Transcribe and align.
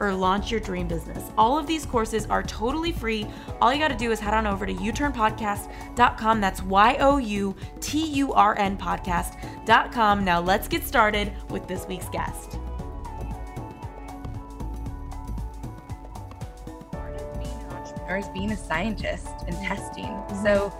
or 0.00 0.12
launch 0.12 0.50
your 0.50 0.60
dream 0.60 0.86
business. 0.88 1.30
All 1.36 1.58
of 1.58 1.66
these 1.66 1.86
courses 1.86 2.26
are 2.26 2.42
totally 2.42 2.92
free. 2.92 3.26
All 3.60 3.72
you 3.72 3.78
got 3.78 3.88
to 3.88 3.96
do 3.96 4.12
is 4.12 4.20
head 4.20 4.34
on 4.34 4.46
over 4.46 4.66
to 4.66 4.74
uturnpodcast.com. 4.74 6.40
That's 6.40 6.62
Y 6.62 6.96
O 7.00 7.18
U 7.18 7.54
T 7.80 8.04
U 8.06 8.32
R 8.32 8.58
N 8.58 8.76
podcast.com. 8.76 10.24
Now 10.24 10.40
let's 10.40 10.68
get 10.68 10.84
started 10.84 11.32
with 11.50 11.66
this 11.66 11.86
week's 11.86 12.08
guest. 12.08 12.58
is 18.18 18.28
being 18.28 18.52
a 18.52 18.56
scientist 18.56 19.28
and 19.46 19.56
testing. 19.56 20.22
So 20.42 20.72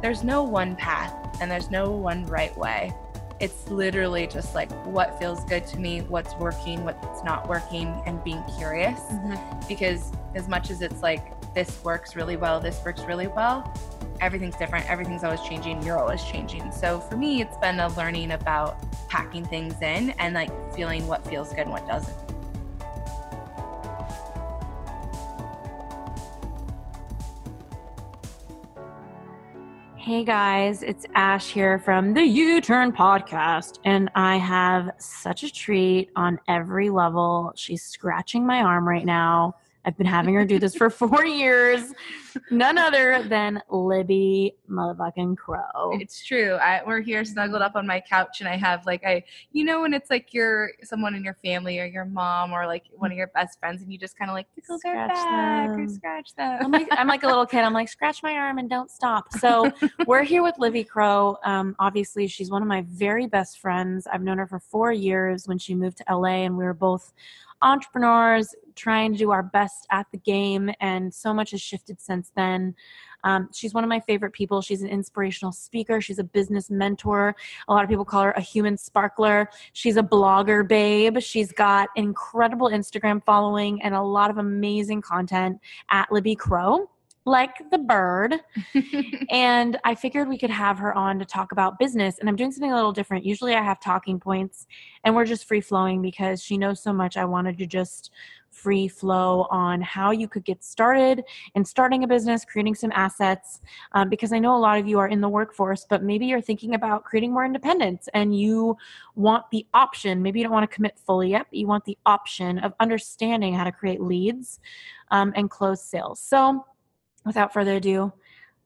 there's 0.00 0.22
no 0.22 0.42
one 0.42 0.76
path 0.76 1.12
and 1.40 1.50
there's 1.50 1.70
no 1.70 1.90
one 1.90 2.24
right 2.26 2.56
way. 2.56 2.92
It's 3.40 3.68
literally 3.68 4.26
just 4.26 4.54
like 4.54 4.70
what 4.84 5.18
feels 5.18 5.44
good 5.44 5.66
to 5.68 5.78
me, 5.78 6.00
what's 6.02 6.34
working, 6.34 6.84
what's 6.84 7.22
not 7.22 7.48
working, 7.48 8.02
and 8.04 8.22
being 8.24 8.42
curious. 8.58 8.98
Mm-hmm. 8.98 9.68
Because 9.68 10.12
as 10.34 10.48
much 10.48 10.70
as 10.70 10.82
it's 10.82 11.02
like 11.02 11.38
this 11.54 11.82
works 11.84 12.16
really 12.16 12.36
well, 12.36 12.60
this 12.60 12.80
works 12.84 13.02
really 13.02 13.28
well, 13.28 13.72
everything's 14.20 14.56
different. 14.56 14.88
Everything's 14.90 15.24
always 15.24 15.40
changing. 15.42 15.82
You're 15.82 15.98
always 15.98 16.22
changing. 16.24 16.72
So 16.72 17.00
for 17.00 17.16
me, 17.16 17.40
it's 17.40 17.56
been 17.58 17.78
a 17.80 17.88
learning 17.96 18.32
about 18.32 18.76
packing 19.08 19.44
things 19.44 19.80
in 19.82 20.10
and 20.18 20.34
like 20.34 20.50
feeling 20.74 21.06
what 21.06 21.26
feels 21.26 21.50
good 21.50 21.60
and 21.60 21.70
what 21.70 21.86
doesn't. 21.86 22.16
Hey 30.08 30.24
guys, 30.24 30.82
it's 30.82 31.04
Ash 31.14 31.50
here 31.50 31.78
from 31.78 32.14
the 32.14 32.22
U 32.22 32.62
Turn 32.62 32.92
podcast, 32.92 33.78
and 33.84 34.08
I 34.14 34.36
have 34.38 34.92
such 34.96 35.42
a 35.42 35.52
treat 35.52 36.08
on 36.16 36.40
every 36.48 36.88
level. 36.88 37.52
She's 37.56 37.82
scratching 37.82 38.46
my 38.46 38.62
arm 38.62 38.88
right 38.88 39.04
now. 39.04 39.56
I've 39.84 39.98
been 39.98 40.06
having 40.06 40.32
her 40.36 40.46
do 40.46 40.58
this 40.58 40.74
for 40.74 40.88
four 41.04 41.26
years. 41.26 41.92
None 42.50 42.78
other 42.78 43.22
than 43.22 43.62
Libby 43.70 44.54
motherfucking 44.70 45.36
Crow. 45.36 45.92
It's 45.94 46.24
true. 46.24 46.54
I, 46.54 46.82
we're 46.86 47.00
here 47.00 47.24
snuggled 47.24 47.62
up 47.62 47.76
on 47.76 47.86
my 47.86 48.00
couch, 48.00 48.40
and 48.40 48.48
I 48.48 48.56
have 48.56 48.86
like 48.86 49.04
I, 49.04 49.24
you 49.52 49.64
know, 49.64 49.82
when 49.82 49.94
it's 49.94 50.10
like 50.10 50.32
you're 50.32 50.72
someone 50.82 51.14
in 51.14 51.24
your 51.24 51.34
family 51.44 51.78
or 51.80 51.84
your 51.84 52.04
mom 52.04 52.52
or 52.52 52.66
like 52.66 52.84
one 52.92 53.10
of 53.10 53.16
your 53.16 53.28
best 53.28 53.58
friends, 53.58 53.82
and 53.82 53.92
you 53.92 53.98
just 53.98 54.18
kind 54.18 54.30
of 54.30 54.34
like 54.34 54.46
tickle 54.54 54.78
their 54.82 54.94
Scratch 54.94 55.10
back 55.10 55.68
or 55.70 55.76
them. 55.76 55.88
scratch 55.88 56.34
them. 56.34 56.58
I'm 56.62 56.70
like, 56.70 56.88
I'm 56.90 57.08
like 57.08 57.22
a 57.22 57.26
little 57.26 57.46
kid. 57.46 57.60
I'm 57.60 57.72
like, 57.72 57.88
scratch 57.88 58.22
my 58.22 58.32
arm 58.32 58.58
and 58.58 58.68
don't 58.68 58.90
stop. 58.90 59.32
So 59.34 59.70
we're 60.06 60.24
here 60.24 60.42
with 60.42 60.58
Libby 60.58 60.84
Crow. 60.84 61.36
Um, 61.44 61.76
obviously, 61.78 62.26
she's 62.26 62.50
one 62.50 62.62
of 62.62 62.68
my 62.68 62.84
very 62.88 63.26
best 63.26 63.58
friends. 63.58 64.06
I've 64.06 64.22
known 64.22 64.38
her 64.38 64.46
for 64.46 64.60
four 64.60 64.92
years 64.92 65.46
when 65.46 65.58
she 65.58 65.74
moved 65.74 65.98
to 65.98 66.04
LA, 66.14 66.44
and 66.44 66.56
we 66.56 66.64
were 66.64 66.74
both 66.74 67.12
entrepreneurs 67.62 68.54
trying 68.76 69.12
to 69.12 69.18
do 69.18 69.30
our 69.30 69.42
best 69.42 69.86
at 69.90 70.06
the 70.12 70.18
game. 70.18 70.70
And 70.80 71.12
so 71.12 71.34
much 71.34 71.50
has 71.50 71.60
shifted 71.60 72.00
since 72.00 72.27
then. 72.36 72.74
Um, 73.24 73.48
she's 73.52 73.74
one 73.74 73.84
of 73.84 73.88
my 73.88 74.00
favorite 74.00 74.32
people. 74.32 74.62
She's 74.62 74.82
an 74.82 74.88
inspirational 74.88 75.52
speaker. 75.52 76.00
She's 76.00 76.18
a 76.18 76.24
business 76.24 76.70
mentor. 76.70 77.34
A 77.66 77.72
lot 77.72 77.82
of 77.82 77.90
people 77.90 78.04
call 78.04 78.22
her 78.22 78.30
a 78.32 78.40
human 78.40 78.76
sparkler. 78.76 79.50
She's 79.72 79.96
a 79.96 80.02
blogger, 80.02 80.66
babe. 80.66 81.20
She's 81.20 81.52
got 81.52 81.88
incredible 81.96 82.70
Instagram 82.70 83.22
following 83.24 83.82
and 83.82 83.94
a 83.94 84.02
lot 84.02 84.30
of 84.30 84.38
amazing 84.38 85.02
content 85.02 85.58
at 85.90 86.10
Libby 86.12 86.36
Crow, 86.36 86.88
like 87.28 87.70
the 87.70 87.78
bird 87.78 88.34
and 89.30 89.78
I 89.84 89.94
figured 89.94 90.28
we 90.28 90.38
could 90.38 90.50
have 90.50 90.78
her 90.78 90.94
on 90.94 91.18
to 91.18 91.24
talk 91.24 91.52
about 91.52 91.78
business. 91.78 92.18
And 92.18 92.28
I'm 92.28 92.36
doing 92.36 92.50
something 92.50 92.72
a 92.72 92.74
little 92.74 92.92
different. 92.92 93.24
Usually 93.24 93.54
I 93.54 93.62
have 93.62 93.80
talking 93.80 94.18
points 94.18 94.66
and 95.04 95.14
we're 95.14 95.26
just 95.26 95.46
free 95.46 95.60
flowing 95.60 96.00
because 96.00 96.42
she 96.42 96.56
knows 96.56 96.82
so 96.82 96.92
much. 96.92 97.16
I 97.16 97.24
wanted 97.24 97.58
to 97.58 97.66
just 97.66 98.10
free 98.50 98.88
flow 98.88 99.46
on 99.50 99.80
how 99.80 100.10
you 100.10 100.26
could 100.26 100.44
get 100.44 100.64
started 100.64 101.22
in 101.54 101.64
starting 101.64 102.02
a 102.02 102.06
business, 102.06 102.44
creating 102.44 102.74
some 102.74 102.90
assets. 102.94 103.60
Um, 103.92 104.08
because 104.08 104.32
I 104.32 104.38
know 104.38 104.56
a 104.56 104.58
lot 104.58 104.78
of 104.78 104.88
you 104.88 104.98
are 104.98 105.08
in 105.08 105.20
the 105.20 105.28
workforce, 105.28 105.86
but 105.88 106.02
maybe 106.02 106.26
you're 106.26 106.40
thinking 106.40 106.74
about 106.74 107.04
creating 107.04 107.32
more 107.32 107.44
independence 107.44 108.08
and 108.14 108.38
you 108.38 108.76
want 109.14 109.44
the 109.50 109.66
option. 109.74 110.22
Maybe 110.22 110.40
you 110.40 110.44
don't 110.44 110.52
want 110.52 110.68
to 110.68 110.74
commit 110.74 110.98
fully 110.98 111.30
yet, 111.30 111.46
but 111.50 111.58
you 111.58 111.66
want 111.66 111.84
the 111.84 111.98
option 112.06 112.58
of 112.58 112.72
understanding 112.80 113.54
how 113.54 113.64
to 113.64 113.72
create 113.72 114.00
leads 114.00 114.60
um, 115.10 115.32
and 115.36 115.50
close 115.50 115.82
sales. 115.82 116.20
So, 116.20 116.64
without 117.28 117.52
further 117.52 117.76
ado, 117.76 118.12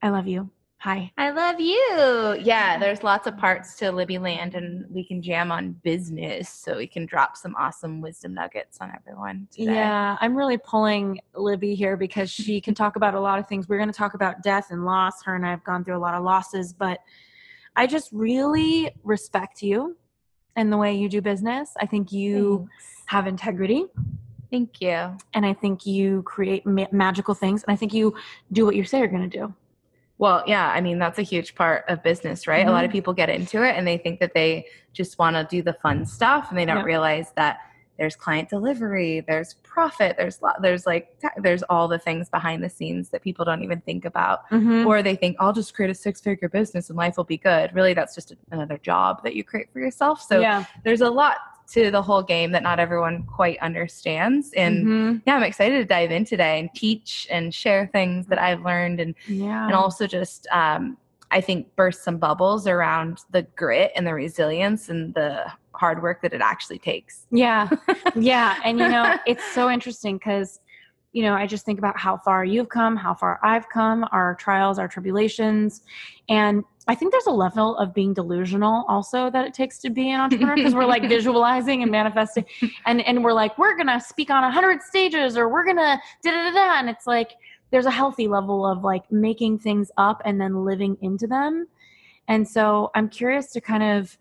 I 0.00 0.08
love 0.08 0.26
you. 0.26 0.48
Hi. 0.78 1.12
I 1.18 1.30
love 1.30 1.60
you. 1.60 2.38
Yeah, 2.42 2.78
there's 2.78 3.02
lots 3.02 3.26
of 3.26 3.36
parts 3.36 3.76
to 3.76 3.92
Libby 3.92 4.18
Land, 4.18 4.54
and 4.54 4.84
we 4.88 5.04
can 5.04 5.20
jam 5.20 5.52
on 5.52 5.72
business, 5.84 6.48
so 6.48 6.76
we 6.76 6.86
can 6.86 7.04
drop 7.06 7.36
some 7.36 7.54
awesome 7.56 8.00
wisdom 8.00 8.34
nuggets 8.34 8.78
on 8.80 8.92
everyone. 8.94 9.46
Today. 9.52 9.74
Yeah, 9.74 10.16
I'm 10.20 10.34
really 10.34 10.58
pulling 10.58 11.20
Libby 11.34 11.74
here 11.74 11.96
because 11.96 12.30
she 12.30 12.60
can 12.66 12.74
talk 12.74 12.96
about 12.96 13.14
a 13.14 13.20
lot 13.20 13.38
of 13.38 13.46
things. 13.46 13.68
We're 13.68 13.78
going 13.78 13.92
to 13.92 13.96
talk 13.96 14.14
about 14.14 14.42
death 14.42 14.68
and 14.70 14.84
loss. 14.84 15.22
Her 15.24 15.36
and 15.36 15.46
I 15.46 15.50
have 15.50 15.62
gone 15.64 15.84
through 15.84 15.96
a 15.96 15.98
lot 15.98 16.14
of 16.14 16.24
losses, 16.24 16.72
but 16.72 17.00
I 17.76 17.86
just 17.86 18.08
really 18.12 18.90
respect 19.02 19.62
you 19.62 19.96
and 20.56 20.72
the 20.72 20.76
way 20.76 20.94
you 20.94 21.08
do 21.08 21.20
business. 21.20 21.70
I 21.80 21.86
think 21.86 22.12
you 22.12 22.68
Thanks. 22.68 23.02
have 23.06 23.26
integrity 23.26 23.86
Thank 24.52 24.80
you. 24.82 25.16
and 25.34 25.44
I 25.46 25.54
think 25.54 25.86
you 25.86 26.22
create 26.22 26.64
ma- 26.66 26.86
magical 26.92 27.34
things 27.34 27.64
and 27.64 27.72
I 27.72 27.76
think 27.76 27.92
you 27.94 28.14
do 28.52 28.64
what 28.66 28.76
you 28.76 28.84
say 28.84 28.98
you're 28.98 29.08
going 29.08 29.28
to 29.28 29.38
do. 29.38 29.52
Well, 30.18 30.44
yeah, 30.46 30.68
I 30.70 30.80
mean, 30.82 30.98
that's 31.00 31.18
a 31.18 31.22
huge 31.22 31.54
part 31.56 31.84
of 31.88 32.02
business, 32.02 32.46
right? 32.46 32.66
A 32.68 32.70
lot 32.70 32.84
of 32.84 32.90
Mhm. 32.90 32.92
people 32.92 33.12
get 33.14 33.28
into 33.30 33.64
it 33.64 33.74
and 33.76 33.86
they 33.86 33.96
think 33.96 34.20
that 34.20 34.34
they 34.34 34.66
just 34.92 35.18
want 35.18 35.34
to 35.36 35.44
do 35.44 35.62
the 35.62 35.72
fun 35.72 36.04
stuff 36.04 36.50
and 36.50 36.58
they 36.58 36.66
don't 36.66 36.76
Yeah. 36.76 36.84
realize 36.84 37.32
that 37.34 37.58
there's 37.98 38.14
client 38.14 38.48
delivery, 38.48 39.20
there's 39.26 39.54
profit, 39.62 40.16
there's 40.18 40.40
lo- 40.42 40.52
there's 40.60 40.86
like 40.86 41.16
there's 41.38 41.62
all 41.64 41.88
the 41.88 41.98
things 41.98 42.28
behind 42.28 42.62
the 42.62 42.68
scenes 42.68 43.08
that 43.10 43.22
people 43.22 43.44
don't 43.44 43.62
even 43.62 43.80
think 43.80 44.04
about. 44.04 44.48
Mhm. 44.50 44.86
Or 44.86 45.02
they 45.02 45.16
think 45.16 45.36
I'll 45.40 45.52
just 45.52 45.74
create 45.74 45.90
a 45.90 45.94
six-figure 45.94 46.48
business 46.50 46.88
and 46.90 46.96
life 46.96 47.16
will 47.16 47.24
be 47.24 47.36
good. 47.38 47.74
Really, 47.74 47.94
that's 47.94 48.14
just 48.14 48.34
another 48.50 48.76
job 48.78 49.22
that 49.24 49.34
you 49.34 49.44
create 49.44 49.72
for 49.72 49.80
yourself. 49.80 50.20
So 50.20 50.40
yeah. 50.40 50.64
there's 50.84 51.00
a 51.00 51.10
lot 51.10 51.38
to 51.72 51.90
the 51.90 52.02
whole 52.02 52.22
game 52.22 52.52
that 52.52 52.62
not 52.62 52.78
everyone 52.78 53.22
quite 53.24 53.58
understands 53.60 54.52
and 54.54 54.86
Mhm. 54.86 55.22
yeah, 55.26 55.36
I'm 55.36 55.42
excited 55.42 55.78
to 55.78 55.84
dive 55.84 56.10
in 56.10 56.24
today 56.24 56.60
and 56.60 56.68
teach 56.74 57.26
and 57.30 57.54
share 57.54 57.86
things 57.86 58.26
that 58.26 58.38
I've 58.38 58.62
learned 58.64 59.00
and 59.00 59.14
yeah. 59.26 59.64
and 59.66 59.74
also 59.74 60.06
just 60.06 60.46
um, 60.52 60.96
I 61.30 61.40
think 61.40 61.74
burst 61.76 62.04
some 62.04 62.18
bubbles 62.18 62.66
around 62.66 63.20
the 63.30 63.42
grit 63.56 63.90
and 63.96 64.06
the 64.06 64.12
resilience 64.12 64.90
and 64.90 65.14
the 65.14 65.50
hard 65.74 66.02
work 66.02 66.20
that 66.22 66.34
it 66.34 66.42
actually 66.42 66.78
takes. 66.78 67.26
Yeah. 67.30 67.70
yeah. 68.14 68.56
And 68.64 68.78
you 68.78 68.88
know, 68.88 69.16
it's 69.26 69.44
so 69.54 69.70
interesting 69.70 70.18
because, 70.18 70.60
you 71.12 71.22
know, 71.22 71.32
I 71.32 71.46
just 71.46 71.64
think 71.64 71.78
about 71.78 71.98
how 71.98 72.18
far 72.18 72.44
you've 72.44 72.68
come, 72.68 72.96
how 72.96 73.14
far 73.14 73.40
I've 73.42 73.68
come, 73.70 74.06
our 74.12 74.34
trials, 74.34 74.78
our 74.78 74.88
tribulations. 74.88 75.80
And 76.28 76.64
I 76.88 76.94
think 76.96 77.12
there's 77.12 77.26
a 77.26 77.32
level 77.32 77.76
of 77.76 77.94
being 77.94 78.12
delusional 78.12 78.84
also 78.88 79.30
that 79.30 79.46
it 79.46 79.54
takes 79.54 79.78
to 79.80 79.90
be 79.90 80.10
an 80.10 80.20
entrepreneur 80.20 80.56
because 80.56 80.74
we're 80.74 80.84
like 80.84 81.02
visualizing 81.08 81.82
and 81.82 81.92
manifesting 81.92 82.44
and, 82.86 83.00
and 83.02 83.22
we're 83.22 83.32
like, 83.32 83.56
we're 83.56 83.76
going 83.76 83.86
to 83.86 84.00
speak 84.00 84.30
on 84.30 84.42
a 84.42 84.50
hundred 84.50 84.82
stages 84.82 85.36
or 85.36 85.48
we're 85.48 85.64
going 85.64 85.76
to 85.76 86.00
da 86.24 86.30
da 86.30 86.50
da 86.50 86.52
da. 86.52 86.78
And 86.80 86.88
it's 86.88 87.06
like, 87.06 87.32
there's 87.70 87.86
a 87.86 87.90
healthy 87.90 88.26
level 88.26 88.66
of 88.66 88.82
like 88.82 89.10
making 89.12 89.58
things 89.58 89.90
up 89.96 90.20
and 90.24 90.40
then 90.40 90.64
living 90.64 90.96
into 91.00 91.26
them. 91.26 91.66
And 92.28 92.46
so 92.46 92.90
I'm 92.94 93.08
curious 93.08 93.50
to 93.52 93.60
kind 93.60 93.82
of, 93.82 94.16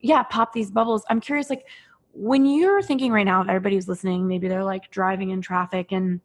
yeah, 0.00 0.22
pop 0.24 0.52
these 0.52 0.70
bubbles. 0.70 1.04
I'm 1.08 1.20
curious, 1.20 1.50
like, 1.50 1.66
when 2.12 2.46
you're 2.46 2.82
thinking 2.82 3.12
right 3.12 3.24
now, 3.24 3.42
if 3.42 3.48
everybody 3.48 3.74
who's 3.74 3.88
listening, 3.88 4.26
maybe 4.28 4.48
they're 4.48 4.64
like 4.64 4.90
driving 4.90 5.30
in 5.30 5.40
traffic 5.40 5.92
and 5.92 6.20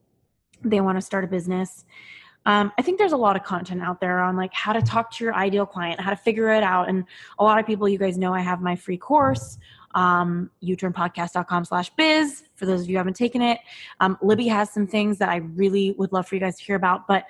they 0.64 0.82
want 0.82 0.98
to 0.98 1.02
start 1.02 1.24
a 1.24 1.28
business. 1.28 1.86
Um, 2.46 2.72
I 2.78 2.82
think 2.82 2.98
there's 2.98 3.12
a 3.12 3.18
lot 3.18 3.36
of 3.36 3.44
content 3.44 3.82
out 3.82 4.00
there 4.00 4.20
on 4.20 4.36
like 4.36 4.54
how 4.54 4.74
to 4.74 4.82
talk 4.82 5.12
to 5.12 5.24
your 5.24 5.34
ideal 5.34 5.66
client, 5.66 6.00
how 6.00 6.10
to 6.10 6.16
figure 6.16 6.50
it 6.54 6.64
out. 6.64 6.90
And 6.90 7.04
a 7.38 7.44
lot 7.44 7.60
of 7.60 7.66
people, 7.66 7.88
you 7.88 7.98
guys 7.98 8.18
know 8.18 8.34
I 8.34 8.40
have 8.40 8.62
my 8.62 8.76
free 8.76 8.98
course, 8.98 9.58
um, 9.94 10.50
uturnpodcast.com 10.64 11.66
slash 11.66 11.90
biz. 11.92 12.44
For 12.56 12.66
those 12.66 12.82
of 12.82 12.90
you 12.90 12.94
who 12.94 12.98
haven't 12.98 13.16
taken 13.16 13.42
it, 13.42 13.60
um, 14.00 14.18
Libby 14.22 14.48
has 14.48 14.72
some 14.72 14.88
things 14.88 15.18
that 15.18 15.30
I 15.30 15.38
really 15.38 15.92
would 15.98 16.14
love 16.14 16.28
for 16.28 16.36
you 16.36 16.42
guys 16.42 16.58
to 16.58 16.64
hear 16.64 16.76
about. 16.76 17.08
But 17.08 17.26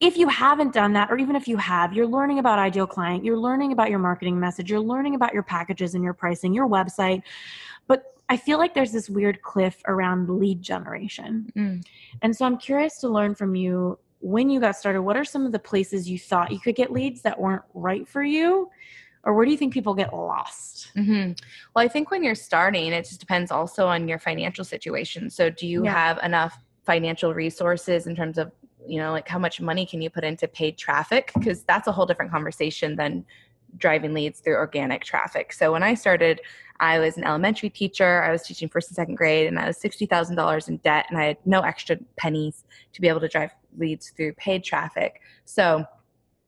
if 0.00 0.18
you 0.18 0.28
haven't 0.28 0.74
done 0.74 0.92
that, 0.92 1.10
or 1.10 1.16
even 1.16 1.36
if 1.36 1.48
you 1.48 1.56
have, 1.56 1.94
you're 1.94 2.06
learning 2.06 2.38
about 2.38 2.58
ideal 2.58 2.86
client, 2.86 3.24
you're 3.24 3.38
learning 3.38 3.72
about 3.72 3.88
your 3.88 3.98
marketing 3.98 4.38
message, 4.38 4.70
you're 4.70 4.80
learning 4.80 5.14
about 5.14 5.32
your 5.32 5.42
packages 5.42 5.94
and 5.94 6.04
your 6.04 6.12
pricing, 6.12 6.52
your 6.52 6.68
website. 6.68 7.22
But 7.86 8.04
I 8.28 8.36
feel 8.36 8.58
like 8.58 8.74
there's 8.74 8.92
this 8.92 9.08
weird 9.08 9.40
cliff 9.40 9.80
around 9.86 10.28
lead 10.28 10.60
generation. 10.60 11.50
Mm. 11.56 11.84
And 12.20 12.36
so 12.36 12.44
I'm 12.44 12.58
curious 12.58 12.98
to 12.98 13.08
learn 13.08 13.34
from 13.34 13.54
you 13.54 13.98
when 14.26 14.50
you 14.50 14.58
got 14.58 14.76
started, 14.76 15.02
what 15.02 15.16
are 15.16 15.24
some 15.24 15.46
of 15.46 15.52
the 15.52 15.58
places 15.58 16.10
you 16.10 16.18
thought 16.18 16.50
you 16.50 16.58
could 16.58 16.74
get 16.74 16.90
leads 16.90 17.22
that 17.22 17.38
weren't 17.38 17.62
right 17.74 18.08
for 18.08 18.24
you? 18.24 18.68
Or 19.22 19.34
where 19.34 19.44
do 19.44 19.52
you 19.52 19.56
think 19.56 19.72
people 19.72 19.94
get 19.94 20.12
lost? 20.12 20.90
hmm 20.94 21.32
Well, 21.74 21.84
I 21.84 21.88
think 21.88 22.10
when 22.10 22.24
you're 22.24 22.34
starting, 22.34 22.92
it 22.92 23.04
just 23.04 23.20
depends 23.20 23.52
also 23.52 23.86
on 23.86 24.08
your 24.08 24.18
financial 24.18 24.64
situation. 24.64 25.30
So, 25.30 25.48
do 25.48 25.66
you 25.66 25.84
Yeah. 25.84 25.92
have 25.92 26.18
enough 26.24 26.58
financial 26.84 27.34
resources 27.34 28.08
in 28.08 28.16
terms 28.16 28.36
of, 28.36 28.50
you 28.86 28.98
know, 28.98 29.12
like 29.12 29.28
how 29.28 29.38
much 29.38 29.60
money 29.60 29.86
can 29.86 30.02
you 30.02 30.10
put 30.10 30.24
into 30.24 30.48
paid 30.48 30.76
traffic? 30.76 31.30
Because 31.34 31.62
that's 31.64 31.86
a 31.86 31.92
whole 31.92 32.06
different 32.06 32.32
conversation 32.32 32.96
than 32.96 33.24
driving 33.76 34.14
leads 34.14 34.40
through 34.40 34.54
organic 34.54 35.04
traffic. 35.04 35.52
So, 35.52 35.72
when 35.72 35.82
I 35.82 35.94
started, 35.94 36.40
I 36.80 36.98
was 36.98 37.16
an 37.16 37.24
elementary 37.24 37.70
teacher. 37.70 38.22
I 38.22 38.30
was 38.30 38.42
teaching 38.42 38.68
first 38.68 38.88
and 38.88 38.96
second 38.96 39.14
grade, 39.16 39.46
and 39.46 39.58
I 39.58 39.66
was 39.66 39.78
$60,000 39.78 40.68
in 40.68 40.76
debt, 40.78 41.06
and 41.08 41.18
I 41.18 41.24
had 41.24 41.38
no 41.44 41.60
extra 41.60 41.98
pennies 42.16 42.64
to 42.92 43.00
be 43.00 43.08
able 43.08 43.20
to 43.20 43.28
drive 43.28 43.50
leads 43.78 44.10
through 44.10 44.34
paid 44.34 44.64
traffic. 44.64 45.20
So, 45.44 45.84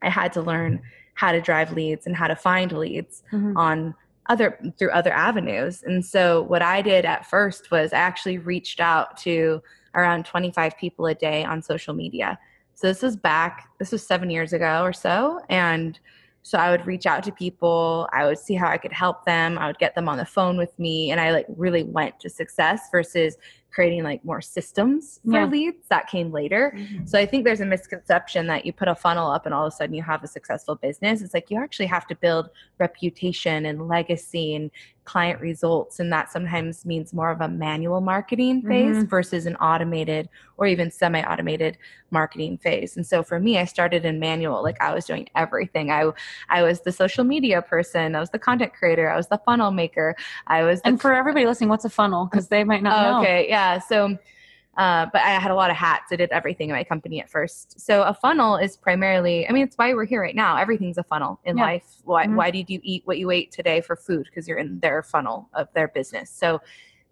I 0.03 0.11
had 0.11 0.33
to 0.35 0.43
learn 0.43 0.83
how 1.15 1.33
to 1.33 1.41
drive 1.41 1.73
leads 1.73 2.07
and 2.07 2.15
how 2.15 2.29
to 2.29 2.37
find 2.37 2.71
leads 2.71 3.25
mm-hmm. 3.33 3.57
on 3.57 3.95
other 4.29 4.59
through 4.79 4.91
other 4.91 5.13
avenues. 5.13 5.83
And 5.83 6.05
so 6.05 6.43
what 6.43 6.63
I 6.63 6.83
did 6.83 7.05
at 7.05 7.27
first 7.27 7.71
was 7.71 7.93
I 7.93 7.99
actually 7.99 8.39
reached 8.39 8.79
out 8.79 9.17
to 9.19 9.63
around 9.95 10.27
25 10.27 10.77
people 10.77 11.07
a 11.07 11.15
day 11.15 11.45
on 11.45 11.63
social 11.63 11.95
media. 11.95 12.39
So 12.75 12.87
this 12.87 13.03
was 13.03 13.17
back 13.17 13.69
this 13.79 13.91
was 13.91 14.07
7 14.07 14.31
years 14.31 14.53
ago 14.53 14.83
or 14.83 14.93
so 14.93 15.41
and 15.49 15.99
so 16.49 16.57
I 16.57 16.71
would 16.71 16.87
reach 16.87 17.05
out 17.05 17.23
to 17.25 17.33
people, 17.33 18.09
I 18.11 18.25
would 18.25 18.39
see 18.39 18.55
how 18.55 18.69
I 18.69 18.79
could 18.79 18.93
help 18.93 19.27
them, 19.27 19.59
I 19.59 19.67
would 19.67 19.79
get 19.79 19.95
them 19.95 20.09
on 20.09 20.17
the 20.17 20.25
phone 20.25 20.57
with 20.57 20.77
me 20.79 21.11
and 21.11 21.21
I 21.21 21.31
like 21.31 21.45
really 21.59 21.83
went 21.83 22.19
to 22.21 22.31
success 22.31 22.89
versus 22.91 23.37
creating 23.71 24.03
like 24.03 24.25
more 24.25 24.41
systems 24.41 25.21
for 25.27 25.33
Yeah. 25.41 25.45
leads 25.45 25.87
that 25.89 26.09
came 26.09 26.33
later. 26.33 26.73
Mm-hmm. 26.75 27.05
So 27.05 27.19
I 27.19 27.27
think 27.27 27.45
there's 27.45 27.61
a 27.61 27.67
misconception 27.67 28.47
that 28.47 28.65
you 28.65 28.73
put 28.73 28.89
a 28.89 28.95
funnel 28.95 29.31
up 29.31 29.45
and 29.45 29.55
all 29.55 29.67
of 29.67 29.73
a 29.75 29.77
sudden 29.77 29.95
you 29.95 30.03
have 30.03 30.25
a 30.25 30.27
successful 30.27 30.75
business. 30.77 31.21
It's 31.21 31.35
like 31.35 31.51
you 31.51 31.63
actually 31.63 31.85
have 31.87 32.07
to 32.07 32.17
build 32.17 32.49
reputation 32.79 33.67
and 33.67 33.87
legacy 33.87 34.55
and 34.55 34.71
client 35.09 35.41
results. 35.41 36.01
And 36.01 36.13
that 36.13 36.31
sometimes 36.31 36.85
means 36.85 37.15
more 37.15 37.31
of 37.31 37.41
a 37.41 37.49
manual 37.49 38.03
marketing 38.03 38.61
phase 38.63 38.99
Mhm. 38.99 39.09
versus 39.09 39.47
an 39.47 39.57
automated 39.57 40.29
or 40.59 40.67
even 40.67 40.91
semi 40.91 41.23
automated 41.23 41.79
marketing 42.11 42.59
phase. 42.59 42.97
And 42.99 43.07
so 43.07 43.23
for 43.23 43.41
me, 43.41 43.57
I 43.59 43.65
started 43.65 44.05
in 44.05 44.21
manual. 44.21 44.63
Like 44.63 44.79
I 44.83 44.93
was 44.95 45.07
doing 45.07 45.27
everything. 45.35 45.91
I, 45.91 46.11
I 46.51 46.63
was 46.63 46.83
the 46.83 46.93
social 46.93 47.25
media 47.25 47.63
person, 47.63 48.15
I 48.15 48.21
was 48.21 48.29
the 48.31 48.39
content 48.39 48.73
creator, 48.75 49.11
I 49.11 49.17
was 49.17 49.29
the 49.29 49.41
funnel 49.47 49.71
maker, 49.71 50.15
I 50.47 50.63
was 50.63 50.81
And 50.85 51.01
for 51.01 51.15
everybody 51.15 51.47
listening, 51.47 51.71
what's 51.71 51.87
a 51.87 51.91
funnel? 51.91 52.27
Because 52.27 52.49
they 52.49 52.63
might 52.63 52.83
not 52.83 52.93
Oh, 52.99 53.03
know. 53.13 53.21
okay, 53.21 53.49
yeah. 53.49 53.79
So, 53.79 54.19
uh, 54.79 55.07
but 55.13 55.21
I 55.23 55.31
had 55.31 55.51
a 55.51 55.55
lot 55.57 55.71
of 55.71 55.77
hats. 55.77 56.13
I 56.13 56.17
did 56.17 56.31
everything 56.31 56.71
in 56.71 56.75
my 56.77 56.85
company 56.85 57.21
at 57.21 57.29
first. 57.29 57.81
So 57.81 58.03
a 58.05 58.15
funnel 58.15 58.57
is 58.57 58.77
primarily, 58.77 59.47
I 59.49 59.53
mean, 59.53 59.65
it's 59.65 59.77
why 59.77 59.93
we're 59.93 60.05
here 60.05 60.23
right 60.23 60.37
now. 60.37 60.57
Everything's 60.57 60.99
a 60.99 61.03
funnel 61.03 61.41
in 61.45 61.59
Yeah. 61.59 61.65
life. 61.65 61.97
Why, 62.05 62.27
Mhm. 62.27 62.37
why 62.37 62.53
did 62.53 62.71
you 62.71 62.79
eat 62.85 63.03
what 63.05 63.19
you 63.19 63.31
ate 63.33 63.51
today 63.51 63.81
for 63.81 63.97
food? 63.97 64.27
Because 64.27 64.47
you're 64.47 64.59
in 64.59 64.79
their 64.79 65.03
funnel 65.03 65.49
of 65.53 65.71
their 65.73 65.89
business. 65.89 66.31
So 66.31 66.61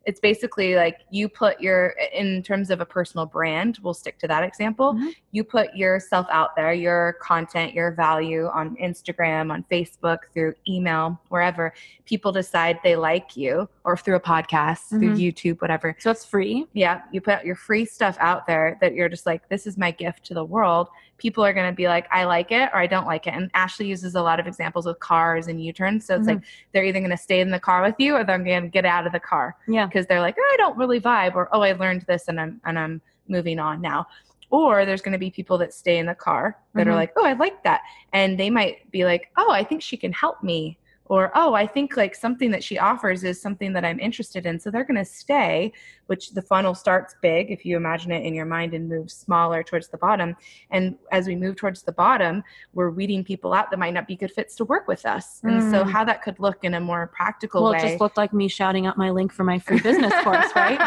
it's 0.06 0.20
basically 0.20 0.76
like 0.76 1.00
you 1.10 1.28
put 1.28 1.60
your, 1.60 1.94
in 2.14 2.40
terms 2.42 2.70
of 2.70 2.80
a 2.80 2.86
personal 2.86 3.26
brand, 3.26 3.78
we'll 3.82 3.92
stick 3.92 4.18
to 4.20 4.28
that 4.28 4.44
example. 4.44 4.94
Mhm. 4.94 5.12
You 5.32 5.42
put 5.42 5.74
yourself 5.74 6.28
out 6.30 6.54
there, 6.54 6.72
your 6.72 7.16
content, 7.20 7.74
your 7.74 7.90
value 7.90 8.46
on 8.46 8.76
Instagram, 8.76 9.52
on 9.52 9.64
Facebook, 9.70 10.18
through 10.32 10.54
email, 10.68 11.20
wherever. 11.28 11.74
People 12.04 12.30
decide 12.30 12.78
they 12.84 12.94
like 12.94 13.36
you, 13.36 13.68
or 13.84 13.96
through 13.96 14.14
a 14.14 14.20
podcast, 14.20 14.88
through 14.90 15.14
Mhm. 15.14 15.18
YouTube, 15.18 15.60
whatever. 15.60 15.96
So 15.98 16.12
it's 16.12 16.24
free. 16.24 16.66
Yeah, 16.72 17.02
you 17.10 17.20
put 17.20 17.44
your 17.44 17.56
free 17.56 17.84
stuff 17.84 18.16
out 18.20 18.46
there 18.46 18.78
that 18.80 18.94
you're 18.94 19.08
just 19.08 19.26
like, 19.26 19.48
this 19.48 19.66
is 19.66 19.76
my 19.76 19.90
gift 19.90 20.24
to 20.26 20.34
the 20.34 20.44
world. 20.44 20.88
People 21.18 21.44
are 21.44 21.52
going 21.54 21.70
to 21.70 21.74
be 21.74 21.88
like, 21.88 22.06
I 22.12 22.24
like 22.24 22.52
it 22.52 22.68
or 22.72 22.78
I 22.78 22.86
don't 22.86 23.06
like 23.06 23.26
it. 23.26 23.34
And 23.34 23.50
Ashley 23.54 23.86
uses 23.86 24.14
a 24.14 24.22
lot 24.22 24.38
of 24.38 24.46
examples 24.46 24.84
with 24.86 24.98
cars 25.00 25.46
and 25.48 25.62
U 25.64 25.72
turns. 25.72 26.04
So 26.04 26.14
it's 26.16 26.26
like 26.26 26.40
they're 26.72 26.84
either 26.84 26.98
going 27.00 27.10
to 27.10 27.16
stay 27.16 27.40
in 27.40 27.50
the 27.50 27.58
car 27.60 27.82
with 27.82 27.94
you 27.98 28.14
or 28.14 28.22
they're 28.24 28.38
going 28.38 28.62
to 28.62 28.68
get 28.68 28.84
out 28.84 29.06
of 29.06 29.12
the 29.12 29.20
car 29.20 29.56
Yeah. 29.66 29.86
because 29.86 30.06
they're 30.06 30.20
like, 30.20 30.36
oh, 30.38 30.50
I 30.52 30.56
don't 30.58 30.76
really 30.76 31.00
vibe, 31.00 31.34
or 31.34 31.48
oh, 31.52 31.62
I 31.62 31.72
learned 31.72 32.02
this 32.02 32.28
and 32.28 32.38
I'm 32.40 32.60
and 32.64 32.78
I'm 32.78 33.00
moving 33.28 33.58
on 33.58 33.80
now. 33.80 34.06
Or 34.50 34.84
there's 34.84 35.02
going 35.02 35.12
to 35.12 35.18
be 35.18 35.30
people 35.30 35.58
that 35.58 35.74
stay 35.74 35.98
in 35.98 36.06
the 36.06 36.14
car 36.14 36.56
that 36.74 36.86
are 36.86 36.92
Mhm. 36.92 36.96
like, 36.96 37.12
oh, 37.16 37.24
I 37.24 37.32
like 37.32 37.62
that, 37.64 37.80
and 38.12 38.38
they 38.38 38.48
might 38.50 38.88
be 38.92 39.04
like, 39.04 39.30
oh, 39.36 39.50
I 39.50 39.64
think 39.64 39.82
she 39.82 39.96
can 39.96 40.12
help 40.12 40.42
me, 40.42 40.78
or 41.08 41.30
oh, 41.34 41.54
I 41.54 41.66
think 41.66 41.96
like 41.96 42.14
something 42.14 42.50
that 42.50 42.62
she 42.64 42.78
offers 42.78 43.24
is 43.24 43.40
something 43.40 43.72
that 43.72 43.84
I'm 43.84 43.98
interested 44.00 44.44
in. 44.46 44.58
So 44.58 44.70
they're 44.70 44.84
going 44.84 44.96
to 44.98 45.04
stay, 45.04 45.72
which 46.06 46.30
the 46.32 46.42
funnel 46.42 46.74
starts 46.74 47.14
big 47.22 47.50
if 47.50 47.64
you 47.64 47.76
imagine 47.76 48.10
it 48.12 48.24
in 48.24 48.34
your 48.34 48.44
mind 48.46 48.74
and 48.74 48.88
moves 48.88 49.14
smaller 49.14 49.62
towards 49.62 49.88
the 49.88 49.98
bottom. 49.98 50.36
And 50.70 50.96
as 51.12 51.26
we 51.26 51.36
move 51.36 51.56
towards 51.56 51.82
the 51.82 51.92
bottom, 51.92 52.42
we're 52.72 52.90
weeding 52.90 53.24
people 53.24 53.54
out 53.54 53.70
that 53.70 53.78
might 53.78 53.94
not 53.94 54.06
be 54.06 54.16
good 54.16 54.32
fits 54.32 54.54
to 54.56 54.64
work 54.64 54.88
with 54.88 55.06
us. 55.06 55.40
And 55.44 55.62
so 55.62 55.84
Mm. 55.84 55.90
how 55.90 56.04
that 56.04 56.22
could 56.22 56.38
look 56.40 56.64
in 56.64 56.74
a 56.74 56.80
more 56.80 57.06
practical 57.06 57.62
Well, 57.62 57.72
way. 57.72 57.78
it 57.78 57.82
just 57.88 58.00
looked 58.00 58.16
like 58.16 58.32
me 58.32 58.48
shouting 58.48 58.86
out 58.86 58.96
my 58.98 59.10
link 59.10 59.32
for 59.32 59.44
my 59.44 59.58
free 59.58 59.80
business 59.80 60.12
course, 60.24 60.50
right? 60.56 60.80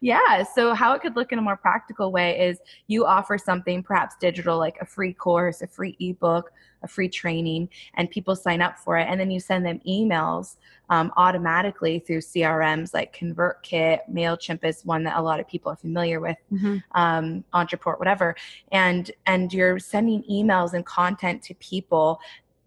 yeah. 0.00 0.42
So, 0.42 0.72
how 0.74 0.92
it 0.94 1.02
could 1.02 1.16
look 1.16 1.32
in 1.32 1.38
a 1.38 1.42
more 1.42 1.56
practical 1.56 2.12
way 2.12 2.38
is 2.38 2.58
you 2.86 3.04
offer 3.04 3.36
something, 3.38 3.82
perhaps 3.82 4.16
digital, 4.20 4.58
like 4.58 4.76
a 4.80 4.86
free 4.86 5.12
course, 5.12 5.62
a 5.62 5.66
free 5.66 5.96
ebook, 6.00 6.50
a 6.82 6.88
free 6.88 7.08
training, 7.08 7.68
and 7.94 8.10
people 8.10 8.36
sign 8.36 8.62
up 8.62 8.78
for 8.78 8.96
it. 8.98 9.06
And 9.08 9.18
then 9.20 9.30
you 9.30 9.40
send 9.40 9.64
them 9.64 9.80
emails 9.86 10.56
um, 10.88 11.12
automatically 11.16 11.98
through 11.98 12.20
CRMs 12.20 12.94
like 12.94 13.16
ConvertKit, 13.16 14.00
MailChimp 14.12 14.64
is 14.64 14.84
one 14.84 15.02
that 15.04 15.16
a 15.18 15.22
lot 15.22 15.40
of 15.40 15.48
people 15.48 15.72
are 15.72 15.76
familiar 15.76 16.20
with 16.20 16.36
Mhm. 16.52 16.82
um, 16.92 17.44
Ontraport, 17.52 17.98
whatever, 17.98 18.36
and 18.72 19.10
and 19.26 19.52
you're 19.52 19.78
sending 19.78 20.22
emails 20.30 20.74
and 20.74 20.86
content 20.86 21.42
to 21.42 21.54
people, 21.54 22.20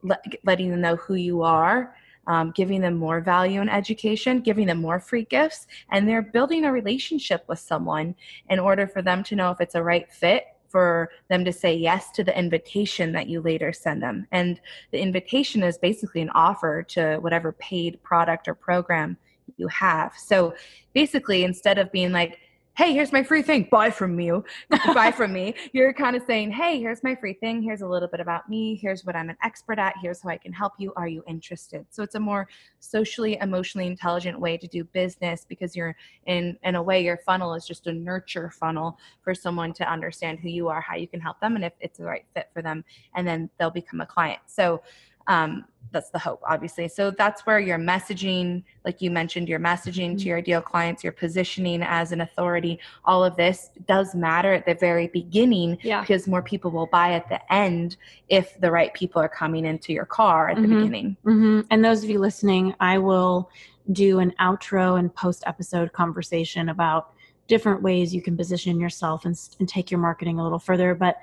let, 0.04 0.24
letting 0.44 0.70
them 0.70 0.82
know 0.82 0.96
who 0.98 1.16
you 1.16 1.44
are, 1.44 1.96
um, 2.28 2.52
giving 2.52 2.82
them 2.82 2.96
more 2.96 3.22
value 3.22 3.62
and 3.62 3.72
education, 3.72 4.42
giving 4.42 4.68
them 4.68 4.80
more 4.82 5.00
free 5.00 5.24
gifts, 5.24 5.68
and 5.92 6.08
they're 6.08 6.22
building 6.22 6.66
a 6.66 6.72
relationship 6.72 7.44
with 7.48 7.60
someone 7.60 8.16
in 8.50 8.60
order 8.60 8.86
for 8.86 9.02
them 9.02 9.24
to 9.24 9.36
know 9.36 9.50
if 9.52 9.62
it's 9.62 9.76
a 9.76 9.84
right 9.84 10.12
fit. 10.12 10.48
For 10.70 11.10
them 11.30 11.44
to 11.46 11.52
say 11.52 11.74
yes 11.74 12.12
to 12.12 12.24
the 12.24 12.38
invitation 12.38 13.12
that 13.14 13.28
you 13.28 13.42
later 13.42 13.74
send 13.74 14.04
them. 14.04 14.28
And 14.32 14.62
the 14.92 15.00
invitation 15.00 15.64
is 15.64 15.78
basically 15.78 16.22
an 16.22 16.30
offer 16.32 16.84
to 16.90 17.18
whatever 17.18 17.52
paid 17.54 18.02
product 18.04 18.48
or 18.48 18.54
program 18.54 19.18
you 19.58 19.68
have. 19.68 20.14
So 20.16 20.54
basically, 20.94 21.44
instead 21.44 21.80
of 21.80 21.92
being 21.92 22.12
like, 22.12 22.40
hey, 22.80 22.94
here's 22.94 23.12
my 23.12 23.22
free 23.22 23.42
thing, 23.42 23.68
buy 23.70 23.90
from 23.90 24.18
you, 24.22 24.42
buy 24.94 25.12
from 25.12 25.34
me, 25.34 25.54
you're 25.74 25.92
kind 25.92 26.16
of 26.16 26.24
saying, 26.26 26.50
hey, 26.50 26.80
here's 26.80 27.04
my 27.04 27.14
free 27.14 27.34
thing, 27.34 27.62
here's 27.62 27.82
a 27.82 27.86
little 27.86 28.08
bit 28.08 28.22
about 28.22 28.48
me, 28.48 28.74
here's 28.82 29.04
what 29.04 29.18
I'm 29.18 29.30
an 29.30 29.36
expert 29.44 29.78
at, 29.78 29.96
here's 30.02 30.22
how 30.22 30.30
I 30.30 30.38
can 30.38 30.54
help 30.54 30.72
you. 30.78 30.94
Are 30.96 31.06
you 31.06 31.22
interested? 31.28 31.86
So 31.90 32.04
it's 32.04 32.16
a 32.16 32.22
more 32.22 32.48
socially, 32.80 33.38
emotionally 33.42 33.86
intelligent 33.86 34.40
way 34.40 34.56
to 34.56 34.66
do 34.66 34.86
business 34.86 35.46
because 35.50 35.76
you're 35.76 35.94
in 36.26 36.58
in 36.64 36.76
a 36.76 36.82
way 36.82 37.04
your 37.04 37.18
funnel 37.18 37.54
is 37.54 37.68
just 37.68 37.86
a 37.88 37.92
nurture 37.92 38.50
funnel 38.50 38.98
for 39.24 39.36
someone 39.36 39.74
to 39.74 39.92
understand 39.92 40.40
who 40.40 40.48
you 40.48 40.70
are, 40.70 40.80
how 40.80 40.96
you 40.96 41.10
can 41.10 41.20
help 41.20 41.38
them, 41.42 41.58
and 41.58 41.66
if 41.66 41.74
it's 41.82 41.98
the 41.98 42.06
right 42.06 42.24
fit 42.34 42.48
for 42.54 42.62
them, 42.62 42.86
and 43.14 43.28
then 43.28 43.50
they'll 43.60 43.70
become 43.70 44.00
a 44.00 44.06
client. 44.06 44.40
So 44.46 44.82
um, 45.30 45.64
that's 45.92 46.10
the 46.12 46.20
hope, 46.20 46.42
obviously. 46.48 46.88
So 46.88 47.10
that's 47.10 47.46
where 47.48 47.60
your 47.60 47.80
messaging, 47.80 48.64
like 48.86 49.02
you 49.02 49.10
mentioned, 49.10 49.50
your 49.50 49.60
messaging 49.60 50.20
to 50.20 50.26
your 50.26 50.38
ideal 50.38 50.62
clients, 50.62 51.04
your 51.04 51.14
positioning 51.14 51.82
as 51.82 52.12
an 52.12 52.22
authority, 52.22 52.80
all 53.06 53.24
of 53.24 53.36
this 53.36 53.72
does 53.88 54.14
matter 54.14 54.54
at 54.54 54.66
the 54.68 54.76
very 54.76 55.08
beginning 55.08 55.78
Yeah. 55.82 56.02
because 56.02 56.28
more 56.28 56.44
people 56.44 56.70
will 56.70 56.88
buy 56.88 57.14
at 57.14 57.28
the 57.30 57.42
end 57.52 57.98
if 58.28 58.60
the 58.60 58.70
right 58.70 58.94
people 58.94 59.20
are 59.20 59.30
coming 59.30 59.66
into 59.66 59.92
your 59.94 60.06
car 60.06 60.50
at 60.50 60.58
the 60.58 60.68
Mhm. 60.68 60.78
beginning. 60.78 61.18
hmm 61.24 61.62
And 61.72 61.84
those 61.84 62.04
of 62.04 62.10
you 62.10 62.20
listening, 62.20 62.76
I 62.80 63.00
will 63.00 63.50
do 63.92 64.20
an 64.20 64.34
outro 64.40 65.00
and 65.00 65.14
post 65.16 65.44
episode 65.48 65.92
conversation 65.94 66.70
about 66.70 67.14
different 67.48 67.82
ways 67.82 68.14
you 68.14 68.22
can 68.22 68.38
position 68.38 68.80
yourself 68.80 69.26
and, 69.26 69.36
and 69.60 69.68
take 69.68 69.90
your 69.90 70.00
marketing 70.00 70.38
a 70.38 70.44
little 70.44 70.60
further. 70.60 70.94
But 70.94 71.18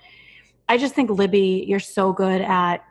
I 0.69 0.77
just 0.77 0.95
think, 0.97 1.09
Libby, 1.11 1.65
you're 1.69 1.79
so 1.79 2.13
good 2.13 2.41
at 2.41 2.85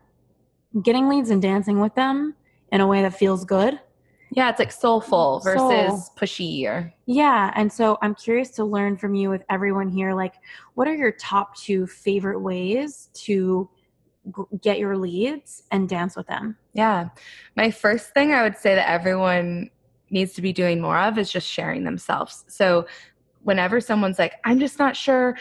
getting 0.82 1.08
leads 1.08 1.30
and 1.30 1.42
dancing 1.42 1.80
with 1.80 1.96
them 1.96 2.36
in 2.72 2.82
a 2.82 2.88
way 2.88 3.02
that 3.02 3.14
feels 3.14 3.46
good. 3.46 3.80
Yeah, 4.32 4.50
it's 4.50 4.60
like 4.60 4.72
soulful 4.72 5.40
versus 5.40 5.60
Soul. 5.60 6.04
pushy 6.18 6.66
or 6.66 6.94
Yeah, 7.06 7.52
and 7.56 7.72
so 7.72 7.98
I'm 8.02 8.16
curious 8.16 8.50
to 8.52 8.66
learn 8.66 8.98
from 8.98 9.16
you 9.16 9.30
with 9.30 9.44
everyone 9.50 9.88
here 9.88 10.14
like 10.14 10.34
what 10.74 10.88
are 10.88 10.96
your 10.96 11.12
top 11.12 11.56
2 11.58 11.88
favorite 11.88 12.40
ways 12.40 13.10
to 13.14 13.70
get 14.62 14.80
your 14.80 14.98
leads 14.98 15.64
and 15.72 15.88
dance 15.88 16.16
with 16.16 16.28
them? 16.28 16.58
Yeah. 16.74 17.10
My 17.56 17.72
first 17.72 18.14
thing 18.14 18.34
I 18.34 18.42
would 18.42 18.58
say 18.58 18.76
that 18.76 18.90
everyone 18.90 19.70
needs 20.10 20.34
to 20.34 20.42
be 20.42 20.52
doing 20.52 20.82
more 20.82 20.98
of 20.98 21.18
is 21.18 21.32
just 21.32 21.48
sharing 21.48 21.84
themselves. 21.84 22.44
So 22.48 22.88
whenever 23.44 23.80
someone's 23.80 24.20
like, 24.20 24.34
I'm 24.44 24.60
just 24.60 24.80
not 24.80 24.96
sure 24.96 25.38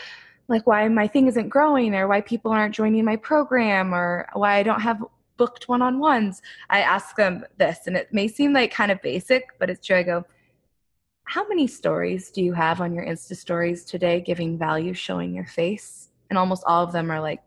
like 0.48 0.66
why 0.66 0.86
my 0.88 1.06
thing 1.06 1.26
isn't 1.26 1.48
growing 1.48 1.94
or 1.94 2.06
why 2.06 2.20
people 2.20 2.52
aren't 2.52 2.74
joining 2.74 3.04
my 3.04 3.16
program 3.16 3.94
or 3.94 4.28
why 4.34 4.56
I 4.56 4.62
don't 4.62 4.82
have 4.82 5.02
booked 5.36 5.68
one-on-ones, 5.68 6.42
I 6.70 6.80
ask 6.80 7.16
them 7.16 7.44
this 7.58 7.86
and 7.86 7.96
it 7.96 8.12
may 8.12 8.28
seem 8.28 8.52
like 8.52 8.72
kind 8.72 8.92
of 8.92 9.02
basic, 9.02 9.58
but 9.58 9.70
it's 9.70 9.84
true. 9.84 9.96
I 9.96 10.02
go, 10.02 10.24
how 11.24 11.46
many 11.48 11.66
stories 11.66 12.30
do 12.30 12.42
you 12.42 12.52
have 12.52 12.80
on 12.80 12.94
your 12.94 13.04
Insta 13.04 13.34
stories 13.36 13.84
today 13.84 14.20
giving 14.20 14.58
value, 14.58 14.94
showing 14.94 15.34
your 15.34 15.46
face? 15.46 16.10
And 16.30 16.38
almost 16.38 16.64
all 16.66 16.84
of 16.84 16.92
them 16.92 17.10
are 17.10 17.20
like 17.20 17.42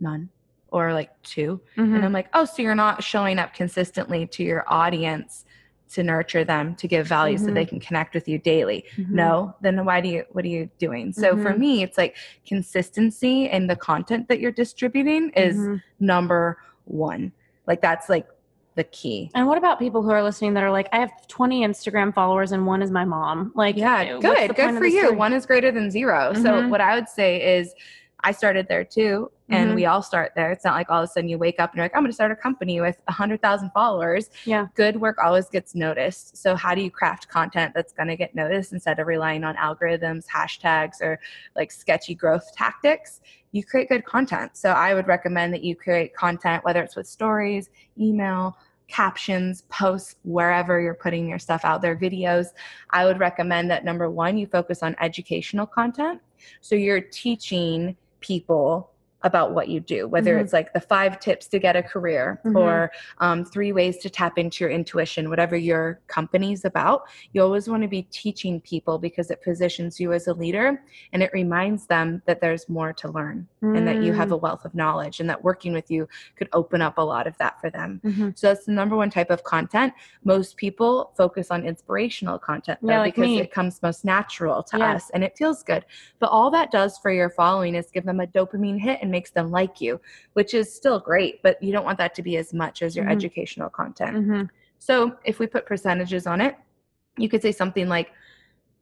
none 0.00 0.28
or 0.68 0.92
like 0.92 1.10
2 1.22 1.60
Mhm. 1.76 1.94
and 1.94 2.04
I'm 2.04 2.12
like, 2.12 2.28
oh, 2.32 2.44
so 2.44 2.62
you're 2.62 2.74
not 2.74 3.02
showing 3.04 3.38
up 3.38 3.54
consistently 3.54 4.26
to 4.28 4.42
your 4.42 4.64
audience 4.66 5.44
to 5.90 6.02
nurture 6.02 6.42
them, 6.44 6.74
to 6.76 6.88
give 6.88 7.06
value 7.06 7.36
so 7.36 7.50
they 7.52 7.66
can 7.66 7.78
connect 7.78 8.14
with 8.14 8.26
you 8.26 8.38
daily. 8.38 8.82
Mhm. 8.96 9.12
No, 9.12 9.54
then 9.60 9.84
why 9.84 10.00
do 10.00 10.08
you, 10.08 10.24
what 10.30 10.44
are 10.46 10.48
you 10.48 10.70
doing? 10.78 11.12
So 11.12 11.36
for 11.36 11.52
Mhm. 11.52 11.58
me, 11.58 11.82
it's 11.82 11.98
like 11.98 12.16
consistency 12.46 13.50
in 13.50 13.66
the 13.66 13.76
content 13.76 14.28
that 14.28 14.40
you're 14.40 14.52
distributing 14.52 15.28
is 15.36 15.56
Mhm. 15.58 15.82
number 16.00 16.56
one. 16.84 17.32
Like 17.66 17.80
that's 17.80 18.08
like 18.08 18.26
the 18.74 18.84
key. 18.84 19.30
And 19.34 19.46
what 19.46 19.58
about 19.58 19.78
people 19.78 20.02
who 20.02 20.10
are 20.10 20.22
listening 20.22 20.54
that 20.54 20.62
are 20.62 20.70
like, 20.70 20.88
I 20.92 20.98
have 20.98 21.10
20 21.28 21.62
Instagram 21.66 22.14
followers 22.14 22.52
and 22.52 22.66
one 22.66 22.82
is 22.82 22.90
my 22.90 23.04
mom? 23.04 23.52
Like, 23.54 23.76
Yeah, 23.76 24.18
good. 24.18 24.54
Good 24.56 24.76
for 24.78 24.86
you. 24.86 25.12
One 25.12 25.32
is 25.32 25.44
greater 25.46 25.70
than 25.70 25.90
0 25.90 26.32
So 26.34 26.40
Mhm. 26.62 26.70
what 26.70 26.80
I 26.80 26.94
would 26.94 27.08
say 27.08 27.58
is 27.58 27.74
I 28.24 28.32
started 28.32 28.68
there 28.68 28.84
too. 28.84 29.30
And 29.50 29.72
Mhm. 29.72 29.74
we 29.74 29.86
all 29.86 30.00
start 30.00 30.32
there. 30.34 30.50
It's 30.50 30.64
not 30.64 30.74
like 30.76 30.88
all 30.88 31.02
of 31.02 31.04
a 31.04 31.12
sudden 31.12 31.28
you 31.28 31.36
wake 31.36 31.60
up 31.60 31.70
and 31.72 31.76
you're 31.76 31.84
like, 31.84 31.94
I'm 31.94 32.02
going 32.02 32.10
to 32.10 32.14
start 32.14 32.30
a 32.32 32.36
company 32.36 32.80
with 32.80 32.96
100,000 33.08 33.70
followers. 33.70 34.30
Yeah. 34.46 34.68
Good 34.74 35.00
work 35.00 35.18
always 35.22 35.50
gets 35.50 35.74
noticed. 35.74 36.36
So, 36.36 36.56
how 36.56 36.74
do 36.74 36.80
you 36.80 36.90
craft 36.90 37.28
content 37.28 37.72
that's 37.74 37.92
going 37.92 38.08
to 38.08 38.16
get 38.16 38.34
noticed 38.34 38.72
instead 38.72 38.98
of 38.98 39.06
relying 39.06 39.44
on 39.44 39.56
algorithms, 39.56 40.26
hashtags, 40.26 41.02
or 41.02 41.20
like 41.54 41.70
sketchy 41.70 42.14
growth 42.14 42.50
tactics? 42.54 43.20
You 43.50 43.62
create 43.62 43.90
good 43.90 44.06
content. 44.06 44.56
So, 44.56 44.70
I 44.70 44.94
would 44.94 45.06
recommend 45.06 45.52
that 45.52 45.62
you 45.62 45.76
create 45.76 46.14
content, 46.14 46.64
whether 46.64 46.82
it's 46.82 46.96
with 46.96 47.06
stories, 47.06 47.68
email, 48.00 48.56
captions, 48.88 49.62
posts, 49.68 50.16
wherever 50.22 50.80
you're 50.80 50.94
putting 50.94 51.28
your 51.28 51.38
stuff 51.38 51.64
out 51.64 51.82
there, 51.82 51.96
videos. 51.96 52.48
I 52.90 53.04
would 53.04 53.18
recommend 53.18 53.70
that 53.70 53.84
number 53.84 54.08
one, 54.10 54.38
you 54.38 54.46
focus 54.46 54.82
on 54.82 54.94
educational 55.00 55.66
content. 55.66 56.20
So 56.60 56.74
you're 56.74 57.00
teaching 57.00 57.96
people 58.22 58.91
about 59.24 59.52
what 59.52 59.68
you 59.68 59.80
do, 59.80 60.08
whether 60.08 60.36
Mhm. 60.36 60.40
it's 60.42 60.52
like 60.52 60.72
the 60.72 60.80
five 60.80 61.20
tips 61.20 61.46
to 61.48 61.58
get 61.58 61.76
a 61.76 61.82
career 61.82 62.40
Mhm. 62.44 62.56
or 62.60 62.90
um, 63.18 63.44
three 63.44 63.72
ways 63.72 63.98
to 63.98 64.10
tap 64.10 64.38
into 64.38 64.64
your 64.64 64.70
intuition, 64.70 65.30
whatever 65.30 65.56
your 65.56 66.00
company's 66.08 66.64
about. 66.64 67.02
You 67.32 67.42
always 67.42 67.68
want 67.68 67.82
to 67.82 67.88
be 67.88 68.02
teaching 68.04 68.60
people 68.60 68.98
because 68.98 69.30
it 69.30 69.42
positions 69.42 70.00
you 70.00 70.12
as 70.12 70.26
a 70.26 70.34
leader 70.34 70.82
and 71.12 71.22
it 71.22 71.30
reminds 71.32 71.86
them 71.86 72.22
that 72.26 72.40
there's 72.40 72.68
more 72.68 72.92
to 72.94 73.08
learn 73.08 73.46
and 73.62 73.86
that 73.86 74.02
you 74.02 74.12
have 74.12 74.28
Mm. 74.30 74.32
a 74.32 74.36
wealth 74.38 74.64
of 74.64 74.74
knowledge 74.74 75.20
and 75.20 75.30
that 75.30 75.44
working 75.44 75.72
with 75.72 75.90
you 75.90 76.08
could 76.36 76.48
open 76.52 76.82
up 76.82 76.98
a 76.98 77.02
lot 77.02 77.26
of 77.26 77.36
that 77.38 77.60
for 77.60 77.70
them. 77.70 78.00
Mhm. 78.04 78.36
So 78.36 78.48
that's 78.48 78.66
the 78.66 78.72
number 78.72 78.96
one 78.96 79.10
type 79.10 79.30
of 79.30 79.44
content. 79.44 79.92
Most 80.24 80.56
people 80.56 81.12
focus 81.16 81.50
on 81.50 81.64
inspirational 81.64 82.38
content 82.38 82.80
though, 82.82 82.88
Yeah, 82.90 82.98
like 83.00 83.14
because 83.14 83.28
me. 83.28 83.40
it 83.40 83.52
comes 83.52 83.80
most 83.82 84.04
natural 84.04 84.62
to 84.64 84.78
Yeah. 84.78 84.94
us 84.94 85.10
and 85.10 85.22
it 85.22 85.36
feels 85.36 85.62
good. 85.62 85.84
But 86.18 86.30
all 86.30 86.50
that 86.50 86.70
does 86.72 86.98
for 86.98 87.10
your 87.12 87.30
following 87.30 87.74
is 87.76 87.90
give 87.92 88.04
them 88.04 88.18
a 88.20 88.26
dopamine 88.26 88.80
hit 88.80 88.98
and 89.02 89.11
makes 89.12 89.30
them 89.30 89.52
like 89.52 89.80
you, 89.80 90.00
which 90.32 90.54
is 90.54 90.74
still 90.74 90.98
great, 90.98 91.40
but 91.44 91.62
you 91.62 91.70
don't 91.70 91.84
want 91.84 91.98
that 91.98 92.16
to 92.16 92.22
be 92.22 92.36
as 92.36 92.52
much 92.52 92.82
as 92.82 92.96
your 92.96 93.04
Mhm. 93.04 93.12
educational 93.12 93.70
content. 93.70 94.16
Mhm. 94.16 94.48
So 94.80 95.16
if 95.24 95.38
we 95.38 95.46
put 95.46 95.64
percentages 95.66 96.26
on 96.26 96.40
it, 96.40 96.56
you 97.16 97.28
could 97.28 97.42
say 97.42 97.52
something 97.52 97.88
like, 97.88 98.10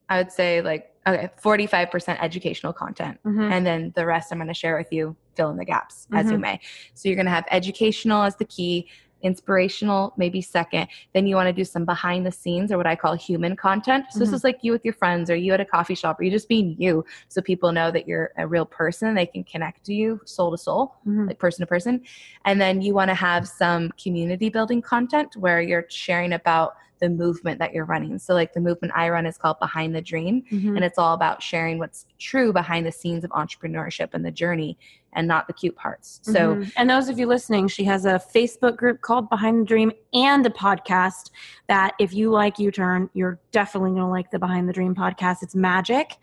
I 0.09 0.17
would 0.19 0.33
say 0.33 0.63
like, 0.63 0.95
okay, 1.07 1.29
45% 1.37 2.23
educational 2.23 2.73
content. 2.73 3.19
Mhm. 3.25 3.51
And 3.51 3.67
then 3.67 3.93
the 3.95 4.07
rest 4.07 4.33
I'm 4.33 4.39
going 4.39 4.49
to 4.49 4.55
share 4.55 4.79
with 4.79 4.93
you, 4.93 5.17
fill 5.35 5.51
in 5.51 5.57
the 5.57 5.65
gaps 5.65 6.07
as 6.13 6.31
you 6.31 6.39
Mhm. 6.39 6.41
may. 6.41 6.61
So 6.95 7.09
you're 7.09 7.17
going 7.17 7.27
to 7.27 7.33
have 7.33 7.47
educational 7.51 8.23
as 8.23 8.37
the 8.37 8.45
key, 8.45 8.89
inspirational 9.23 10.13
maybe 10.17 10.41
second. 10.41 10.89
Then 11.13 11.27
you 11.27 11.37
want 11.37 11.49
to 11.49 11.53
do 11.53 11.65
some 11.65 11.85
behind 11.85 12.27
the 12.27 12.33
scenes 12.33 12.73
or 12.73 12.77
what 12.77 12.87
I 12.87 12.97
call 12.97 13.15
human 13.15 13.57
content. 13.57 14.07
So 14.11 14.19
this 14.21 14.31
Mhm. 14.31 14.35
is 14.35 14.45
like 14.45 14.59
you 14.63 14.73
with 14.73 14.85
your 14.85 14.95
friends 14.95 15.31
or 15.31 15.37
you 15.37 15.53
at 15.53 15.61
a 15.61 15.65
coffee 15.65 15.95
shop 15.95 16.21
or 16.21 16.25
you 16.25 16.31
just 16.31 16.49
being 16.49 16.77
you. 16.79 17.05
So 17.29 17.41
people 17.41 17.73
know 17.73 17.91
that 17.91 18.09
you're 18.09 18.31
a 18.37 18.47
real 18.47 18.67
person. 18.67 19.15
They 19.15 19.27
can 19.27 19.45
connect 19.45 19.85
to 19.87 19.95
you 19.95 20.21
soul 20.25 20.51
to 20.51 20.59
soul 20.59 20.97
Mhm. 21.07 21.29
like 21.29 21.39
person 21.39 21.63
to 21.63 21.67
person. 21.67 22.03
And 22.45 22.61
then 22.61 22.81
you 22.83 22.95
want 22.95 23.09
to 23.09 23.15
have 23.15 23.47
some 23.47 23.91
community 24.03 24.49
building 24.49 24.83
content 24.83 25.37
where 25.37 25.61
you're 25.61 25.87
sharing 25.89 26.33
about 26.33 26.75
the 27.01 27.09
movement 27.09 27.59
that 27.59 27.73
you're 27.73 27.85
running. 27.85 28.19
So, 28.19 28.35
like 28.35 28.53
the 28.53 28.61
movement 28.61 28.93
I 28.97 29.09
run 29.09 29.27
is 29.27 29.37
called 29.37 29.59
Behind 29.59 29.95
the 29.95 30.01
Dream, 30.03 30.43
Mhm. 30.51 30.77
and 30.77 30.85
it's 30.85 30.99
all 30.99 31.15
about 31.15 31.43
sharing 31.43 31.79
what's 31.79 32.07
true 32.19 32.53
behind 32.53 32.87
the 32.87 32.93
scenes 32.93 33.25
of 33.25 33.31
entrepreneurship 33.31 34.11
and 34.13 34.25
the 34.25 34.31
journey 34.31 34.79
and 35.13 35.27
not 35.27 35.49
the 35.49 35.53
cute 35.53 35.75
parts. 35.75 36.21
So, 36.23 36.55
Mhm. 36.55 36.73
and 36.77 36.89
those 36.89 37.09
of 37.09 37.19
you 37.19 37.27
listening, 37.27 37.67
she 37.67 37.83
has 37.85 38.05
a 38.05 38.21
Facebook 38.33 38.77
group 38.77 39.01
called 39.01 39.29
Behind 39.29 39.61
the 39.61 39.65
Dream 39.65 39.91
and 40.15 40.47
a 40.47 40.51
podcast 40.51 41.31
that 41.67 41.95
if 41.99 42.15
you 42.15 42.31
like 42.31 42.59
U 42.61 42.71
Turn, 42.71 43.11
you're 43.13 43.41
definitely 43.51 43.91
going 43.91 44.03
to 44.03 44.07
like 44.07 44.31
the 44.31 44.39
Behind 44.39 44.69
the 44.69 44.73
Dream 44.73 44.95
podcast. 44.95 45.43
It's 45.43 45.55
magic. 45.57 46.19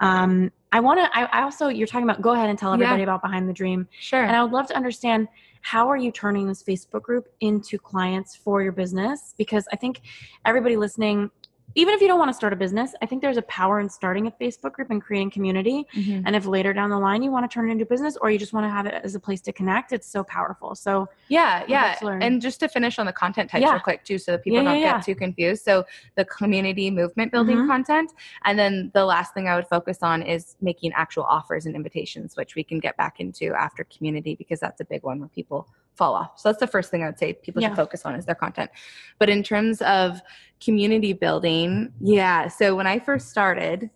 Um, 0.00 0.50
I 0.74 0.80
want 0.80 0.98
to, 0.98 1.08
I, 1.16 1.24
I 1.26 1.42
also, 1.42 1.68
you're 1.68 1.86
talking 1.86 2.02
about, 2.02 2.20
go 2.20 2.32
ahead 2.32 2.50
and 2.50 2.58
tell 2.58 2.70
Yeah. 2.70 2.74
everybody 2.86 3.04
about 3.04 3.22
Behind 3.22 3.48
the 3.48 3.52
Dream. 3.52 3.86
sure. 4.00 4.24
And 4.24 4.34
I 4.34 4.42
would 4.42 4.50
love 4.52 4.66
to 4.66 4.76
understand 4.76 5.28
how 5.60 5.88
are 5.88 5.96
you 5.96 6.10
turning 6.10 6.48
this 6.48 6.64
Facebook 6.64 7.02
group 7.02 7.28
into 7.40 7.78
clients 7.78 8.34
for 8.34 8.60
your 8.60 8.72
business? 8.72 9.34
Because 9.38 9.66
I 9.72 9.76
think 9.76 10.00
everybody 10.44 10.76
listening, 10.76 11.30
even 11.74 11.94
if 11.94 12.00
you 12.00 12.06
don't 12.06 12.18
want 12.18 12.28
to 12.28 12.34
start 12.34 12.52
a 12.52 12.56
business, 12.56 12.94
I 13.02 13.06
think 13.06 13.20
there's 13.22 13.36
a 13.36 13.42
power 13.42 13.80
in 13.80 13.88
starting 13.88 14.26
a 14.26 14.30
Facebook 14.30 14.72
group 14.72 14.90
and 14.90 15.02
creating 15.02 15.30
community. 15.30 15.86
Mhm. 15.94 16.22
And 16.24 16.36
if 16.36 16.46
later 16.46 16.72
down 16.72 16.90
the 16.90 16.98
line 16.98 17.22
you 17.22 17.30
want 17.30 17.48
to 17.48 17.52
turn 17.52 17.68
it 17.68 17.72
into 17.72 17.84
business 17.84 18.16
or 18.16 18.30
you 18.30 18.38
just 18.38 18.52
want 18.52 18.64
to 18.64 18.70
have 18.70 18.86
it 18.86 18.94
as 19.02 19.14
a 19.14 19.20
place 19.20 19.40
to 19.42 19.52
connect, 19.52 19.92
it's 19.92 20.06
so 20.06 20.22
powerful. 20.24 20.74
So 20.74 21.08
Yeah, 21.28 21.64
yeah. 21.66 21.96
And 22.20 22.40
just 22.40 22.60
to 22.60 22.68
finish 22.68 22.98
on 22.98 23.06
the 23.06 23.12
content 23.12 23.50
types 23.50 23.62
Yeah. 23.62 23.72
real 23.72 23.80
quick 23.80 24.04
too, 24.04 24.18
so 24.18 24.32
that 24.32 24.44
people 24.44 24.58
Yeah, 24.58 24.64
don't 24.64 24.80
yeah, 24.80 24.92
get 24.98 25.04
too 25.04 25.14
confused. 25.14 25.64
So 25.64 25.84
the 26.16 26.24
community 26.24 26.90
movement 26.90 27.32
building 27.32 27.58
Mhm. 27.58 27.66
content. 27.66 28.12
And 28.44 28.58
then 28.58 28.90
the 28.94 29.04
last 29.04 29.34
thing 29.34 29.48
I 29.48 29.56
would 29.56 29.66
focus 29.66 30.02
on 30.02 30.22
is 30.22 30.56
making 30.60 30.92
actual 30.92 31.24
offers 31.24 31.66
and 31.66 31.74
invitations, 31.74 32.36
which 32.36 32.54
we 32.54 32.62
can 32.62 32.78
get 32.78 32.96
back 32.96 33.20
into 33.20 33.52
after 33.54 33.84
community 33.84 34.34
because 34.34 34.60
that's 34.60 34.80
a 34.80 34.84
big 34.84 35.02
one 35.02 35.18
where 35.20 35.28
people 35.28 35.66
fall 35.94 36.14
off. 36.14 36.38
So 36.38 36.48
that's 36.48 36.60
the 36.60 36.66
first 36.66 36.90
thing 36.90 37.02
I 37.02 37.06
would 37.06 37.18
say 37.18 37.34
people 37.34 37.62
Yeah. 37.62 37.68
should 37.68 37.76
focus 37.76 38.04
on 38.04 38.14
is 38.14 38.26
their 38.26 38.34
content. 38.34 38.70
But 39.18 39.30
in 39.30 39.42
terms 39.42 39.80
of 39.82 40.20
community 40.62 41.12
building, 41.12 41.92
yeah. 42.00 42.48
So 42.48 42.74
when 42.74 42.86
I 42.86 42.98
first 42.98 43.30
started, 43.30 43.90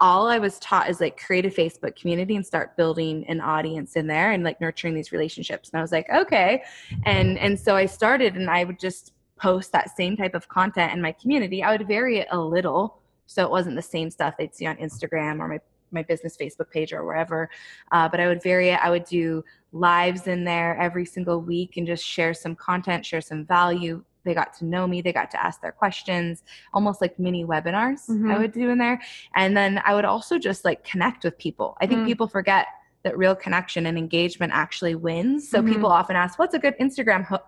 all 0.00 0.26
I 0.28 0.38
was 0.38 0.58
taught 0.60 0.88
is 0.88 1.00
like 1.00 1.20
create 1.20 1.44
a 1.44 1.50
Facebook 1.50 1.94
community 1.94 2.34
and 2.34 2.44
start 2.44 2.76
building 2.76 3.24
an 3.28 3.40
audience 3.40 3.96
in 3.96 4.06
there 4.06 4.32
and 4.32 4.42
like 4.42 4.60
nurturing 4.60 4.94
these 4.94 5.12
relationships. 5.12 5.70
And 5.70 5.78
I 5.78 5.82
was 5.82 5.92
like, 5.92 6.08
okay. 6.10 6.62
And 7.04 7.38
and 7.38 7.58
so 7.60 7.76
I 7.76 7.86
started 7.86 8.34
and 8.34 8.48
I 8.50 8.64
would 8.64 8.80
just 8.80 9.12
post 9.36 9.72
that 9.72 9.94
same 9.96 10.16
type 10.16 10.34
of 10.34 10.48
content 10.48 10.92
in 10.92 11.00
my 11.02 11.12
community. 11.12 11.62
I 11.62 11.76
would 11.76 11.86
vary 11.86 12.18
it 12.18 12.28
a 12.30 12.38
little 12.38 12.98
so 13.26 13.44
it 13.44 13.50
wasn't 13.50 13.76
the 13.76 13.82
same 13.82 14.10
stuff 14.10 14.34
they'd 14.38 14.54
see 14.54 14.66
on 14.66 14.76
Instagram 14.76 15.38
or 15.38 15.48
my 15.48 15.60
my 15.92 16.02
business 16.02 16.36
Facebook 16.36 16.70
page 16.70 16.92
or 16.92 17.04
wherever. 17.04 17.48
Uh, 17.92 18.08
but 18.08 18.20
I 18.20 18.28
would 18.28 18.42
vary 18.42 18.68
it. 18.70 18.78
I 18.82 18.90
would 18.90 19.04
do 19.04 19.44
lives 19.72 20.26
in 20.26 20.44
there 20.44 20.76
every 20.78 21.04
single 21.04 21.40
week 21.40 21.76
and 21.76 21.86
just 21.86 22.04
share 22.04 22.34
some 22.34 22.54
content, 22.56 23.04
share 23.06 23.20
some 23.20 23.44
value. 23.44 24.04
They 24.24 24.34
got 24.34 24.52
to 24.58 24.64
know 24.66 24.86
me. 24.86 25.00
They 25.00 25.12
got 25.12 25.30
to 25.32 25.42
ask 25.42 25.60
their 25.62 25.72
questions, 25.72 26.42
almost 26.74 27.00
like 27.00 27.18
mini 27.18 27.44
webinars 27.44 28.08
I 28.10 28.12
Mhm. 28.12 28.38
would 28.38 28.52
do 28.52 28.68
in 28.70 28.78
there. 28.78 29.00
And 29.34 29.56
then 29.56 29.80
I 29.84 29.94
would 29.94 30.04
also 30.04 30.38
just 30.38 30.64
like 30.64 30.84
connect 30.84 31.24
with 31.24 31.38
people. 31.38 31.76
I 31.80 31.86
think 31.86 32.00
Mm. 32.02 32.06
people 32.06 32.28
forget 32.28 32.66
that 33.02 33.16
real 33.16 33.34
connection 33.34 33.86
and 33.86 33.96
engagement 33.96 34.52
actually 34.54 34.94
wins. 34.94 35.48
So 35.48 35.62
Mhm. 35.62 35.68
people 35.72 35.90
often 35.90 36.16
ask, 36.16 36.38
what's 36.38 36.52
a 36.54 36.58
good 36.58 36.74
Instagram 36.78 37.24
ho- 37.24 37.38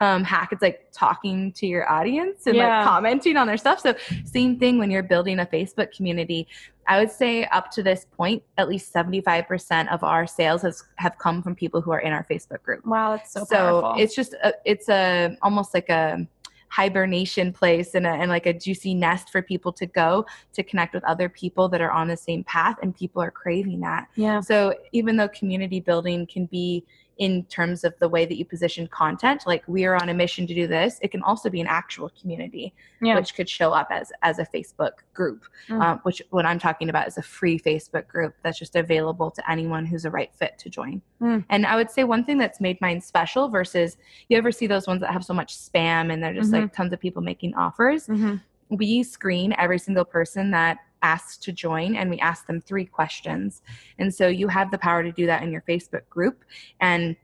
um, 0.00 0.24
hack? 0.24 0.50
It's 0.52 0.62
like 0.62 0.88
talking 0.92 1.52
to 1.52 1.66
your 1.66 1.88
audience 1.90 2.46
and 2.46 2.56
Yeah. 2.56 2.78
like 2.78 2.86
commenting 2.86 3.36
on 3.36 3.46
their 3.46 3.56
stuff. 3.56 3.80
So 3.80 3.94
same 4.24 4.58
thing 4.58 4.78
when 4.78 4.90
you're 4.90 5.02
building 5.02 5.38
a 5.40 5.46
Facebook 5.46 5.94
community. 5.96 6.46
I 6.86 6.98
would 7.00 7.10
say 7.10 7.44
up 7.46 7.70
to 7.72 7.82
this 7.82 8.04
point, 8.14 8.42
at 8.58 8.68
least 8.68 8.92
75% 8.92 9.90
of 9.90 10.04
our 10.04 10.26
sales 10.26 10.60
has 10.62 10.84
have 10.96 11.16
come 11.18 11.42
from 11.42 11.54
people 11.54 11.80
who 11.80 11.90
are 11.92 12.00
in 12.00 12.12
our 12.12 12.26
Facebook 12.30 12.62
group. 12.62 12.84
wow, 12.84 13.12
that's 13.16 13.32
so, 13.32 13.44
So, 13.44 13.80
powerful. 13.80 14.02
it's 14.02 14.14
just 14.14 14.34
a, 14.34 14.52
it's 14.66 14.88
a 14.90 15.36
almost 15.40 15.72
like 15.72 15.88
a 15.88 16.26
hibernation 16.68 17.52
place 17.52 17.94
and, 17.94 18.04
a, 18.04 18.10
and 18.10 18.28
like 18.28 18.46
a 18.46 18.52
juicy 18.52 18.94
nest 18.94 19.30
for 19.30 19.40
people 19.40 19.72
to 19.72 19.86
go 19.86 20.26
to 20.52 20.62
connect 20.64 20.92
with 20.92 21.04
other 21.04 21.28
people 21.28 21.68
that 21.68 21.80
are 21.80 21.92
on 21.92 22.08
the 22.08 22.16
same 22.16 22.42
path 22.44 22.76
and 22.82 22.96
people 22.96 23.22
are 23.22 23.30
craving 23.30 23.78
that 23.78 24.08
yeah. 24.16 24.40
so 24.40 24.74
even 24.90 25.16
though 25.16 25.28
community 25.28 25.78
building 25.78 26.26
can 26.26 26.46
be 26.46 26.84
in 27.18 27.44
terms 27.44 27.84
of 27.84 27.94
the 28.00 28.08
way 28.08 28.24
that 28.26 28.36
you 28.36 28.44
position 28.44 28.86
content 28.88 29.44
like 29.46 29.62
we 29.68 29.84
are 29.84 29.94
on 29.96 30.08
a 30.08 30.14
mission 30.14 30.46
to 30.46 30.54
do 30.54 30.66
this 30.66 30.98
it 31.02 31.10
can 31.10 31.22
also 31.22 31.48
be 31.48 31.60
an 31.60 31.66
actual 31.66 32.10
community 32.20 32.74
Yeah. 33.00 33.14
which 33.16 33.34
could 33.36 33.48
show 33.48 33.70
up 33.72 33.88
as 33.90 34.10
as 34.22 34.38
a 34.38 34.46
facebook 34.46 34.92
group 35.14 35.44
Mm. 35.68 35.80
um, 35.82 36.00
which 36.02 36.20
what 36.30 36.44
i'm 36.44 36.58
talking 36.58 36.88
about 36.88 37.06
is 37.06 37.16
a 37.16 37.22
free 37.22 37.58
facebook 37.58 38.08
group 38.08 38.34
that's 38.42 38.58
just 38.58 38.74
available 38.76 39.30
to 39.30 39.50
anyone 39.50 39.86
who's 39.86 40.04
a 40.04 40.10
right 40.10 40.32
fit 40.34 40.58
to 40.58 40.68
join 40.68 41.00
Mm. 41.20 41.44
and 41.50 41.66
i 41.66 41.76
would 41.76 41.90
say 41.90 42.02
one 42.04 42.24
thing 42.24 42.38
that's 42.38 42.60
made 42.60 42.80
mine 42.80 43.00
special 43.00 43.48
versus 43.48 43.96
you 44.28 44.36
ever 44.36 44.50
see 44.50 44.66
those 44.66 44.86
ones 44.86 45.00
that 45.00 45.12
have 45.12 45.24
so 45.24 45.34
much 45.34 45.56
spam 45.56 46.12
and 46.12 46.22
they're 46.22 46.34
just 46.34 46.52
like 46.52 46.72
tons 46.72 46.92
of 46.92 46.98
people 47.00 47.22
making 47.22 47.54
offers 47.54 48.06
Mhm. 48.08 48.40
we 48.70 49.02
screen 49.04 49.54
every 49.58 49.78
single 49.78 50.04
person 50.04 50.50
that 50.50 50.78
asks 51.04 51.36
to 51.46 51.52
join 51.52 51.94
and 51.96 52.10
we 52.10 52.18
ask 52.30 52.46
them 52.46 52.60
three 52.60 52.86
questions. 52.86 53.62
And 54.00 54.12
so 54.18 54.26
you 54.40 54.48
have 54.48 54.70
the 54.70 54.78
power 54.78 55.02
to 55.02 55.12
do 55.12 55.26
that 55.26 55.42
in 55.44 55.52
your 55.52 55.64
Facebook 55.68 56.08
group. 56.08 56.44
And 56.80 57.16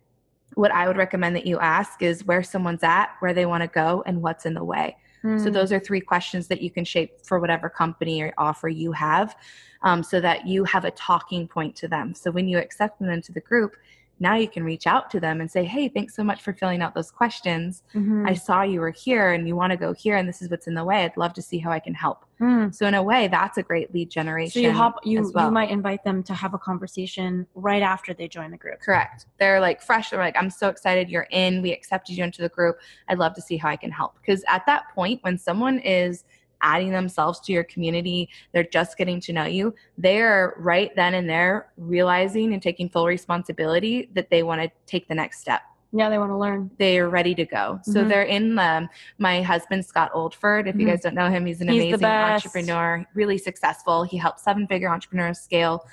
what 0.54 0.72
I 0.72 0.86
would 0.86 0.96
recommend 0.96 1.34
that 1.36 1.46
you 1.46 1.58
ask 1.58 2.02
is 2.02 2.24
where 2.24 2.42
someone's 2.42 2.82
at, 2.82 3.08
where 3.20 3.34
they 3.34 3.46
want 3.46 3.62
to 3.62 3.68
go, 3.68 4.02
and 4.06 4.20
what's 4.20 4.44
in 4.46 4.54
the 4.54 4.64
way. 4.64 4.96
So 5.22 5.28
Mm. 5.28 5.52
those 5.52 5.70
are 5.74 5.78
three 5.78 6.00
questions 6.00 6.48
that 6.48 6.60
you 6.64 6.70
can 6.70 6.84
shape 6.84 7.10
for 7.28 7.36
whatever 7.40 7.68
company 7.68 8.22
or 8.22 8.32
offer 8.38 8.68
you 8.68 8.90
have, 8.92 9.36
um, 9.82 10.02
so 10.02 10.16
that 10.20 10.46
you 10.46 10.64
have 10.64 10.84
a 10.86 10.90
talking 10.92 11.46
point 11.46 11.76
to 11.76 11.88
them. 11.88 12.14
So 12.14 12.30
when 12.30 12.48
you 12.48 12.58
accept 12.58 12.98
them 12.98 13.10
into 13.10 13.30
the 13.30 13.44
group, 13.50 13.72
now 14.20 14.36
you 14.36 14.46
can 14.48 14.62
reach 14.62 14.86
out 14.86 15.10
to 15.10 15.18
them 15.18 15.40
and 15.40 15.50
say, 15.50 15.64
"Hey, 15.64 15.88
thanks 15.88 16.14
so 16.14 16.22
much 16.22 16.42
for 16.42 16.52
filling 16.52 16.82
out 16.82 16.94
those 16.94 17.10
questions. 17.10 17.82
Mhm. 17.94 18.28
I 18.28 18.34
saw 18.34 18.62
you 18.62 18.80
were 18.80 18.90
here 18.90 19.32
and 19.32 19.48
you 19.48 19.56
want 19.56 19.70
to 19.72 19.76
go 19.76 19.92
here, 19.94 20.16
and 20.16 20.28
this 20.28 20.42
is 20.42 20.50
what's 20.50 20.66
in 20.66 20.74
the 20.74 20.84
way. 20.84 21.04
I'd 21.04 21.16
love 21.16 21.32
to 21.34 21.42
see 21.42 21.58
how 21.58 21.70
I 21.70 21.80
can 21.80 21.94
help." 21.94 22.26
Mm. 22.40 22.74
So 22.74 22.86
in 22.86 22.94
a 22.94 23.02
way, 23.02 23.28
that's 23.28 23.58
a 23.58 23.62
great 23.62 23.92
lead 23.92 24.10
generation. 24.10 24.62
So 24.62 24.68
you 24.68 24.72
hop 24.72 25.00
you 25.04 25.30
well. 25.34 25.46
you 25.46 25.52
might 25.52 25.70
invite 25.70 26.04
them 26.04 26.22
to 26.24 26.34
have 26.34 26.54
a 26.54 26.58
conversation 26.58 27.46
right 27.54 27.82
after 27.82 28.14
they 28.14 28.28
join 28.28 28.50
the 28.50 28.56
group. 28.56 28.80
Correct. 28.80 29.26
They're 29.38 29.60
like 29.60 29.82
fresh. 29.82 30.10
They're 30.10 30.18
like, 30.18 30.36
I'm 30.38 30.50
so 30.50 30.68
excited 30.68 31.10
you're 31.10 31.26
in. 31.30 31.60
We 31.60 31.72
accepted 31.72 32.16
you 32.16 32.24
into 32.24 32.40
the 32.42 32.48
group. 32.48 32.78
I'd 33.08 33.18
love 33.18 33.34
to 33.34 33.42
see 33.42 33.56
how 33.56 33.68
I 33.68 33.76
can 33.76 33.90
help. 33.90 34.14
Because 34.20 34.44
at 34.48 34.64
that 34.66 34.84
point, 34.94 35.22
when 35.22 35.36
someone 35.38 35.78
is 35.80 36.24
adding 36.62 36.90
themselves 36.90 37.40
to 37.40 37.52
your 37.52 37.64
community, 37.64 38.28
they're 38.52 38.64
just 38.64 38.96
getting 38.96 39.20
to 39.20 39.32
know 39.32 39.44
you, 39.44 39.74
they're 39.98 40.54
right 40.58 40.94
then 40.96 41.14
and 41.14 41.28
there 41.28 41.72
realizing 41.76 42.52
and 42.52 42.62
taking 42.62 42.88
full 42.88 43.06
responsibility 43.06 44.10
that 44.14 44.30
they 44.30 44.42
want 44.42 44.60
to 44.60 44.70
take 44.86 45.08
the 45.08 45.14
next 45.14 45.40
step. 45.40 45.62
Yeah, 45.92 46.08
they 46.08 46.18
want 46.18 46.30
to 46.30 46.36
learn. 46.36 46.70
They're 46.78 47.08
ready 47.08 47.34
to 47.34 47.44
go. 47.44 47.80
So 47.82 48.04
Mhm. 48.04 48.08
they're 48.08 48.22
in 48.22 48.54
the, 48.54 48.88
my 49.18 49.42
husband, 49.42 49.84
Scott 49.84 50.12
Oldford. 50.14 50.68
If 50.68 50.76
you 50.76 50.86
Mhm. 50.86 50.90
guys 50.90 51.00
don't 51.00 51.16
know 51.16 51.28
him, 51.28 51.44
he's 51.44 51.60
an 51.60 51.68
He's 51.68 51.82
amazing 51.82 52.04
entrepreneur, 52.06 53.04
really 53.14 53.36
successful. 53.38 54.04
He 54.04 54.16
helps 54.16 54.44
seven 54.44 54.68
figure 54.68 54.88
entrepreneurs 54.88 55.40
scale 55.40 55.84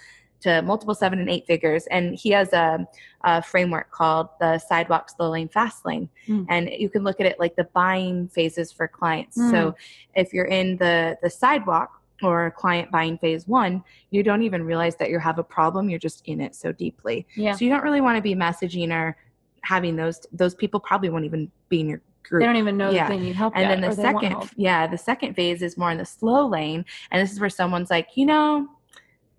to 0.41 0.61
multiple 0.61 0.93
seven 0.93 1.19
and 1.19 1.29
eight 1.29 1.45
figures. 1.45 1.87
And 1.87 2.15
he 2.15 2.29
has 2.31 2.53
a, 2.53 2.87
a 3.23 3.41
framework 3.41 3.91
called 3.91 4.29
the 4.39 4.59
sidewalk, 4.59 5.09
slow 5.09 5.29
lane, 5.29 5.49
fast 5.49 5.85
lane. 5.85 6.09
Mm. 6.27 6.45
And 6.49 6.69
you 6.69 6.89
can 6.89 7.03
look 7.03 7.19
at 7.19 7.25
it 7.25 7.39
like 7.39 7.55
the 7.55 7.65
buying 7.73 8.27
phases 8.27 8.71
for 8.71 8.87
clients. 8.87 9.37
Mm. 9.37 9.51
So 9.51 9.75
if 10.15 10.33
you're 10.33 10.45
in 10.45 10.77
the, 10.77 11.17
the 11.21 11.29
sidewalk, 11.29 11.91
or 12.23 12.51
client 12.57 12.91
buying 12.91 13.17
phase 13.17 13.47
one, 13.47 13.83
you 14.09 14.23
don't 14.23 14.41
even 14.41 14.63
realize 14.63 14.95
that 14.95 15.09
you 15.09 15.19
have 15.19 15.37
a 15.37 15.43
problem. 15.43 15.89
You're 15.89 15.99
just 15.99 16.23
in 16.25 16.41
it 16.41 16.55
so 16.55 16.71
deeply. 16.71 17.27
Yeah. 17.35 17.53
So 17.53 17.63
you 17.63 17.69
don't 17.69 17.83
really 17.83 18.01
want 18.01 18.17
to 18.17 18.21
be 18.21 18.35
messaging 18.35 18.91
or 18.91 19.15
having 19.61 19.95
those 19.95 20.25
those 20.31 20.55
people 20.55 20.79
probably 20.79 21.09
won't 21.09 21.25
even 21.25 21.51
be 21.69 21.81
in 21.81 21.89
your 21.89 22.01
group. 22.23 22.41
They 22.41 22.45
don't 22.45 22.55
even 22.55 22.77
know 22.77 22.89
Yeah. 22.89 23.07
that 23.07 23.15
they 23.15 23.19
need 23.19 23.35
help 23.35 23.53
and 23.55 23.63
yet, 23.63 23.69
then 23.69 23.81
the 23.81 23.89
or 23.89 23.95
they 23.95 24.13
want 24.13 24.23
second 24.23 24.49
yeah, 24.55 24.87
the 24.87 24.97
second 24.97 25.35
phase 25.35 25.61
is 25.61 25.77
more 25.77 25.91
in 25.91 25.97
the 25.97 26.05
slow 26.05 26.47
lane. 26.47 26.85
And 27.11 27.21
this 27.21 27.31
is 27.31 27.39
where 27.39 27.49
someone's 27.49 27.89
like, 27.89 28.09
you 28.15 28.25
know, 28.25 28.67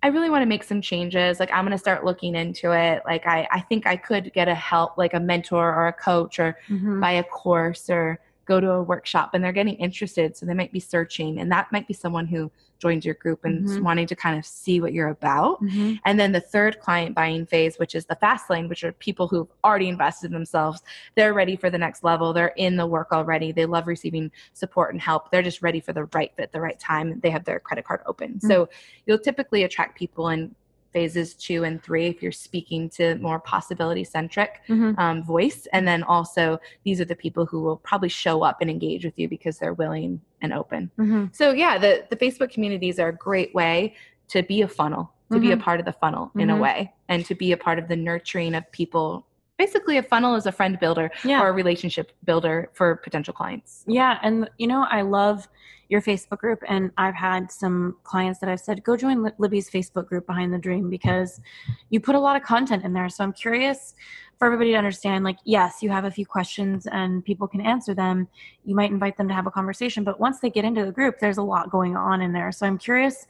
I 0.01 0.07
really 0.07 0.29
want 0.29 0.41
to 0.43 0.45
make 0.45 0.63
some 0.63 0.81
changes. 0.81 1.39
Like 1.39 1.51
I'm 1.51 1.65
gonna 1.65 1.77
start 1.77 2.05
looking 2.05 2.35
into 2.35 2.71
it. 2.71 3.01
Like 3.05 3.27
I, 3.27 3.47
I 3.51 3.59
think 3.61 3.85
I 3.85 3.97
could 3.97 4.31
get 4.33 4.47
a 4.47 4.55
help, 4.55 4.97
like 4.97 5.13
a 5.13 5.19
mentor 5.19 5.73
or 5.73 5.87
a 5.87 5.93
coach 5.93 6.39
or 6.39 6.57
Mhm. 6.69 7.01
buy 7.01 7.11
a 7.11 7.23
course 7.23 7.89
or 7.89 8.19
go 8.49 8.59
to 8.59 8.71
a 8.71 8.81
workshop 8.81 9.29
and 9.33 9.43
they're 9.43 9.53
getting 9.53 9.75
interested. 9.75 10.35
So 10.35 10.45
they 10.47 10.55
might 10.55 10.73
be 10.73 10.79
searching. 10.79 11.39
And 11.39 11.51
that 11.51 11.71
might 11.71 11.87
be 11.87 11.93
someone 11.93 12.25
who 12.25 12.51
joins 12.79 13.05
your 13.05 13.13
group 13.15 13.43
and 13.43 13.65
is 13.65 13.77
Mhm. 13.77 13.83
wanting 13.83 14.07
to 14.07 14.15
kind 14.15 14.39
of 14.39 14.45
see 14.45 14.81
what 14.81 14.91
you're 14.91 15.09
about. 15.09 15.61
Mhm. 15.61 15.99
And 16.05 16.19
then 16.19 16.31
the 16.31 16.39
third 16.39 16.79
client 16.79 17.13
buying 17.13 17.45
phase, 17.45 17.77
which 17.77 17.93
is 17.93 18.05
the 18.05 18.15
fast 18.15 18.49
lane, 18.49 18.67
which 18.67 18.83
are 18.83 18.93
people 18.93 19.27
who've 19.27 19.51
already 19.63 19.89
invested 19.89 20.27
in 20.27 20.33
themselves. 20.33 20.81
They're 21.15 21.33
ready 21.33 21.55
for 21.57 21.69
the 21.69 21.77
next 21.77 22.03
level. 22.03 22.33
They're 22.33 22.53
in 22.55 22.77
the 22.77 22.87
work 22.87 23.09
already. 23.11 23.51
They 23.51 23.65
love 23.67 23.85
receiving 23.85 24.31
support 24.53 24.93
and 24.93 25.01
help. 25.01 25.29
They're 25.29 25.43
just 25.43 25.61
ready 25.61 25.81
for 25.81 25.93
the 25.93 26.05
right 26.15 26.31
fit, 26.35 26.51
the 26.51 26.61
right 26.61 26.79
time. 26.79 27.19
They 27.19 27.29
have 27.29 27.43
their 27.43 27.59
credit 27.59 27.85
card 27.85 28.01
open. 28.07 28.39
So 28.39 28.69
you'll 29.05 29.19
typically 29.19 29.63
attract 29.63 29.97
people 29.97 30.29
in 30.29 30.55
phases 30.93 31.33
two 31.33 31.63
and 31.63 31.81
three 31.83 32.07
if 32.07 32.21
you're 32.21 32.31
speaking 32.31 32.89
to 32.89 33.15
more 33.15 33.39
possibility 33.39 34.03
centric 34.03 34.61
Mhm. 34.67 34.97
um, 34.97 35.23
voice. 35.23 35.67
And 35.73 35.87
then 35.87 36.03
also, 36.03 36.59
these 36.83 36.99
are 36.99 37.05
the 37.05 37.15
people 37.15 37.45
who 37.45 37.61
will 37.61 37.77
probably 37.77 38.09
show 38.09 38.43
up 38.43 38.57
and 38.61 38.69
engage 38.69 39.05
with 39.05 39.17
you 39.17 39.27
because 39.27 39.59
they're 39.59 39.73
willing 39.73 40.21
and 40.41 40.53
open. 40.53 40.91
Mhm. 40.97 41.35
So 41.35 41.51
yeah, 41.51 41.77
the 41.77 42.05
the 42.09 42.15
Facebook 42.15 42.51
communities 42.51 42.99
are 42.99 43.09
a 43.09 43.15
great 43.15 43.53
way 43.53 43.93
to 44.29 44.43
be 44.43 44.61
a 44.61 44.67
funnel, 44.67 45.11
to 45.31 45.39
be 45.39 45.51
a 45.51 45.57
Mhm. 45.57 45.61
part 45.61 45.79
of 45.79 45.85
the 45.85 45.93
funnel 45.93 46.31
in 46.37 46.49
a 46.49 46.55
Mhm. 46.55 46.61
way, 46.61 46.93
and 47.07 47.25
to 47.25 47.35
be 47.35 47.51
a 47.51 47.57
part 47.57 47.79
of 47.79 47.87
the 47.87 47.95
nurturing 47.95 48.55
of 48.55 48.69
people. 48.71 49.25
Basically, 49.57 49.97
a 49.97 50.03
funnel 50.03 50.35
is 50.35 50.45
a 50.45 50.51
friend 50.51 50.79
builder 50.79 51.11
Yeah. 51.25 51.41
or 51.41 51.49
a 51.49 51.51
relationship 51.51 52.11
builder 52.23 52.69
for 52.73 52.95
potential 52.97 53.33
clients. 53.33 53.83
Yeah, 53.87 54.17
and 54.23 54.49
you 54.57 54.67
know, 54.67 54.85
I 54.89 55.01
love 55.01 55.47
your 55.89 56.01
Facebook 56.01 56.37
group, 56.37 56.59
and 56.67 56.91
I've 56.97 57.15
had 57.15 57.51
some 57.51 57.97
clients 58.03 58.39
that 58.39 58.49
I've 58.49 58.59
said, 58.59 58.83
go 58.83 58.95
join 58.95 59.29
Libby's 59.39 59.69
Facebook 59.69 60.07
group 60.07 60.27
Behind 60.27 60.53
the 60.53 60.59
Dream 60.59 60.89
because 60.89 61.41
you 61.89 61.99
put 61.99 62.15
a 62.15 62.19
lot 62.19 62.35
of 62.35 62.43
content 62.43 62.85
in 62.85 62.93
there. 62.93 63.09
So 63.09 63.23
I'm 63.23 63.33
curious 63.33 63.95
for 64.37 64.45
everybody 64.45 64.71
to 64.71 64.77
understand 64.77 65.25
like, 65.25 65.37
yes, 65.45 65.81
you 65.81 65.89
have 65.89 66.05
a 66.05 66.11
few 66.11 66.25
questions 66.25 66.87
and 66.87 67.25
people 67.25 67.47
can 67.47 67.59
answer 67.59 67.93
them. 67.93 68.27
You 68.63 68.75
might 68.75 68.91
invite 68.91 69.17
them 69.17 69.27
to 69.27 69.33
have 69.33 69.47
a 69.47 69.51
conversation, 69.51 70.03
but 70.03 70.19
once 70.19 70.39
they 70.39 70.49
get 70.49 70.63
into 70.63 70.85
the 70.85 70.91
group, 70.91 71.19
there's 71.19 71.37
a 71.37 71.43
lot 71.43 71.71
going 71.71 71.97
on 71.97 72.21
in 72.21 72.31
there. 72.31 72.51
So 72.51 72.65
I'm 72.65 72.77
curious 72.77 73.27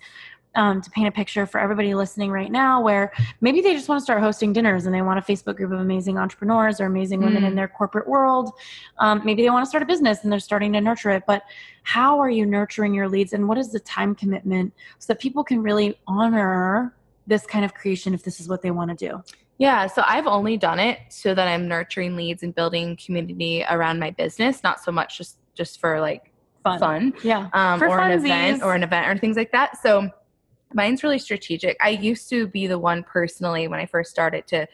um, 0.59 0.81
to 0.81 0.89
paint 0.91 1.07
a 1.07 1.11
picture 1.11 1.45
for 1.45 1.59
everybody 1.59 1.95
listening 1.95 2.31
right 2.31 2.51
now 2.51 2.81
where 2.81 3.13
maybe 3.39 3.61
they 3.61 3.73
just 3.73 3.87
want 3.87 3.97
to 3.97 4.03
start 4.03 4.21
hosting 4.21 4.51
dinners 4.51 4.85
and 4.85 4.93
they 4.93 5.01
want 5.01 5.17
a 5.17 5.21
Facebook 5.21 5.55
group 5.55 5.71
of 5.71 5.79
amazing 5.79 6.17
entrepreneurs 6.17 6.81
or 6.81 6.85
amazing 6.85 7.21
women 7.21 7.45
in 7.45 7.53
Mm. 7.53 7.55
their 7.55 7.67
corporate 7.69 8.07
world. 8.07 8.51
Um, 8.99 9.21
maybe 9.23 9.41
they 9.41 9.49
want 9.49 9.63
to 9.65 9.69
start 9.69 9.81
a 9.83 9.85
business 9.85 10.23
and 10.23 10.31
they're 10.31 10.39
starting 10.41 10.73
to 10.73 10.81
nurture 10.81 11.11
it. 11.11 11.23
But 11.25 11.43
how 11.83 12.19
are 12.19 12.29
you 12.29 12.45
nurturing 12.45 12.93
your 12.93 13.07
leads 13.07 13.31
and 13.31 13.47
what 13.47 13.57
is 13.57 13.71
the 13.71 13.79
time 13.79 14.13
commitment 14.13 14.73
so 14.99 15.13
that 15.13 15.19
people 15.21 15.43
can 15.45 15.63
really 15.63 15.97
honor 16.07 16.93
this 17.25 17.45
kind 17.45 17.63
of 17.63 17.73
creation 17.73 18.13
if 18.13 18.23
this 18.23 18.41
is 18.41 18.49
what 18.49 18.61
they 18.61 18.71
want 18.71 18.89
to 18.97 19.07
do? 19.09 19.23
Yeah, 19.59 19.87
so 19.87 20.03
I've 20.05 20.27
only 20.27 20.57
done 20.57 20.79
it 20.79 20.99
so 21.09 21.33
that 21.35 21.47
I'm 21.47 21.67
nurturing 21.69 22.15
leads 22.17 22.43
and 22.43 22.53
building 22.53 22.97
community 23.03 23.63
around 23.69 23.99
my 23.99 24.11
business, 24.11 24.61
not 24.63 24.81
so 24.83 24.91
much 24.91 25.17
just 25.17 25.37
just 25.55 25.79
for 25.79 25.99
like 26.01 26.31
Fun. 26.63 26.79
fun. 26.79 27.13
Yeah. 27.23 27.49
um, 27.53 27.79
For 27.79 27.87
or 27.87 27.99
an 27.99 28.11
event 28.11 28.61
or 28.63 28.75
an 28.75 28.83
event 28.83 29.07
or 29.07 29.17
things 29.17 29.37
like 29.37 29.51
that. 29.53 29.77
So 29.81 30.09
mine's 30.73 31.03
really 31.03 31.19
strategic. 31.19 31.77
I 31.81 31.89
used 31.89 32.29
to 32.29 32.47
be 32.47 32.67
the 32.67 32.79
one 32.79 33.03
personally 33.03 33.67
when 33.67 33.79
I 33.79 33.85
first 33.85 34.11
started 34.11 34.45
to 34.47 34.67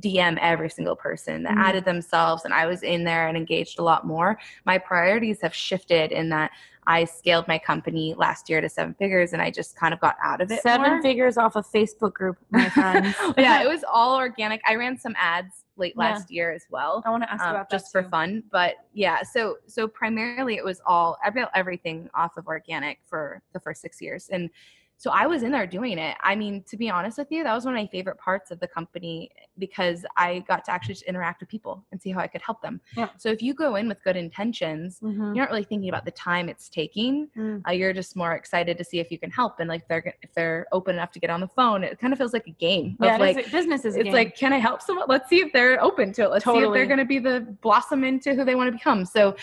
DM 0.00 0.38
every 0.40 0.68
single 0.70 0.96
person 0.96 1.44
that 1.44 1.52
Mhm. 1.52 1.62
added 1.62 1.84
themselves, 1.84 2.44
and 2.44 2.52
I 2.52 2.66
was 2.66 2.82
in 2.82 3.04
there 3.04 3.28
and 3.28 3.36
engaged 3.36 3.78
a 3.78 3.82
lot 3.82 4.04
more. 4.06 4.38
My 4.64 4.76
priorities 4.78 5.40
have 5.42 5.54
shifted 5.54 6.10
in 6.10 6.30
that 6.30 6.50
I 6.86 7.04
scaled 7.04 7.46
my 7.48 7.58
company 7.58 8.12
last 8.14 8.50
year 8.50 8.60
to 8.60 8.68
seven 8.68 8.92
figures, 8.94 9.32
and 9.32 9.40
I 9.40 9.50
just 9.50 9.76
kind 9.76 9.94
of 9.94 10.00
got 10.00 10.16
out 10.22 10.40
of 10.40 10.50
it. 10.50 10.60
Seven 10.62 10.94
more. 10.94 11.02
figures 11.02 11.38
off 11.38 11.56
a 11.56 11.62
Facebook 11.62 12.12
group, 12.12 12.36
my 12.50 12.68
friends. 12.70 13.14
yeah, 13.38 13.62
it 13.62 13.68
was 13.68 13.84
all 13.90 14.16
organic. 14.16 14.60
I 14.66 14.74
ran 14.74 14.98
some 14.98 15.14
ads 15.16 15.64
late 15.76 15.94
Yeah. 15.96 16.10
last 16.10 16.30
year 16.30 16.52
as 16.52 16.66
well 16.70 17.02
I 17.06 17.10
want 17.10 17.22
to 17.24 17.32
ask 17.32 17.42
um, 17.42 17.50
about 17.50 17.68
that 17.70 17.76
just 17.78 17.90
for 17.92 18.02
too. 18.02 18.08
fun. 18.08 18.42
But 18.50 18.74
yeah, 18.92 19.22
so 19.22 19.56
so 19.66 19.88
primarily 19.88 20.56
it 20.56 20.64
was 20.64 20.80
all 20.86 21.16
I 21.24 21.30
built 21.30 21.50
everything 21.54 22.10
off 22.14 22.36
of 22.36 22.46
organic 22.48 22.98
for 23.06 23.42
the 23.52 23.60
first 23.60 23.80
six 23.80 24.00
years, 24.02 24.28
and 24.28 24.50
so 24.96 25.10
I 25.10 25.26
was 25.26 25.42
in 25.42 25.50
there 25.52 25.66
doing 25.66 25.98
it. 25.98 26.16
I 26.22 26.34
mean, 26.34 26.62
to 26.68 26.76
be 26.76 26.88
honest 26.88 27.18
with 27.18 27.26
you, 27.30 27.42
that 27.44 27.52
was 27.52 27.64
one 27.66 27.74
of 27.74 27.78
my 27.80 27.86
favorite 27.88 28.16
parts 28.16 28.50
of 28.50 28.60
the 28.60 28.68
company 28.68 29.28
because 29.58 30.06
I 30.16 30.38
got 30.48 30.64
to 30.66 30.70
actually 30.70 30.94
just 30.94 31.04
interact 31.06 31.40
with 31.40 31.48
people 31.50 31.84
and 31.92 32.00
see 32.00 32.10
how 32.10 32.20
I 32.20 32.26
could 32.26 32.40
help 32.40 32.62
them. 32.62 32.80
Yeah. 32.96 33.08
So 33.18 33.28
if 33.28 33.42
you 33.42 33.52
go 33.54 33.74
in 33.76 33.88
with 33.88 34.02
good 34.02 34.16
intentions, 34.16 35.00
Mhm. 35.00 35.34
you're 35.34 35.44
not 35.44 35.50
really 35.50 35.64
thinking 35.64 35.88
about 35.90 36.04
the 36.04 36.10
time 36.12 36.48
it's 36.48 36.68
taking. 36.68 37.28
Mm. 37.36 37.62
Uh, 37.68 37.72
you're 37.72 37.92
just 37.92 38.16
more 38.16 38.32
excited 38.34 38.78
to 38.78 38.84
see 38.84 38.98
if 39.00 39.10
you 39.10 39.18
can 39.18 39.30
help, 39.30 39.60
and 39.60 39.68
like 39.68 39.86
they're 39.88 40.14
if 40.22 40.32
they're 40.32 40.66
open 40.72 40.94
enough 40.94 41.10
to 41.12 41.18
get 41.20 41.28
on 41.28 41.40
the 41.40 41.48
phone, 41.48 41.84
it 41.84 41.98
kind 41.98 42.12
of 42.12 42.18
feels 42.18 42.32
like 42.32 42.46
a 42.46 42.52
game. 42.52 42.96
Yeah, 43.00 43.14
is 43.14 43.20
like 43.20 43.46
a- 43.46 43.50
business 43.50 43.84
is 43.84 43.96
a 43.96 44.00
it's 44.00 44.04
game. 44.04 44.12
like 44.14 44.36
can 44.36 44.52
i 44.52 44.58
help 44.58 44.80
someone 44.80 45.06
let's 45.08 45.28
see 45.28 45.40
if 45.40 45.52
they're 45.52 45.82
open 45.82 46.12
to 46.12 46.22
it 46.22 46.30
let's 46.30 46.44
see 46.44 46.50
if 46.58 46.72
they're 46.72 46.86
going 46.86 46.98
to 46.98 47.04
be 47.04 47.18
the 47.18 47.40
blossom 47.62 48.04
into 48.04 48.34
who 48.34 48.44
they 48.44 48.54
want 48.54 48.68
to 48.68 48.72
become 48.72 49.04
so 49.04 49.34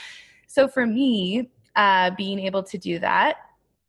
so 0.47 0.67
for 0.67 0.85
me 0.87 1.49
uh 1.75 2.09
being 2.17 2.39
able 2.39 2.63
to 2.63 2.77
do 2.77 2.97
that 2.99 3.37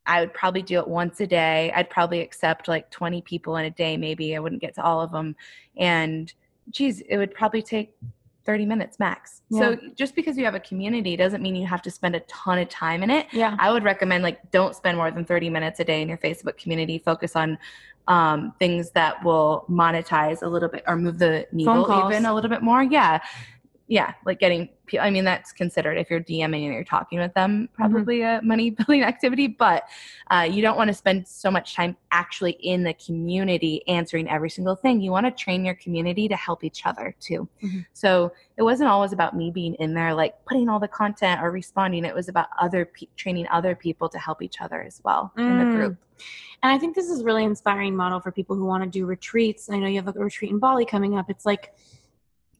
i 0.05 0.19
would 0.19 0.33
probably 0.33 0.61
do 0.61 0.79
it 0.79 0.87
once 0.87 1.19
a 1.19 1.27
day 1.27 1.71
i'd 1.75 1.89
probably 1.89 2.21
accept 2.21 2.67
like 2.67 2.89
20 2.89 3.21
people 3.21 3.57
in 3.57 3.65
a 3.65 3.71
day 3.71 3.97
maybe 3.97 4.35
i 4.35 4.39
wouldn't 4.39 4.61
get 4.61 4.75
to 4.75 4.83
all 4.83 5.01
of 5.01 5.11
them 5.11 5.35
and 5.77 6.33
geez 6.69 7.01
it 7.01 7.17
would 7.17 7.33
probably 7.33 7.61
take 7.61 7.95
30 8.45 8.65
minutes 8.65 8.99
max. 8.99 9.41
So 9.51 9.77
just 9.95 10.15
because 10.15 10.37
you 10.37 10.45
have 10.45 10.55
a 10.55 10.59
community 10.59 11.15
doesn't 11.15 11.41
mean 11.41 11.55
you 11.55 11.67
have 11.67 11.81
to 11.83 11.91
spend 11.91 12.15
a 12.15 12.19
ton 12.21 12.59
of 12.59 12.67
time 12.69 13.03
in 13.03 13.09
it. 13.09 13.27
Yeah. 13.31 13.55
I 13.59 13.71
would 13.71 13.83
recommend 13.83 14.23
like 14.23 14.51
don't 14.51 14.75
spend 14.75 14.97
more 14.97 15.11
than 15.11 15.23
30 15.23 15.49
minutes 15.49 15.79
a 15.79 15.83
day 15.83 16.01
in 16.01 16.09
your 16.09 16.17
Facebook 16.17 16.57
community. 16.57 16.97
Focus 16.97 17.35
on 17.35 17.57
um, 18.07 18.53
things 18.59 18.91
that 18.91 19.23
will 19.23 19.65
monetize 19.69 20.41
a 20.41 20.47
little 20.47 20.69
bit 20.69 20.83
or 20.87 20.97
move 20.97 21.19
the 21.19 21.47
needle 21.51 21.85
even 22.05 22.25
a 22.25 22.33
little 22.33 22.49
bit 22.49 22.61
more. 22.61 22.83
Yeah. 22.83 23.19
Yeah, 23.93 24.15
like 24.25 24.39
getting. 24.39 24.69
I 24.99 25.11
mean, 25.11 25.23
that's 25.23 25.51
considered 25.51 25.99
if 25.99 26.09
you're 26.09 26.19
DMing 26.19 26.65
and 26.65 26.73
you're 26.73 26.83
talking 26.83 27.19
with 27.19 27.31
them, 27.35 27.69
probably 27.73 28.21
a 28.23 28.41
money 28.43 28.69
building 28.77 29.03
activity. 29.03 29.45
But 29.45 29.83
uh, 30.31 30.47
you 30.49 30.63
don't 30.63 30.77
want 30.77 30.87
to 30.87 30.95
spend 30.95 31.27
so 31.27 31.51
much 31.51 31.75
time 31.75 31.95
actually 32.11 32.53
in 32.53 32.81
the 32.83 32.95
community 32.95 33.87
answering 33.87 34.27
every 34.31 34.49
single 34.49 34.75
thing. 34.75 34.99
You 34.99 35.11
want 35.11 35.27
to 35.27 35.31
train 35.31 35.63
your 35.63 35.75
community 35.75 36.27
to 36.27 36.35
help 36.35 36.63
each 36.63 36.87
other 36.87 37.15
too. 37.19 37.47
Mhm. 37.61 37.85
So 37.93 38.31
it 38.57 38.63
wasn't 38.63 38.89
always 38.89 39.13
about 39.13 39.35
me 39.37 39.51
being 39.51 39.75
in 39.75 39.93
there, 39.93 40.15
like 40.15 40.43
putting 40.45 40.69
all 40.69 40.79
the 40.79 40.87
content 40.87 41.39
or 41.43 41.51
responding. 41.51 42.03
It 42.03 42.15
was 42.15 42.29
about 42.29 42.47
other 42.59 42.85
pe- 42.85 43.05
training 43.15 43.45
other 43.51 43.75
people 43.75 44.09
to 44.09 44.17
help 44.17 44.41
each 44.41 44.59
other 44.59 44.81
as 44.81 45.01
well 45.03 45.31
in 45.37 45.59
the 45.59 45.65
Mm. 45.65 45.75
group. 45.75 45.97
And 46.63 46.71
I 46.71 46.79
think 46.79 46.95
this 46.95 47.09
is 47.11 47.23
really 47.23 47.43
inspiring 47.43 47.95
model 47.95 48.19
for 48.19 48.31
people 48.31 48.55
who 48.55 48.65
want 48.65 48.83
to 48.83 48.89
do 48.89 49.05
retreats. 49.05 49.69
I 49.69 49.77
know 49.77 49.85
you 49.87 50.01
have 50.01 50.07
a 50.07 50.19
retreat 50.19 50.49
in 50.49 50.57
Bali 50.57 50.83
coming 50.85 51.15
up. 51.15 51.29
It's 51.29 51.45
like 51.45 51.73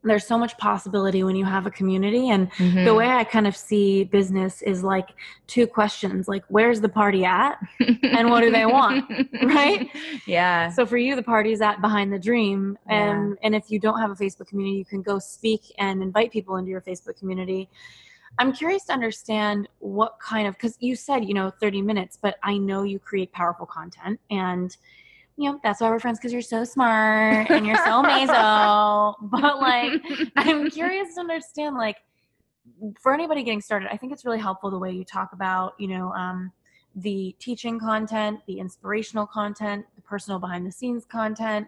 there's 0.03 0.25
so 0.27 0.37
much 0.37 0.57
possibility 0.57 1.23
when 1.23 1.35
you 1.35 1.45
have 1.45 1.65
a 1.65 1.71
community 1.71 2.29
and 2.29 2.51
Mm-hmm. 2.51 2.85
the 2.85 2.93
way 2.93 3.07
I 3.09 3.23
kind 3.23 3.47
of 3.47 3.55
see 3.55 4.03
business 4.03 4.61
is 4.61 4.83
like 4.83 5.09
two 5.47 5.65
questions 5.65 6.27
like 6.27 6.43
where's 6.49 6.81
the 6.81 6.89
party 6.89 7.23
at? 7.25 7.57
and 8.03 8.29
what 8.29 8.41
do 8.41 8.51
they 8.51 8.65
want, 8.65 9.09
right? 9.43 9.89
Yeah. 10.27 10.69
So 10.71 10.85
for 10.85 10.97
you 10.97 11.15
the 11.15 11.23
party's 11.23 11.61
at 11.61 11.81
behind 11.81 12.11
the 12.11 12.19
dream 12.19 12.77
and 12.87 13.37
and 13.43 13.55
if 13.55 13.71
you 13.71 13.79
don't 13.79 13.99
have 13.99 14.11
a 14.11 14.15
Facebook 14.15 14.47
community 14.47 14.77
you 14.77 14.85
can 14.85 15.01
go 15.01 15.19
speak 15.19 15.61
and 15.77 16.03
invite 16.03 16.31
people 16.31 16.57
into 16.57 16.69
your 16.69 16.81
Facebook 16.81 17.17
community. 17.17 17.69
I'm 18.39 18.51
curious 18.51 18.85
to 18.85 18.93
understand 18.93 19.67
what 19.79 20.19
kind 20.19 20.47
of 20.47 20.57
cuz 20.57 20.75
you 20.79 20.95
said, 20.95 21.23
you 21.23 21.33
know, 21.33 21.51
30 21.59 21.81
minutes, 21.81 22.17
but 22.21 22.37
I 22.43 22.57
know 22.57 22.83
you 22.83 22.99
create 22.99 23.31
powerful 23.31 23.65
content 23.65 24.19
and 24.29 24.75
you 25.38 25.52
know, 25.52 25.60
that's 25.63 25.82
why 25.82 25.89
we're 25.89 26.00
friends 26.00 26.19
because 26.19 26.32
you're 26.32 26.41
so 26.41 26.63
smart 26.63 27.50
and 27.50 27.65
you're 27.65 27.76
so 27.78 28.00
amazing. 28.04 28.36
But 29.22 29.60
like 29.60 30.02
I'm 30.38 30.69
curious 30.69 31.15
to 31.15 31.22
understand, 31.22 31.76
like, 31.78 31.98
for 33.02 33.13
anybody 33.13 33.43
getting 33.43 33.62
started, 33.62 33.89
I 33.91 33.98
think 33.98 34.13
it's 34.13 34.26
really 34.26 34.39
helpful 34.39 34.69
the 34.72 34.80
way 34.80 34.91
you 34.91 35.04
talk 35.04 35.34
about, 35.34 35.74
you 35.80 35.88
know, 35.88 36.12
um, 36.13 36.52
the 36.96 37.36
teaching 37.39 37.80
content, 37.80 38.39
the 38.48 38.60
inspirational 38.60 39.26
content, 39.26 39.86
the 39.96 40.02
personal 40.02 40.39
behind 40.39 40.65
the 40.65 40.72
scenes 40.72 41.04
content, 41.06 41.67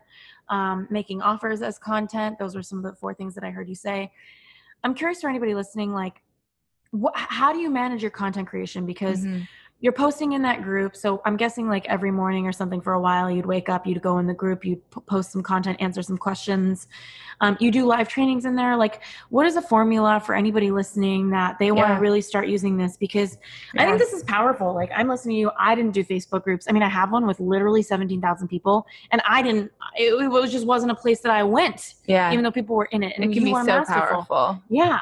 um, 0.49 0.87
making 0.89 1.21
offers 1.21 1.61
as 1.61 1.77
content. 1.79 2.37
Those 2.39 2.55
were 2.55 2.61
some 2.63 2.77
of 2.77 2.83
the 2.83 2.93
four 2.93 3.13
things 3.13 3.33
that 3.35 3.43
I 3.43 3.49
heard 3.49 3.67
you 3.67 3.75
say. 3.75 4.11
I'm 4.83 4.93
curious 4.93 5.21
for 5.21 5.29
anybody 5.29 5.55
listening, 5.55 5.93
like, 5.93 6.21
wh- 6.93 7.15
how 7.15 7.51
do 7.51 7.59
you 7.59 7.69
manage 7.71 8.01
your 8.03 8.11
content 8.11 8.47
creation? 8.47 8.85
Because 8.85 9.25
Mhm. 9.25 9.47
You're 9.81 9.93
posting 9.93 10.31
in 10.31 10.41
that 10.41 10.63
group. 10.63 10.95
So 10.95 11.21
i'm 11.25 11.37
guessing 11.37 11.67
like 11.67 11.85
every 11.87 12.11
morning 12.11 12.47
or 12.47 12.51
something 12.51 12.81
for 12.81 12.93
a 12.93 12.99
while 12.99 13.29
you'd 13.29 13.45
wake 13.45 13.69
up 13.69 13.85
you'd 13.85 14.01
go 14.01 14.17
in 14.19 14.27
the 14.27 14.33
group 14.33 14.65
you'd 14.65 14.81
post 15.05 15.31
some 15.31 15.43
content 15.43 15.77
answer 15.79 16.01
some 16.01 16.17
questions. 16.17 16.87
Um, 17.41 17.57
you 17.59 17.69
do 17.69 17.85
live 17.85 18.07
trainings 18.07 18.45
in 18.45 18.55
there. 18.55 18.77
Like 18.77 19.03
what 19.29 19.45
is 19.45 19.57
a 19.57 19.61
formula 19.61 20.21
for 20.25 20.35
anybody 20.35 20.71
listening 20.71 21.29
that 21.31 21.59
they 21.59 21.71
want 21.71 21.93
to 21.93 21.99
really 21.99 22.21
start 22.21 22.47
using 22.47 22.77
this? 22.77 22.97
Because 22.97 23.37
i 23.77 23.85
think 23.85 23.99
this 23.99 24.13
is 24.13 24.23
powerful. 24.23 24.73
Like 24.73 24.91
i'm 24.95 25.07
listening 25.07 25.35
to 25.35 25.39
you. 25.39 25.51
I 25.59 25.75
didn't 25.75 25.91
do 25.91 26.03
facebook 26.03 26.43
groups. 26.43 26.65
I 26.69 26.71
mean 26.71 26.83
i 26.83 26.89
have 26.89 27.11
one 27.11 27.27
with 27.27 27.39
literally 27.39 27.83
17000 27.83 28.47
people 28.47 28.85
and 29.11 29.21
i 29.27 29.41
didn't 29.41 29.71
it, 29.97 30.13
it 30.23 30.27
was 30.27 30.51
just 30.51 30.65
wasn't 30.65 30.91
a 30.91 30.95
place 30.95 31.19
that 31.21 31.31
i 31.31 31.43
went 31.43 31.95
yeah. 32.05 32.31
even 32.31 32.43
though 32.43 32.51
people 32.51 32.75
were 32.75 32.89
in 32.91 33.03
it 33.03 33.13
and 33.15 33.23
it 33.23 33.33
can 33.33 33.43
be 33.43 33.51
so 33.51 33.63
masterful. 33.63 34.25
powerful. 34.25 34.63
yeah 34.69 34.99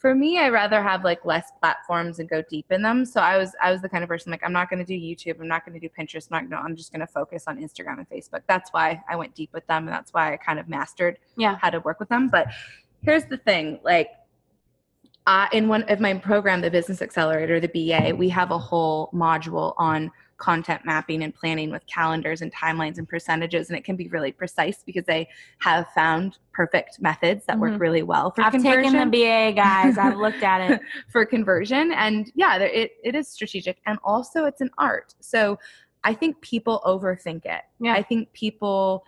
for 0.00 0.14
me 0.14 0.38
i 0.38 0.48
rather 0.48 0.82
have 0.82 1.04
like 1.04 1.24
less 1.24 1.52
platforms 1.60 2.18
and 2.18 2.28
go 2.28 2.42
deep 2.48 2.66
in 2.72 2.82
them. 2.82 3.04
So 3.04 3.20
i 3.20 3.36
was 3.36 3.54
i 3.62 3.70
was 3.70 3.82
the 3.82 3.88
kind 3.88 4.02
of 4.02 4.08
person 4.08 4.32
like 4.32 4.42
i'm 4.42 4.52
not 4.52 4.68
going 4.70 4.84
to 4.84 4.84
do 4.84 4.94
youtube 4.94 5.38
i'm 5.38 5.46
not 5.46 5.64
going 5.64 5.78
to 5.78 5.86
do 5.86 5.92
pinterest 5.96 6.28
I'm, 6.30 6.48
not 6.48 6.50
gonna, 6.50 6.62
I'm 6.66 6.74
just 6.74 6.90
going 6.90 7.00
to 7.00 7.06
focus 7.06 7.44
on 7.46 7.58
instagram 7.58 7.98
and 7.98 8.08
facebook. 8.08 8.40
That's 8.48 8.70
why 8.70 9.02
i 9.08 9.14
went 9.14 9.34
deep 9.34 9.50
with 9.52 9.66
them 9.66 9.84
and 9.86 9.92
that's 9.92 10.12
why 10.12 10.32
i 10.32 10.36
kind 10.38 10.58
of 10.58 10.68
mastered 10.68 11.18
yeah. 11.36 11.56
how 11.60 11.70
to 11.70 11.80
work 11.80 12.00
with 12.00 12.08
them. 12.08 12.28
But 12.28 12.48
here's 13.02 13.24
the 13.26 13.36
thing 13.36 13.78
like 13.84 14.10
uh, 15.26 15.46
in 15.52 15.68
one 15.68 15.82
of 15.90 16.00
my 16.00 16.14
program 16.14 16.62
the 16.62 16.70
business 16.70 17.02
accelerator 17.02 17.60
the 17.60 17.68
ba 17.68 18.14
we 18.14 18.28
have 18.28 18.50
a 18.50 18.58
whole 18.58 19.10
module 19.12 19.74
on 19.76 20.10
content 20.40 20.80
mapping 20.84 21.22
and 21.22 21.34
planning 21.34 21.70
with 21.70 21.86
calendars 21.86 22.40
and 22.42 22.52
timelines 22.52 22.98
and 22.98 23.08
percentages 23.08 23.68
and 23.68 23.76
it 23.78 23.84
can 23.84 23.94
be 23.94 24.08
really 24.08 24.32
precise 24.32 24.82
because 24.84 25.04
they 25.04 25.28
have 25.58 25.86
found 25.94 26.38
perfect 26.52 27.00
methods 27.00 27.44
that 27.46 27.58
work 27.58 27.72
Mhm. 27.74 27.80
really 27.80 28.02
well 28.02 28.30
for 28.30 28.42
i've 28.42 28.52
conversion. 28.52 28.92
Taken 28.94 29.10
the 29.10 29.18
ba 29.24 29.52
guys. 29.54 29.98
I've 29.98 30.16
looked 30.16 30.42
at 30.42 30.60
it. 30.70 30.80
For 31.12 31.24
conversion 31.26 31.92
and 31.92 32.32
yeah 32.34 32.56
it, 32.56 32.92
it 33.04 33.14
is 33.14 33.28
strategic 33.28 33.78
and 33.86 33.98
also 34.02 34.46
it's 34.46 34.60
an 34.62 34.70
art. 34.78 35.14
So 35.20 35.58
i 36.02 36.14
think 36.14 36.40
people 36.40 36.80
overthink 36.86 37.44
it. 37.44 37.62
Yeah. 37.78 37.92
i 37.94 38.02
think 38.02 38.32
people 38.32 39.04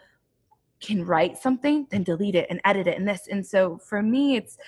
can 0.81 1.05
write 1.07 1.39
something 1.39 1.87
then 1.91 2.03
delete 2.03 2.35
it 2.35 2.47
and 2.51 2.61
edit 2.65 2.87
it 2.87 2.99
and 2.99 3.07
this. 3.09 3.29
And 3.29 3.47
so 3.47 3.79
for 3.79 4.03
me 4.03 4.37
it's 4.37 4.59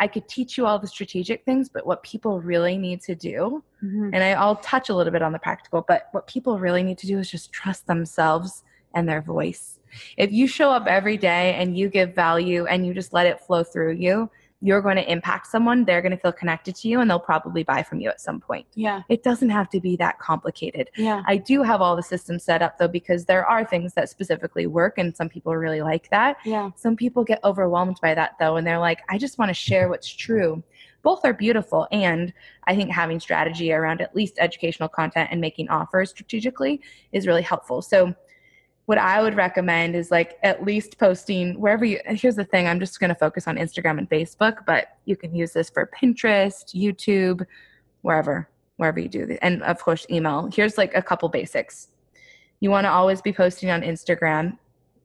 i 0.00 0.06
could 0.08 0.26
teach 0.28 0.58
you 0.58 0.66
all 0.66 0.78
the 0.78 0.86
strategic 0.86 1.44
things 1.44 1.68
but 1.68 1.86
what 1.86 2.02
people 2.02 2.40
really 2.40 2.76
need 2.76 3.00
to 3.00 3.14
do 3.14 3.62
Mhm. 3.82 4.10
and 4.12 4.22
I, 4.22 4.30
i'll 4.32 4.56
touch 4.56 4.88
a 4.88 4.94
little 4.94 5.12
bit 5.12 5.22
on 5.22 5.32
the 5.32 5.38
practical 5.38 5.84
but 5.86 6.08
what 6.12 6.26
people 6.26 6.58
really 6.58 6.82
need 6.82 6.98
to 6.98 7.06
do 7.06 7.18
is 7.18 7.30
just 7.30 7.52
trust 7.52 7.86
themselves 7.86 8.64
and 8.94 9.08
their 9.08 9.22
voice 9.22 9.78
if 10.16 10.30
you 10.32 10.46
show 10.46 10.70
up 10.70 10.86
every 10.86 11.16
day 11.16 11.54
and 11.54 11.76
you 11.78 11.88
give 11.88 12.14
value 12.14 12.64
and 12.66 12.86
you 12.86 12.92
just 12.94 13.12
let 13.12 13.26
it 13.26 13.40
flow 13.40 13.62
through 13.62 13.92
you 13.94 14.28
you're 14.60 14.82
going 14.82 14.96
to 14.96 15.10
impact 15.10 15.46
someone 15.46 15.84
they're 15.84 16.02
going 16.02 16.12
to 16.12 16.18
feel 16.18 16.32
connected 16.32 16.74
to 16.74 16.88
you 16.88 17.00
and 17.00 17.10
they'll 17.10 17.18
probably 17.18 17.62
buy 17.62 17.82
from 17.82 18.00
you 18.00 18.08
at 18.08 18.20
some 18.20 18.40
point 18.40 18.66
yeah 18.74 19.02
it 19.08 19.22
doesn't 19.22 19.50
have 19.50 19.68
to 19.68 19.80
be 19.80 19.96
that 19.96 20.18
complicated 20.18 20.90
yeah 20.96 21.22
i 21.26 21.36
do 21.36 21.62
have 21.62 21.80
all 21.80 21.96
the 21.96 22.02
systems 22.02 22.44
set 22.44 22.62
up 22.62 22.78
though 22.78 22.88
because 22.88 23.24
there 23.24 23.46
are 23.46 23.64
things 23.64 23.94
that 23.94 24.08
specifically 24.08 24.66
work 24.66 24.98
and 24.98 25.16
some 25.16 25.28
people 25.28 25.56
really 25.56 25.82
like 25.82 26.08
that 26.10 26.36
yeah 26.44 26.70
some 26.76 26.96
people 26.96 27.24
get 27.24 27.40
overwhelmed 27.44 27.98
by 28.00 28.14
that 28.14 28.36
though, 28.38 28.56
and 28.56 28.66
they're 28.66 28.78
like, 28.78 29.00
I 29.08 29.18
just 29.18 29.38
want 29.38 29.48
to 29.48 29.54
share 29.54 29.88
what's 29.88 30.08
true. 30.08 30.62
Both 31.02 31.24
are 31.24 31.32
beautiful. 31.32 31.86
And 31.92 32.32
I 32.66 32.76
think 32.76 32.90
having 32.90 33.20
strategy 33.20 33.72
around 33.72 34.00
at 34.00 34.14
least 34.14 34.34
educational 34.38 34.88
content 34.88 35.28
and 35.32 35.40
making 35.40 35.68
offers 35.68 36.10
strategically 36.10 36.80
is 37.12 37.26
really 37.26 37.42
helpful. 37.42 37.82
So, 37.82 38.14
what 38.90 38.98
I 38.98 39.22
would 39.22 39.36
recommend 39.36 39.94
is 39.94 40.10
like 40.10 40.36
at 40.42 40.64
least 40.64 40.98
posting 40.98 41.60
wherever 41.60 41.84
you. 41.84 42.00
Here's 42.06 42.34
the 42.34 42.44
thing 42.44 42.66
I'm 42.66 42.80
just 42.80 42.98
going 42.98 43.10
to 43.10 43.14
focus 43.14 43.46
on 43.46 43.54
Instagram 43.56 43.98
and 43.98 44.10
Facebook, 44.10 44.66
but 44.66 44.96
you 45.04 45.14
can 45.14 45.32
use 45.32 45.52
this 45.52 45.70
for 45.70 45.88
Pinterest, 46.02 46.74
YouTube, 46.74 47.46
wherever, 48.02 48.48
wherever 48.78 48.98
you 48.98 49.08
do. 49.08 49.26
the- 49.26 49.44
And 49.44 49.62
of 49.62 49.78
course, 49.80 50.04
email. 50.10 50.50
Here's 50.52 50.76
like 50.76 50.92
a 50.96 51.02
couple 51.02 51.28
basics. 51.28 51.86
You 52.58 52.70
want 52.70 52.84
to 52.84 52.90
always 52.90 53.22
be 53.22 53.32
posting 53.32 53.70
on 53.70 53.82
Instagram 53.82 54.58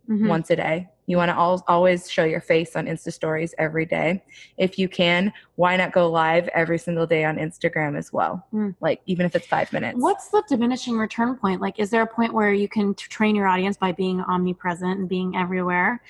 Mhm. 0.09 0.29
once 0.29 0.49
a 0.49 0.55
day. 0.55 0.89
You 1.07 1.17
want 1.17 1.29
to 1.29 1.35
al- 1.35 1.63
always 1.67 2.09
show 2.09 2.23
your 2.23 2.41
face 2.41 2.75
on 2.75 2.85
Insta 2.85 3.13
stories 3.13 3.53
every 3.57 3.85
day. 3.85 4.23
If 4.57 4.79
you 4.79 4.89
can, 4.89 5.31
why 5.55 5.77
not 5.77 5.91
go 5.91 6.09
live 6.09 6.47
every 6.49 6.79
single 6.79 7.05
day 7.05 7.23
on 7.25 7.37
Instagram 7.37 7.97
as 7.97 8.11
well? 8.11 8.45
Mm. 8.53 8.75
Like, 8.81 9.01
even 9.05 9.25
if 9.25 9.35
it's 9.35 9.47
five 9.47 9.71
minutes. 9.71 9.99
What's 9.99 10.29
the 10.29 10.43
diminishing 10.49 10.97
return 10.97 11.35
point? 11.35 11.61
Like, 11.61 11.79
is 11.79 11.89
there 11.89 12.01
a 12.01 12.07
point 12.07 12.33
where 12.33 12.53
you 12.53 12.67
can 12.67 12.93
t- 12.95 13.05
train 13.07 13.35
your 13.35 13.47
audience 13.47 13.77
by 13.77 13.91
being 13.91 14.21
omnipresent 14.21 14.99
and 14.99 15.07
being 15.07 15.35
everywhere 15.35 16.01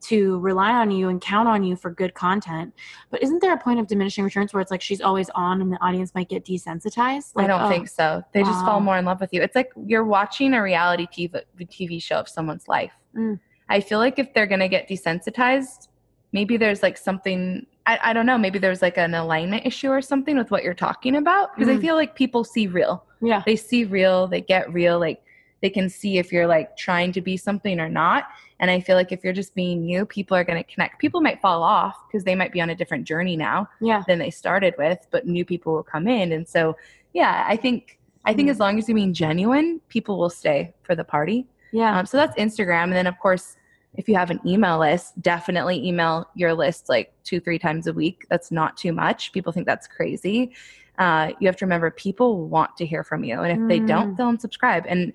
to 0.00 0.38
rely 0.38 0.72
on 0.72 0.90
you 0.90 1.08
and 1.08 1.20
count 1.20 1.48
on 1.48 1.62
you 1.62 1.76
for 1.76 1.90
good 1.90 2.14
content? 2.14 2.74
But 3.10 3.22
isn't 3.22 3.40
there 3.40 3.52
a 3.52 3.58
point 3.58 3.78
of 3.78 3.86
diminishing 3.86 4.24
returns 4.24 4.52
where 4.52 4.60
it's 4.60 4.72
like 4.72 4.82
she's 4.82 5.00
always 5.00 5.30
on 5.30 5.60
and 5.60 5.72
the 5.72 5.80
audience 5.80 6.12
might 6.14 6.28
get 6.28 6.44
desensitized? 6.44 7.32
Like, 7.36 7.44
I 7.44 7.46
don't 7.46 7.62
oh, 7.62 7.68
think 7.68 7.88
so. 7.88 8.24
They 8.32 8.42
just 8.42 8.64
fall 8.64 8.80
more 8.80 8.98
in 8.98 9.04
love 9.04 9.20
with 9.20 9.32
you. 9.32 9.42
It's 9.42 9.54
like 9.54 9.70
you're 9.86 10.04
watching 10.04 10.54
a 10.54 10.62
reality 10.62 11.06
TV, 11.06 11.40
TV 11.66 12.02
show 12.02 12.16
of 12.16 12.28
someone's 12.28 12.66
life. 12.66 12.92
Mm. 13.16 13.38
I 13.70 13.80
feel 13.80 13.98
like 13.98 14.18
if 14.18 14.34
they're 14.34 14.46
going 14.46 14.60
to 14.60 14.68
get 14.68 14.88
desensitized, 14.88 15.88
maybe 16.32 16.56
there's 16.56 16.82
like 16.82 16.98
something, 16.98 17.66
I, 17.86 17.98
I 18.02 18.12
don't 18.12 18.26
know, 18.26 18.36
maybe 18.36 18.58
there's 18.58 18.82
like 18.82 18.98
an 18.98 19.14
alignment 19.14 19.64
issue 19.64 19.88
or 19.88 20.02
something 20.02 20.36
with 20.36 20.50
what 20.50 20.62
you're 20.64 20.74
talking 20.74 21.16
about. 21.16 21.54
Because 21.56 21.68
I 21.68 21.76
Mm. 21.76 21.80
feel 21.80 21.94
like 21.94 22.14
people 22.14 22.44
see 22.44 22.66
real. 22.66 23.04
Yeah. 23.22 23.42
they 23.44 23.54
see 23.56 23.84
real 23.84 24.26
they 24.26 24.40
get 24.40 24.72
real 24.72 24.98
like 24.98 25.22
they 25.60 25.68
can 25.68 25.90
see 25.90 26.16
if 26.16 26.32
you're 26.32 26.46
like 26.46 26.74
trying 26.78 27.12
to 27.12 27.20
be 27.20 27.36
something 27.36 27.78
or 27.78 27.90
not 27.90 28.24
and 28.60 28.70
i 28.70 28.80
feel 28.80 28.96
like 28.96 29.12
if 29.12 29.22
you're 29.22 29.34
just 29.34 29.54
being 29.54 29.86
you 29.86 30.06
people 30.06 30.34
are 30.34 30.42
going 30.42 30.56
to 30.56 30.64
connect 30.72 30.98
people 30.98 31.20
might 31.20 31.38
fall 31.42 31.62
off 31.62 31.96
because 32.08 32.24
they 32.24 32.34
might 32.34 32.50
be 32.50 32.62
on 32.62 32.70
a 32.70 32.74
different 32.74 33.04
journey 33.06 33.36
now 33.36 33.68
Yeah. 33.78 34.02
than 34.08 34.18
they 34.18 34.30
started 34.30 34.72
with 34.78 35.06
but 35.10 35.26
new 35.26 35.44
people 35.44 35.74
will 35.74 35.82
come 35.82 36.08
in 36.08 36.32
and 36.32 36.48
so 36.48 36.78
yeah 37.12 37.44
i 37.46 37.56
think 37.56 37.98
i 38.24 38.32
think 38.32 38.48
Mm. 38.48 38.52
as 38.52 38.58
long 38.58 38.78
as 38.78 38.88
you're 38.88 38.94
being 39.02 39.12
genuine 39.12 39.82
people 39.90 40.16
will 40.16 40.30
stay 40.30 40.72
for 40.82 40.94
the 40.94 41.04
party 41.04 41.46
Yeah. 41.72 41.98
um, 41.98 42.06
so 42.06 42.16
that's 42.16 42.34
instagram 42.38 42.84
and 42.84 42.94
then 42.94 43.06
of 43.06 43.18
course 43.18 43.58
if 43.94 44.08
you 44.08 44.14
have 44.14 44.30
an 44.30 44.40
email 44.46 44.78
list 44.78 45.20
definitely 45.20 45.86
email 45.86 46.28
your 46.34 46.54
list 46.54 46.88
like 46.88 47.12
two 47.24 47.40
three 47.40 47.58
times 47.58 47.86
a 47.86 47.92
week 47.92 48.26
that's 48.30 48.50
not 48.50 48.76
too 48.76 48.92
much 48.92 49.32
people 49.32 49.52
think 49.52 49.66
that's 49.66 49.86
crazy 49.86 50.52
uh, 50.98 51.30
you 51.40 51.46
have 51.48 51.56
to 51.56 51.64
remember 51.64 51.90
people 51.90 52.46
want 52.48 52.76
to 52.76 52.84
hear 52.84 53.02
from 53.02 53.24
you 53.24 53.40
and 53.40 53.62
if 53.62 53.68
they 53.68 53.78
don't 53.84 54.14
Mm. 54.14 54.16
they'll 54.16 54.32
unsubscribe 54.32 54.84
and 54.88 55.12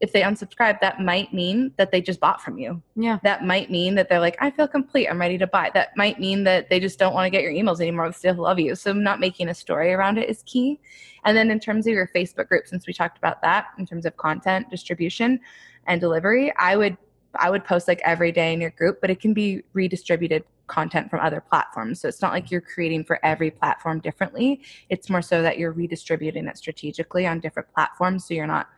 if 0.00 0.12
they 0.12 0.20
unsubscribe, 0.20 0.78
that 0.80 1.00
might 1.00 1.32
mean 1.32 1.72
that 1.78 1.90
they 1.90 2.02
just 2.02 2.20
bought 2.20 2.42
from 2.42 2.58
you. 2.58 2.82
Yeah. 2.96 3.18
That 3.22 3.44
might 3.46 3.70
mean 3.70 3.94
that 3.94 4.08
they're 4.08 4.20
like, 4.20 4.36
I 4.40 4.50
feel 4.50 4.68
complete. 4.68 5.08
I'm 5.08 5.18
ready 5.18 5.38
to 5.38 5.46
buy. 5.46 5.70
That 5.72 5.96
might 5.96 6.20
mean 6.20 6.44
that 6.44 6.68
they 6.68 6.80
just 6.80 6.98
don't 6.98 7.14
want 7.14 7.24
to 7.24 7.30
get 7.30 7.42
your 7.42 7.52
emails 7.52 7.80
anymore. 7.80 8.08
They 8.08 8.12
still 8.12 8.34
love 8.34 8.58
you. 8.58 8.74
So 8.74 8.92
not 8.92 9.20
making 9.20 9.48
a 9.48 9.54
story 9.54 9.92
around 9.94 10.18
it 10.18 10.28
is 10.28 10.42
key. 10.44 10.78
And 11.24 11.36
then 11.36 11.50
in 11.50 11.58
terms 11.58 11.86
of 11.86 11.94
your 11.94 12.10
Facebook 12.14 12.48
group, 12.48 12.66
since 12.66 12.86
we 12.86 12.92
talked 12.92 13.16
about 13.16 13.40
that, 13.42 13.68
in 13.78 13.86
terms 13.86 14.04
of 14.04 14.16
content 14.18 14.68
distribution 14.68 15.40
and 15.86 15.98
delivery, 15.98 16.52
I 16.58 16.76
would 16.76 16.98
I 17.38 17.50
would 17.50 17.64
post 17.64 17.88
like 17.88 18.00
every 18.04 18.32
day 18.32 18.52
in 18.52 18.60
your 18.60 18.70
group, 18.70 19.00
but 19.00 19.10
it 19.10 19.20
can 19.20 19.34
be 19.34 19.62
redistributed 19.72 20.44
content 20.66 21.10
from 21.10 21.20
other 21.20 21.40
platforms. 21.40 22.00
So 22.00 22.08
it's 22.08 22.22
not 22.22 22.32
like 22.32 22.50
you're 22.50 22.60
creating 22.60 23.04
for 23.04 23.24
every 23.24 23.50
platform 23.50 24.00
differently. 24.00 24.62
It's 24.88 25.08
more 25.08 25.22
so 25.22 25.42
that 25.42 25.58
you're 25.58 25.72
redistributing 25.72 26.46
it 26.46 26.58
strategically 26.58 27.26
on 27.26 27.40
different 27.40 27.72
platforms 27.72 28.26
so 28.26 28.34
you're 28.34 28.46
not 28.46 28.68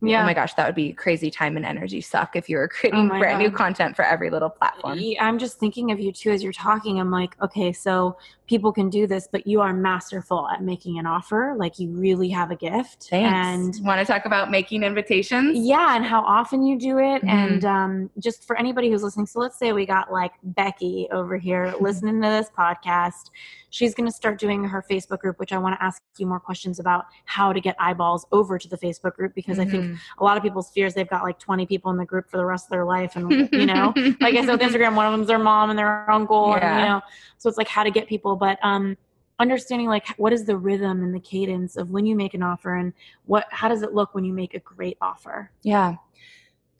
Yeah. 0.00 0.22
Oh 0.22 0.26
my 0.26 0.34
gosh, 0.34 0.54
that 0.54 0.66
would 0.66 0.74
be 0.74 0.92
crazy 0.92 1.30
time 1.30 1.56
and 1.56 1.66
energy 1.66 2.00
suck 2.00 2.36
if 2.36 2.48
you 2.48 2.56
were 2.56 2.68
oh 2.72 2.74
creating 2.74 3.10
Oh 3.10 3.18
brand 3.18 3.38
new 3.40 3.50
content 3.50 3.96
for 3.96 4.04
every 4.04 4.30
little 4.30 4.50
platform. 4.50 4.98
I'm 5.20 5.38
just 5.38 5.58
thinking 5.58 5.90
of 5.90 5.98
you 5.98 6.12
too 6.12 6.30
as 6.30 6.42
you're 6.42 6.52
talking. 6.52 7.00
I'm 7.00 7.10
like, 7.10 7.40
okay, 7.42 7.72
so 7.72 8.16
people 8.48 8.72
can 8.72 8.88
do 8.88 9.06
this, 9.06 9.28
but 9.30 9.46
you 9.46 9.60
are 9.60 9.72
masterful 9.74 10.48
at 10.48 10.62
making 10.62 10.98
an 10.98 11.06
offer. 11.06 11.54
Like 11.56 11.78
you 11.78 11.90
really 11.90 12.30
have 12.30 12.50
a 12.50 12.56
gift. 12.56 13.08
And 13.12 13.74
And 13.74 13.86
want 13.86 14.00
to 14.04 14.10
talk 14.10 14.24
about 14.24 14.50
making 14.50 14.82
invitations? 14.82 15.58
yeah, 15.58 15.94
and 15.94 16.04
how 16.04 16.22
often 16.22 16.64
you 16.64 16.78
do 16.78 16.98
it. 16.98 17.22
Mhm. 17.22 17.28
And 17.28 17.64
um, 17.64 18.10
just 18.18 18.46
for 18.46 18.58
anybody 18.58 18.90
who's 18.90 19.02
listening, 19.02 19.26
so 19.26 19.38
let's 19.40 19.58
say 19.58 19.72
we 19.72 19.84
got 19.86 20.10
like 20.10 20.32
Becky 20.42 21.08
over 21.12 21.36
here 21.36 21.74
listening 21.80 22.20
to 22.22 22.28
this 22.28 22.48
podcast. 22.58 23.30
She's 23.70 23.94
going 23.94 24.08
to 24.08 24.12
start 24.14 24.38
doing 24.38 24.64
her 24.64 24.82
Facebook 24.90 25.18
group, 25.18 25.38
which 25.38 25.52
I 25.52 25.58
want 25.58 25.78
to 25.78 25.84
ask 25.84 26.00
you 26.16 26.26
more 26.26 26.40
questions 26.40 26.80
about 26.80 27.04
how 27.26 27.52
to 27.52 27.60
get 27.60 27.76
eyeballs 27.78 28.24
over 28.32 28.56
to 28.58 28.66
the 28.66 28.78
Facebook 28.78 29.14
group 29.14 29.34
because 29.34 29.58
I 29.58 29.66
think 29.66 29.84
Mhm. 29.84 29.98
a 30.20 30.24
lot 30.24 30.38
of 30.38 30.42
people's 30.42 30.70
fears 30.70 30.94
they've 30.94 31.06
got 31.08 31.22
like 31.22 31.38
20 31.38 31.66
people 31.66 31.90
in 31.90 31.98
the 31.98 32.06
group 32.06 32.30
for 32.30 32.38
the 32.38 32.46
rest 32.46 32.64
of 32.64 32.70
their 32.70 32.86
life. 32.86 33.14
And, 33.14 33.30
you 33.52 33.66
know, 33.66 33.92
like 34.22 34.34
I 34.34 34.46
said 34.46 34.52
with 34.58 34.62
Instagram, 34.62 34.94
one 34.94 35.04
of 35.04 35.12
them's 35.12 35.26
their 35.26 35.38
mom 35.38 35.68
and 35.68 35.78
their 35.78 36.10
uncle, 36.10 36.54
and 36.54 36.62
Yeah. 36.62 36.80
you 36.80 36.86
know, 36.88 37.00
so 37.36 37.50
it's 37.50 37.58
like 37.58 37.68
how 37.68 37.82
to 37.82 37.90
get 37.90 38.06
people. 38.08 38.36
But 38.38 38.58
um, 38.62 38.96
understanding 39.38 39.88
like 39.88 40.06
what 40.16 40.32
is 40.32 40.44
the 40.44 40.56
rhythm 40.56 41.02
and 41.02 41.14
the 41.14 41.20
cadence 41.20 41.76
of 41.76 41.90
when 41.90 42.06
you 42.06 42.16
make 42.16 42.34
an 42.34 42.42
offer, 42.42 42.74
and 42.76 42.92
what 43.26 43.46
how 43.50 43.68
does 43.68 43.82
it 43.82 43.92
look 43.92 44.14
when 44.14 44.24
you 44.24 44.32
make 44.32 44.54
a 44.54 44.60
great 44.60 44.96
offer? 45.00 45.50
Yeah. 45.62 45.96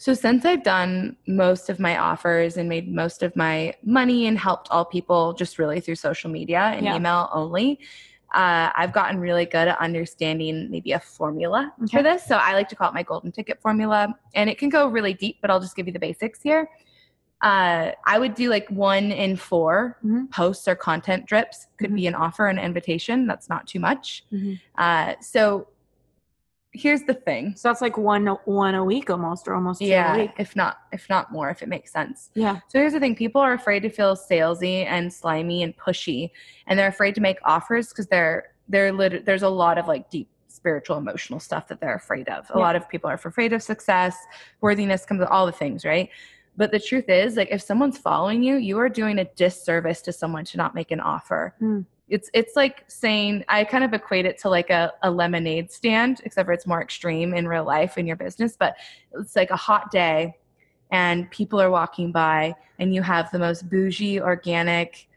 So 0.01 0.15
since 0.15 0.45
I've 0.45 0.63
done 0.63 1.17
most 1.27 1.69
of 1.71 1.81
my 1.81 1.99
offers 1.99 2.57
and 2.57 2.69
made 2.69 2.89
most 2.89 3.25
of 3.25 3.35
my 3.35 3.75
money 3.83 4.29
and 4.29 4.39
helped 4.39 4.69
all 4.71 4.85
people 4.85 5.33
just 5.33 5.59
really 5.59 5.81
through 5.81 5.97
social 5.97 6.31
media 6.31 6.61
and 6.77 6.85
Yeah. 6.85 6.95
email 6.95 7.29
only, 7.33 7.81
uh, 8.33 8.71
I've 8.77 8.93
gotten 8.93 9.19
really 9.19 9.45
good 9.45 9.67
at 9.67 9.77
understanding 9.81 10.71
maybe 10.71 10.93
a 10.93 11.01
formula 11.01 11.73
Okay. 11.83 11.97
for 11.97 12.03
this. 12.05 12.25
So 12.25 12.37
I 12.37 12.55
like 12.55 12.69
to 12.69 12.77
call 12.77 12.91
it 12.91 12.95
my 12.95 13.03
golden 13.03 13.33
ticket 13.33 13.61
formula, 13.61 14.15
and 14.35 14.49
it 14.49 14.57
can 14.57 14.69
go 14.69 14.87
really 14.87 15.15
deep, 15.15 15.39
but 15.41 15.51
I'll 15.51 15.59
just 15.61 15.75
give 15.75 15.89
you 15.89 15.93
the 15.93 15.99
basics 15.99 16.41
here. 16.43 16.71
Uh, 17.41 17.93
I 18.05 18.19
would 18.19 18.35
do 18.35 18.51
like 18.51 18.69
one 18.69 19.13
in 19.13 19.37
4 19.37 19.97
Mhm. 20.05 20.31
posts 20.31 20.67
or 20.67 20.75
content 20.75 21.27
drips. 21.27 21.69
Could 21.79 21.91
Mhm. 21.91 21.95
be 21.97 22.07
an 22.09 22.15
offer, 22.17 22.47
an 22.49 22.59
invitation. 22.59 23.27
That's 23.29 23.49
not 23.49 23.67
too 23.69 23.79
much. 23.79 24.25
Mhm. 24.33 24.61
Uh, 24.77 25.15
so 25.21 25.69
here's 26.73 27.03
the 27.05 27.15
thing. 27.15 27.55
So 27.57 27.69
that's 27.69 27.81
like 27.81 27.97
one 27.97 28.27
one 28.45 28.75
a 28.75 28.85
week 28.85 29.09
almost, 29.09 29.47
or 29.47 29.55
almost 29.55 29.79
two 29.81 29.87
a 29.87 29.89
Yeah, 29.89 30.17
week. 30.17 30.31
if 30.39 30.57
not 30.57 30.79
if 30.93 31.09
not 31.09 31.31
more, 31.31 31.49
if 31.49 31.63
it 31.63 31.69
makes 31.69 31.93
sense. 31.93 32.31
Yeah. 32.35 32.57
So 32.69 32.79
here's 32.81 32.93
the 32.93 33.01
thing: 33.01 33.15
people 33.15 33.41
are 33.41 33.53
afraid 33.53 33.81
to 33.81 33.89
feel 33.91 34.17
salesy 34.17 34.85
and 34.85 35.13
slimy 35.13 35.63
and 35.63 35.77
pushy, 35.77 36.31
and 36.67 36.77
they're 36.79 36.89
afraid 36.89 37.15
to 37.15 37.21
make 37.21 37.39
offers 37.45 37.89
because 37.91 38.09
they're 38.09 38.53
they're 38.69 38.93
lit- 38.93 39.25
there's 39.25 39.43
a 39.45 39.49
lot 39.49 39.79
of 39.79 39.87
like 39.87 40.11
deep 40.11 40.29
spiritual 40.49 40.99
emotional 40.99 41.39
stuff 41.39 41.69
that 41.69 41.81
they're 41.81 41.95
afraid 41.95 42.29
of. 42.29 42.51
A 42.51 42.55
Yeah. 42.55 42.65
lot 42.65 42.75
of 42.77 42.89
people 42.89 43.09
are 43.09 43.15
afraid 43.15 43.53
of 43.53 43.63
success, 43.63 44.17
worthiness 44.61 45.07
comes 45.07 45.23
all 45.23 45.47
the 45.47 45.53
things, 45.53 45.85
right? 45.85 46.11
But 46.59 46.73
the 46.73 46.81
truth 46.81 47.09
is, 47.09 47.37
like 47.37 47.49
if 47.53 47.63
someone's 47.63 47.99
following 47.99 48.43
you, 48.43 48.57
you 48.57 48.79
are 48.81 48.89
doing 48.89 49.21
a 49.21 49.25
disservice 49.25 50.03
to 50.03 50.13
someone 50.13 50.45
to 50.47 50.57
not 50.57 50.75
make 50.75 50.91
an 50.91 50.99
offer. 50.99 51.55
Hmm. 51.61 51.83
It's 52.09 52.29
it's 52.35 52.57
like 52.57 52.85
saying 52.89 53.45
I 53.49 53.63
kind 53.63 53.85
of 53.85 53.95
equate 53.95 54.27
it 54.27 54.39
to 54.39 54.49
like 54.49 54.69
a, 54.71 54.93
a 55.05 55.11
lemonade 55.11 55.71
stand, 55.71 56.21
except 56.25 56.47
for 56.47 56.53
it's 56.53 56.67
more 56.67 56.83
extreme 56.83 57.33
in 57.33 57.47
real 57.47 57.65
life 57.65 57.97
in 57.97 58.09
your 58.09 58.17
business. 58.17 58.57
But 58.59 58.75
it's 59.13 59.37
like 59.37 59.51
a 59.51 59.57
hot 59.57 59.93
day 59.93 60.37
and 60.91 61.31
people 61.31 61.61
are 61.61 61.71
walking 61.71 62.11
by 62.11 62.55
and 62.81 62.93
you 62.93 63.03
have 63.03 63.31
the 63.31 63.39
most 63.39 63.71
bougie 63.71 64.21
organic 64.21 65.08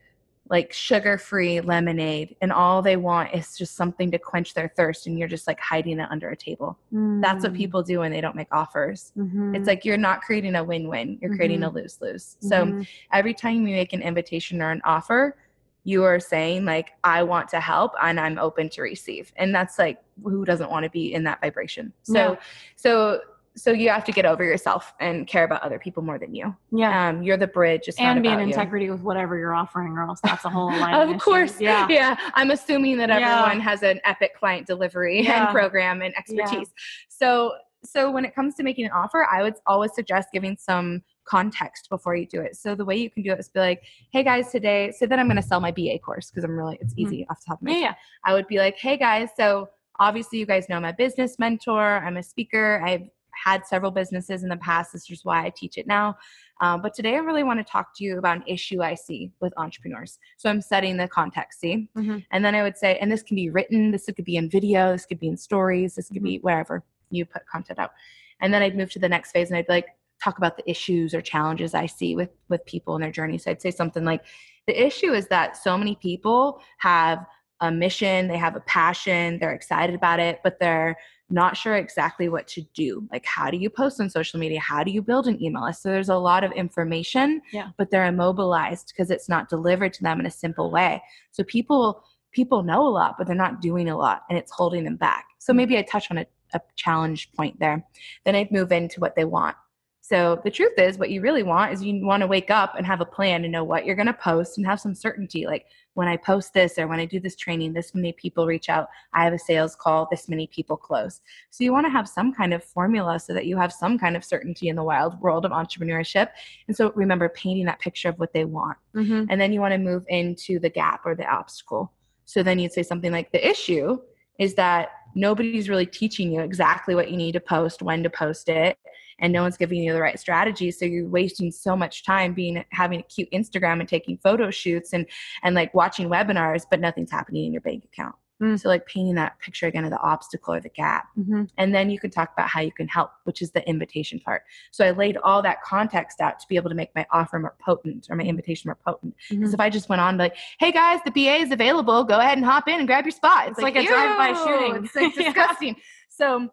like 0.52 0.74
sugar-free 0.74 1.62
lemonade 1.62 2.36
and 2.42 2.52
all 2.52 2.82
they 2.82 2.98
want 2.98 3.34
is 3.34 3.58
just 3.58 3.74
something 3.76 4.12
to 4.12 4.20
quench 4.20 4.54
their 4.54 4.68
thirst 4.76 5.08
and 5.08 5.18
you're 5.18 5.28
just 5.28 5.48
like 5.48 5.60
hiding 5.60 5.98
it 6.00 6.08
under 6.12 6.30
a 6.30 6.36
table 6.36 6.78
that's 7.22 7.44
what 7.44 7.54
Mm. 7.54 7.58
people 7.58 7.82
do 7.82 8.00
when 8.00 8.12
they 8.12 8.20
don't 8.20 8.36
make 8.36 8.50
offers 8.52 9.14
Mhm. 9.18 9.56
it's 9.56 9.66
like 9.66 9.86
you're 9.86 9.98
not 9.98 10.22
creating 10.22 10.56
a 10.56 10.64
win-win 10.64 11.18
you're 11.22 11.36
creating 11.38 11.64
a 11.64 11.70
lose-lose 11.70 12.36
so 12.42 12.66
Mhm. 12.66 12.88
every 13.14 13.34
time 13.34 13.66
you 13.66 13.74
make 13.76 13.94
an 13.94 14.02
invitation 14.02 14.62
or 14.62 14.72
an 14.72 14.82
offer 14.84 15.38
you 15.86 16.04
are 16.04 16.20
saying 16.20 16.66
like 16.66 16.90
i 17.04 17.24
want 17.24 17.48
to 17.48 17.60
help 17.60 17.94
and 18.04 18.20
i'm 18.20 18.38
open 18.38 18.68
to 18.70 18.82
receive 18.82 19.32
and 19.38 19.56
that's 19.56 19.80
like 19.80 20.00
who 20.24 20.44
doesn't 20.46 20.70
want 20.70 20.84
to 20.84 20.90
be 20.92 21.14
in 21.14 21.24
that 21.24 21.40
vibration 21.42 21.94
so 22.04 22.34
Yeah. 22.34 22.36
so 22.76 23.22
so 23.56 23.72
you 23.72 23.90
have 23.90 24.04
to 24.06 24.12
get 24.14 24.26
over 24.26 24.44
yourself 24.44 24.94
and 25.02 25.28
care 25.28 25.44
about 25.44 25.62
other 25.62 25.78
people 25.78 26.02
more 26.02 26.18
than 26.18 26.34
you 26.34 26.56
yeah. 26.72 27.10
um 27.10 27.22
you're 27.22 27.36
the 27.38 27.48
bridge 27.48 27.90
and 28.00 28.22
be 28.24 28.30
in 28.30 28.34
about 28.36 28.42
you. 28.44 28.48
integrity 28.48 28.90
with 28.90 29.02
whatever 29.02 29.38
you're 29.38 29.54
offering, 29.54 29.92
or 29.98 30.04
else 30.08 30.20
that's 30.24 30.46
a 30.46 30.50
whole 30.50 30.70
alignment. 30.70 31.16
of 31.16 31.22
course 31.22 31.60
Yeah. 31.60 31.86
yeah 31.90 32.16
i'm 32.36 32.52
assuming 32.52 32.98
that 32.98 33.10
Yeah. 33.10 33.16
everyone 33.42 33.60
has 33.60 33.84
an 33.84 34.00
epic 34.06 34.38
client 34.38 34.68
delivery 34.68 35.22
Yeah. 35.24 35.46
and 35.48 35.54
program 35.54 36.02
and 36.02 36.16
expertise 36.18 36.70
so 37.10 37.54
so 37.84 38.12
when 38.12 38.24
it 38.26 38.34
comes 38.36 38.56
to 38.56 38.64
making 38.64 38.86
an 38.86 38.92
offer 38.92 39.28
i 39.32 39.42
would 39.44 39.56
always 39.68 39.94
suggest 39.96 40.30
giving 40.32 40.56
some 40.58 41.02
context 41.26 41.90
before 41.90 42.16
you 42.16 42.26
do 42.28 42.40
it 42.42 42.56
so 42.56 42.74
the 42.76 42.86
way 42.86 42.96
you 42.96 43.10
can 43.10 43.22
do 43.24 43.32
it 43.32 43.40
is 43.40 43.50
be 43.50 43.60
like 43.60 43.84
hey 44.12 44.24
guys 44.24 44.52
today 44.52 44.92
say 44.92 45.06
that 45.06 45.20
i'm 45.20 45.28
going 45.28 45.36
to 45.36 45.42
sell 45.42 45.60
my 45.60 45.72
ba 45.72 45.98
course 46.00 46.30
because 46.30 46.44
i'm 46.44 46.56
really 46.58 46.78
it's 46.82 46.94
easy 46.98 47.26
off 47.30 47.40
the 47.42 47.46
top 47.48 47.58
of 47.60 47.64
my 47.64 47.72
Mm-hmm. 47.72 47.82
Yeah. 47.82 47.88
head 47.88 47.96
Yeah. 48.26 48.32
I 48.32 48.34
would 48.34 48.48
be 48.48 48.58
like, 48.60 48.78
hey 48.78 48.98
guys, 48.98 49.30
so 49.36 49.70
obviously 50.00 50.40
you 50.40 50.46
guys 50.46 50.68
know 50.70 50.76
I'm 50.78 50.86
a 50.86 50.94
business 50.94 51.38
mentor, 51.40 51.98
I'm 52.06 52.18
a 52.18 52.24
speaker, 52.24 52.82
I've 52.86 53.08
had 53.44 53.65
several 53.65 53.91
businesses 53.91 54.44
in 54.44 54.50
the 54.50 54.58
past. 54.58 54.94
This 54.94 55.10
is 55.10 55.26
why 55.26 55.46
I 55.46 55.50
teach 55.56 55.78
it 55.78 55.88
now. 55.88 56.17
Um, 56.62 56.82
but 56.82 56.94
today 56.94 57.15
I 57.15 57.20
really 57.20 57.44
want 57.44 57.60
to 57.60 57.63
talk 57.63 57.96
to 57.98 58.04
you 58.04 58.17
about 58.17 58.38
an 58.38 58.44
issue 58.48 58.82
I 58.82 58.94
see 58.94 59.32
with 59.39 59.54
entrepreneurs. 59.58 60.20
So 60.38 60.50
I'm 60.50 60.62
setting 60.62 60.98
the 60.98 61.08
context, 61.08 61.60
see? 61.60 61.89
Mhm. 61.98 62.24
And 62.32 62.46
then 62.46 62.54
I 62.56 62.62
would 62.63 62.78
say, 62.78 62.98
and 63.00 63.12
this 63.12 63.24
can 63.24 63.36
be 63.36 63.50
written, 63.50 63.91
this 63.91 64.06
could 64.06 64.26
be 64.26 64.36
in 64.36 64.50
video, 64.50 64.91
this 64.91 65.06
could 65.06 65.20
be 65.20 65.28
in 65.28 65.38
stories, 65.38 65.96
this 65.96 66.10
could 66.10 66.24
be 66.24 66.38
Mm-hmm. 66.38 66.46
wherever 66.46 66.84
you 67.10 67.26
put 67.26 67.48
content 67.48 67.80
out. 67.80 67.91
And 68.39 68.54
then 68.54 68.62
I'd 68.62 68.78
move 68.78 68.91
to 68.91 69.00
the 69.00 69.10
next 69.10 69.32
phase 69.32 69.50
and 69.50 69.58
I'd 69.58 69.70
like, 69.70 69.88
talk 70.24 70.38
about 70.38 70.56
the 70.56 70.70
issues 70.70 71.15
or 71.15 71.22
challenges 71.22 71.74
I 71.74 71.88
see 71.88 72.15
with 72.15 72.30
with 72.48 72.63
people 72.65 72.94
in 72.96 73.02
their 73.02 73.12
journey. 73.12 73.39
So 73.39 73.50
I'd 73.50 73.60
say 73.62 73.72
something 73.72 74.06
like, 74.06 74.24
the 74.67 74.86
issue 74.86 75.13
is 75.13 75.28
that 75.30 75.58
so 75.58 75.76
many 75.76 75.96
people 75.96 76.62
have 76.78 77.26
a 77.62 77.71
mission, 77.71 78.28
they 78.28 78.38
have 78.38 78.56
a 78.56 78.62
passion, 78.62 79.38
they're 79.39 79.54
excited 79.54 79.95
about 79.95 80.19
it, 80.19 80.39
but 80.43 80.60
they're 80.60 80.97
not 81.30 81.56
sure 81.56 81.76
exactly 81.76 82.28
what 82.28 82.47
to 82.47 82.62
do. 82.74 83.08
Like, 83.12 83.26
how 83.26 83.50
do 83.50 83.58
you 83.58 83.69
post 83.69 84.02
on 84.02 84.10
social 84.10 84.39
media? 84.39 84.60
How 84.60 84.84
do 84.84 84.91
you 84.91 85.02
build 85.02 85.28
an 85.28 85.41
email 85.41 85.63
list? 85.63 85.82
So 85.82 85.89
there's 85.89 86.10
a 86.10 86.17
lot 86.17 86.43
of 86.43 86.52
information, 86.52 87.41
Yeah. 87.54 87.69
but 87.78 87.89
they're 87.89 88.06
immobilized 88.06 88.89
because 88.89 89.12
it's 89.12 89.30
not 89.30 89.47
delivered 89.47 89.93
to 89.93 90.04
them 90.04 90.19
in 90.19 90.26
a 90.26 90.32
simple 90.32 90.69
way. 90.71 91.02
So 91.32 91.43
people 91.43 92.04
people 92.34 92.63
know 92.63 92.88
a 92.88 92.89
lot, 92.89 93.15
but 93.17 93.28
they're 93.28 93.36
not 93.36 93.60
doing 93.62 93.89
a 93.89 93.97
lot, 93.97 94.24
and 94.30 94.38
it's 94.38 94.52
holding 94.52 94.86
them 94.86 94.95
back. 94.95 95.26
So 95.39 95.52
hmm. 95.54 95.58
maybe 95.58 95.78
I 95.78 95.82
touch 95.82 96.10
on 96.12 96.17
a, 96.17 96.26
a 96.54 96.62
challenge 96.76 97.32
point 97.34 97.60
there. 97.60 97.86
Then 98.26 98.36
I'd 98.36 98.52
move 98.52 98.71
into 98.71 99.00
what 99.00 99.15
they 99.15 99.26
want. 99.26 99.56
So 100.04 100.42
the 100.44 100.52
truth 100.52 100.74
is, 100.78 100.98
what 100.98 101.12
you 101.12 101.22
really 101.22 101.44
want 101.44 101.72
is 101.72 101.84
you 101.84 102.04
want 102.04 102.22
to 102.22 102.28
wake 102.28 102.50
up 102.50 102.74
and 102.76 102.86
have 102.88 103.02
a 103.02 103.06
plan 103.06 103.44
and 103.44 103.52
know 103.52 103.64
what 103.64 103.86
you're 103.86 103.96
going 103.96 104.08
to 104.08 104.14
post 104.14 104.58
and 104.58 104.66
have 104.66 104.80
some 104.80 104.96
certainty. 104.96 105.46
Like 105.46 105.68
when 105.94 106.08
I 106.08 106.18
post 106.18 106.54
this 106.56 106.80
or 106.80 106.88
when 106.88 107.00
I 107.00 107.06
do 107.06 107.20
this 107.20 107.36
training, 107.36 107.74
this 107.74 107.94
many 107.94 108.12
people 108.14 108.48
reach 108.48 108.68
out. 108.68 108.90
I 109.14 109.24
have 109.24 109.34
a 109.34 109.40
sales 109.40 109.76
call, 109.76 110.08
this 110.10 110.28
many 110.28 110.48
people 110.48 110.76
close. 110.76 111.22
So 111.52 111.64
you 111.64 111.72
want 111.72 111.86
to 111.86 111.92
have 111.92 112.10
some 112.10 112.34
kind 112.34 112.52
of 112.52 112.64
formula 112.64 113.20
so 113.20 113.34
that 113.36 113.46
you 113.46 113.58
have 113.58 113.72
some 113.72 114.00
kind 114.00 114.18
of 114.18 114.26
certainty 114.26 114.70
in 114.70 114.76
the 114.76 114.84
wild 114.84 115.22
world 115.22 115.46
of 115.46 115.52
entrepreneurship. 115.52 116.30
And 116.68 116.76
so 116.76 116.92
remember 116.96 117.30
painting 117.30 117.66
that 117.66 117.80
picture 117.80 118.10
of 118.10 118.18
what 118.18 118.34
they 118.34 118.46
want. 118.46 118.78
Mhm. 118.96 119.28
And 119.30 119.40
then 119.40 119.54
you 119.54 119.60
want 119.60 119.74
to 119.74 119.78
move 119.78 120.04
into 120.08 120.60
the 120.60 120.70
gap 120.70 121.02
or 121.06 121.14
the 121.14 121.32
obstacle. 121.32 121.94
So 122.26 122.42
then 122.42 122.58
you'd 122.58 122.74
say 122.74 122.84
something 122.84 123.12
like 123.12 123.32
the 123.32 123.48
issue 123.48 124.00
is 124.40 124.56
that 124.56 124.90
nobody's 125.14 125.70
really 125.70 125.86
teaching 125.86 126.32
you 126.32 126.42
exactly 126.42 126.96
what 126.96 127.12
you 127.12 127.18
need 127.18 127.34
to 127.34 127.40
post, 127.40 127.82
when 127.82 128.02
to 128.02 128.10
post 128.10 128.50
it, 128.50 128.78
and 129.22 129.32
no 129.32 129.44
one's 129.44 129.58
giving 129.58 129.82
you 129.82 129.94
the 129.94 130.02
right 130.02 130.20
strategy. 130.20 130.72
So 130.72 130.86
you're 130.86 131.08
wasting 131.08 131.52
so 131.52 131.76
much 131.76 132.04
time 132.04 132.34
being 132.34 132.64
having 132.72 133.00
a 133.00 133.04
cute 133.04 133.32
Instagram 133.32 133.80
and 133.80 133.88
taking 133.88 134.18
photo 134.18 134.52
shoots 134.52 134.94
and 134.94 135.06
and 135.44 135.56
like 135.56 135.74
watching 135.74 136.10
webinars, 136.10 136.66
but 136.70 136.80
nothing's 136.82 137.12
happening 137.12 137.46
in 137.46 137.54
your 137.54 137.62
bank 137.62 137.86
account. 137.86 138.16
Mm. 138.42 138.60
So 138.60 138.70
like 138.70 138.88
painting 138.88 139.14
that 139.16 139.38
picture 139.38 139.68
again 139.68 139.86
of 139.86 139.92
the 139.92 140.00
obstacle 140.00 140.56
or 140.56 140.60
the 140.60 140.70
gap. 140.70 141.06
Mhm. 141.16 141.48
And 141.60 141.76
then 141.76 141.92
you 141.92 142.00
can 142.00 142.10
talk 142.10 142.32
about 142.34 142.50
how 142.50 142.60
you 142.62 142.72
can 142.72 142.88
help, 142.88 143.12
which 143.26 143.40
is 143.40 143.52
the 143.52 143.64
invitation 143.70 144.20
part. 144.20 144.42
So 144.72 144.84
I 144.84 144.90
laid 144.90 145.16
all 145.18 145.44
that 145.44 145.62
context 145.62 146.20
out 146.22 146.40
to 146.40 146.48
be 146.50 146.56
able 146.56 146.70
to 146.72 146.76
make 146.76 146.90
my 146.96 147.06
offer 147.12 147.38
more 147.38 147.56
potent 147.64 148.08
or 148.10 148.16
my 148.16 148.24
invitation 148.24 148.68
more 148.70 148.80
potent. 148.84 149.14
Because 149.30 149.52
Mhm. 149.52 149.54
if 149.54 149.60
I 149.60 149.70
just 149.70 149.90
went 149.90 150.02
on 150.02 150.18
like, 150.18 150.36
hey 150.60 150.72
guys, 150.72 151.00
the 151.06 151.12
BA 151.12 151.36
is 151.36 151.52
available, 151.52 152.04
go 152.04 152.18
ahead 152.18 152.40
and 152.40 152.44
hop 152.46 152.68
in 152.68 152.80
and 152.80 152.88
grab 152.88 153.06
your 153.06 153.12
spot. 153.12 153.50
It's 153.50 153.60
like 153.60 153.76
a 153.76 153.86
drive-by 153.86 154.34
shooting. 154.34 154.86
It's 154.86 154.96
like 154.96 155.16
Yeah. 155.18 155.24
disgusting. 155.26 155.76
So 156.10 156.50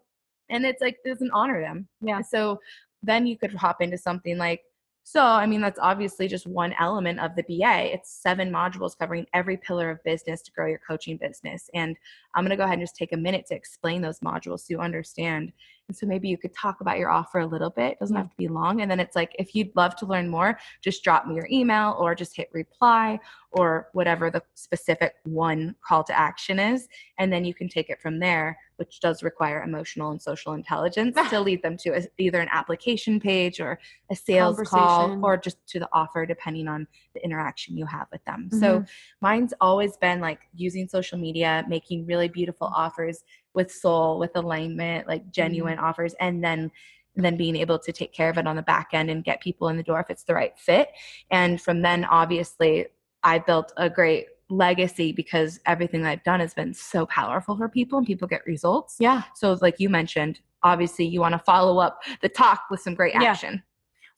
and 0.51 0.65
it's 0.65 0.83
like 0.83 0.99
doesn't 1.05 1.31
honor 1.33 1.61
them. 1.61 1.89
Yeah. 2.01 2.23
So 2.23 2.61
then 3.03 3.27
you 3.27 3.37
could 3.39 3.55
hop 3.55 3.81
into 3.81 3.99
something 3.99 4.39
like 4.39 4.63
so, 5.11 5.23
I 5.25 5.47
mean, 5.47 5.63
that's 5.63 5.79
obviously 5.81 6.29
just 6.29 6.47
one 6.47 6.75
element 6.79 7.19
of 7.19 7.35
the 7.35 7.43
BA. 7.45 7.95
It's 7.95 8.21
seven 8.23 8.53
modules 8.53 8.99
covering 8.99 9.25
every 9.33 9.57
pillar 9.57 9.91
of 9.91 10.05
business 10.05 10.43
to 10.43 10.53
grow 10.53 10.67
your 10.67 10.81
coaching 10.87 11.17
business. 11.17 11.71
And 11.73 11.97
I'm 12.35 12.45
going 12.45 12.51
to 12.51 12.59
go 12.59 12.65
ahead 12.65 12.75
and 12.75 12.83
just 12.83 12.95
take 12.95 13.15
a 13.15 13.17
minute 13.17 13.47
to 13.47 13.55
explain 13.55 14.03
those 14.03 14.21
modules 14.21 14.61
so 14.61 14.67
you 14.69 14.81
understand. 14.81 15.55
And 15.89 15.97
so 15.97 16.07
maybe 16.07 16.29
you 16.29 16.37
could 16.37 16.55
talk 16.55 16.81
about 16.81 16.99
your 16.99 17.11
offer 17.11 17.41
a 17.41 17.47
little 17.47 17.71
bit. 17.71 17.93
It 17.93 17.99
doesn't 17.99 18.15
have 18.15 18.31
to 18.31 18.37
be 18.37 18.49
long. 18.49 18.83
And 18.83 18.91
then 18.91 19.01
it's 19.01 19.17
like, 19.17 19.35
if 19.39 19.55
you'd 19.55 19.75
love 19.75 19.97
to 19.97 20.07
learn 20.07 20.29
more, 20.29 20.59
just 20.83 21.03
drop 21.03 21.27
me 21.27 21.35
your 21.35 21.49
email 21.51 21.97
or 21.99 22.15
just 22.15 22.37
hit 22.37 22.51
reply 22.53 23.19
or 23.53 23.89
whatever 23.95 24.31
the 24.31 24.43
specific 24.55 25.15
one 25.25 25.75
call 25.83 26.05
to 26.05 26.19
action 26.19 26.59
is. 26.59 26.89
And 27.19 27.33
then 27.33 27.45
you 27.45 27.55
can 27.55 27.69
take 27.69 27.89
it 27.89 28.01
from 28.01 28.19
there 28.19 28.59
which 28.79 29.01
does 29.01 29.25
require 29.25 29.63
emotional 29.63 30.13
and 30.13 30.23
social 30.23 30.55
intelligence 30.55 31.17
to 31.31 31.41
lead 31.41 31.63
them 31.63 31.77
to 31.77 31.91
a, 31.91 32.03
either 32.19 32.41
an 32.41 32.49
application 32.51 33.21
page 33.21 33.61
or 33.61 33.79
a 34.11 34.17
sales 34.17 34.61
call 34.67 35.19
or 35.25 35.37
just 35.37 35.59
to 35.67 35.79
the 35.79 35.89
offer 35.93 36.25
depending 36.25 36.69
on 36.69 36.87
the 37.15 37.23
interaction 37.23 37.77
you 37.77 37.85
have 37.85 38.07
with 38.11 38.25
them 38.25 38.49
mm-hmm. 38.51 38.61
so 38.61 38.85
mine's 39.21 39.53
always 39.61 39.97
been 39.97 40.21
like 40.21 40.41
using 40.55 40.89
social 40.89 41.19
media 41.19 41.65
making 41.69 42.07
really 42.07 42.29
beautiful 42.29 42.71
offers 42.75 43.25
with 43.55 43.73
soul 43.73 44.19
with 44.19 44.31
alignment 44.35 45.07
like 45.07 45.23
mm-hmm. 45.23 45.31
genuine 45.31 45.77
mm-hmm. 45.77 45.85
offers 45.85 46.15
and 46.21 46.43
then 46.43 46.71
then 47.17 47.37
being 47.37 47.57
able 47.57 47.81
to 47.81 47.91
take 47.93 48.13
care 48.13 48.31
of 48.31 48.39
it 48.39 48.47
on 48.47 48.55
the 48.55 48.63
back 48.63 48.91
end 48.93 49.11
and 49.11 49.25
get 49.25 49.41
people 49.41 49.69
in 49.69 49.77
the 49.77 49.83
door 49.83 49.99
if 49.99 50.09
it's 50.09 50.23
the 50.23 50.35
right 50.35 50.57
fit 50.57 50.91
and 51.31 51.61
from 51.61 51.83
then 51.83 52.05
obviously 52.05 52.87
i 53.25 53.39
built 53.39 53.73
a 53.77 53.91
great 53.91 54.27
legacy 54.51 55.13
because 55.13 55.61
everything 55.67 56.07
I've 56.07 56.23
done 56.25 56.41
has 56.41 56.55
been 56.55 56.73
so 56.73 57.07
powerful 57.07 57.57
for 57.57 57.69
people 57.69 57.99
and 57.99 58.07
people 58.07 58.27
get 58.27 58.47
results. 58.47 58.97
Yeah. 58.99 59.23
So 59.35 59.59
like 59.61 59.79
you 59.79 59.89
mentioned, 59.89 60.41
obviously 60.63 61.07
you 61.07 61.21
want 61.21 61.33
to 61.33 61.39
follow 61.39 61.79
up 61.79 62.03
the 62.23 62.29
talk 62.29 62.63
with 62.71 62.81
some 62.81 62.95
great 62.95 63.15
action. 63.15 63.63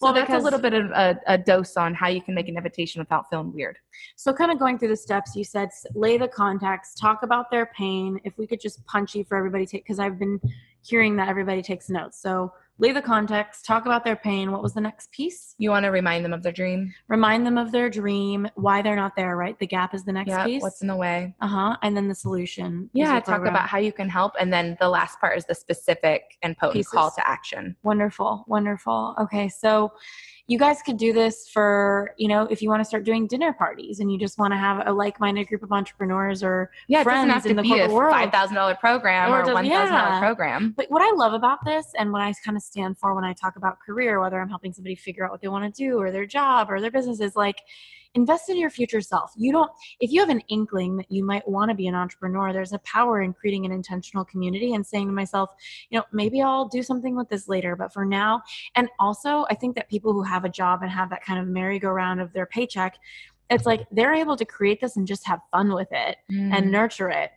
Well, 0.00 0.14
so 0.14 0.20
that's 0.20 0.32
a 0.32 0.38
little 0.38 0.58
bit 0.58 0.72
of 0.72 0.90
a, 0.92 1.20
a, 1.26 1.36
dose 1.36 1.76
on 1.76 1.94
how 1.94 2.08
you 2.08 2.22
can 2.22 2.34
make 2.34 2.48
an 2.48 2.56
invitation 2.56 3.00
without 3.00 3.28
feeling 3.28 3.52
weird. 3.52 3.78
So, 4.16 4.32
kind 4.32 4.50
of 4.50 4.58
going 4.58 4.78
through 4.78 4.88
the 4.88 4.96
steps, 4.96 5.36
you 5.36 5.44
said 5.44 5.68
lay 5.94 6.16
the 6.16 6.28
context, 6.28 6.96
talk 6.98 7.22
about 7.22 7.50
their 7.50 7.66
pain. 7.76 8.18
If 8.24 8.38
we 8.38 8.46
could 8.46 8.60
just 8.60 8.84
punchy 8.86 9.22
for 9.22 9.36
everybody, 9.36 9.66
take 9.66 9.84
because 9.84 9.98
I've 9.98 10.18
been 10.18 10.40
hearing 10.82 11.16
that 11.16 11.28
everybody 11.28 11.60
takes 11.60 11.90
notes. 11.90 12.20
So, 12.20 12.50
lay 12.80 12.92
the 12.92 13.02
context, 13.02 13.66
talk 13.66 13.84
about 13.84 14.04
their 14.04 14.16
pain. 14.16 14.50
What 14.50 14.62
was 14.62 14.72
the 14.72 14.80
next 14.80 15.12
piece? 15.12 15.54
You 15.58 15.70
want 15.70 15.84
to 15.84 15.90
remind 15.90 16.24
them 16.24 16.32
of 16.32 16.42
their 16.42 16.52
dream. 16.52 16.92
Remind 17.08 17.46
them 17.46 17.58
of 17.58 17.72
their 17.72 17.90
dream, 17.90 18.48
why 18.54 18.80
they're 18.80 18.96
not 18.96 19.14
there, 19.14 19.36
right? 19.36 19.58
The 19.58 19.66
gap 19.66 19.94
is 19.94 20.04
the 20.04 20.12
next 20.12 20.30
yep, 20.30 20.46
piece. 20.46 20.62
What's 20.62 20.80
in 20.80 20.88
the 20.88 20.96
way? 20.96 21.34
Uh 21.40 21.46
huh. 21.46 21.76
And 21.82 21.94
then 21.94 22.08
the 22.08 22.14
solution. 22.14 22.88
Yeah, 22.94 23.20
talk 23.20 23.42
about 23.42 23.68
how 23.68 23.78
you 23.78 23.92
can 23.92 24.08
help. 24.08 24.32
And 24.40 24.50
then 24.52 24.78
the 24.80 24.88
last 24.88 25.20
part 25.20 25.36
is 25.36 25.44
the 25.44 25.54
specific 25.54 26.22
and 26.42 26.56
potent 26.56 26.78
Pieces. 26.78 26.92
call 26.92 27.10
to 27.10 27.28
action. 27.28 27.76
Wonderful. 27.82 28.44
Wonderful. 28.48 29.14
Okay. 29.20 29.48
So, 29.50 29.92
you 30.50 30.58
guys 30.58 30.82
could 30.82 30.96
do 30.96 31.12
this 31.12 31.48
for 31.48 32.12
you 32.18 32.26
know 32.26 32.42
if 32.50 32.60
you 32.60 32.68
want 32.68 32.80
to 32.80 32.84
start 32.84 33.04
doing 33.04 33.28
dinner 33.28 33.52
parties 33.52 34.00
and 34.00 34.10
you 34.10 34.18
just 34.18 34.36
want 34.36 34.52
to 34.52 34.58
have 34.58 34.84
a 34.84 34.92
like-minded 34.92 35.46
group 35.46 35.62
of 35.62 35.70
entrepreneurs 35.70 36.42
or 36.42 36.72
yeah, 36.88 37.04
friends 37.04 37.46
in 37.46 37.54
the 37.54 37.62
corporate 37.62 37.92
world. 37.92 38.12
Five 38.12 38.32
thousand 38.32 38.56
dollar 38.56 38.74
program 38.74 39.32
or, 39.32 39.48
or 39.48 39.54
one 39.54 39.68
thousand 39.68 39.94
dollar 39.94 40.18
program. 40.18 40.74
But 40.76 40.90
what 40.90 41.02
I 41.02 41.14
love 41.14 41.34
about 41.34 41.64
this 41.64 41.86
and 41.96 42.10
what 42.10 42.20
I 42.20 42.34
kind 42.44 42.56
of 42.56 42.64
stand 42.64 42.98
for 42.98 43.14
when 43.14 43.22
I 43.22 43.32
talk 43.32 43.54
about 43.54 43.78
career, 43.78 44.18
whether 44.20 44.40
I'm 44.40 44.48
helping 44.48 44.72
somebody 44.72 44.96
figure 44.96 45.24
out 45.24 45.30
what 45.30 45.40
they 45.40 45.46
want 45.46 45.72
to 45.72 45.84
do 45.84 46.00
or 46.00 46.10
their 46.10 46.26
job 46.26 46.68
or 46.68 46.80
their 46.80 46.90
business, 46.90 47.20
is 47.20 47.36
like 47.36 47.62
invest 48.14 48.48
in 48.48 48.58
your 48.58 48.70
future 48.70 49.00
self. 49.00 49.32
You 49.36 49.52
don't, 49.52 49.70
if 50.00 50.10
you 50.10 50.20
have 50.20 50.28
an 50.28 50.42
inkling 50.48 50.96
that 50.96 51.10
you 51.10 51.24
might 51.24 51.46
want 51.48 51.70
to 51.70 51.74
be 51.74 51.86
an 51.86 51.94
entrepreneur, 51.94 52.52
there's 52.52 52.72
a 52.72 52.78
power 52.80 53.22
in 53.22 53.32
creating 53.32 53.66
an 53.66 53.72
intentional 53.72 54.24
community 54.24 54.74
and 54.74 54.84
saying 54.84 55.06
to 55.06 55.12
myself, 55.12 55.50
you 55.90 55.98
know, 55.98 56.04
maybe 56.12 56.42
I'll 56.42 56.68
do 56.68 56.82
something 56.82 57.16
with 57.16 57.28
this 57.28 57.48
later, 57.48 57.76
but 57.76 57.92
for 57.92 58.04
now, 58.04 58.42
and 58.74 58.88
also 58.98 59.46
I 59.50 59.54
think 59.54 59.76
that 59.76 59.88
people 59.88 60.12
who 60.12 60.22
have 60.22 60.44
a 60.44 60.48
job 60.48 60.82
and 60.82 60.90
have 60.90 61.10
that 61.10 61.24
kind 61.24 61.40
of 61.40 61.46
merry-go-round 61.46 62.20
of 62.20 62.32
their 62.32 62.46
paycheck, 62.46 62.98
it's 63.48 63.66
like 63.66 63.86
they're 63.90 64.14
able 64.14 64.36
to 64.36 64.44
create 64.44 64.80
this 64.80 64.96
and 64.96 65.06
just 65.06 65.26
have 65.26 65.40
fun 65.50 65.72
with 65.74 65.88
it 65.90 66.16
mm. 66.30 66.52
and 66.52 66.70
nurture 66.70 67.10
it 67.10 67.32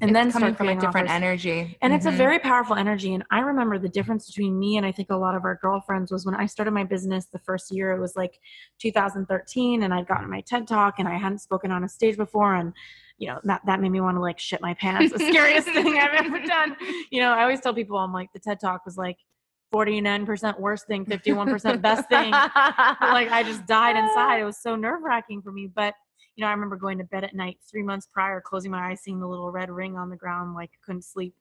and 0.00 0.10
it's 0.10 0.14
then 0.14 0.30
coming 0.30 0.54
from 0.54 0.68
a 0.68 0.74
different 0.74 1.08
offers. 1.08 1.10
energy 1.10 1.78
and 1.80 1.90
mm-hmm. 1.90 1.92
it's 1.96 2.04
a 2.04 2.08
mm-hmm. 2.08 2.18
very 2.18 2.38
powerful 2.38 2.76
energy 2.76 3.14
and 3.14 3.24
i 3.30 3.40
remember 3.40 3.78
the 3.78 3.88
difference 3.88 4.26
between 4.26 4.58
me 4.58 4.76
and 4.76 4.84
i 4.84 4.92
think 4.92 5.10
a 5.10 5.16
lot 5.16 5.34
of 5.34 5.44
our 5.44 5.58
girlfriends 5.62 6.12
was 6.12 6.26
when 6.26 6.34
i 6.34 6.44
started 6.44 6.72
my 6.72 6.84
business 6.84 7.26
the 7.32 7.38
first 7.38 7.70
year 7.70 7.92
it 7.92 8.00
was 8.00 8.14
like 8.16 8.38
2013 8.78 9.82
and 9.82 9.94
i'd 9.94 10.06
gotten 10.06 10.30
my 10.30 10.40
ted 10.42 10.66
talk 10.66 10.98
and 10.98 11.08
i 11.08 11.16
hadn't 11.16 11.38
spoken 11.38 11.70
on 11.70 11.84
a 11.84 11.88
stage 11.88 12.16
before 12.16 12.56
and 12.56 12.72
you 13.18 13.28
know 13.28 13.40
that 13.44 13.62
that 13.64 13.80
made 13.80 13.90
me 13.90 14.00
want 14.00 14.16
to 14.16 14.20
like 14.20 14.38
shit 14.38 14.60
my 14.60 14.74
pants 14.74 15.12
the 15.12 15.18
scariest 15.18 15.68
thing 15.72 15.98
i've 15.98 16.14
ever 16.14 16.44
done 16.44 16.76
you 17.10 17.20
know 17.20 17.32
i 17.32 17.42
always 17.42 17.60
tell 17.60 17.72
people 17.72 17.96
i'm 17.96 18.12
like 18.12 18.28
the 18.32 18.40
ted 18.40 18.60
talk 18.60 18.84
was 18.84 18.96
like 18.96 19.16
49% 19.74 20.60
worst 20.60 20.86
thing 20.86 21.04
51% 21.04 21.82
best 21.82 22.08
thing 22.08 22.30
like 22.30 23.30
i 23.30 23.42
just 23.44 23.66
died 23.66 23.96
inside 23.96 24.40
it 24.40 24.44
was 24.44 24.62
so 24.62 24.76
nerve-wracking 24.76 25.42
for 25.42 25.50
me 25.50 25.66
but 25.66 25.92
you 26.36 26.42
know, 26.42 26.48
I 26.48 26.52
remember 26.52 26.76
going 26.76 26.98
to 26.98 27.04
bed 27.04 27.24
at 27.24 27.34
night 27.34 27.58
three 27.68 27.82
months 27.82 28.06
prior, 28.12 28.40
closing 28.40 28.70
my 28.70 28.90
eyes, 28.90 29.00
seeing 29.00 29.18
the 29.18 29.26
little 29.26 29.50
red 29.50 29.70
ring 29.70 29.96
on 29.96 30.10
the 30.10 30.16
ground, 30.16 30.54
like 30.54 30.70
couldn't 30.84 31.04
sleep. 31.04 31.34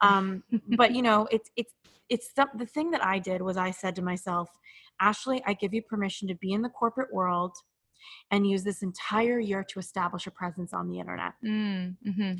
Um, 0.00 0.42
but 0.76 0.94
you 0.94 1.02
know, 1.02 1.28
it's 1.30 1.50
it's 1.56 1.72
it's 2.08 2.32
the, 2.34 2.48
the 2.56 2.66
thing 2.66 2.90
that 2.90 3.04
I 3.04 3.18
did 3.18 3.40
was 3.40 3.56
I 3.56 3.70
said 3.70 3.96
to 3.96 4.02
myself, 4.02 4.48
Ashley, 5.00 5.42
I 5.46 5.54
give 5.54 5.72
you 5.72 5.82
permission 5.82 6.28
to 6.28 6.34
be 6.34 6.52
in 6.52 6.60
the 6.60 6.68
corporate 6.68 7.12
world 7.12 7.52
and 8.30 8.46
use 8.46 8.64
this 8.64 8.82
entire 8.82 9.38
year 9.38 9.64
to 9.64 9.78
establish 9.78 10.26
a 10.26 10.30
presence 10.30 10.72
on 10.72 10.88
the 10.88 10.98
internet. 10.98 11.32
Mm, 11.44 11.96
mm-hmm. 12.06 12.32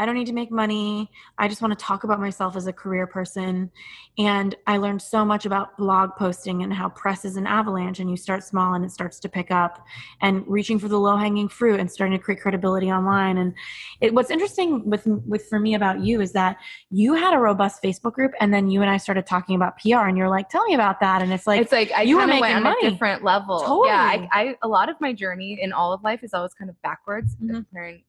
I 0.00 0.06
don't 0.06 0.14
need 0.14 0.28
to 0.28 0.32
make 0.32 0.50
money. 0.50 1.10
I 1.36 1.46
just 1.46 1.60
want 1.60 1.78
to 1.78 1.84
talk 1.84 2.04
about 2.04 2.20
myself 2.20 2.56
as 2.56 2.66
a 2.66 2.72
career 2.72 3.06
person. 3.06 3.70
And 4.16 4.54
I 4.66 4.78
learned 4.78 5.02
so 5.02 5.26
much 5.26 5.44
about 5.44 5.76
blog 5.76 6.16
posting 6.16 6.62
and 6.62 6.72
how 6.72 6.88
press 6.88 7.26
is 7.26 7.36
an 7.36 7.46
avalanche 7.46 8.00
and 8.00 8.08
you 8.08 8.16
start 8.16 8.42
small 8.42 8.72
and 8.72 8.82
it 8.82 8.92
starts 8.92 9.20
to 9.20 9.28
pick 9.28 9.50
up 9.50 9.84
and 10.22 10.42
reaching 10.46 10.78
for 10.78 10.88
the 10.88 10.98
low 10.98 11.18
hanging 11.18 11.50
fruit 11.50 11.80
and 11.80 11.90
starting 11.92 12.16
to 12.16 12.24
create 12.24 12.40
credibility 12.40 12.90
online. 12.90 13.36
And 13.36 13.52
it, 14.00 14.14
what's 14.14 14.30
interesting 14.30 14.88
with, 14.88 15.06
with 15.06 15.46
for 15.50 15.60
me 15.60 15.74
about 15.74 16.00
you 16.00 16.22
is 16.22 16.32
that 16.32 16.56
you 16.90 17.12
had 17.12 17.34
a 17.34 17.38
robust 17.38 17.82
Facebook 17.82 18.14
group 18.14 18.32
and 18.40 18.54
then 18.54 18.70
you 18.70 18.80
and 18.80 18.90
I 18.90 18.96
started 18.96 19.26
talking 19.26 19.54
about 19.54 19.78
PR 19.80 20.06
and 20.06 20.16
you're 20.16 20.30
like, 20.30 20.48
tell 20.48 20.64
me 20.64 20.72
about 20.72 21.00
that. 21.00 21.20
And 21.20 21.30
it's 21.30 21.46
like, 21.46 21.60
it's 21.60 21.72
like, 21.72 21.92
I 21.92 22.02
you 22.04 22.16
were 22.16 22.26
making 22.26 22.40
went 22.40 22.56
on 22.56 22.62
money. 22.62 22.86
a 22.86 22.90
different 22.90 23.22
level. 23.22 23.60
Totally. 23.60 23.88
Yeah. 23.88 24.28
I, 24.32 24.40
I, 24.40 24.56
a 24.62 24.68
lot 24.68 24.88
of 24.88 24.98
my 24.98 25.09
journey 25.12 25.58
in 25.60 25.72
all 25.72 25.92
of 25.92 26.02
life 26.02 26.22
is 26.22 26.34
always 26.34 26.54
kind 26.54 26.70
of 26.70 26.80
backwards 26.82 27.36
mm-hmm. 27.36 27.60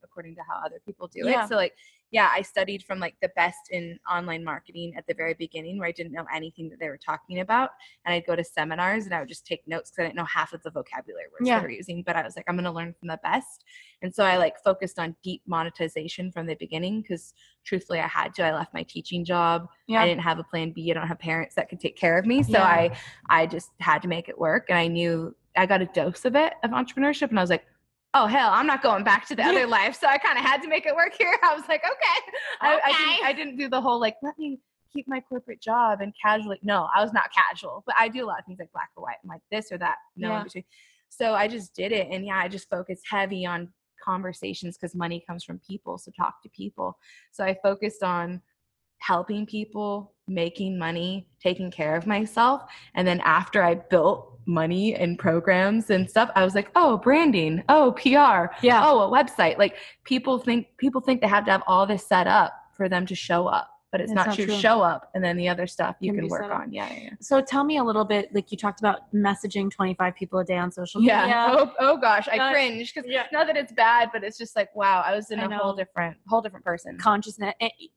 according 0.04 0.36
to 0.36 0.42
how 0.48 0.64
other 0.66 0.82
people 0.86 1.08
do 1.08 1.22
yeah. 1.24 1.46
it. 1.46 1.50
So 1.50 1.56
like 1.56 1.76
yeah, 2.12 2.30
I 2.34 2.42
studied 2.42 2.84
from 2.84 3.00
like 3.00 3.16
the 3.22 3.32
best 3.38 3.70
in 3.72 3.98
online 4.10 4.44
marketing 4.44 4.94
at 4.98 5.08
the 5.08 5.14
very 5.14 5.34
beginning 5.34 5.80
where 5.80 5.88
I 5.88 5.94
didn't 5.94 6.12
know 6.12 6.26
anything 6.34 6.70
that 6.70 6.78
they 6.78 6.90
were 6.90 6.98
talking 6.98 7.40
about. 7.40 7.70
And 8.06 8.14
I'd 8.14 8.26
go 8.26 8.36
to 8.36 8.44
seminars 8.44 9.06
and 9.06 9.16
I 9.16 9.20
would 9.20 9.30
just 9.30 9.48
take 9.48 9.66
notes 9.66 9.90
because 9.90 10.02
I 10.02 10.08
didn't 10.08 10.18
know 10.18 10.26
half 10.26 10.52
of 10.52 10.62
the 10.62 10.72
vocabulary 10.72 11.28
words 11.32 11.48
yeah. 11.48 11.60
they 11.60 11.66
were 11.66 11.72
using. 11.72 12.04
But 12.04 12.18
I 12.18 12.24
was 12.24 12.36
like, 12.36 12.44
I'm 12.50 12.56
going 12.56 12.66
to 12.66 12.72
learn 12.72 12.94
from 13.00 13.08
the 13.08 13.20
best. 13.24 13.64
And 14.02 14.14
so 14.14 14.26
I 14.26 14.36
like 14.36 14.62
focused 14.62 15.00
on 15.00 15.16
deep 15.24 15.42
monetization 15.48 16.34
from 16.34 16.48
the 16.48 16.56
beginning 16.56 17.02
because 17.02 17.34
truthfully 17.64 18.02
I 18.02 18.08
had 18.08 18.36
to. 18.36 18.44
I 18.44 18.54
left 18.54 18.74
my 18.74 18.84
teaching 18.84 19.24
job. 19.24 19.70
Yeah. 19.88 20.02
I 20.02 20.06
didn't 20.06 20.24
have 20.24 20.38
a 20.38 20.44
plan 20.44 20.72
B. 20.72 20.92
I 20.92 20.94
don't 20.94 21.08
have 21.08 21.20
parents 21.20 21.56
that 21.56 21.70
could 21.70 21.80
take 21.80 21.96
care 21.96 22.20
of 22.20 22.26
me. 22.26 22.44
So 22.44 22.52
yeah. 22.54 22.66
I 22.66 22.98
I 23.30 23.46
just 23.46 23.72
had 23.80 24.02
to 24.02 24.10
make 24.10 24.28
it 24.28 24.38
work. 24.38 24.66
And 24.68 24.78
I 24.78 24.88
knew 24.88 25.34
I 25.56 25.66
got 25.66 25.82
a 25.82 25.86
dose 25.86 26.26
of 26.26 26.36
it 26.36 26.54
of 26.64 26.72
entrepreneurship 26.72 27.30
and 27.30 27.40
I 27.40 27.44
was 27.44 27.50
like, 27.50 27.66
oh 28.14 28.28
hell 28.28 28.50
i'm 28.52 28.68
not 28.68 28.84
going 28.84 29.04
back 29.04 29.26
to 29.28 29.36
the 29.36 29.44
other 29.44 29.66
life. 29.78 29.98
So 30.00 30.08
i 30.08 30.18
kind 30.18 30.38
of 30.38 30.44
had 30.44 30.62
to 30.62 30.68
make 30.68 30.86
it 30.86 30.96
work 30.96 31.14
here. 31.18 31.38
I 31.44 31.54
was 31.54 31.64
like 31.68 31.82
okay, 31.82 32.34
okay. 32.36 32.38
I, 32.62 32.80
I, 32.84 32.92
didn't, 32.92 33.26
I 33.26 33.34
didn't 33.34 33.58
do 33.58 33.70
the 33.70 33.82
whole 33.82 34.00
like 34.00 34.16
let 34.22 34.38
me 34.38 34.60
keep 34.92 35.08
my 35.08 35.22
corporate 35.22 35.62
job 35.62 36.02
and 36.02 36.14
casually 36.22 36.60
no 36.64 36.90
i 36.94 37.02
was 37.02 37.14
not 37.14 37.30
casual 37.34 37.82
but 37.86 37.96
i 37.98 38.10
do 38.10 38.26
a 38.26 38.28
lot 38.28 38.40
of 38.40 38.46
things 38.46 38.60
like 38.60 38.70
black 38.74 38.90
or 38.98 39.04
white 39.04 39.16
i'm 39.24 39.30
like 39.30 39.40
this 39.50 39.72
or 39.72 39.78
that 39.78 39.96
no 40.18 40.28
yeah. 40.28 40.38
in 40.40 40.44
between. 40.44 40.64
So 41.08 41.34
i 41.34 41.48
just 41.48 41.74
did 41.74 41.94
it 41.94 42.08
and 42.12 42.26
yeah 42.26 42.38
i 42.38 42.50
just 42.50 42.70
focused 42.70 43.04
heavy 43.10 43.46
on 43.46 43.70
conversations 44.04 44.78
because 44.78 44.94
money 44.94 45.24
comes 45.26 45.44
from 45.44 45.62
people 45.66 45.98
so 45.98 46.12
talk 46.18 46.42
to 46.44 46.50
people. 46.50 46.98
So 47.32 47.46
i 47.46 47.58
focused 47.64 48.04
on 48.04 48.42
helping 49.02 49.46
people 49.46 50.14
making 50.28 50.78
money 50.78 51.28
taking 51.42 51.70
care 51.70 51.96
of 51.96 52.08
myself 52.08 52.62
and 52.96 53.08
then 53.08 53.20
after 53.22 53.64
i 53.64 53.74
built 53.74 54.40
money 54.46 54.96
and 54.96 55.20
programs 55.20 55.90
and 55.90 56.10
stuff 56.10 56.30
i 56.36 56.44
was 56.44 56.56
like 56.56 56.72
oh 56.76 56.98
branding. 56.98 57.64
Oh 57.70 57.94
pr 57.94 58.10
yeah. 58.10 58.82
Oh 58.84 59.02
a 59.02 59.12
website. 59.12 59.58
Like 59.58 59.78
people 60.04 60.38
think 60.40 60.68
people 60.78 61.02
think 61.02 61.22
they 61.22 61.28
have 61.28 61.46
to 61.46 61.52
have 61.52 61.64
all 61.68 61.86
this 61.86 62.06
set 62.06 62.28
up 62.28 62.54
for 62.74 62.90
them 62.90 63.06
to 63.06 63.16
show 63.16 63.48
up 63.48 63.71
but 63.92 64.02
it's, 64.02 64.12
not, 64.12 64.28
not, 64.28 64.36
true. 64.36 64.46
true. 64.46 64.56
Show 64.56 64.82
up, 64.82 65.10
and 65.14 65.24
then 65.24 65.36
the 65.36 65.50
other 65.50 65.68
stuff 65.68 65.96
you 66.00 66.14
can, 66.14 66.22
can 66.22 66.30
work 66.30 66.52
on. 66.52 66.72
Yeah, 66.72 66.92
yeah, 66.92 67.00
yeah, 67.04 67.10
So 67.20 67.42
tell 67.42 67.64
me 67.64 67.78
a 67.78 67.84
little 67.84 68.06
bit. 68.06 68.34
Like 68.34 68.52
you 68.52 68.58
talked 68.58 68.80
about 68.80 69.14
messaging 69.14 69.70
25 69.70 70.16
people 70.16 70.40
a 70.40 70.46
day 70.46 70.58
on 70.58 70.72
social 70.72 71.02
media. 71.02 71.26
Yeah. 71.28 71.42
Oh, 71.62 71.74
oh 71.80 71.98
gosh, 71.98 72.28
I 72.32 72.38
uh, 72.38 72.52
cringe 72.52 72.94
because 72.94 73.10
yeah. 73.10 73.26
not 73.32 73.46
that 73.48 73.58
it's 73.58 73.74
bad, 73.74 74.10
but 74.14 74.24
it's 74.24 74.38
just 74.38 74.56
like 74.56 74.74
wow, 74.76 75.04
I 75.06 75.14
was 75.16 75.32
in 75.32 75.40
a 75.40 75.58
whole 75.58 75.74
different, 75.74 76.18
whole 76.28 76.42
different 76.42 76.64
person. 76.64 76.98
Consciousness. 76.98 77.54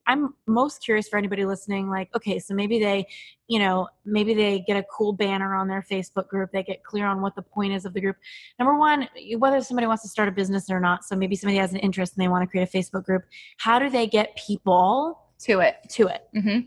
I'm 0.06 0.34
most 0.46 0.82
curious 0.82 1.08
for 1.08 1.18
anybody 1.18 1.44
listening. 1.44 1.88
Like, 1.88 2.08
okay, 2.16 2.38
so 2.38 2.54
maybe 2.54 2.78
they, 2.78 3.06
you 3.48 3.58
know, 3.58 3.88
maybe 4.04 4.34
they 4.34 4.60
get 4.66 4.76
a 4.76 4.84
cool 4.90 5.12
banner 5.12 5.54
on 5.54 5.68
their 5.68 5.84
Facebook 5.88 6.28
group. 6.28 6.50
They 6.52 6.62
get 6.62 6.82
clear 6.82 7.06
on 7.06 7.20
what 7.20 7.36
the 7.36 7.42
point 7.42 7.72
is 7.72 7.84
of 7.84 7.94
the 7.94 8.00
group. 8.00 8.16
Number 8.58 8.76
one, 8.78 9.08
whether 9.38 9.60
somebody 9.60 9.86
wants 9.86 10.02
to 10.02 10.08
start 10.08 10.28
a 10.28 10.32
business 10.32 10.70
or 10.70 10.80
not. 10.80 11.04
So 11.04 11.16
maybe 11.16 11.36
somebody 11.36 11.58
has 11.58 11.72
an 11.72 11.78
interest 11.78 12.16
and 12.16 12.24
they 12.24 12.28
want 12.28 12.42
to 12.42 12.46
create 12.46 12.68
a 12.68 12.76
Facebook 12.76 13.04
group. 13.04 13.22
How 13.58 13.78
do 13.78 13.88
they 13.88 14.06
get 14.06 14.36
people? 14.36 15.20
To 15.44 15.60
it 15.60 15.76
to 15.88 16.06
it 16.06 16.28
mm-hmm. 16.34 16.60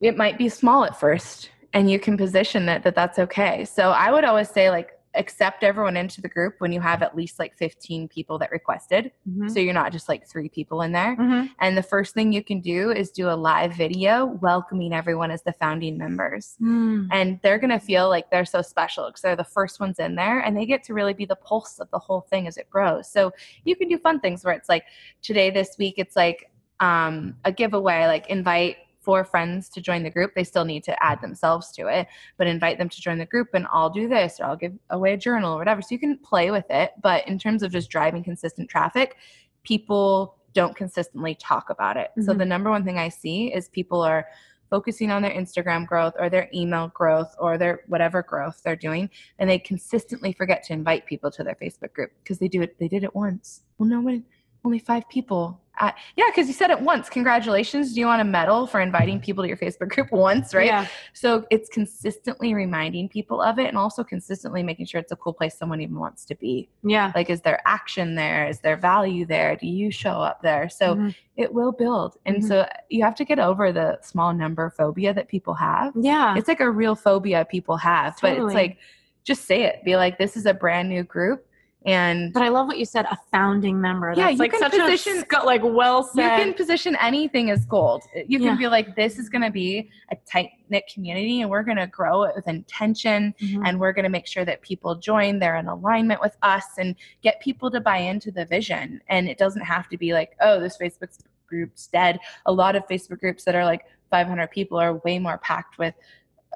it 0.00 0.16
might 0.16 0.38
be 0.38 0.48
small 0.48 0.84
at 0.84 0.98
first 0.98 1.50
and 1.76 1.90
you 1.90 1.98
can 1.98 2.16
position 2.16 2.70
it 2.70 2.82
that 2.84 2.94
that's 2.94 3.18
okay. 3.18 3.66
So 3.66 3.90
I 3.90 4.10
would 4.10 4.24
always 4.24 4.48
say 4.48 4.70
like 4.70 4.92
accept 5.14 5.62
everyone 5.62 5.96
into 5.96 6.22
the 6.22 6.28
group 6.28 6.54
when 6.58 6.72
you 6.72 6.80
have 6.80 7.02
at 7.02 7.14
least 7.14 7.38
like 7.38 7.54
15 7.56 8.08
people 8.08 8.38
that 8.38 8.50
requested. 8.50 9.12
Mhm. 9.28 9.50
So 9.50 9.60
you're 9.60 9.74
not 9.74 9.92
just 9.92 10.08
like 10.08 10.26
three 10.26 10.48
people 10.48 10.80
in 10.80 10.92
there. 10.92 11.16
Mhm. 11.16 11.50
And 11.60 11.76
the 11.76 11.82
first 11.82 12.14
thing 12.14 12.32
you 12.32 12.42
can 12.42 12.60
do 12.60 12.92
is 12.92 13.10
do 13.10 13.28
a 13.28 13.36
live 13.36 13.74
video 13.74 14.24
welcoming 14.24 14.94
everyone 14.94 15.30
as 15.30 15.42
the 15.42 15.52
founding 15.52 15.98
members. 15.98 16.56
Mm. 16.62 17.08
And 17.12 17.40
they're 17.42 17.58
going 17.58 17.70
to 17.70 17.78
feel 17.78 18.08
like 18.08 18.30
they're 18.30 18.46
so 18.46 18.62
special 18.62 19.06
because 19.06 19.20
they're 19.20 19.36
the 19.36 19.44
first 19.44 19.78
ones 19.78 19.98
in 19.98 20.14
there 20.14 20.40
and 20.40 20.56
they 20.56 20.64
get 20.64 20.82
to 20.84 20.94
really 20.94 21.14
be 21.14 21.26
the 21.26 21.36
pulse 21.36 21.78
of 21.78 21.90
the 21.90 21.98
whole 21.98 22.22
thing 22.22 22.46
as 22.46 22.56
it 22.56 22.70
grows. 22.70 23.10
So 23.10 23.32
you 23.64 23.76
can 23.76 23.88
do 23.88 23.98
fun 23.98 24.20
things 24.20 24.44
where 24.44 24.54
it's 24.54 24.68
like 24.68 24.84
today, 25.20 25.50
this 25.50 25.76
week, 25.78 25.94
it's 25.98 26.16
like 26.16 26.50
um, 26.80 27.36
a 27.44 27.52
giveaway, 27.52 28.06
like 28.06 28.28
invite 28.28 28.76
four 29.00 29.24
friends 29.24 29.68
to 29.68 29.80
join 29.80 30.02
the 30.02 30.10
group. 30.10 30.34
They 30.34 30.42
still 30.42 30.64
need 30.64 30.82
to 30.84 31.02
add 31.02 31.20
themselves 31.20 31.70
to 31.72 31.86
it, 31.86 32.08
but 32.38 32.48
invite 32.48 32.76
them 32.76 32.88
to 32.88 33.00
join 33.00 33.18
the 33.18 33.26
group 33.26 33.48
and 33.54 33.66
I'll 33.72 33.88
do 33.88 34.08
this 34.08 34.40
or 34.40 34.46
I'll 34.46 34.56
give 34.56 34.72
away 34.90 35.12
a 35.12 35.16
journal 35.16 35.54
or 35.54 35.58
whatever. 35.58 35.80
So 35.80 35.88
you 35.92 36.00
can 36.00 36.18
play 36.18 36.50
with 36.50 36.68
it. 36.70 36.92
But 37.02 37.26
in 37.28 37.38
terms 37.38 37.62
of 37.62 37.70
just 37.70 37.88
driving 37.88 38.24
consistent 38.24 38.68
traffic, 38.68 39.16
people 39.62 40.38
don't 40.54 40.74
consistently 40.74 41.36
talk 41.36 41.70
about 41.70 41.96
it. 41.96 42.10
So 42.20 42.32
Mhm. 42.32 42.38
the 42.38 42.44
number 42.46 42.68
one 42.70 42.84
thing 42.84 42.98
I 42.98 43.08
see 43.08 43.54
is 43.54 43.68
people 43.68 44.02
are 44.02 44.26
focusing 44.70 45.12
on 45.12 45.22
their 45.22 45.30
Instagram 45.30 45.86
growth 45.86 46.14
or 46.18 46.28
their 46.28 46.48
email 46.52 46.88
growth 46.88 47.32
or 47.38 47.56
their 47.56 47.82
whatever 47.86 48.22
growth 48.22 48.60
they're 48.64 48.74
doing 48.74 49.08
and 49.38 49.48
they 49.48 49.60
consistently 49.60 50.32
forget 50.32 50.64
to 50.64 50.72
invite 50.72 51.06
people 51.06 51.30
to 51.30 51.44
their 51.44 51.54
Facebook 51.54 51.92
group 51.92 52.10
because 52.24 52.40
they 52.40 52.48
do 52.48 52.62
it 52.62 52.76
they 52.80 52.88
did 52.88 53.04
it 53.04 53.14
once. 53.14 53.62
Well 53.78 53.88
no 53.88 54.00
one 54.00 54.24
only 54.64 54.80
5 54.80 55.08
people. 55.08 55.60
Uh, 55.78 55.92
yeah, 56.16 56.24
because 56.28 56.46
you 56.48 56.54
said 56.54 56.70
it 56.70 56.80
once. 56.80 57.08
Congratulations. 57.10 57.92
Do 57.92 58.00
you 58.00 58.06
want 58.06 58.22
a 58.22 58.24
medal 58.24 58.66
for 58.66 58.80
inviting 58.80 59.20
people 59.20 59.44
to 59.44 59.48
your 59.48 59.56
Facebook 59.58 59.90
group 59.90 60.08
once, 60.12 60.54
right? 60.54 60.66
Yeah. 60.66 60.86
So 61.12 61.44
it's 61.50 61.68
consistently 61.68 62.54
reminding 62.54 63.08
people 63.10 63.42
of 63.42 63.58
it 63.58 63.66
and 63.66 63.76
also 63.76 64.02
consistently 64.02 64.62
making 64.62 64.86
sure 64.86 65.00
it's 65.00 65.12
a 65.12 65.16
cool 65.16 65.32
place 65.34 65.56
someone 65.56 65.80
even 65.80 65.98
wants 65.98 66.24
to 66.26 66.34
be. 66.34 66.68
Yeah. 66.82 67.12
Like, 67.14 67.28
is 67.30 67.42
there 67.42 67.60
action 67.66 68.14
there? 68.14 68.48
Is 68.48 68.60
there 68.60 68.76
value 68.76 69.26
there? 69.26 69.56
Do 69.56 69.66
you 69.66 69.90
show 69.90 70.12
up 70.22 70.40
there? 70.42 70.68
So 70.68 70.94
Mhm. 70.96 71.14
it 71.36 71.52
will 71.52 71.72
build. 71.72 72.16
And 72.24 72.38
Mhm. 72.38 72.48
so 72.48 72.68
you 72.88 73.02
have 73.04 73.14
to 73.16 73.24
get 73.24 73.38
over 73.38 73.72
the 73.72 73.98
small 74.02 74.32
number 74.32 74.70
phobia 74.70 75.12
that 75.14 75.28
people 75.28 75.54
have. 75.54 75.92
yeah. 75.94 76.34
It's 76.36 76.48
like 76.48 76.60
a 76.60 76.70
real 76.70 76.94
phobia 76.94 77.44
people 77.44 77.76
have, 77.76 78.16
but 78.22 78.32
it's 78.32 78.54
like, 78.54 78.78
just 79.24 79.44
say 79.44 79.62
it. 79.64 79.84
Be 79.84 79.96
like, 79.96 80.18
this 80.18 80.36
is 80.36 80.46
a 80.46 80.54
brand 80.54 80.88
new 80.88 81.02
group. 81.02 81.45
And 81.86 82.32
But 82.32 82.42
I 82.42 82.48
love 82.48 82.66
what 82.66 82.78
you 82.78 82.84
said, 82.84 83.04
a 83.06 83.16
founding 83.30 83.80
member. 83.80 84.08
Yeah, 84.10 84.24
That's 84.24 84.32
you 84.32 84.38
like 84.38 84.50
can 84.50 84.60
such 84.60 84.72
position- 84.72 85.24
a 85.32 85.44
like 85.44 85.60
well 85.62 86.02
said. 86.02 86.38
you 86.38 86.44
can 86.44 86.54
position 86.54 86.96
anything 87.00 87.50
as 87.50 87.64
gold. 87.64 88.02
You 88.26 88.38
can 88.38 88.48
Yeah. 88.48 88.56
be 88.56 88.66
like, 88.66 88.96
this 88.96 89.18
is 89.20 89.28
going 89.28 89.42
to 89.42 89.52
be 89.52 89.88
a 90.10 90.16
tight 90.30 90.50
knit 90.68 90.82
community 90.92 91.42
and 91.42 91.50
we're 91.50 91.62
going 91.62 91.76
to 91.76 91.86
grow 91.86 92.24
it 92.24 92.34
with 92.34 92.48
intention 92.48 93.32
Mhm. 93.40 93.62
and 93.68 93.78
we're 93.78 93.92
going 93.92 94.02
to 94.02 94.08
make 94.10 94.26
sure 94.26 94.44
that 94.44 94.62
people 94.62 94.96
join 94.96 95.38
they're 95.38 95.54
in 95.56 95.68
alignment 95.68 96.20
with 96.20 96.36
us 96.42 96.64
and 96.78 96.96
get 97.22 97.40
people 97.40 97.70
to 97.70 97.80
buy 97.80 97.98
into 97.98 98.32
the 98.32 98.44
vision 98.46 99.00
and 99.08 99.28
it 99.28 99.38
doesn't 99.38 99.62
have 99.62 99.88
to 99.88 99.96
be 99.96 100.12
like 100.12 100.34
oh 100.40 100.58
this 100.58 100.76
facebook 100.76 101.16
group's 101.46 101.86
dead 101.86 102.18
a 102.46 102.52
lot 102.52 102.74
of 102.74 102.84
facebook 102.88 103.20
groups 103.20 103.44
that 103.44 103.54
are 103.54 103.64
like 103.64 103.84
500 104.10 104.50
people 104.50 104.76
are 104.76 104.94
way 105.04 105.20
more 105.20 105.38
packed 105.38 105.78
with 105.78 105.94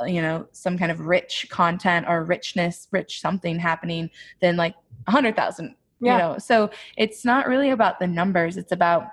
you 0.07 0.23
know 0.23 0.47
some 0.53 0.79
kind 0.79 0.91
of 0.91 1.01
rich 1.01 1.47
content 1.51 2.07
or 2.09 2.25
richness 2.25 2.89
rich 2.91 3.21
something 3.21 3.59
happening 3.59 4.09
than 4.41 4.57
like 4.57 4.75
100000 5.07 5.75
Yeah. 6.01 6.13
you 6.13 6.19
know 6.19 6.39
so 6.39 6.71
it's 6.97 7.25
not 7.25 7.47
really 7.47 7.71
about 7.71 7.99
the 7.99 8.07
numbers 8.07 8.57
it's 8.57 8.73
about 8.73 9.09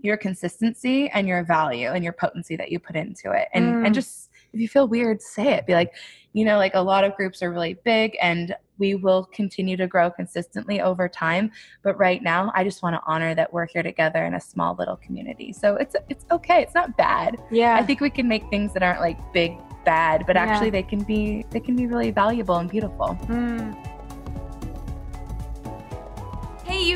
your 0.00 0.16
consistency 0.16 1.08
and 1.10 1.26
your 1.28 1.44
value 1.44 1.88
and 1.88 2.04
your 2.04 2.12
potency 2.12 2.56
that 2.56 2.70
you 2.70 2.78
put 2.78 2.96
into 2.96 3.30
it 3.32 3.48
and 3.54 3.64
Mm. 3.64 3.86
and 3.86 3.94
just 3.94 4.30
if 4.52 4.60
you 4.60 4.68
feel 4.68 4.86
weird 4.88 5.20
say 5.22 5.52
it 5.54 5.66
be 5.66 5.72
like 5.74 5.92
you 6.32 6.44
know 6.44 6.56
like 6.58 6.74
a 6.74 6.80
lot 6.80 7.04
of 7.04 7.14
groups 7.16 7.42
are 7.42 7.52
really 7.52 7.74
big 7.84 8.16
and 8.20 8.54
we 8.76 8.96
will 8.96 9.24
continue 9.32 9.76
to 9.76 9.86
grow 9.86 10.10
consistently 10.10 10.80
over 10.80 11.08
time 11.08 11.50
but 11.82 11.96
right 11.98 12.22
now 12.22 12.50
i 12.54 12.62
just 12.64 12.82
want 12.82 12.94
to 12.94 13.00
honor 13.06 13.34
that 13.34 13.52
we're 13.52 13.66
here 13.66 13.82
together 13.84 14.24
in 14.24 14.34
a 14.34 14.40
small 14.40 14.74
little 14.78 14.96
community 14.96 15.52
so 15.52 15.76
it's 15.76 15.94
it's 16.08 16.24
okay 16.32 16.60
it's 16.62 16.74
not 16.74 16.96
bad 16.96 17.36
yeah. 17.50 17.76
i 17.76 17.82
think 17.82 18.00
we 18.00 18.10
can 18.10 18.26
make 18.28 18.48
things 18.50 18.72
that 18.74 18.82
aren't 18.82 19.00
like 19.00 19.16
big 19.32 19.56
bad 19.84 20.24
but 20.26 20.36
Yeah. 20.36 20.42
actually 20.44 20.70
they 20.70 20.82
can 20.82 21.02
be 21.02 21.44
they 21.50 21.60
can 21.60 21.76
be 21.76 21.86
really 21.86 22.10
valuable 22.10 22.56
and 22.56 22.70
beautiful 22.70 23.16
Mm. 23.28 23.74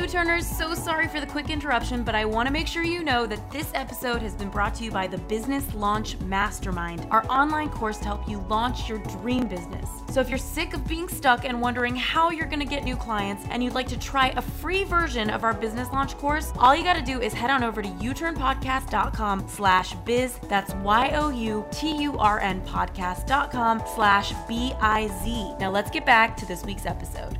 Hey, 0.09 0.17
You 0.17 0.23
Turners, 0.23 0.47
so 0.47 0.73
sorry 0.73 1.07
for 1.07 1.19
the 1.19 1.27
quick 1.27 1.51
interruption, 1.51 2.01
but 2.01 2.15
I 2.15 2.25
want 2.25 2.47
to 2.47 2.53
make 2.53 2.65
sure 2.65 2.81
you 2.81 3.03
know 3.03 3.27
that 3.27 3.51
this 3.51 3.69
episode 3.75 4.23
has 4.23 4.33
been 4.33 4.49
brought 4.49 4.73
to 4.75 4.83
you 4.83 4.89
by 4.89 5.05
the 5.05 5.19
Business 5.19 5.71
Launch 5.75 6.19
Mastermind, 6.21 7.07
our 7.11 7.23
online 7.29 7.69
course 7.69 7.99
to 7.99 8.05
help 8.05 8.27
you 8.27 8.43
launch 8.49 8.89
your 8.89 8.97
dream 9.19 9.47
business. 9.47 9.87
So, 10.09 10.19
if 10.19 10.29
you're 10.29 10.39
sick 10.39 10.73
of 10.73 10.87
being 10.87 11.07
stuck 11.07 11.45
and 11.45 11.61
wondering 11.61 11.95
how 11.95 12.31
you're 12.31 12.47
going 12.47 12.59
to 12.59 12.65
get 12.65 12.83
new 12.83 12.95
clients 12.95 13.45
and 13.51 13.63
you'd 13.63 13.75
like 13.75 13.87
to 13.89 13.99
try 13.99 14.29
a 14.29 14.41
free 14.41 14.83
version 14.83 15.29
of 15.29 15.43
our 15.43 15.53
business 15.53 15.87
launch 15.89 16.17
course, 16.17 16.51
all 16.57 16.75
you 16.75 16.83
got 16.83 16.95
to 16.95 17.03
do 17.03 17.21
is 17.21 17.31
head 17.31 17.51
on 17.51 17.63
over 17.63 17.83
to 17.83 17.89
youturnpodcast.com 17.89 19.47
slash 19.47 19.93
biz. 20.05 20.39
That's 20.49 20.73
Y-O-U-T-U-R-N 20.73 22.61
podcast.com 22.61 23.83
slash 23.93 24.33
B-I-Z. 24.47 25.53
Now, 25.59 25.69
let's 25.69 25.91
get 25.91 26.05
back 26.05 26.35
to 26.37 26.47
this 26.47 26.63
week's 26.63 26.87
episode. 26.87 27.37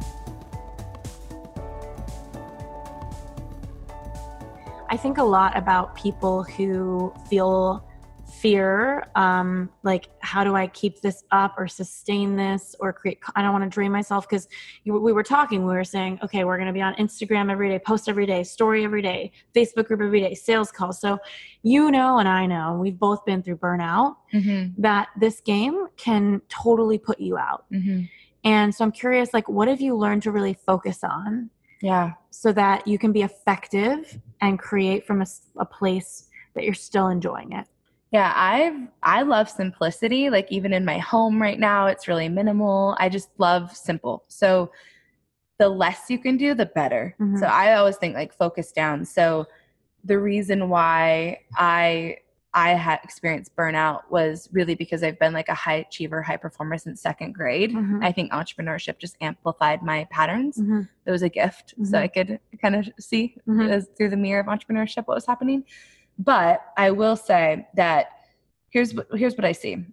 I 4.89 4.97
think 4.97 5.17
a 5.17 5.23
lot 5.23 5.55
about 5.57 5.95
people 5.95 6.43
who 6.43 7.13
feel 7.29 7.85
fear 8.29 9.07
um 9.15 9.69
like 9.83 10.07
how 10.19 10.43
do 10.43 10.55
i 10.55 10.67
keep 10.67 11.01
this 11.01 11.23
up 11.31 11.55
or 11.57 11.67
sustain 11.67 12.35
this 12.35 12.75
or 12.79 12.93
create 12.93 13.19
i 13.35 13.41
don't 13.41 13.51
want 13.51 13.63
to 13.63 13.69
drain 13.69 13.91
myself 13.91 14.29
because 14.29 14.47
we 14.85 15.11
were 15.11 15.23
talking 15.23 15.65
we 15.65 15.73
were 15.73 15.83
saying 15.83 16.19
okay 16.23 16.43
we're 16.43 16.57
going 16.57 16.67
to 16.67 16.73
be 16.73 16.81
on 16.81 16.93
instagram 16.95 17.51
every 17.51 17.69
day 17.69 17.79
post 17.79 18.07
every 18.07 18.25
day 18.25 18.43
story 18.43 18.85
every 18.85 19.01
day 19.01 19.31
facebook 19.55 19.85
group 19.87 19.99
every 20.01 20.21
day 20.21 20.33
sales 20.35 20.71
calls 20.71 21.01
so 21.01 21.17
you 21.63 21.89
know 21.91 22.19
and 22.19 22.29
i 22.29 22.45
know 22.45 22.77
we've 22.79 22.99
both 22.99 23.25
been 23.25 23.41
through 23.41 23.57
burnout 23.57 24.15
mm-hmm. 24.33 24.79
that 24.79 25.09
this 25.19 25.41
game 25.41 25.87
can 25.97 26.41
totally 26.49 26.97
put 26.97 27.19
you 27.19 27.37
out 27.37 27.65
Mm-hmm. 27.73 28.03
and 28.43 28.73
so 28.73 28.85
i'm 28.85 28.91
curious 28.91 29.33
like 29.33 29.49
what 29.49 29.67
have 29.67 29.81
you 29.81 29.95
learned 29.95 30.23
to 30.23 30.31
really 30.31 30.53
focus 30.53 31.03
on 31.03 31.49
yeah 31.81 32.13
so 32.29 32.51
that 32.53 32.87
you 32.87 32.97
can 32.97 33.11
be 33.11 33.23
effective 33.23 34.19
and 34.41 34.57
create 34.59 35.05
from 35.05 35.23
a 35.57 35.65
place 35.65 36.27
that 36.53 36.63
you're 36.63 36.73
still 36.73 37.07
enjoying 37.07 37.51
it. 37.53 37.65
Yeah, 38.11 38.33
I've 38.35 38.87
I 39.03 39.21
love 39.21 39.49
simplicity. 39.49 40.29
Like 40.29 40.51
even 40.51 40.73
in 40.73 40.83
my 40.83 40.97
home 40.97 41.41
right 41.41 41.59
now, 41.59 41.85
it's 41.87 42.07
really 42.07 42.29
minimal. 42.29 42.95
I 42.99 43.07
just 43.09 43.29
love 43.37 43.75
simple. 43.75 44.23
So 44.27 44.71
the 45.59 45.69
less 45.69 46.09
you 46.09 46.17
can 46.17 46.37
do, 46.37 46.55
the 46.55 46.65
better. 46.65 47.15
Mhm. 47.19 47.39
So 47.39 47.45
I 47.45 47.75
always 47.75 47.97
think 47.97 48.15
like 48.15 48.33
focus 48.33 48.71
down. 48.71 49.05
So 49.05 49.45
the 50.03 50.17
reason 50.17 50.69
why 50.69 51.41
I 51.55 52.17
I 52.53 52.69
had 52.71 52.99
experienced 53.03 53.55
burnout 53.55 54.01
was 54.09 54.49
really 54.51 54.73
because 54.73 55.03
I've 55.03 55.19
been 55.19 55.33
like 55.33 55.49
a 55.49 55.53
high 55.53 55.75
achiever, 55.75 56.23
high 56.23 56.37
performer 56.37 56.77
since 56.79 56.99
second 57.01 57.33
grade. 57.33 57.71
Mhm. 57.71 58.03
I 58.03 58.11
think 58.11 58.31
entrepreneurship 58.31 58.97
just 58.97 59.17
amplified 59.21 59.83
my 59.83 60.07
patterns. 60.09 60.57
Mhm. 60.57 60.89
It 61.05 61.11
was 61.11 61.21
a 61.21 61.29
gift, 61.29 61.75
so 61.83 61.93
Mhm. 61.97 62.01
I 62.01 62.07
could 62.07 62.39
kind 62.59 62.75
of 62.75 62.89
see 62.99 63.35
Mhm. 63.47 63.95
through 63.95 64.09
the 64.09 64.17
mirror 64.17 64.39
of 64.39 64.47
entrepreneurship 64.47 65.05
what 65.05 65.15
was 65.15 65.27
happening. 65.27 65.63
But 66.17 66.65
I 66.75 66.89
will 66.91 67.15
say 67.15 67.67
that 67.75 68.07
here's 68.69 68.93
what 68.95 69.07
here's 69.13 69.35
what 69.37 69.45
I 69.45 69.51
see. 69.51 69.85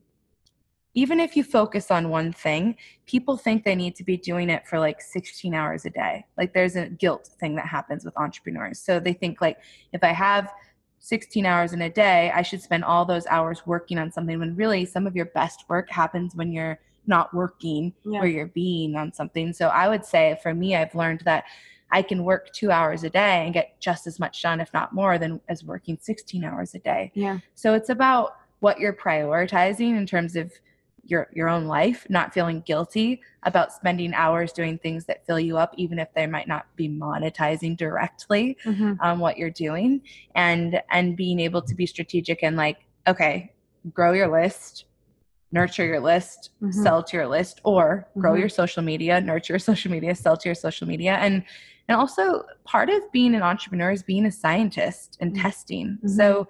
Even 0.94 1.20
if 1.20 1.36
you 1.36 1.44
focus 1.44 1.90
on 1.90 2.09
one 2.09 2.32
thing, 2.32 2.74
people 3.04 3.36
think 3.36 3.64
they 3.64 3.74
need 3.74 3.94
to 3.96 4.02
be 4.04 4.16
doing 4.16 4.48
it 4.48 4.66
for 4.66 4.78
like 4.78 5.02
16 5.02 5.52
hours 5.52 5.84
a 5.84 5.90
day. 5.90 6.24
Like 6.38 6.54
there's 6.54 6.74
a 6.74 6.88
guilt 6.88 7.26
thing 7.38 7.54
that 7.57 7.66
happens 7.66 8.02
with 8.02 8.16
entrepreneurs. 8.16 8.78
So 8.80 8.98
they 8.98 9.12
think 9.12 9.42
like 9.42 9.59
if 9.92 10.02
I 10.02 10.12
have 10.12 10.50
16 10.99 11.47
hours 11.47 11.72
in 11.72 11.82
a 11.82 11.90
day, 11.90 12.32
I 12.34 12.42
should 12.42 12.61
spend 12.62 12.84
all 12.84 13.05
those 13.05 13.26
hours 13.26 13.66
working 13.66 13.99
on 13.99 14.11
something 14.11 14.38
when 14.38 14.57
really 14.57 14.84
some 14.84 15.07
of 15.07 15.14
your 15.14 15.26
best 15.26 15.64
work 15.68 15.88
happens 15.90 16.34
when 16.34 16.53
you're 16.53 16.78
not 17.07 17.32
working 17.32 17.92
Yeah. 18.05 18.20
or 18.20 18.26
you're 18.26 18.47
being 18.49 18.97
on 18.97 19.12
something. 19.12 19.53
So 19.53 19.68
I 19.68 19.88
would 19.88 20.05
say 20.05 20.38
for 20.42 20.53
me, 20.53 20.74
I've 20.74 20.94
learned 20.94 21.20
that 21.24 21.44
I 21.92 22.03
can 22.03 22.24
work 22.24 22.53
two 22.53 22.72
hours 22.72 23.05
a 23.05 23.11
day 23.11 23.44
and 23.44 23.55
get 23.55 23.78
just 23.80 24.09
as 24.09 24.18
much 24.18 24.42
done, 24.42 24.61
if 24.61 24.72
not 24.74 24.92
more, 24.92 25.18
than 25.18 25.40
as 25.49 25.62
working 25.62 25.97
16 26.01 26.42
hours 26.42 26.74
a 26.74 26.80
day. 26.80 27.12
Yeah. 27.14 27.38
So 27.55 27.74
it's 27.74 27.90
about 27.90 28.38
what 28.59 28.80
you're 28.80 28.92
prioritizing 28.92 29.97
in 29.97 30.07
terms 30.07 30.34
of 30.34 30.53
your 31.07 31.28
your 31.32 31.48
own 31.48 31.66
life, 31.66 32.07
not 32.09 32.34
feeling 32.34 32.61
guilty 32.62 33.20
about 33.44 33.72
spending 33.72 34.12
hours 34.14 34.52
doing 34.52 34.78
things 34.78 35.04
that 35.07 35.24
fill 35.26 35.40
you 35.40 35.57
up, 35.57 35.72
even 35.76 35.98
if 35.98 36.09
they 36.14 36.26
might 36.26 36.48
not 36.48 36.66
be 36.76 36.88
monetizing 36.88 37.76
directly 37.76 38.57
Mhm. 38.64 38.96
on 39.00 39.18
what 39.18 39.36
you're 39.38 39.50
doing, 39.50 40.00
and 40.34 40.82
and 40.90 41.16
being 41.16 41.38
able 41.40 41.62
to 41.62 41.74
be 41.74 41.86
strategic 41.86 42.42
and 42.42 42.57
like, 42.57 42.78
okay, 43.07 43.52
grow 43.94 44.12
your 44.12 44.28
list, 44.28 44.86
nurture 45.52 45.84
your 45.86 46.00
list, 46.00 46.50
Mhm. 46.61 46.72
sell 46.72 47.02
to 47.04 47.16
your 47.16 47.28
list, 47.28 47.61
or 47.64 48.09
grow 48.18 48.32
Mhm. 48.34 48.40
your 48.40 48.48
social 48.48 48.82
media, 48.82 49.20
nurture 49.20 49.52
your 49.54 49.59
social 49.70 49.90
media, 49.90 50.14
sell 50.14 50.36
to 50.36 50.48
your 50.48 50.54
social 50.57 50.86
media, 50.86 51.14
and 51.14 51.42
and 51.88 51.96
also 51.96 52.42
part 52.64 52.90
of 52.90 53.00
being 53.12 53.32
an 53.32 53.42
entrepreneur 53.42 53.92
is 53.92 54.02
being 54.02 54.26
a 54.26 54.32
scientist 54.32 55.16
and 55.20 55.32
Mhm. 55.32 55.40
testing. 55.42 55.98
Mhm. 56.02 56.11
So 56.11 56.48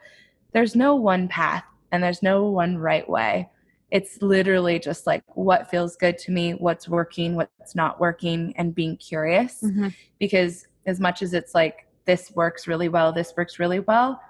there's 0.53 0.75
no 0.75 0.95
one 0.95 1.29
path 1.29 1.65
and 1.93 2.03
there's 2.03 2.23
no 2.23 2.49
one 2.49 2.79
right 2.79 3.07
way. 3.07 3.47
It's 3.91 4.21
literally 4.21 4.79
just 4.79 5.07
like 5.07 5.23
what 5.37 5.71
feels 5.71 5.97
good 5.97 6.19
to 6.19 6.33
me, 6.33 6.53
what's 6.53 6.89
working, 6.89 7.37
what's 7.37 7.75
not 7.75 8.01
working, 8.01 8.53
and 8.57 8.75
being 8.75 8.97
curious. 8.97 9.63
Mm-hmm. 9.63 9.89
Because 10.19 10.67
as 10.87 10.99
much 11.01 11.23
as 11.23 11.33
it's 11.35 11.55
like 11.55 11.87
this 12.05 12.33
works 12.35 12.67
really 12.67 12.89
well, 12.89 13.13
this 13.13 13.33
works 13.37 13.59
really 13.59 13.81
well, 13.81 14.21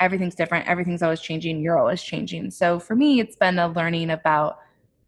everything's 0.00 0.34
different. 0.34 0.66
Everything's 0.68 1.02
always 1.02 1.20
changing. 1.20 1.60
You're 1.60 1.78
always 1.78 2.02
changing. 2.02 2.50
So 2.50 2.78
for 2.78 2.96
me, 2.96 3.20
it's 3.20 3.36
been 3.36 3.58
a 3.58 3.68
learning 3.68 4.10
about 4.10 4.58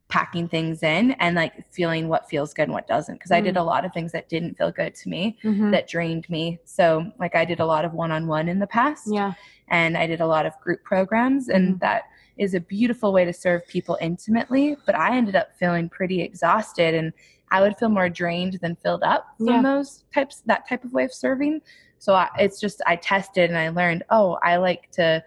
packing 0.08 0.48
things 0.48 0.82
in 0.82 1.12
and 1.12 1.36
like 1.36 1.64
feeling 1.72 2.08
what 2.08 2.28
feels 2.28 2.52
good 2.52 2.64
and 2.64 2.72
what 2.72 2.88
doesn't. 2.88 3.14
Because 3.14 3.30
I 3.30 3.40
did 3.40 3.54
Mm. 3.54 3.60
a 3.60 3.62
lot 3.62 3.84
of 3.84 3.92
things 3.92 4.10
that 4.10 4.28
didn't 4.28 4.56
feel 4.58 4.72
good 4.72 4.92
to 4.96 5.08
me, 5.08 5.38
Mhm. 5.44 5.70
that 5.70 5.86
drained 5.88 6.28
me. 6.28 6.58
So 6.64 7.12
like 7.20 7.36
I 7.36 7.44
did 7.44 7.60
a 7.60 7.66
lot 7.66 7.84
of 7.84 7.92
one 7.92 8.10
on 8.10 8.26
one 8.26 8.48
in 8.48 8.58
the 8.58 8.66
past 8.66 9.06
Yeah. 9.08 9.34
and 9.68 9.96
I 9.96 10.08
did 10.08 10.20
a 10.20 10.26
lot 10.26 10.46
of 10.46 10.58
group 10.60 10.82
programs, 10.82 11.48
and 11.48 11.76
Mhm. 11.76 11.80
that 11.80 12.02
is 12.40 12.54
a 12.54 12.60
beautiful 12.60 13.12
way 13.12 13.24
to 13.24 13.32
serve 13.32 13.66
people 13.68 13.98
intimately. 14.00 14.76
But 14.86 14.94
I 14.94 15.16
ended 15.16 15.36
up 15.36 15.56
feeling 15.58 15.88
pretty 15.88 16.22
exhausted, 16.22 16.94
and 16.94 17.12
I 17.52 17.60
would 17.60 17.76
feel 17.78 17.90
more 17.90 18.08
drained 18.08 18.58
than 18.62 18.76
filled 18.76 19.02
up 19.02 19.26
from 19.36 19.46
Yeah. 19.48 19.62
those 19.62 20.04
types, 20.12 20.42
that 20.46 20.68
type 20.68 20.82
of 20.84 20.92
way 20.92 21.04
of 21.04 21.12
serving. 21.12 21.60
So 21.98 22.14
I, 22.14 22.28
it's 22.38 22.58
just 22.58 22.80
I 22.86 22.96
tested 22.96 23.50
and 23.50 23.58
I 23.58 23.68
learned, 23.68 24.04
oh, 24.08 24.38
I 24.42 24.56
like 24.56 24.90
to 24.92 25.22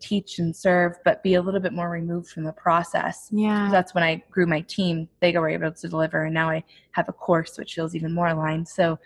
teach 0.00 0.38
and 0.38 0.56
serve, 0.56 0.96
but 1.04 1.22
be 1.22 1.34
a 1.34 1.42
little 1.42 1.60
bit 1.60 1.72
more 1.72 1.90
removed 1.90 2.28
from 2.30 2.44
the 2.44 2.52
process. 2.52 3.28
Yeah. 3.30 3.68
That's 3.70 3.94
when 3.94 4.04
I 4.04 4.22
grew 4.30 4.46
my 4.46 4.62
team. 4.62 5.08
They 5.20 5.32
were 5.32 5.50
able 5.50 5.72
to 5.72 5.88
deliver, 5.88 6.24
and 6.24 6.34
now 6.34 6.48
I 6.48 6.64
have 6.92 7.08
a 7.08 7.12
course 7.12 7.58
which 7.58 7.74
feels 7.74 7.94
even 7.94 8.14
more 8.14 8.28
aligned. 8.28 8.68
So, 8.68 8.98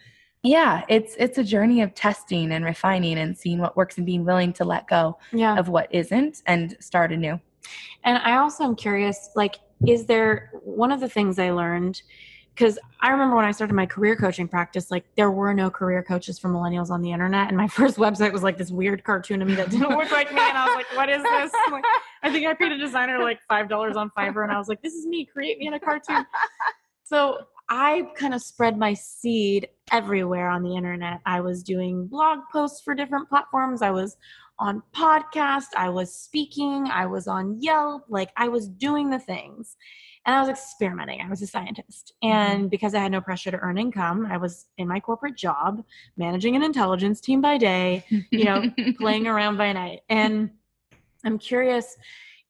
yeah, 0.45 0.85
it's 0.89 1.17
it's 1.19 1.39
a 1.39 1.45
journey 1.45 1.83
of 1.83 1.95
testing 1.95 2.53
and 2.53 2.65
refining 2.65 3.19
and 3.19 3.37
seeing 3.37 3.59
what 3.59 3.77
works 3.77 3.97
and 3.97 4.07
being 4.07 4.25
willing 4.25 4.53
to 4.55 4.65
let 4.65 4.87
go 4.87 5.19
yeah. 5.33 5.59
of 5.59 5.69
what 5.69 5.89
isn't 5.93 6.43
and 6.47 6.77
start 6.79 7.11
anew. 7.13 7.41
And 8.05 8.19
I 8.19 8.37
also 8.39 8.65
am 8.65 8.77
curious, 8.77 9.31
like, 9.35 9.57
is 9.87 10.07
there 10.07 10.51
one 10.65 10.93
of 10.93 11.01
the 11.01 11.09
things 11.09 11.39
I 11.39 11.51
learned? 11.51 12.03
Because 12.55 12.79
I 13.01 13.11
remember 13.11 13.37
when 13.37 13.45
I 13.45 13.53
started 13.53 13.75
my 13.75 13.87
career 13.87 14.17
coaching 14.17 14.49
practice, 14.49 14.91
like 14.91 15.05
there 15.17 15.31
were 15.31 15.55
no 15.55 15.71
career 15.71 16.03
coaches 16.03 16.41
for 16.41 16.49
millennials 16.49 16.91
on 16.91 17.03
the 17.03 17.13
internet, 17.13 17.49
and 17.49 17.57
my 17.57 17.69
first 17.79 17.99
website 17.99 18.33
was 18.33 18.43
like 18.43 18.59
this 18.59 18.71
weird 18.71 19.05
cartoon 19.05 19.41
of 19.43 19.49
me 19.49 19.55
that 19.55 19.71
didn't 19.71 19.91
look 19.91 20.11
like 20.11 20.33
me, 20.33 20.41
and 20.41 20.59
I 20.59 20.67
was 20.67 20.75
like, 20.75 20.97
"What 20.97 21.09
is 21.09 21.23
this?" 21.23 21.53
Like, 21.71 21.85
I 22.25 22.33
think 22.33 22.47
I 22.47 22.55
paid 22.55 22.73
a 22.73 22.79
designer 22.79 23.23
like 23.23 23.39
five 23.49 23.69
dollars 23.69 23.97
on 23.97 24.11
Fiverr, 24.19 24.43
and 24.43 24.51
I 24.51 24.59
was 24.59 24.69
like, 24.69 24.83
"This 24.83 24.95
is 24.95 25.07
me. 25.07 25.25
Create 25.25 25.59
me 25.59 25.69
in 25.69 25.75
a 25.75 25.81
cartoon." 25.81 26.27
So 27.05 27.39
I 27.69 28.09
kind 28.17 28.35
of 28.35 28.43
spread 28.43 28.77
my 28.77 28.95
seed 28.95 29.69
everywhere 29.93 30.49
on 30.49 30.63
the 30.63 30.75
internet. 30.75 31.21
I 31.27 31.41
was 31.41 31.63
doing 31.63 32.07
blog 32.07 32.41
posts 32.51 32.83
for 32.83 32.95
different 32.95 33.29
platforms. 33.29 33.83
I 33.83 33.91
was 33.91 34.17
on 34.59 34.83
podcast. 34.95 35.69
I 35.77 35.89
was 35.89 36.15
speaking. 36.15 36.89
I 36.91 37.07
was 37.07 37.29
on 37.29 37.61
Yelp. 37.61 38.05
Like 38.09 38.31
I 38.37 38.49
was 38.49 38.69
doing 38.69 39.11
the 39.11 39.19
things. 39.19 39.77
And 40.27 40.35
I 40.35 40.41
was 40.41 40.51
experimenting. 40.51 41.21
I 41.21 41.29
was 41.29 41.41
a 41.41 41.47
scientist. 41.47 42.13
Mm-hmm. 42.23 42.35
And 42.35 42.71
because 42.71 42.95
I 42.95 43.01
had 43.01 43.13
no 43.13 43.21
pressure 43.21 43.51
to 43.51 43.57
earn 43.59 43.79
income, 43.79 44.27
I 44.31 44.37
was 44.37 44.67
in 44.77 44.87
my 44.87 45.01
corporate 45.01 45.37
job, 45.37 45.83
managing 46.17 46.55
an 46.55 46.63
intelligence 46.63 47.21
team 47.21 47.41
by 47.41 47.57
day, 47.57 48.05
you 48.31 48.45
know, 48.45 48.65
playing 48.99 49.27
around 49.27 49.57
by 49.57 49.73
night. 49.73 50.01
And 50.11 50.51
I'm 51.25 51.39
curious, 51.39 51.97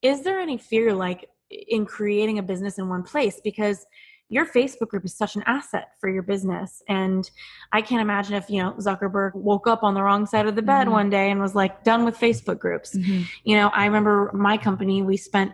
is 0.03 0.23
there 0.23 0.41
any 0.41 0.59
fear 0.59 0.93
like 0.93 1.29
in 1.51 1.87
creating 1.87 2.39
a 2.39 2.43
business 2.43 2.79
in 2.79 2.89
one 2.89 3.03
place? 3.03 3.41
Because 3.43 3.87
your 4.31 4.45
Facebook 4.45 4.89
group 4.89 5.05
is 5.05 5.14
such 5.14 5.37
an 5.37 5.43
asset 5.47 5.93
for 6.01 6.09
your 6.09 6.22
business. 6.22 6.83
And 6.89 7.31
I 7.72 7.81
can't 7.81 8.03
imagine 8.03 8.35
if, 8.35 8.51
you 8.51 8.62
know, 8.62 8.72
Zuckerberg 8.79 9.35
woke 9.35 9.66
up 9.66 9.83
on 9.83 9.95
the 9.95 10.03
wrong 10.03 10.26
side 10.26 10.47
of 10.47 10.55
the 10.55 10.62
bed 10.62 10.87
Mhm. 10.87 10.93
one 10.93 11.11
day 11.11 11.31
and 11.31 11.41
was 11.41 11.55
like, 11.55 11.83
done 11.83 12.05
with 12.05 12.18
Facebook 12.18 12.59
groups. 12.59 12.95
Mhm. 12.97 13.24
You 13.45 13.57
know, 13.57 13.68
I 13.68 13.87
remember 13.87 14.31
my 14.35 14.59
company, 14.59 15.03
we 15.03 15.16
spent 15.16 15.53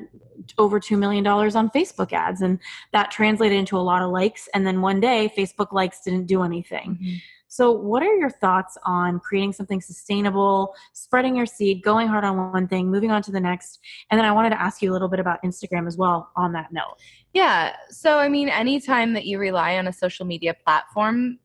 over 0.58 0.80
$2 0.80 0.98
million 0.98 1.24
on 1.26 1.70
Facebook 1.70 2.12
ads, 2.12 2.42
and 2.42 2.58
that 2.92 3.10
translated 3.12 3.56
into 3.56 3.76
a 3.76 3.78
lot 3.78 4.02
of 4.02 4.10
likes. 4.10 4.48
And 4.52 4.66
then 4.66 4.80
one 4.82 5.00
day, 5.00 5.32
Facebook 5.36 5.72
likes 5.72 6.00
didn't 6.00 6.26
do 6.26 6.42
anything. 6.42 6.98
Mhm. 7.00 7.22
So, 7.54 7.70
what 7.70 8.02
are 8.02 8.12
your 8.16 8.30
thoughts 8.30 8.76
on 8.84 9.20
creating 9.20 9.52
something 9.52 9.80
sustainable, 9.80 10.74
spreading 10.92 11.36
your 11.36 11.46
seed, 11.46 11.84
going 11.84 12.08
hard 12.08 12.24
on 12.24 12.50
one 12.52 12.66
thing, 12.66 12.90
moving 12.90 13.12
on 13.12 13.22
to 13.22 13.30
the 13.30 13.38
next? 13.38 13.78
And 14.10 14.18
then 14.18 14.24
I 14.24 14.32
wanted 14.32 14.50
to 14.50 14.60
ask 14.60 14.82
you 14.82 14.90
a 14.90 14.92
little 14.92 15.06
bit 15.06 15.20
about 15.20 15.40
Instagram 15.44 15.86
as 15.86 15.96
well 15.96 16.32
on 16.34 16.52
that 16.54 16.72
note. 16.72 16.96
Yeah. 17.32 17.76
So 17.90 18.18
I 18.18 18.28
mean, 18.28 18.48
anytime 18.48 19.12
that 19.12 19.24
you 19.24 19.38
rely 19.38 19.76
on 19.78 19.86
a 19.86 19.92
social 19.92 20.26
media 20.26 20.52
platform, 20.52 21.38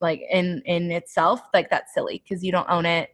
like 0.00 0.22
in 0.30 0.62
in 0.64 0.92
itself, 0.92 1.40
like 1.52 1.68
that's 1.70 1.92
silly 1.92 2.22
because 2.22 2.44
you 2.44 2.52
don't 2.52 2.70
own 2.70 2.86
it. 2.86 3.10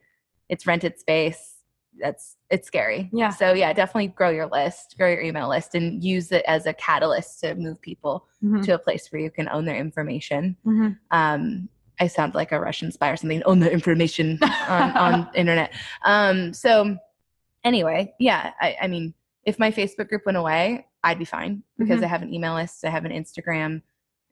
It's 0.50 0.66
rented 0.66 0.98
space. 0.98 1.54
That's 1.98 2.36
it's 2.50 2.66
scary. 2.66 3.08
Yeah. 3.10 3.30
So 3.30 3.54
yeah, 3.54 3.72
definitely 3.72 4.08
grow 4.08 4.28
your 4.28 4.48
list, 4.48 4.96
grow 4.98 5.08
your 5.08 5.22
email 5.22 5.48
list, 5.48 5.74
and 5.74 6.04
use 6.04 6.30
it 6.30 6.44
as 6.46 6.66
a 6.66 6.74
catalyst 6.74 7.40
to 7.40 7.54
move 7.54 7.80
people 7.80 8.26
Mhm. 8.44 8.62
to 8.66 8.74
a 8.74 8.78
place 8.78 9.10
where 9.10 9.22
you 9.22 9.30
can 9.30 9.48
own 9.48 9.64
their 9.64 9.76
information. 9.76 10.58
Mhm. 10.66 10.98
Um, 11.10 11.70
I 12.00 12.06
sound 12.06 12.34
like 12.34 12.52
a 12.52 12.60
Russian 12.60 12.92
spy 12.92 13.10
or 13.10 13.16
something. 13.16 13.42
Own 13.44 13.60
the 13.60 13.70
information 13.70 14.38
on, 14.68 14.96
on 14.96 15.28
internet. 15.34 15.72
Um, 16.04 16.52
so 16.52 16.96
anyway, 17.64 18.14
yeah, 18.18 18.52
I, 18.60 18.76
I 18.82 18.86
mean, 18.86 19.14
if 19.44 19.58
my 19.58 19.70
Facebook 19.70 20.08
group 20.08 20.24
went 20.26 20.38
away, 20.38 20.86
I'd 21.02 21.18
be 21.18 21.24
fine 21.24 21.62
because 21.78 22.00
Mhm. 22.00 22.04
I 22.04 22.06
have 22.08 22.22
an 22.22 22.32
email 22.34 22.54
list, 22.54 22.84
I 22.84 22.90
have 22.90 23.04
an 23.04 23.12
Instagram, 23.12 23.82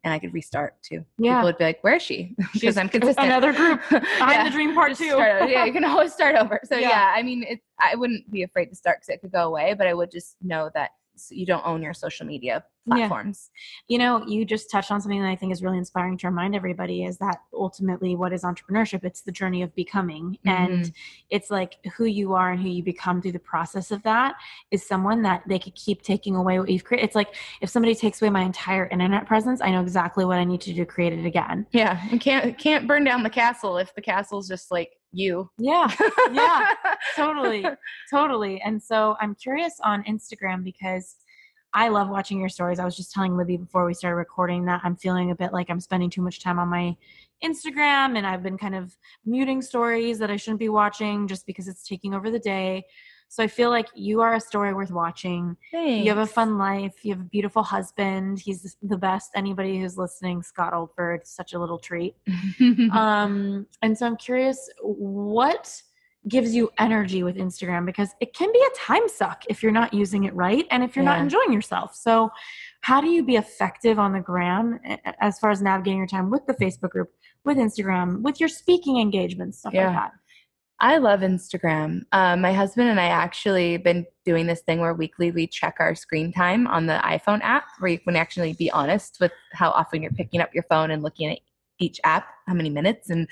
and 0.04 0.12
I 0.12 0.18
could 0.18 0.32
restart 0.34 0.80
too. 0.82 1.04
Yeah. 1.18 1.36
People 1.36 1.44
would 1.48 1.58
be 1.58 1.64
like, 1.64 1.80
"Where 1.82 1.94
is 1.96 2.02
she?" 2.02 2.34
because 2.52 2.76
I'm 2.76 2.88
consistent. 2.88 3.26
Another 3.26 3.52
group. 3.52 3.80
I'm 3.90 4.30
Yeah. 4.30 4.44
the 4.44 4.50
dream 4.50 4.74
part 4.74 4.96
too. 4.96 5.04
Yeah, 5.06 5.64
you 5.64 5.72
can 5.72 5.84
always 5.84 6.12
start 6.12 6.36
over. 6.36 6.60
So 6.64 6.76
Yeah. 6.76 6.90
yeah, 6.90 7.12
I 7.16 7.22
mean, 7.22 7.42
it, 7.44 7.60
I 7.80 7.94
wouldn't 7.96 8.30
be 8.30 8.42
afraid 8.42 8.66
to 8.66 8.76
start 8.76 8.98
because 8.98 9.08
it 9.08 9.20
could 9.20 9.32
go 9.32 9.46
away, 9.46 9.74
but 9.74 9.86
I 9.86 9.94
would 9.94 10.10
just 10.10 10.36
know 10.42 10.70
that 10.74 10.90
you 11.30 11.46
don't 11.46 11.64
own 11.66 11.82
your 11.82 11.94
social 11.94 12.26
media 12.26 12.64
Yeah. 12.88 13.08
platforms. 13.08 13.50
you 13.88 13.98
know 13.98 14.24
you 14.26 14.44
just 14.44 14.70
touched 14.70 14.92
on 14.92 15.00
something 15.00 15.20
that 15.20 15.28
i 15.28 15.34
think 15.34 15.52
is 15.52 15.62
really 15.62 15.78
inspiring 15.78 16.16
to 16.18 16.28
remind 16.28 16.54
everybody 16.54 17.04
is 17.04 17.18
that 17.18 17.38
ultimately 17.52 18.14
what 18.14 18.32
is 18.32 18.44
entrepreneurship 18.44 19.02
it's 19.04 19.22
the 19.22 19.32
journey 19.32 19.62
of 19.62 19.74
becoming 19.74 20.38
and 20.44 20.84
mm-hmm. 20.84 20.90
it's 21.30 21.50
like 21.50 21.74
who 21.96 22.04
you 22.04 22.32
are 22.34 22.52
and 22.52 22.60
who 22.62 22.68
you 22.68 22.82
become 22.84 23.20
through 23.20 23.32
the 23.32 23.38
process 23.40 23.90
of 23.90 24.02
that 24.04 24.36
is 24.70 24.86
someone 24.86 25.22
that 25.22 25.42
they 25.48 25.58
could 25.58 25.74
keep 25.74 26.02
taking 26.02 26.36
away 26.36 26.58
what 26.60 26.68
you've 26.68 26.84
created 26.84 27.04
it's 27.04 27.16
like 27.16 27.34
if 27.60 27.68
somebody 27.68 27.94
takes 27.94 28.22
away 28.22 28.30
my 28.30 28.42
entire 28.42 28.86
internet 28.86 29.26
presence 29.26 29.60
i 29.60 29.70
know 29.70 29.80
exactly 29.80 30.24
what 30.24 30.38
i 30.38 30.44
need 30.44 30.60
to 30.60 30.70
do 30.72 30.76
to 30.76 30.86
create 30.86 31.12
it 31.12 31.24
again 31.26 31.66
Yeah, 31.72 32.00
you 32.08 32.18
can't 32.20 32.56
can't 32.56 32.86
burn 32.86 33.02
down 33.04 33.22
the 33.24 33.30
castle 33.30 33.78
if 33.78 33.94
the 33.94 34.02
castle's 34.02 34.46
just 34.48 34.70
like 34.70 34.92
you. 35.12 35.50
yeah 35.58 35.90
Yeah. 36.32 36.74
totally 37.16 37.64
totally 38.10 38.60
and 38.60 38.82
so 38.82 39.16
i'm 39.20 39.34
curious 39.34 39.74
on 39.82 40.04
instagram 40.04 40.62
because 40.62 41.16
i 41.76 41.88
love 41.88 42.08
watching 42.08 42.40
your 42.40 42.48
stories. 42.48 42.80
I 42.80 42.84
was 42.84 42.96
just 42.96 43.12
telling 43.12 43.36
libby 43.36 43.56
before 43.58 43.84
we 43.86 43.94
started 43.94 44.16
recording 44.16 44.64
that 44.64 44.80
i'm 44.82 44.96
feeling 44.96 45.30
a 45.30 45.34
bit 45.36 45.52
like 45.52 45.70
i'm 45.70 45.80
spending 45.80 46.10
too 46.10 46.22
much 46.22 46.40
time 46.42 46.58
on 46.58 46.68
my 46.68 46.96
instagram 47.44 48.16
and 48.16 48.26
i've 48.26 48.42
been 48.42 48.56
kind 48.56 48.74
of 48.74 48.96
muting 49.24 49.60
stories 49.62 50.18
that 50.18 50.30
i 50.30 50.36
shouldn't 50.36 50.58
be 50.58 50.70
watching 50.70 51.28
just 51.28 51.46
because 51.46 51.68
it's 51.68 51.86
taking 51.86 52.14
over 52.14 52.30
the 52.30 52.38
day. 52.38 52.84
So 53.28 53.42
i 53.42 53.48
feel 53.48 53.70
like 53.70 53.88
you 53.94 54.20
are 54.20 54.34
a 54.34 54.40
story 54.40 54.72
worth 54.72 54.92
watching. 54.92 55.56
You 56.04 56.08
have 56.10 56.18
a 56.18 56.26
fun 56.26 56.58
life. 56.58 56.94
You 57.02 57.12
have 57.12 57.20
a 57.20 57.24
beautiful 57.24 57.62
husband. 57.62 58.38
He's 58.38 58.76
the 58.82 58.96
best. 58.96 59.30
Anybody 59.34 59.78
who's 59.80 59.98
listening 59.98 60.42
scott 60.42 60.72
oldford 60.72 61.26
such 61.26 61.52
a 61.52 61.58
little 61.58 61.78
treat. 61.78 62.14
Um, 62.92 63.66
and 63.82 63.98
so 63.98 64.06
I'm 64.06 64.16
curious 64.16 64.70
what 64.80 65.82
gives 66.28 66.54
you 66.54 66.70
energy 66.78 67.22
with 67.22 67.36
Instagram 67.36 67.86
because 67.86 68.10
it 68.20 68.34
can 68.34 68.52
be 68.52 68.58
a 68.58 68.76
time 68.76 69.08
suck 69.08 69.44
if 69.48 69.62
you're 69.62 69.72
not 69.72 69.94
using 69.94 70.24
it 70.24 70.34
right 70.34 70.66
and 70.70 70.82
if 70.82 70.96
you're 70.96 71.04
not 71.04 71.20
enjoying 71.20 71.52
yourself. 71.52 71.94
So, 71.94 72.30
how 72.82 73.00
do 73.00 73.08
you 73.08 73.24
be 73.24 73.36
effective 73.36 73.98
on 73.98 74.12
the 74.12 74.20
gram 74.20 74.78
as 75.20 75.38
far 75.38 75.50
as 75.50 75.60
navigating 75.62 75.98
your 75.98 76.06
time 76.06 76.30
with 76.30 76.46
the 76.46 76.54
Facebook 76.54 76.90
group, 76.90 77.10
with 77.44 77.56
Instagram, 77.56 78.22
with 78.22 78.38
your 78.38 78.48
speaking 78.48 79.00
engagements, 79.00 79.58
stuff 79.58 79.74
Yeah. 79.74 79.86
like 79.88 79.96
that? 79.96 80.12
I 80.78 80.98
love 80.98 81.20
Instagram. 81.20 82.02
Um, 82.12 82.42
my 82.42 82.52
husband 82.52 82.90
and 82.90 83.00
I 83.00 83.06
actually 83.06 83.78
been 83.78 84.04
doing 84.26 84.46
this 84.46 84.60
thing 84.60 84.78
where 84.80 84.92
weekly 84.92 85.30
we 85.30 85.46
check 85.46 85.76
our 85.80 85.94
screen 85.94 86.32
time 86.32 86.66
on 86.66 86.86
the 86.86 87.00
iPhone 87.02 87.40
app, 87.42 87.64
where 87.78 87.90
you 87.90 87.98
can 87.98 88.14
actually 88.14 88.52
be 88.52 88.70
honest 88.70 89.16
with 89.20 89.32
how 89.52 89.70
often 89.70 90.02
you're 90.02 90.10
picking 90.12 90.40
up 90.40 90.52
your 90.52 90.64
phone 90.64 90.90
and 90.90 91.02
looking 91.02 91.30
at 91.30 91.38
each 91.78 91.98
app, 92.04 92.28
how 92.46 92.54
many 92.54 92.68
minutes, 92.68 93.08
and 93.10 93.26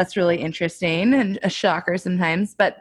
that's 0.00 0.16
really 0.16 0.38
interesting 0.38 1.12
and 1.14 1.38
a 1.42 1.50
shocker 1.50 1.98
sometimes. 1.98 2.54
But 2.54 2.78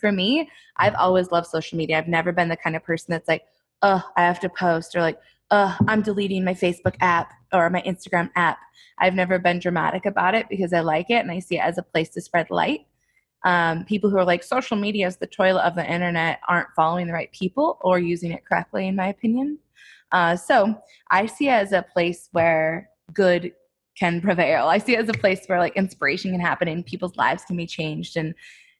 for 0.00 0.10
me, 0.10 0.50
I've 0.78 0.94
always 0.94 1.30
loved 1.30 1.48
social 1.48 1.76
media. 1.76 1.98
I've 1.98 2.08
never 2.08 2.32
been 2.32 2.48
the 2.48 2.56
kind 2.56 2.76
of 2.76 2.82
person 2.82 3.12
that's 3.12 3.28
like, 3.28 3.44
"Oh, 3.82 4.02
I 4.16 4.22
have 4.22 4.40
to 4.40 4.48
post," 4.48 4.96
or 4.96 5.00
like, 5.02 5.18
"Oh, 5.50 5.76
I'm 5.86 6.02
deleting 6.02 6.44
my 6.44 6.54
Facebook 6.54 6.96
app 7.00 7.32
or 7.52 7.68
my 7.70 7.82
Instagram 7.82 8.30
app." 8.36 8.58
I've 8.98 9.14
never 9.14 9.38
been 9.38 9.58
dramatic 9.58 10.06
about 10.06 10.34
it 10.34 10.48
because 10.48 10.72
I 10.72 10.80
like 10.80 11.10
it 11.10 11.20
and 11.20 11.30
I 11.30 11.40
see 11.40 11.56
it 11.56 11.64
as 11.64 11.76
a 11.76 11.82
place 11.82 12.08
to 12.10 12.20
spread 12.22 12.50
light 12.50 12.86
um, 13.44 13.84
people 13.84 14.10
who 14.10 14.18
are 14.18 14.24
like 14.24 14.42
social 14.42 14.76
media 14.76 15.06
is 15.06 15.16
the 15.16 15.26
toilet 15.26 15.62
of 15.62 15.74
the 15.74 15.90
internet 15.90 16.40
aren't 16.48 16.68
following 16.74 17.06
the 17.06 17.12
right 17.12 17.30
people 17.32 17.78
or 17.80 17.98
using 17.98 18.32
it 18.32 18.44
correctly 18.44 18.88
in 18.88 18.96
my 18.96 19.08
opinion 19.08 19.58
uh, 20.12 20.34
so 20.34 20.74
i 21.10 21.26
see 21.26 21.48
it 21.48 21.52
as 21.52 21.72
a 21.72 21.82
place 21.92 22.28
where 22.32 22.90
good 23.12 23.52
can 23.98 24.20
prevail 24.28 24.66
i 24.68 24.78
see 24.78 24.94
it 24.94 25.00
as 25.00 25.08
a 25.08 25.12
place 25.14 25.40
where 25.46 25.58
like 25.58 25.74
inspiration 25.76 26.30
can 26.30 26.40
happen 26.40 26.68
and 26.68 26.84
people's 26.86 27.16
lives 27.16 27.44
can 27.44 27.56
be 27.56 27.66
changed 27.66 28.16
and 28.16 28.34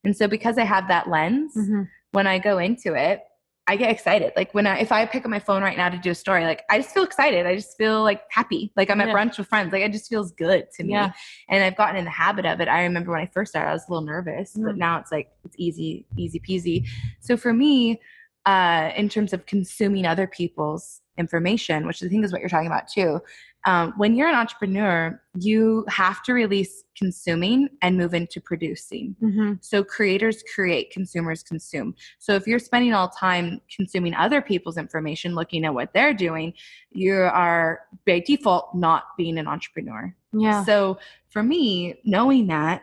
and 0.04 0.16
so 0.16 0.28
because 0.28 0.58
i 0.58 0.64
have 0.64 0.86
that 0.88 1.08
lens 1.08 1.54
Mhm. 1.56 1.88
when 2.12 2.26
I 2.26 2.38
go 2.38 2.58
into 2.58 2.94
it, 2.94 3.20
I 3.68 3.74
get 3.76 3.90
excited. 3.90 4.32
Like 4.36 4.54
when 4.54 4.66
I 4.66 4.78
if 4.78 4.90
I 4.92 5.04
pick 5.06 5.24
up 5.24 5.30
my 5.30 5.40
phone 5.40 5.60
right 5.62 5.76
now 5.76 5.88
to 5.88 5.98
do 5.98 6.12
a 6.12 6.14
story, 6.14 6.44
like 6.44 6.62
I 6.70 6.78
just 6.78 6.94
feel 6.94 7.02
excited. 7.02 7.44
I 7.46 7.54
just 7.56 7.76
feel 7.76 8.02
like 8.04 8.22
happy. 8.30 8.72
Like 8.76 8.88
I'm 8.90 9.00
at 9.00 9.08
Yeah. 9.08 9.14
brunch 9.14 9.36
with 9.38 9.48
friends. 9.48 9.72
Like 9.72 9.82
it 9.82 9.90
just 9.92 10.08
feels 10.08 10.30
good 10.32 10.70
to 10.76 10.84
me. 10.84 10.92
Yeah. 10.92 11.10
And 11.50 11.64
I've 11.64 11.76
gotten 11.76 11.96
in 11.96 12.04
the 12.04 12.10
habit 12.24 12.46
of 12.46 12.60
it. 12.60 12.68
I 12.68 12.84
remember 12.84 13.10
when 13.10 13.20
I 13.20 13.26
first 13.26 13.50
started, 13.50 13.68
I 13.70 13.72
was 13.72 13.82
a 13.88 13.90
little 13.90 14.06
nervous, 14.06 14.52
but 14.54 14.76
Mhm. 14.76 14.78
now 14.78 14.98
it's 15.00 15.10
like 15.12 15.28
it's 15.44 15.56
easy, 15.58 16.06
easy 16.16 16.38
peasy. 16.40 16.86
So 17.20 17.36
for 17.36 17.52
me, 17.52 18.00
uh, 18.46 18.92
in 18.96 19.08
terms 19.08 19.32
of 19.32 19.44
consuming 19.46 20.06
other 20.06 20.28
people's 20.28 21.02
information, 21.18 21.86
which 21.86 22.02
I 22.02 22.08
think 22.08 22.24
is 22.24 22.30
what 22.32 22.40
you're 22.40 22.48
talking 22.56 22.68
about 22.68 22.86
too, 22.88 23.20
um, 23.66 23.92
when 23.96 24.14
you're 24.14 24.28
an 24.28 24.34
entrepreneur, 24.36 25.20
you 25.38 25.84
have 25.88 26.22
to 26.22 26.32
release 26.32 26.84
consuming 26.96 27.68
and 27.82 27.98
move 27.98 28.14
into 28.14 28.40
producing. 28.40 29.16
Mm-hmm. 29.20 29.54
So 29.60 29.82
creators 29.82 30.44
create, 30.54 30.92
consumers 30.92 31.42
consume. 31.42 31.96
So 32.20 32.34
if 32.36 32.46
you're 32.46 32.60
spending 32.60 32.94
all 32.94 33.08
time 33.08 33.60
consuming 33.74 34.14
other 34.14 34.40
people's 34.40 34.78
information, 34.78 35.34
looking 35.34 35.64
at 35.64 35.74
what 35.74 35.92
they're 35.92 36.14
doing, 36.14 36.54
you 36.92 37.14
are 37.16 37.80
by 38.06 38.20
default 38.20 38.72
not 38.72 39.04
being 39.18 39.36
an 39.36 39.48
entrepreneur. 39.48 40.14
Yeah. 40.32 40.64
So 40.64 40.98
for 41.28 41.42
me, 41.42 41.96
knowing 42.04 42.46
that, 42.46 42.82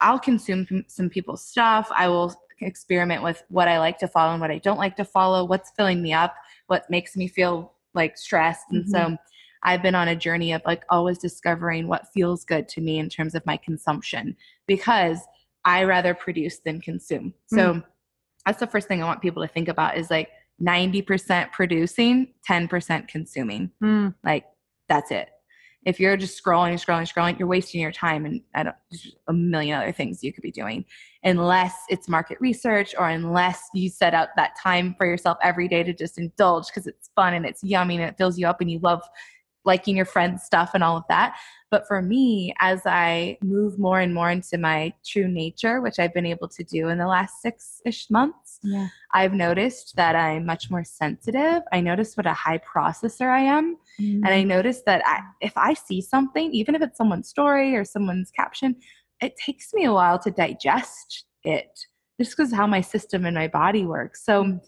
I'll 0.00 0.18
consume 0.18 0.66
some- 0.66 0.84
some 0.88 1.08
people's 1.08 1.44
stuff. 1.44 1.88
I 1.96 2.08
will 2.08 2.34
experiment 2.60 3.22
with 3.22 3.44
what 3.50 3.68
I 3.68 3.78
like 3.78 3.98
to 3.98 4.08
follow 4.08 4.32
and 4.32 4.40
what 4.40 4.50
I 4.50 4.58
don't 4.58 4.78
like 4.78 4.96
to 4.96 5.04
follow, 5.04 5.44
what's 5.44 5.70
filling 5.70 6.02
me 6.02 6.12
up, 6.12 6.34
what 6.66 6.90
makes 6.90 7.16
me 7.16 7.28
feel 7.28 7.72
like 7.94 8.18
stressed. 8.18 8.66
And 8.70 8.88
so 8.88 9.16
I've 9.62 9.82
been 9.82 9.94
on 9.94 10.08
a 10.08 10.16
journey 10.16 10.52
of 10.52 10.62
like 10.64 10.84
always 10.90 11.18
discovering 11.18 11.88
what 11.88 12.08
feels 12.12 12.44
good 12.44 12.68
to 12.70 12.80
me 12.80 12.98
in 12.98 13.08
terms 13.08 13.34
of 13.34 13.44
my 13.46 13.56
consumption 13.56 14.36
because 14.66 15.20
I 15.64 15.84
rather 15.84 16.14
produce 16.14 16.60
than 16.60 16.80
consume. 16.80 17.34
So 17.46 17.82
that's 18.46 18.60
the 18.60 18.66
first 18.66 18.88
thing 18.88 19.02
I 19.02 19.06
want 19.06 19.20
people 19.20 19.42
to 19.42 19.52
think 19.52 19.68
about 19.68 19.98
is 19.98 20.10
like 20.10 20.30
90% 20.62 21.52
producing, 21.52 22.34
10% 22.48 23.08
consuming 23.08 23.70
Mm. 23.82 24.14
like 24.24 24.44
that's 24.88 25.10
it 25.10 25.28
if 25.84 26.00
you're 26.00 26.16
just 26.16 26.42
scrolling 26.42 26.74
scrolling 26.74 27.10
scrolling 27.10 27.38
you're 27.38 27.48
wasting 27.48 27.80
your 27.80 27.92
time 27.92 28.26
and 28.26 28.42
I 28.54 28.62
don't, 28.64 28.76
a 29.28 29.32
million 29.32 29.78
other 29.78 29.92
things 29.92 30.22
you 30.22 30.32
could 30.32 30.42
be 30.42 30.50
doing 30.50 30.84
unless 31.22 31.74
it's 31.88 32.08
market 32.08 32.38
research 32.40 32.94
or 32.98 33.08
unless 33.08 33.62
you 33.74 33.88
set 33.88 34.14
out 34.14 34.28
that 34.36 34.52
time 34.62 34.94
for 34.98 35.06
yourself 35.06 35.38
every 35.42 35.68
day 35.68 35.82
to 35.82 35.92
just 35.92 36.18
indulge 36.18 36.66
because 36.66 36.86
it's 36.86 37.10
fun 37.14 37.34
and 37.34 37.46
it's 37.46 37.62
yummy 37.62 37.96
and 37.96 38.04
it 38.04 38.16
fills 38.18 38.38
you 38.38 38.46
up 38.46 38.60
and 38.60 38.70
you 38.70 38.78
love 38.80 39.02
liking 39.64 39.96
your 39.96 40.06
friends 40.06 40.42
stuff 40.42 40.70
and 40.74 40.82
all 40.82 40.96
of 40.96 41.04
that 41.08 41.36
but 41.70 41.86
for 41.86 42.00
me 42.00 42.54
as 42.60 42.82
i 42.86 43.36
move 43.42 43.78
more 43.78 44.00
and 44.00 44.14
more 44.14 44.30
into 44.30 44.56
my 44.58 44.92
true 45.06 45.28
nature 45.28 45.80
which 45.80 45.98
i've 45.98 46.14
been 46.14 46.26
able 46.26 46.48
to 46.48 46.64
do 46.64 46.88
in 46.88 46.98
the 46.98 47.06
last 47.06 47.40
six-ish 47.42 48.10
months 48.10 48.58
Yeah. 48.62 48.88
I've 49.12 49.32
noticed 49.32 49.96
that 49.96 50.16
I'm 50.16 50.44
much 50.44 50.70
more 50.70 50.84
sensitive. 50.84 51.62
I 51.72 51.80
notice 51.80 52.16
what 52.16 52.26
a 52.26 52.32
high 52.32 52.58
processor 52.58 53.30
I 53.30 53.40
am. 53.40 53.76
And 53.98 54.26
I 54.26 54.40
mm-hmm. 54.40 54.48
notice 54.48 54.82
that 54.86 55.02
I, 55.06 55.20
if 55.40 55.56
I 55.56 55.74
see 55.74 56.00
something, 56.00 56.52
even 56.52 56.74
if 56.74 56.82
it's 56.82 56.98
someone's 56.98 57.28
story 57.28 57.74
or 57.74 57.84
someone's 57.84 58.30
caption, 58.30 58.76
it 59.20 59.36
takes 59.36 59.72
me 59.74 59.84
a 59.84 59.92
while 59.92 60.18
to 60.20 60.30
digest 60.30 61.24
it 61.42 61.78
just 62.20 62.36
because 62.36 62.52
how 62.52 62.66
my 62.66 62.80
system 62.80 63.24
and 63.24 63.34
my 63.34 63.48
body 63.48 63.84
works. 63.84 64.24
So 64.24 64.44
mm. 64.44 64.60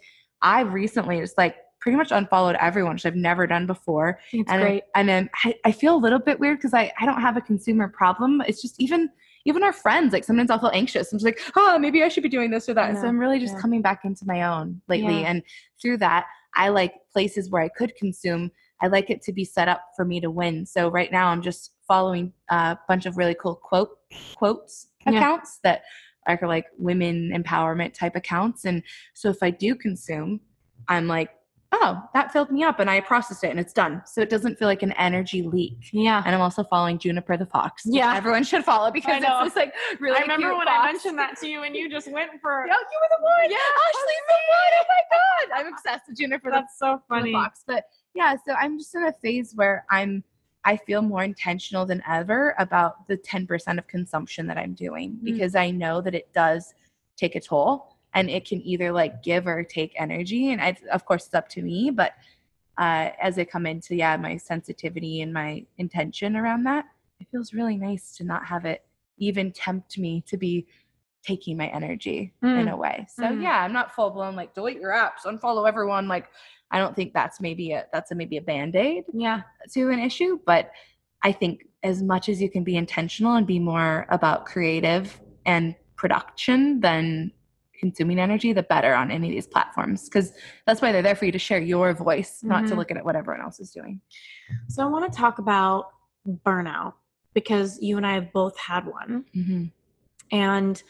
I've 0.43 0.73
recently 0.73 1.21
just 1.21 1.39
like 1.39 1.57
pretty 1.81 1.97
much 1.97 2.13
unfollowed 2.13 2.57
everyone, 2.61 2.95
which 2.95 3.07
I've 3.07 3.17
never 3.17 3.47
done 3.47 3.67
before. 3.67 4.21
it's 4.33 4.51
and 4.51 4.61
great. 4.63 4.83
and 4.95 5.09
then 5.09 5.31
I, 5.45 5.55
I 5.65 5.73
feel 5.73 5.95
a 5.95 5.99
little 5.99 6.19
bit 6.19 6.39
weird 6.39 6.59
because 6.59 6.75
I, 6.75 6.93
I 7.01 7.07
don't 7.07 7.21
have 7.21 7.37
a 7.37 7.41
consumer 7.41 7.89
problem. 7.89 8.43
It's 8.47 8.63
just 8.63 8.81
even 8.81 9.11
even 9.47 9.63
our 9.63 9.73
friends, 9.73 10.13
like 10.13 10.23
sometimes 10.25 10.51
I'll 10.51 10.59
feel 10.59 10.71
anxious. 10.75 11.11
I'm 11.13 11.19
just 11.19 11.25
like, 11.25 11.41
oh, 11.57 11.79
maybe 11.79 12.03
I 12.03 12.09
should 12.09 12.23
be 12.23 12.29
doing 12.29 12.51
this 12.51 12.69
or 12.69 12.75
that. 12.75 12.91
I 12.91 12.95
So. 13.01 13.07
I'm 13.09 13.19
really 13.19 13.41
just 13.41 13.55
Yeah. 13.55 13.61
coming 13.63 13.81
back 13.81 14.05
into 14.05 14.27
my 14.27 14.43
own 14.43 14.83
lately. 14.87 15.21
Yeah. 15.23 15.29
And 15.31 15.43
through 15.81 15.97
that, 15.99 16.27
I 16.57 16.69
like 16.69 16.93
places 17.11 17.49
where 17.49 17.63
I 17.63 17.69
could 17.69 17.95
consume. 17.97 18.51
I 18.83 18.89
like 18.89 19.09
it 19.09 19.23
to 19.23 19.33
be 19.33 19.47
set 19.47 19.67
up 19.67 19.83
for 19.97 20.05
me 20.05 20.21
to 20.21 20.31
win. 20.31 20.67
So 20.67 20.91
right 20.91 21.11
now 21.11 21.29
I'm 21.29 21.41
just 21.41 21.73
following 21.89 22.35
a 22.51 22.77
bunch 22.87 23.07
of 23.07 23.17
really 23.17 23.35
cool 23.35 23.55
quote 23.55 23.97
quotes 24.37 24.89
Yeah. 25.07 25.13
accounts 25.17 25.59
that 25.65 25.85
are 26.27 26.39
like 26.43 26.67
women 26.77 27.33
empowerment 27.35 27.95
type 27.95 28.17
accounts. 28.17 28.67
And 28.67 28.83
so 29.15 29.31
if 29.31 29.43
I 29.43 29.49
do 29.51 29.75
consume, 29.75 30.41
I'm 30.87 31.09
like, 31.09 31.31
oh, 31.73 32.03
that 32.15 32.33
filled 32.33 32.51
me 32.51 32.63
up 32.65 32.81
and 32.81 32.91
I 32.91 33.01
processed 33.01 33.45
it 33.45 33.51
and 33.51 33.61
it's 33.61 33.73
done. 33.73 34.03
So 34.05 34.21
it 34.21 34.29
doesn't 34.29 34.59
feel 34.59 34.67
like 34.67 34.83
an 34.83 34.93
energy 34.93 35.43
leak. 35.43 35.91
Yeah. 35.93 36.23
And 36.27 36.35
I'm 36.35 36.41
also 36.41 36.65
following 36.65 36.99
Juniper 36.99 37.37
the 37.37 37.47
Fox. 37.47 37.83
Yeah. 37.87 38.15
Everyone 38.17 38.43
should 38.43 38.65
follow 38.65 38.91
because 38.91 39.23
it's 39.23 39.45
this 39.45 39.57
like 39.57 39.73
really 40.01 40.17
I 40.19 40.23
remember 40.23 40.49
when 40.57 40.67
fox. 40.67 40.79
I 40.81 40.93
mentioned 40.93 41.19
that 41.19 41.39
to 41.39 41.49
you 41.49 41.63
and 41.63 41.77
you 41.77 41.89
just 41.89 42.11
went 42.11 42.31
for 42.41 42.65
Yeah, 42.69 42.75
you 42.75 42.99
were 43.01 43.17
the 43.19 43.23
one. 43.23 43.51
Yeah, 43.51 43.57
Ashley's 43.57 44.27
the 44.29 44.35
one. 44.49 44.73
Oh 44.81 44.85
my 44.89 45.57
god. 45.57 45.61
I'm 45.67 45.73
obsessed 45.73 46.09
with 46.09 46.19
Juniper 46.19 46.51
the, 46.51 46.57
That's 46.57 46.79
so 46.79 46.97
the 47.09 47.15
funny. 47.15 47.33
Fox. 47.33 47.63
But 47.67 47.85
yeah, 48.15 48.35
so 48.47 48.55
I'm 48.55 48.79
just 48.79 48.95
in 48.95 49.05
a 49.05 49.13
phase 49.23 49.53
where 49.55 49.85
I'm 49.91 50.25
I 50.65 50.77
feel 50.77 51.01
more 51.01 51.23
intentional 51.23 51.87
than 51.87 52.03
ever 52.07 52.55
about 52.59 53.07
the 53.09 53.17
10% 53.17 53.79
of 53.79 53.87
consumption 53.87 54.47
that 54.49 54.59
I'm 54.59 54.75
doing 54.75 55.13
Mm. 55.13 55.25
because 55.25 55.55
I 55.55 55.71
know 55.71 56.01
that 56.03 56.15
it 56.15 56.31
does 56.35 56.75
take 57.17 57.35
a 57.37 57.41
toll 57.41 57.90
and 58.15 58.29
it 58.31 58.45
can 58.47 58.61
either 58.63 58.93
like 58.93 59.23
give 59.23 59.47
or 59.47 59.63
take 59.65 59.93
energy. 59.99 60.51
And 60.53 60.61
I, 60.61 60.77
of 60.93 61.05
course, 61.05 61.27
it's 61.27 61.35
up 61.35 61.49
to 61.51 61.63
me. 61.63 61.91
But 61.91 62.13
uh, 62.79 63.11
as 63.21 63.39
I 63.39 63.45
come 63.45 63.67
into, 63.67 63.95
yeah, 63.95 64.17
my 64.17 64.37
sensitivity 64.37 65.21
and 65.23 65.33
my 65.33 65.65
intention 65.79 66.37
around 66.37 66.65
that, 66.65 66.87
it 67.21 67.29
feels 67.31 67.53
really 67.53 67.77
nice 67.77 68.17
to 68.17 68.25
not 68.25 68.45
have 68.47 68.65
it 68.65 68.85
even 69.19 69.53
tempt 69.53 69.99
me 69.99 70.23
to 70.27 70.37
be 70.37 70.67
taking 71.23 71.57
my 71.59 71.67
energy 71.69 72.33
in 72.43 72.49
Mm. 72.49 72.73
a 72.73 72.77
way. 72.77 73.07
So 73.11 73.25
Mm. 73.25 73.43
yeah, 73.43 73.63
I'm 73.63 73.75
not 73.75 73.95
full 73.95 74.09
blown 74.11 74.35
like 74.35 74.55
delete 74.55 74.81
your 74.81 74.93
apps, 74.93 75.27
unfollow 75.27 75.69
everyone. 75.69 76.09
Like 76.09 76.29
I 76.71 76.79
don't 76.79 76.97
think 76.97 77.13
that's 77.13 77.41
maybe 77.41 77.73
a 77.73 77.85
that's 77.93 78.11
a 78.11 78.15
maybe 78.15 78.39
a 78.39 78.41
band-aid 78.43 79.05
Yeah. 79.13 79.43
to 79.73 79.91
an 79.91 79.99
issue, 79.99 80.39
but 80.47 80.71
I 81.23 81.33
think 81.33 81.67
as 81.83 82.03
much 82.03 82.31
as 82.31 82.41
you 82.41 82.49
can 82.51 82.65
be 82.65 82.77
intentional 82.77 83.35
and 83.35 83.47
be 83.47 83.59
more 83.59 84.07
about 84.09 84.47
creative 84.47 85.21
and 85.45 85.75
production 85.97 86.81
than 86.81 87.33
consuming 87.81 88.21
energy, 88.21 88.53
the 88.53 88.63
better 88.63 88.95
on 88.95 89.11
any 89.11 89.29
of 89.29 89.33
these 89.33 89.47
platforms. 89.47 90.05
Because 90.05 90.33
that's 90.67 90.81
why 90.81 90.93
they're 90.93 91.03
there 91.03 91.17
for 91.17 91.25
you 91.25 91.33
to 91.33 91.39
share 91.39 91.59
your 91.59 91.93
voice, 91.95 92.43
not 92.45 92.67
to 92.69 92.75
Mhm. 92.75 92.77
look 92.77 92.91
at 92.93 93.05
what 93.05 93.17
everyone 93.17 93.43
else 93.43 93.59
is 93.59 93.73
doing. 93.73 94.01
So 94.69 94.85
I 94.85 94.87
want 94.87 95.11
to 95.11 95.19
talk 95.19 95.39
about 95.39 95.87
burnout 96.47 96.93
because 97.35 97.81
you 97.83 97.97
and 97.97 98.07
I 98.07 98.13
have 98.13 98.33
both 98.33 98.57
had 98.59 98.87
one. 98.87 99.25
Mm-hmm. 99.35 99.65
And 100.33 100.83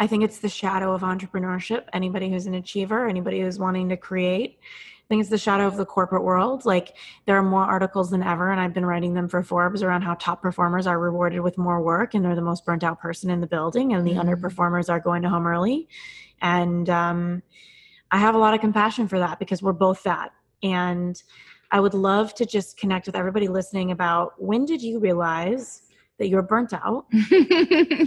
I 0.00 0.06
think 0.06 0.24
it's 0.24 0.38
the 0.38 0.48
shadow 0.48 0.92
of 0.92 1.02
entrepreneurship. 1.02 1.84
Anybody 1.92 2.30
who's 2.30 2.46
an 2.46 2.54
achiever, 2.54 3.06
anybody 3.06 3.40
who's 3.40 3.58
wanting 3.58 3.88
to 3.90 3.96
create, 3.96 4.58
think 5.08 5.20
it's 5.20 5.30
the 5.30 5.38
shadow 5.38 5.66
of 5.66 5.76
the 5.76 5.86
corporate 5.86 6.22
world. 6.22 6.64
Like 6.66 6.96
there 7.26 7.36
are 7.36 7.42
more 7.42 7.64
articles 7.64 8.10
than 8.10 8.22
ever, 8.22 8.50
and 8.50 8.60
I've 8.60 8.74
been 8.74 8.84
writing 8.86 9.14
them 9.14 9.28
for 9.28 9.42
Forbes 9.42 9.82
around 9.82 10.02
how 10.02 10.14
top 10.14 10.42
performers 10.42 10.86
are 10.86 10.98
rewarded 10.98 11.40
with 11.40 11.56
more 11.56 11.80
work 11.82 12.14
and 12.14 12.24
they're 12.24 12.34
the 12.34 12.42
most 12.42 12.64
burnt 12.66 12.84
out 12.84 13.00
person 13.00 13.30
in 13.30 13.40
the 13.40 13.46
building, 13.46 13.94
and 13.94 14.06
the 14.06 14.12
Mhm. 14.12 14.24
underperformers 14.24 14.90
are 14.90 15.00
going 15.00 15.22
to 15.22 15.28
home 15.28 15.46
early. 15.46 15.88
And 16.42 16.88
um, 16.90 17.42
I 18.10 18.18
have 18.18 18.34
a 18.34 18.38
lot 18.38 18.54
of 18.54 18.60
compassion 18.60 19.08
for 19.08 19.18
that 19.18 19.38
because 19.38 19.62
we're 19.62 19.72
both 19.72 20.02
that. 20.04 20.32
And 20.62 21.20
I 21.70 21.80
would 21.80 21.94
love 21.94 22.34
to 22.36 22.46
just 22.46 22.78
connect 22.78 23.06
with 23.06 23.16
everybody 23.16 23.48
listening 23.48 23.90
about 23.90 24.32
when 24.42 24.64
did 24.64 24.82
you 24.82 24.98
realize 24.98 25.82
that 26.18 26.28
you're 26.28 26.42
burnt 26.42 26.72
out? 26.72 27.06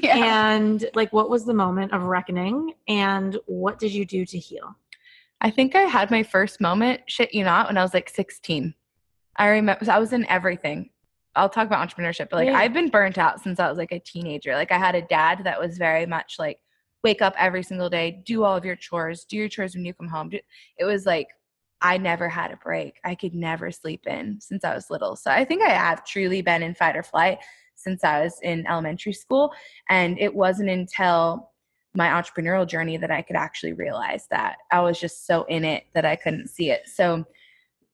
yeah. 0.04 0.52
and 0.54 0.86
like 0.95 1.12
what 1.14 1.30
was 1.30 1.45
the 1.45 1.54
moment 1.54 1.93
of 1.93 2.04
reckoning 2.04 2.74
and 2.88 3.38
what 3.45 3.80
did 3.80 3.91
you 3.93 4.06
do 4.06 4.26
to 4.26 4.38
heal 4.38 4.76
I 5.42 5.50
think 5.50 5.76
I 5.76 5.82
had 5.82 6.12
my 6.12 6.24
first 6.24 6.62
moment, 6.62 7.02
shit 7.08 7.34
you 7.34 7.44
not, 7.44 7.68
when 7.68 7.78
I 7.78 7.82
was 7.82 7.94
like 7.94 8.10
16. 8.10 8.74
I 9.36 9.48
remember 9.48 9.92
I 9.92 10.00
was 10.00 10.14
in 10.14 10.26
everything. 10.28 10.92
I'll 11.36 11.50
talk 11.50 11.66
about 11.66 11.88
entrepreneurship, 11.88 12.30
but 12.30 12.38
like 12.38 12.48
Yeah. 12.48 12.58
I've 12.58 12.74
been 12.74 12.89
burnt 12.89 13.18
out 13.18 13.42
since 13.42 13.60
I 13.60 13.68
was 13.68 13.78
like 13.78 13.92
a 13.92 14.00
teenager. 14.00 14.54
Like 14.54 14.72
I 14.72 14.78
had 14.78 14.96
a 14.96 15.02
dad 15.02 15.44
that 15.46 15.60
was 15.60 15.78
very 15.78 16.06
much 16.06 16.36
like 16.38 16.60
wake 17.04 17.22
up 17.22 17.34
every 17.38 17.64
single 17.64 17.89
day, 17.89 18.22
do 18.26 18.44
all 18.44 18.56
of 18.56 18.66
your 18.66 18.76
chores, 18.76 19.26
do 19.26 19.38
your 19.38 19.50
chores 19.50 19.74
when 19.74 19.84
you 19.84 19.94
come 19.94 20.10
home. 20.10 20.30
It 20.78 20.86
was 20.86 21.06
like 21.06 21.28
I 21.82 21.98
never 21.98 22.30
had 22.30 22.52
a 22.52 22.58
break. 22.58 23.00
I 23.04 23.16
could 23.16 23.34
never 23.34 23.72
sleep 23.72 24.06
in 24.06 24.39
since 24.39 24.64
I 24.64 24.76
was 24.76 24.92
little. 24.92 25.16
So 25.16 25.32
I 25.32 25.44
think 25.44 25.64
I 25.64 25.70
have 25.70 26.06
truly 26.06 26.44
been 26.44 26.62
in 26.62 26.76
fight 26.76 26.96
or 26.96 27.02
flight 27.02 27.39
since 27.76 28.04
I 28.04 28.22
was 28.24 28.39
in 28.44 28.68
elementary 28.68 29.14
school. 29.14 29.52
And 29.89 30.20
it 30.20 30.36
wasn't 30.36 30.70
until 30.70 31.51
my 31.94 32.08
entrepreneurial 32.08 32.68
journey 32.68 32.98
that 32.98 33.12
I 33.12 33.22
could 33.22 33.36
actually 33.36 33.74
realize 33.74 34.28
that 34.32 34.58
I 34.72 34.80
was 34.82 35.00
just 35.00 35.28
so 35.28 35.44
in 35.44 35.66
it 35.66 35.86
that 35.94 36.06
I 36.06 36.16
couldn't 36.16 36.48
see 36.48 36.72
it. 36.72 36.88
So 36.88 37.26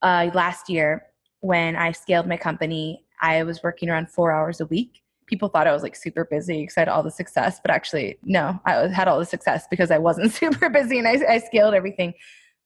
uh, 0.02 0.30
last 0.34 0.70
year, 0.70 1.04
when 1.40 1.76
I 1.76 1.92
scaled 1.92 2.28
my 2.28 2.38
company, 2.38 3.04
I 3.22 3.44
was 3.44 3.64
working 3.64 3.90
around 3.90 4.10
four 4.10 4.32
hours 4.32 4.62
a 4.62 4.68
week. 4.68 5.02
People 5.26 5.50
thought 5.50 5.68
I 5.68 5.74
was 5.74 5.84
like 5.84 5.96
super 5.96 6.26
busy 6.26 6.62
because 6.62 6.78
I 6.78 6.82
had 6.82 6.90
all 6.90 7.04
the 7.04 7.12
success, 7.12 7.60
but 7.62 7.72
actually, 7.72 8.18
no, 8.24 8.60
I 8.66 8.88
had 8.88 9.08
all 9.08 9.20
the 9.20 9.26
success 9.26 9.66
because 9.70 9.92
I 9.92 9.98
wasn't 9.98 10.32
super 10.34 10.70
busy 10.70 11.00
and 11.00 11.08
I, 11.08 11.20
I 11.28 11.38
scaled 11.40 11.74
everything. 11.74 12.14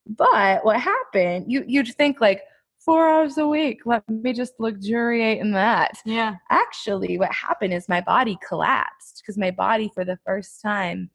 But 0.05 0.65
what 0.65 0.79
happened? 0.79 1.45
You 1.47 1.63
you'd 1.67 1.93
think 1.95 2.19
like 2.19 2.41
four 2.79 3.07
hours 3.07 3.37
a 3.37 3.47
week. 3.47 3.81
Let 3.85 4.07
me 4.09 4.33
just 4.33 4.53
luxuriate 4.59 5.39
in 5.39 5.51
that 5.51 6.01
yeah 6.05 6.35
actually 6.49 7.17
what 7.17 7.31
happened 7.31 7.73
is 7.73 7.87
my 7.87 8.01
body 8.01 8.37
collapsed 8.47 9.21
because 9.21 9.37
my 9.37 9.51
body 9.51 9.91
for 9.93 10.03
the 10.03 10.17
first 10.25 10.61
time 10.61 11.09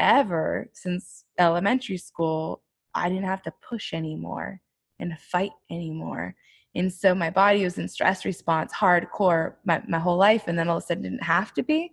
ever 0.00 0.68
since 0.72 1.24
elementary 1.38 1.98
school, 1.98 2.62
I 2.94 3.08
didn't 3.08 3.24
have 3.26 3.42
to 3.42 3.52
push 3.68 3.92
anymore 3.92 4.60
and 4.98 5.16
fight 5.18 5.52
anymore. 5.70 6.34
And 6.74 6.92
so 6.92 7.14
my 7.14 7.30
body 7.30 7.62
was 7.64 7.78
in 7.78 7.88
stress 7.88 8.24
response 8.24 8.72
hardcore 8.72 9.54
my, 9.64 9.82
my 9.86 9.98
whole 9.98 10.16
life. 10.16 10.44
And 10.48 10.58
then 10.58 10.68
all 10.68 10.78
of 10.78 10.82
a 10.82 10.86
sudden 10.86 11.02
didn't 11.04 11.22
have 11.22 11.52
to 11.54 11.62
be. 11.62 11.92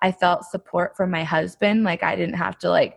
I 0.00 0.10
felt 0.10 0.44
support 0.44 0.96
from 0.96 1.10
my 1.10 1.22
husband. 1.24 1.84
Like 1.84 2.02
I 2.02 2.16
didn't 2.16 2.34
have 2.36 2.58
to 2.58 2.70
like 2.70 2.96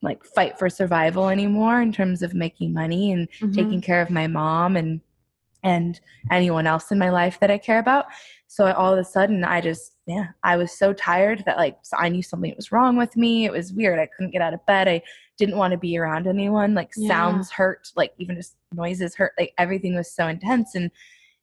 like 0.00 0.24
fight 0.24 0.56
for 0.58 0.70
survival 0.70 1.28
anymore 1.28 1.80
in 1.82 1.92
terms 1.92 2.22
of 2.22 2.32
making 2.32 2.72
money 2.72 3.10
and 3.10 3.28
Mhm. 3.40 3.52
taking 3.52 3.80
care 3.80 4.00
of 4.00 4.10
my 4.10 4.28
mom 4.28 4.76
and 4.76 5.00
and 5.62 6.00
anyone 6.30 6.66
else 6.66 6.90
in 6.90 6.98
my 6.98 7.10
life 7.10 7.38
that 7.40 7.50
I 7.50 7.58
care 7.58 7.78
about. 7.78 8.06
So 8.46 8.72
all 8.72 8.92
of 8.92 8.98
a 8.98 9.04
sudden 9.04 9.44
I 9.44 9.60
just 9.60 9.92
yeah, 10.06 10.28
I 10.42 10.56
was 10.56 10.72
so 10.72 10.92
tired 10.94 11.42
that 11.44 11.58
like 11.58 11.76
so 11.82 11.96
I 11.98 12.08
knew 12.08 12.22
something 12.22 12.52
was 12.56 12.72
wrong 12.72 12.96
with 12.96 13.16
me. 13.16 13.44
It 13.44 13.52
was 13.52 13.72
weird. 13.72 13.98
I 13.98 14.06
couldn't 14.06 14.30
get 14.30 14.40
out 14.42 14.54
of 14.54 14.64
bed. 14.66 14.88
I 14.88 15.02
didn't 15.36 15.58
want 15.58 15.72
to 15.72 15.78
be 15.78 15.98
around 15.98 16.26
anyone. 16.26 16.74
Like 16.74 16.90
Yeah. 16.96 17.08
sounds 17.08 17.50
hurt, 17.50 17.92
like 17.94 18.12
even 18.18 18.36
just 18.36 18.56
noises 18.72 19.14
hurt. 19.14 19.32
Like 19.38 19.52
everything 19.58 19.94
was 19.94 20.10
so 20.10 20.26
intense 20.26 20.74
and 20.74 20.90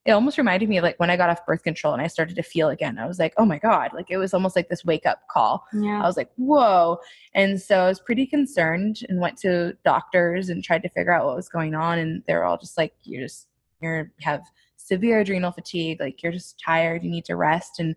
it 0.06 0.12
almost 0.12 0.38
reminded 0.38 0.70
me 0.70 0.78
of 0.78 0.84
like 0.84 1.00
when 1.00 1.10
I 1.10 1.18
got 1.18 1.32
off 1.32 1.46
birth 1.48 1.64
control 1.64 1.94
and 1.94 2.02
I 2.02 2.06
started 2.08 2.36
to 2.36 2.44
feel 2.44 2.70
again. 2.70 3.00
I 3.00 3.08
was 3.08 3.18
like, 3.18 3.34
oh 3.38 3.46
my 3.46 3.58
God. 3.58 3.92
Like 3.94 4.08
it 4.12 4.18
was 4.18 4.36
almost 4.36 4.56
like 4.56 4.70
this 4.70 4.86
wake 4.86 5.06
up 5.08 5.22
call. 5.32 5.66
Yeah. 5.74 6.00
I 6.02 6.06
was 6.06 6.16
like, 6.16 6.30
whoa. 6.36 7.00
And 7.34 7.60
so 7.60 7.80
I 7.80 7.88
was 7.88 8.00
pretty 8.00 8.28
concerned 8.28 9.00
and 9.10 9.20
went 9.20 9.38
to 9.40 9.76
doctors 9.84 10.50
and 10.50 10.64
tried 10.64 10.84
to 10.84 10.90
figure 10.90 11.12
out 11.12 11.26
what 11.26 11.36
was 11.36 11.50
going 11.50 11.74
on. 11.74 11.98
And 11.98 12.22
they 12.28 12.36
were 12.36 12.46
all 12.46 12.58
just 12.58 12.78
like, 12.78 12.94
you're 13.04 13.24
just, 13.24 13.48
you 13.82 14.08
have 14.22 14.42
severe 14.78 15.20
adrenal 15.20 15.52
fatigue. 15.52 16.00
Like 16.00 16.22
you're 16.22 16.32
just 16.32 16.60
tired. 16.64 17.04
You 17.04 17.10
need 17.10 17.26
to 17.26 17.36
rest. 17.36 17.80
And 17.80 17.96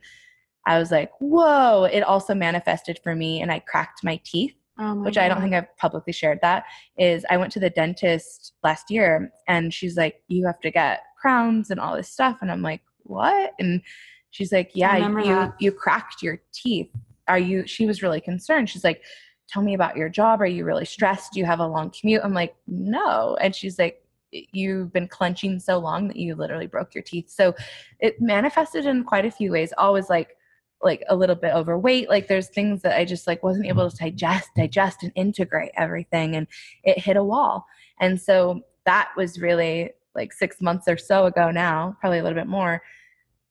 I 0.66 0.78
was 0.78 0.90
like, 0.90 1.10
whoa. 1.20 1.84
It 1.84 2.00
also 2.00 2.34
manifested 2.34 3.00
for 3.02 3.14
me 3.14 3.40
and 3.40 3.50
I 3.50 3.60
cracked 3.60 4.04
my 4.04 4.20
teeth 4.24 4.54
Oh 4.80 4.94
my 4.94 5.06
which 5.06 5.18
I 5.18 5.28
don't 5.28 5.40
think 5.40 5.54
I've 5.54 5.76
publicly 5.76 6.12
shared 6.12 6.38
that, 6.42 6.64
is 6.96 7.26
I 7.28 7.36
went 7.36 7.52
to 7.52 7.60
the 7.60 7.70
dentist 7.70 8.52
last 8.62 8.90
year 8.90 9.32
and 9.48 9.74
she's 9.74 9.96
like, 9.96 10.22
You 10.28 10.46
have 10.46 10.60
to 10.60 10.70
get 10.70 11.02
crowns 11.20 11.70
and 11.70 11.80
all 11.80 11.96
this 11.96 12.08
stuff. 12.08 12.38
And 12.42 12.50
I'm 12.50 12.62
like, 12.62 12.82
What? 13.02 13.54
And 13.58 13.82
she's 14.30 14.52
like, 14.52 14.70
Yeah, 14.74 14.96
you 14.96 15.24
that. 15.24 15.54
you 15.58 15.72
cracked 15.72 16.22
your 16.22 16.40
teeth. 16.52 16.90
Are 17.26 17.38
you 17.38 17.66
she 17.66 17.86
was 17.86 18.02
really 18.02 18.20
concerned. 18.20 18.70
She's 18.70 18.84
like, 18.84 19.02
Tell 19.48 19.62
me 19.62 19.74
about 19.74 19.96
your 19.96 20.08
job. 20.08 20.40
Are 20.40 20.46
you 20.46 20.64
really 20.64 20.84
stressed? 20.84 21.32
Do 21.32 21.40
you 21.40 21.46
have 21.46 21.58
a 21.60 21.66
long 21.66 21.90
commute? 21.90 22.22
I'm 22.22 22.34
like, 22.34 22.54
No. 22.68 23.36
And 23.40 23.54
she's 23.54 23.80
like, 23.80 24.00
You've 24.30 24.92
been 24.92 25.08
clenching 25.08 25.58
so 25.58 25.78
long 25.78 26.08
that 26.08 26.16
you 26.16 26.34
literally 26.34 26.66
broke 26.66 26.94
your 26.94 27.02
teeth. 27.02 27.30
So 27.30 27.54
it 28.00 28.20
manifested 28.20 28.86
in 28.86 29.04
quite 29.04 29.24
a 29.24 29.30
few 29.30 29.52
ways. 29.52 29.72
Always 29.78 30.08
like 30.10 30.36
like 30.80 31.02
a 31.08 31.16
little 31.16 31.34
bit 31.34 31.52
overweight 31.54 32.08
like 32.08 32.28
there's 32.28 32.46
things 32.50 32.82
that 32.82 32.96
i 32.96 33.04
just 33.04 33.26
like 33.26 33.42
wasn't 33.42 33.66
able 33.66 33.90
to 33.90 33.96
digest 33.96 34.48
digest 34.56 35.02
and 35.02 35.10
integrate 35.16 35.72
everything 35.76 36.36
and 36.36 36.46
it 36.84 36.96
hit 37.00 37.16
a 37.16 37.24
wall 37.24 37.66
and 37.98 38.20
so 38.20 38.60
that 38.84 39.08
was 39.16 39.40
really 39.40 39.90
like 40.14 40.32
six 40.32 40.60
months 40.60 40.86
or 40.86 40.96
so 40.96 41.26
ago 41.26 41.50
now 41.50 41.96
probably 42.00 42.20
a 42.20 42.22
little 42.22 42.38
bit 42.38 42.46
more 42.46 42.80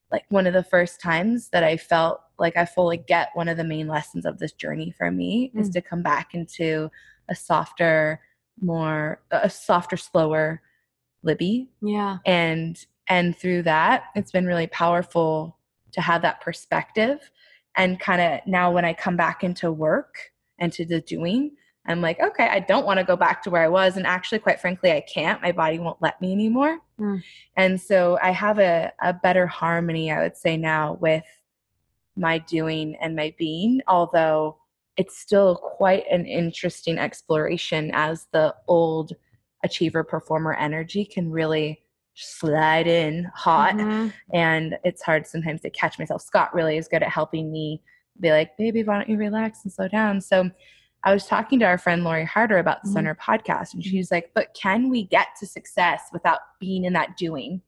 like 0.09 0.23
one 0.29 0.47
of 0.47 0.53
the 0.53 0.63
first 0.63 1.01
times 1.01 1.49
that 1.49 1.65
i 1.65 1.75
felt 1.75 2.21
like 2.39 2.55
i 2.55 2.63
fully 2.63 2.95
get 2.95 3.27
one 3.33 3.49
of 3.49 3.57
the 3.57 3.63
main 3.63 3.89
lessons 3.89 4.25
of 4.25 4.39
this 4.39 4.53
journey 4.53 4.93
for 4.97 5.11
me 5.11 5.51
is 5.53 5.69
Mm. 5.69 5.73
to 5.73 5.81
come 5.81 6.01
back 6.01 6.33
into 6.33 6.89
a 7.27 7.35
softer 7.35 8.21
more 8.61 9.21
a 9.31 9.49
softer 9.49 9.97
slower 9.97 10.61
libby 11.23 11.69
Yeah. 11.81 12.17
and 12.25 12.83
and 13.07 13.35
through 13.37 13.63
that 13.63 14.05
it's 14.15 14.31
been 14.31 14.45
really 14.45 14.67
powerful 14.67 15.57
to 15.93 16.01
have 16.01 16.21
that 16.21 16.41
perspective 16.41 17.31
and 17.75 17.99
kind 17.99 18.21
of 18.21 18.47
now 18.47 18.71
when 18.71 18.85
i 18.85 18.93
come 18.93 19.17
back 19.17 19.43
into 19.43 19.71
work 19.71 20.31
and 20.59 20.71
to 20.73 20.85
the 20.85 21.01
doing 21.01 21.51
i'm 21.85 22.01
like 22.01 22.19
okay 22.19 22.47
i 22.49 22.59
don't 22.59 22.85
want 22.85 22.99
to 22.99 23.03
go 23.05 23.15
back 23.15 23.41
to 23.43 23.49
where 23.49 23.63
i 23.63 23.67
was 23.67 23.97
and 23.97 24.05
actually 24.05 24.39
quite 24.39 24.59
frankly 24.59 24.91
i 24.91 25.01
can't 25.01 25.41
my 25.41 25.51
body 25.51 25.79
won't 25.79 26.01
let 26.01 26.19
me 26.21 26.31
anymore 26.31 26.79
Mm. 26.99 27.21
and 27.55 27.79
so 27.79 28.17
i 28.23 28.31
have 28.31 28.57
a, 28.57 28.91
a 29.03 29.13
better 29.13 29.45
harmony 29.45 30.11
i 30.11 30.19
would 30.19 30.35
say 30.35 30.57
now 30.57 30.93
with 30.99 31.23
my 32.15 32.39
doing 32.39 32.95
and 32.99 33.15
my 33.15 33.35
being 33.37 33.81
although 33.87 34.57
it's 34.97 35.15
still 35.19 35.55
quite 35.57 36.05
an 36.09 36.25
interesting 36.25 36.97
exploration 36.97 37.91
as 37.93 38.25
the 38.31 38.55
old 38.67 39.13
achiever 39.63 40.03
performer 40.03 40.53
energy 40.53 41.03
can 41.05 41.29
really 41.31 41.81
slide 42.13 42.87
in 42.87 43.29
hot 43.35 43.75
Mhm. 43.75 44.11
and 44.33 44.77
it's 44.83 45.03
hard 45.03 45.27
sometimes 45.27 45.61
to 45.61 45.69
catch 45.69 45.99
myself 45.99 46.21
scott 46.21 46.53
really 46.53 46.77
is 46.77 46.87
good 46.87 47.03
at 47.03 47.09
helping 47.09 47.51
me 47.51 47.81
be 48.19 48.31
like 48.31 48.57
baby 48.57 48.83
why 48.83 48.95
don't 48.95 49.09
you 49.09 49.17
relax 49.17 49.63
and 49.63 49.71
slow 49.71 49.87
down 49.87 50.19
so 50.19 50.49
i 51.03 51.13
was 51.13 51.27
talking 51.27 51.59
to 51.59 51.65
our 51.65 51.77
friend 51.77 52.03
lori 52.03 52.25
harder 52.25 52.57
about 52.57 52.81
this 52.83 52.95
on 52.95 53.03
Mhm. 53.03 53.07
her 53.07 53.15
podcast 53.15 53.75
and 53.75 53.83
she's 53.83 54.09
like 54.11 54.31
but 54.33 54.51
can 54.59 54.89
we 54.89 55.03
get 55.03 55.27
to 55.39 55.45
success 55.45 56.09
without 56.11 56.39
being 56.59 56.85
in 56.85 56.93
that 56.93 57.15
doing 57.17 57.61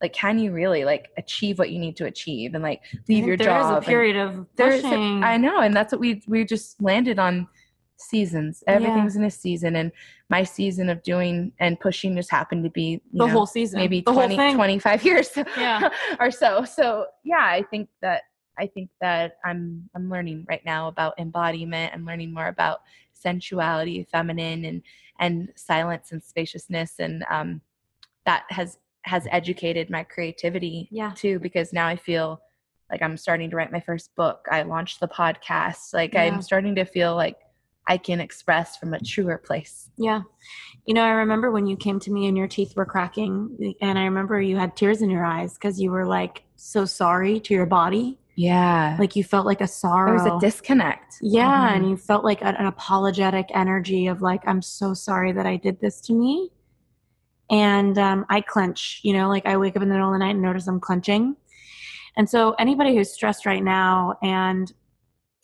like 0.00 0.14
can 0.14 0.38
you 0.38 0.52
really 0.52 0.84
like 0.86 1.10
achieve 1.18 1.58
what 1.58 1.70
you 1.70 1.78
need 1.78 1.96
to 1.98 2.06
achieve 2.06 2.54
and 2.54 2.62
like 2.64 2.80
leave 3.08 3.26
your 3.26 3.36
there 3.36 3.46
job 3.48 3.72
is 3.82 3.86
a 3.86 3.88
period 3.88 4.16
of 4.16 4.46
pushing. 4.56 5.22
I 5.22 5.36
know, 5.36 5.60
and 5.60 5.76
that's 5.76 5.92
what 5.92 6.00
we 6.00 6.22
we 6.26 6.44
just 6.44 6.80
landed 6.82 7.18
on 7.20 7.46
seasons. 8.02 8.62
Yeah. 8.66 8.74
Everything's 8.74 9.16
in 9.16 9.24
a 9.24 9.30
season, 9.30 9.76
and 9.76 9.92
my 10.28 10.42
season 10.42 10.88
of 10.88 11.02
doing 11.02 11.52
and 11.60 11.78
pushing 11.78 12.16
just 12.16 12.30
happened 12.30 12.64
to 12.64 12.70
be 12.70 13.00
the 13.12 13.26
know, 13.26 13.28
whole 13.28 13.46
season. 13.46 13.78
maybe 13.80 14.00
the 14.00 14.12
20, 14.12 14.34
whole 14.36 14.44
thing. 14.46 14.56
25 14.56 15.04
years 15.08 15.30
Yeah. 15.56 15.88
or 16.20 16.30
so. 16.30 16.64
So 16.64 17.06
yeah, 17.24 17.44
I 17.44 17.62
think 17.70 17.88
that 18.00 18.22
I 18.58 18.66
think 18.66 18.90
that 19.00 19.36
I'm 19.44 19.88
I'm 19.94 20.10
learning 20.10 20.44
right 20.48 20.64
now 20.64 20.88
about 20.88 21.14
embodiment. 21.18 21.92
I'm 21.94 22.04
learning 22.04 22.32
more 22.34 22.48
about 22.48 22.80
sensuality, 23.12 24.06
feminine, 24.10 24.64
and 24.64 24.82
and 25.18 25.48
silence 25.56 26.12
and 26.12 26.22
spaciousness, 26.22 26.94
and 26.98 27.24
um, 27.30 27.60
that 28.26 28.44
has 28.50 28.78
has 29.04 29.26
educated 29.30 29.90
my 29.90 30.04
creativity 30.04 30.88
Yeah. 30.92 31.12
too 31.14 31.38
because 31.40 31.72
now 31.72 31.86
I 31.88 31.96
feel 31.96 32.40
like 32.90 33.02
I'm 33.02 33.16
starting 33.16 33.50
to 33.50 33.56
write 33.56 33.72
my 33.72 33.80
first 33.80 34.14
book. 34.14 34.46
I 34.50 34.62
launched 34.62 35.00
the 35.00 35.08
podcast. 35.08 35.92
Like 35.92 36.14
Yeah. 36.14 36.22
I'm 36.24 36.40
starting 36.42 36.74
to 36.76 36.84
feel 36.84 37.16
like 37.16 37.36
I 37.88 37.96
can 37.98 38.20
express 38.20 38.76
from 38.76 38.94
a 38.94 39.00
truer 39.00 39.38
place. 39.38 39.90
Yeah. 39.96 40.22
You 40.86 40.94
know, 40.94 41.02
I 41.02 41.10
remember 41.10 41.50
when 41.50 41.66
you 41.66 41.76
came 41.76 41.98
to 42.00 42.12
me 42.12 42.26
and 42.26 42.36
your 42.36 42.48
teeth 42.48 42.74
were 42.76 42.86
cracking, 42.86 43.74
and 43.80 43.98
I 43.98 44.04
remember 44.04 44.40
you 44.40 44.56
had 44.56 44.76
tears 44.76 45.02
in 45.02 45.10
your 45.10 45.24
eyes 45.24 45.54
because 45.54 45.80
you 45.80 45.90
were 45.90 46.06
like 46.06 46.44
so 46.56 46.84
sorry 46.84 47.40
to 47.40 47.54
your 47.54 47.66
body. 47.66 48.18
Yeah. 48.36 48.96
Like 48.98 49.14
you 49.16 49.24
felt 49.24 49.46
like 49.46 49.60
a 49.60 49.68
sorrow. 49.68 50.16
there 50.16 50.32
was 50.32 50.42
a 50.42 50.46
disconnect. 50.46 51.16
Yeah, 51.20 51.70
Mhm. 51.70 51.76
and 51.76 51.90
you 51.90 51.96
felt 51.96 52.24
like 52.24 52.40
an, 52.40 52.54
an 52.56 52.66
apologetic 52.66 53.46
energy 53.54 54.06
of 54.06 54.22
like, 54.22 54.42
I'm 54.46 54.62
so 54.62 54.94
sorry 54.94 55.32
that 55.32 55.44
I 55.46 55.56
did 55.56 55.80
this 55.80 56.00
to 56.02 56.12
me. 56.14 56.50
And 57.50 57.98
um, 57.98 58.24
I 58.30 58.40
clench, 58.40 59.00
you 59.02 59.12
know, 59.12 59.28
like 59.28 59.44
I 59.44 59.56
wake 59.58 59.76
up 59.76 59.82
in 59.82 59.88
the 59.88 59.94
middle 59.94 60.08
of 60.08 60.14
the 60.14 60.18
night 60.24 60.30
and 60.30 60.40
notice 60.42 60.66
I'm 60.66 60.80
clenching. 60.80 61.36
And 62.16 62.28
so, 62.28 62.52
anybody 62.58 62.94
who's 62.94 63.10
stressed 63.12 63.44
right 63.46 63.62
now, 63.62 64.16
and 64.22 64.70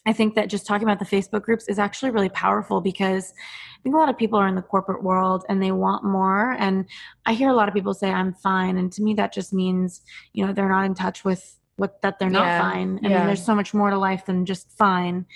I 0.08 0.12
think 0.14 0.34
that 0.36 0.48
just 0.48 0.66
talking 0.66 0.88
about 0.88 0.98
the 0.98 1.04
Facebook 1.16 1.42
groups 1.42 1.68
is 1.68 1.78
actually 1.78 2.10
really 2.10 2.30
powerful 2.30 2.80
because 2.80 3.32
I 3.78 3.82
think 3.82 3.94
a 3.94 3.98
lot 3.98 4.08
of 4.08 4.16
people 4.16 4.38
are 4.38 4.48
in 4.48 4.54
the 4.54 4.62
corporate 4.62 5.02
world 5.02 5.44
and 5.50 5.62
they 5.62 5.70
want 5.70 6.02
more. 6.02 6.52
And 6.58 6.86
I 7.26 7.34
hear 7.34 7.50
a 7.50 7.52
lot 7.52 7.68
of 7.68 7.74
people 7.74 7.92
say, 7.92 8.10
I'm 8.10 8.32
fine. 8.32 8.78
And 8.78 8.90
to 8.92 9.02
me, 9.02 9.12
that 9.14 9.34
just 9.34 9.52
means, 9.52 10.00
you 10.32 10.46
know, 10.46 10.52
they're 10.54 10.68
not 10.70 10.86
in 10.86 10.94
touch 10.94 11.24
with 11.26 11.58
what 11.76 12.00
that 12.02 12.18
they're 12.18 12.30
not 12.30 12.46
Yeah, 12.46 12.58
fine. 12.58 12.98
I 13.04 13.08
yeah. 13.08 13.18
mean, 13.18 13.26
there's 13.26 13.44
so 13.44 13.54
much 13.54 13.74
more 13.74 13.90
to 13.90 13.98
life 13.98 14.24
than 14.24 14.46
just 14.46 14.72
fine. 14.72 15.26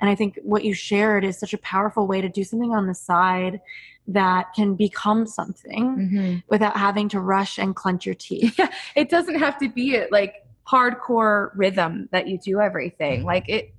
And 0.00 0.08
I 0.10 0.14
think 0.14 0.38
what 0.42 0.64
you 0.64 0.72
shared 0.72 1.24
is 1.24 1.38
such 1.38 1.52
a 1.52 1.58
powerful 1.58 2.06
way 2.08 2.20
to 2.22 2.28
do 2.28 2.42
something 2.42 2.72
on 2.72 2.86
the 2.86 2.94
side 2.94 3.60
that 4.08 4.52
can 4.56 4.74
become 4.74 5.26
something 5.26 5.84
Mhm. 5.96 6.42
without 6.48 6.76
having 6.76 7.08
to 7.10 7.20
rush 7.20 7.58
and 7.58 7.76
clench 7.76 8.06
your 8.06 8.16
teeth. 8.16 8.54
Yeah, 8.58 8.70
it 8.96 9.10
doesn't 9.10 9.38
have 9.38 9.58
to 9.58 9.68
be 9.68 9.94
a, 9.96 10.08
like 10.10 10.44
hardcore 10.66 11.50
rhythm 11.54 12.08
that 12.12 12.26
you 12.28 12.38
do 12.38 12.60
everything. 12.60 13.22
Like 13.24 13.48
it 13.48 13.72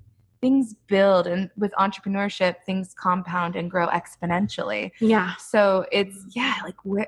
things 0.44 0.76
build 0.88 1.26
and 1.26 1.50
with 1.56 1.72
entrepreneurship 1.80 2.58
things 2.66 2.94
compound 2.94 3.56
and 3.56 3.72
grow 3.72 3.88
exponentially. 3.88 4.92
Yeah. 5.00 5.36
So 5.38 5.86
it's 5.92 6.18
yeah, 6.36 6.56
like 6.64 6.76
where 6.84 7.08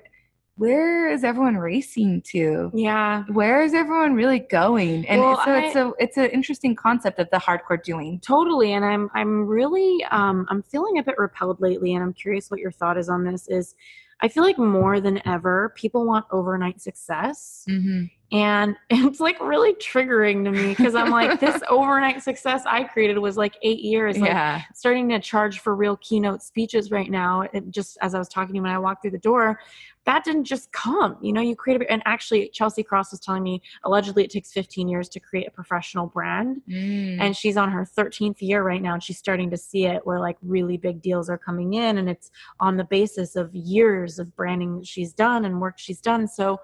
where 0.57 1.09
is 1.09 1.25
everyone 1.25 1.57
racing 1.57 2.21
to? 2.27 2.71
Yeah. 2.73 3.25
Where 3.27 3.61
is 3.61 3.73
everyone 3.73 4.13
really 4.13 4.39
going? 4.39 5.05
And 5.05 5.19
Well, 5.19 5.41
so 5.43 5.53
it's 5.53 5.75
a 5.75 5.91
it's 5.99 6.17
an 6.17 6.29
interesting 6.29 6.75
concept 6.75 7.19
of 7.19 7.29
the 7.29 7.37
hardcore 7.37 7.83
doing. 7.83 8.21
Totally. 8.21 8.71
And 8.71 8.85
I'm 8.85 9.09
I'm 9.13 9.45
really 9.45 10.03
um 10.11 10.45
I'm 10.49 10.63
feeling 10.63 10.97
a 10.97 11.03
bit 11.03 11.15
repelled 11.17 11.59
lately 11.59 11.93
and 11.93 12.01
I'm 12.01 12.13
curious 12.13 12.49
what 12.49 12.61
your 12.61 12.71
thought 12.71 12.97
is 12.97 13.09
on 13.09 13.25
this 13.25 13.49
is 13.49 13.75
I 14.21 14.29
feel 14.29 14.43
like 14.43 14.57
more 14.57 15.01
than 15.01 15.21
ever 15.27 15.73
people 15.75 16.05
want 16.05 16.25
overnight 16.31 16.79
success 16.81 17.65
Mm-hmm. 17.69 18.05
And 18.31 18.75
it's 18.89 19.19
like 19.19 19.39
really 19.39 19.73
triggering 19.75 20.43
to 20.45 20.51
me 20.51 20.69
because 20.69 20.95
I'm 20.95 21.11
like, 21.11 21.39
this 21.39 21.61
overnight 21.69 22.23
success 22.23 22.63
I 22.65 22.83
created 22.83 23.17
was 23.19 23.37
like 23.37 23.55
eight 23.61 23.79
years. 23.79 24.17
Like 24.17 24.29
yeah. 24.29 24.61
starting 24.73 25.09
to 25.09 25.19
charge 25.19 25.59
for 25.59 25.75
real 25.75 25.97
keynote 25.97 26.41
speeches 26.41 26.91
right 26.91 27.09
now. 27.09 27.41
It 27.53 27.69
just 27.69 27.97
as 28.01 28.15
I 28.15 28.19
was 28.19 28.29
talking 28.29 28.53
to 28.53 28.57
you 28.57 28.61
when 28.63 28.71
I 28.71 28.79
walked 28.79 29.03
through 29.03 29.11
the 29.11 29.19
door, 29.19 29.59
that 30.05 30.23
didn't 30.23 30.45
just 30.45 30.71
come. 30.71 31.17
You 31.21 31.33
know, 31.33 31.41
you 31.41 31.55
create 31.55 31.81
a, 31.81 31.91
and 31.91 32.01
actually 32.05 32.49
Chelsea 32.49 32.83
Cross 32.83 33.11
was 33.11 33.19
telling 33.19 33.43
me 33.43 33.61
allegedly 33.83 34.23
it 34.23 34.29
takes 34.29 34.51
15 34.51 34.87
years 34.87 35.09
to 35.09 35.19
create 35.19 35.47
a 35.47 35.51
professional 35.51 36.07
brand. 36.07 36.61
Mm. 36.69 37.17
And 37.19 37.35
she's 37.35 37.57
on 37.57 37.71
her 37.71 37.85
13th 37.85 38.41
year 38.41 38.63
right 38.63 38.81
now 38.81 38.93
and 38.93 39.03
she's 39.03 39.17
starting 39.17 39.49
to 39.51 39.57
see 39.57 39.85
it 39.85 40.05
where 40.05 40.19
like 40.19 40.37
really 40.41 40.77
big 40.77 41.01
deals 41.01 41.29
are 41.29 41.37
coming 41.37 41.73
in 41.73 41.97
and 41.97 42.09
it's 42.09 42.31
on 42.59 42.77
the 42.77 42.83
basis 42.83 43.35
of 43.35 43.53
years 43.53 44.19
of 44.19 44.35
branding 44.35 44.83
she's 44.83 45.13
done 45.13 45.45
and 45.45 45.59
work 45.59 45.77
she's 45.77 46.01
done. 46.01 46.27
So 46.27 46.59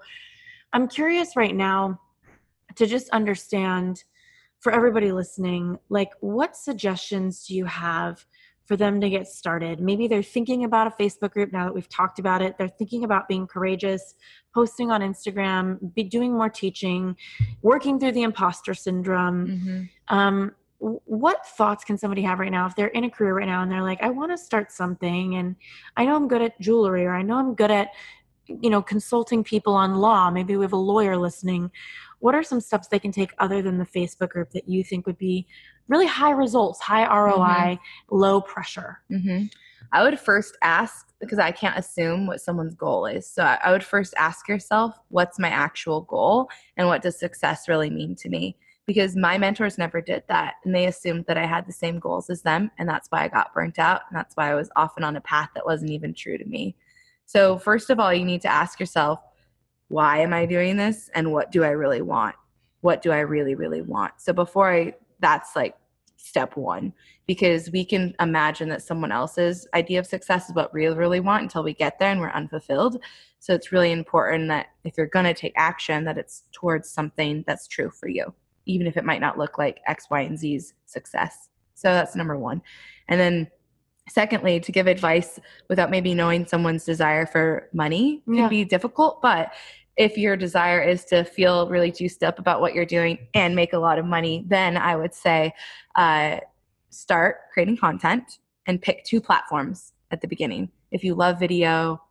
I'm 0.72 0.88
curious 0.88 1.36
right 1.36 1.54
now 1.54 2.00
to 2.76 2.86
just 2.86 3.08
understand 3.10 4.04
for 4.60 4.72
everybody 4.72 5.12
listening, 5.12 5.78
like 5.88 6.10
what 6.20 6.56
suggestions 6.56 7.46
do 7.46 7.54
you 7.54 7.64
have 7.64 8.24
for 8.64 8.76
them 8.76 9.00
to 9.00 9.10
get 9.10 9.26
started? 9.26 9.80
Maybe 9.80 10.06
they're 10.06 10.22
thinking 10.22 10.64
about 10.64 10.86
a 10.86 10.90
Facebook 10.90 11.32
group 11.32 11.52
now 11.52 11.64
that 11.64 11.74
we've 11.74 11.88
talked 11.88 12.18
about 12.20 12.42
it. 12.42 12.56
They're 12.56 12.68
thinking 12.68 13.02
about 13.02 13.28
being 13.28 13.46
courageous, 13.46 14.14
posting 14.54 14.90
on 14.90 15.00
Instagram, 15.00 15.92
be 15.94 16.04
doing 16.04 16.32
more 16.32 16.48
teaching, 16.48 17.16
working 17.62 17.98
through 17.98 18.12
the 18.12 18.22
imposter 18.22 18.72
syndrome. 18.72 19.46
Mhm. 19.46 19.90
Um, 20.08 20.54
what 20.78 21.46
thoughts 21.46 21.84
can 21.84 21.96
somebody 21.96 22.22
have 22.22 22.40
right 22.40 22.50
now 22.50 22.66
if 22.66 22.74
they're 22.74 22.88
in 22.88 23.04
a 23.04 23.10
career 23.10 23.34
right 23.34 23.46
now 23.46 23.62
and 23.62 23.70
they're 23.70 23.82
like, 23.82 24.02
I 24.02 24.10
want 24.10 24.32
to 24.32 24.38
start 24.38 24.72
something 24.72 25.36
and 25.36 25.54
I 25.96 26.04
know 26.04 26.16
I'm 26.16 26.26
good 26.26 26.42
at 26.42 26.60
jewelry 26.60 27.04
or 27.04 27.14
I 27.14 27.22
know 27.22 27.38
I'm 27.38 27.54
good 27.54 27.70
at 27.70 27.90
you 28.46 28.70
know 28.70 28.82
consulting 28.82 29.44
people 29.44 29.74
on 29.74 29.96
law 29.96 30.30
maybe 30.30 30.56
we 30.56 30.64
have 30.64 30.72
a 30.72 30.76
lawyer 30.76 31.16
listening 31.16 31.70
what 32.18 32.34
are 32.34 32.42
some 32.42 32.60
steps 32.60 32.88
they 32.88 32.98
can 32.98 33.12
take 33.12 33.32
other 33.38 33.62
than 33.62 33.78
the 33.78 33.86
facebook 33.86 34.30
group 34.30 34.50
that 34.50 34.68
you 34.68 34.82
think 34.82 35.06
would 35.06 35.18
be 35.18 35.46
really 35.88 36.06
high 36.06 36.30
results 36.30 36.80
high 36.80 37.06
roi 37.06 37.78
low 38.10 38.40
pressure 38.40 39.00
hmm 39.08 39.44
I 39.92 40.02
would 40.02 40.18
first 40.18 40.56
ask 40.62 41.12
because 41.20 41.38
I 41.38 41.52
can't 41.52 41.78
assume 41.78 42.26
what 42.26 42.40
someone's 42.40 42.74
goal 42.74 43.06
is. 43.06 43.26
So 43.26 43.44
I, 43.44 43.58
I 43.62 43.72
would 43.72 43.84
first 43.84 44.14
ask 44.18 44.48
yourself, 44.48 44.98
what's 45.08 45.38
my 45.38 45.48
actual 45.48 46.00
goal 46.02 46.48
and 46.76 46.88
what 46.88 47.02
does 47.02 47.18
success 47.18 47.68
really 47.68 47.90
mean 47.90 48.14
to 48.16 48.30
me? 48.30 48.56
Because 48.86 49.14
my 49.14 49.38
mentors 49.38 49.78
never 49.78 50.00
did 50.00 50.24
that 50.28 50.54
and 50.64 50.74
they 50.74 50.86
assumed 50.86 51.26
that 51.26 51.36
I 51.36 51.46
had 51.46 51.66
the 51.66 51.72
same 51.72 51.98
goals 51.98 52.30
as 52.30 52.42
them. 52.42 52.70
And 52.78 52.88
that's 52.88 53.08
why 53.08 53.22
I 53.22 53.28
got 53.28 53.52
burnt 53.52 53.78
out. 53.78 54.00
And 54.08 54.16
that's 54.16 54.34
why 54.34 54.50
I 54.50 54.54
was 54.54 54.70
often 54.76 55.04
on 55.04 55.16
a 55.16 55.20
path 55.20 55.50
that 55.54 55.66
wasn't 55.66 55.92
even 55.92 56.14
true 56.14 56.38
to 56.38 56.44
me. 56.46 56.74
So, 57.26 57.58
first 57.58 57.90
of 57.90 57.98
all, 57.98 58.12
you 58.12 58.24
need 58.24 58.42
to 58.42 58.52
ask 58.52 58.78
yourself, 58.78 59.20
why 59.88 60.18
am 60.18 60.32
I 60.32 60.46
doing 60.46 60.76
this? 60.76 61.10
And 61.14 61.32
what 61.32 61.50
do 61.50 61.64
I 61.64 61.70
really 61.70 62.02
want? 62.02 62.34
What 62.80 63.02
do 63.02 63.12
I 63.12 63.20
really, 63.20 63.54
really 63.54 63.82
want? 63.82 64.14
So, 64.18 64.32
before 64.32 64.72
I, 64.72 64.94
that's 65.20 65.54
like 65.56 65.76
step 66.16 66.56
one 66.56 66.92
because 67.26 67.70
we 67.70 67.84
can 67.84 68.14
imagine 68.20 68.68
that 68.68 68.82
someone 68.82 69.12
else's 69.12 69.66
idea 69.74 69.98
of 69.98 70.06
success 70.06 70.48
is 70.48 70.54
what 70.54 70.72
we 70.72 70.86
really 70.86 71.20
want 71.20 71.42
until 71.42 71.62
we 71.62 71.74
get 71.74 71.98
there 71.98 72.10
and 72.10 72.20
we're 72.20 72.30
unfulfilled. 72.30 72.98
So 73.40 73.54
it's 73.54 73.72
really 73.72 73.92
important 73.92 74.48
that 74.48 74.66
if 74.84 74.96
you're 74.96 75.06
going 75.06 75.24
to 75.24 75.34
take 75.34 75.52
action 75.56 76.04
that 76.04 76.18
it's 76.18 76.44
towards 76.52 76.88
something 76.88 77.44
that's 77.46 77.66
true 77.66 77.90
for 77.90 78.08
you, 78.08 78.32
even 78.66 78.86
if 78.86 78.96
it 78.96 79.04
might 79.04 79.20
not 79.20 79.38
look 79.38 79.58
like 79.58 79.80
X, 79.86 80.06
Y, 80.10 80.20
and 80.20 80.38
Z's 80.38 80.74
success. 80.86 81.48
So 81.74 81.92
that's 81.92 82.14
number 82.14 82.38
1. 82.38 82.62
And 83.08 83.20
then 83.20 83.50
secondly, 84.12 84.60
to 84.60 84.72
give 84.72 84.86
advice 84.86 85.38
without 85.68 85.90
maybe 85.90 86.14
knowing 86.14 86.46
someone's 86.46 86.84
desire 86.84 87.26
for 87.26 87.68
money 87.72 88.22
can 88.26 88.34
Yeah. 88.34 88.48
be 88.48 88.64
difficult, 88.64 89.22
but 89.22 89.52
if 89.96 90.16
your 90.16 90.36
desire 90.36 90.80
is 90.80 91.04
to 91.06 91.24
feel 91.24 91.68
really 91.68 91.92
juiced 91.92 92.22
up 92.22 92.38
about 92.38 92.60
what 92.60 92.74
you're 92.74 92.86
doing 92.86 93.18
and 93.34 93.54
make 93.54 93.72
a 93.72 93.78
lot 93.78 93.98
of 93.98 94.06
money, 94.06 94.44
then 94.48 94.76
I 94.76 94.96
would 94.96 95.14
say 95.14 95.52
uh, 95.96 96.38
start 96.90 97.36
creating 97.52 97.76
content 97.76 98.38
and 98.66 98.80
pick 98.80 99.04
two 99.04 99.20
platforms 99.20 99.92
at 100.10 100.20
the 100.20 100.28
beginning. 100.28 100.70
If 100.90 101.04
you 101.04 101.14
love 101.14 101.38
video, 101.38 102.02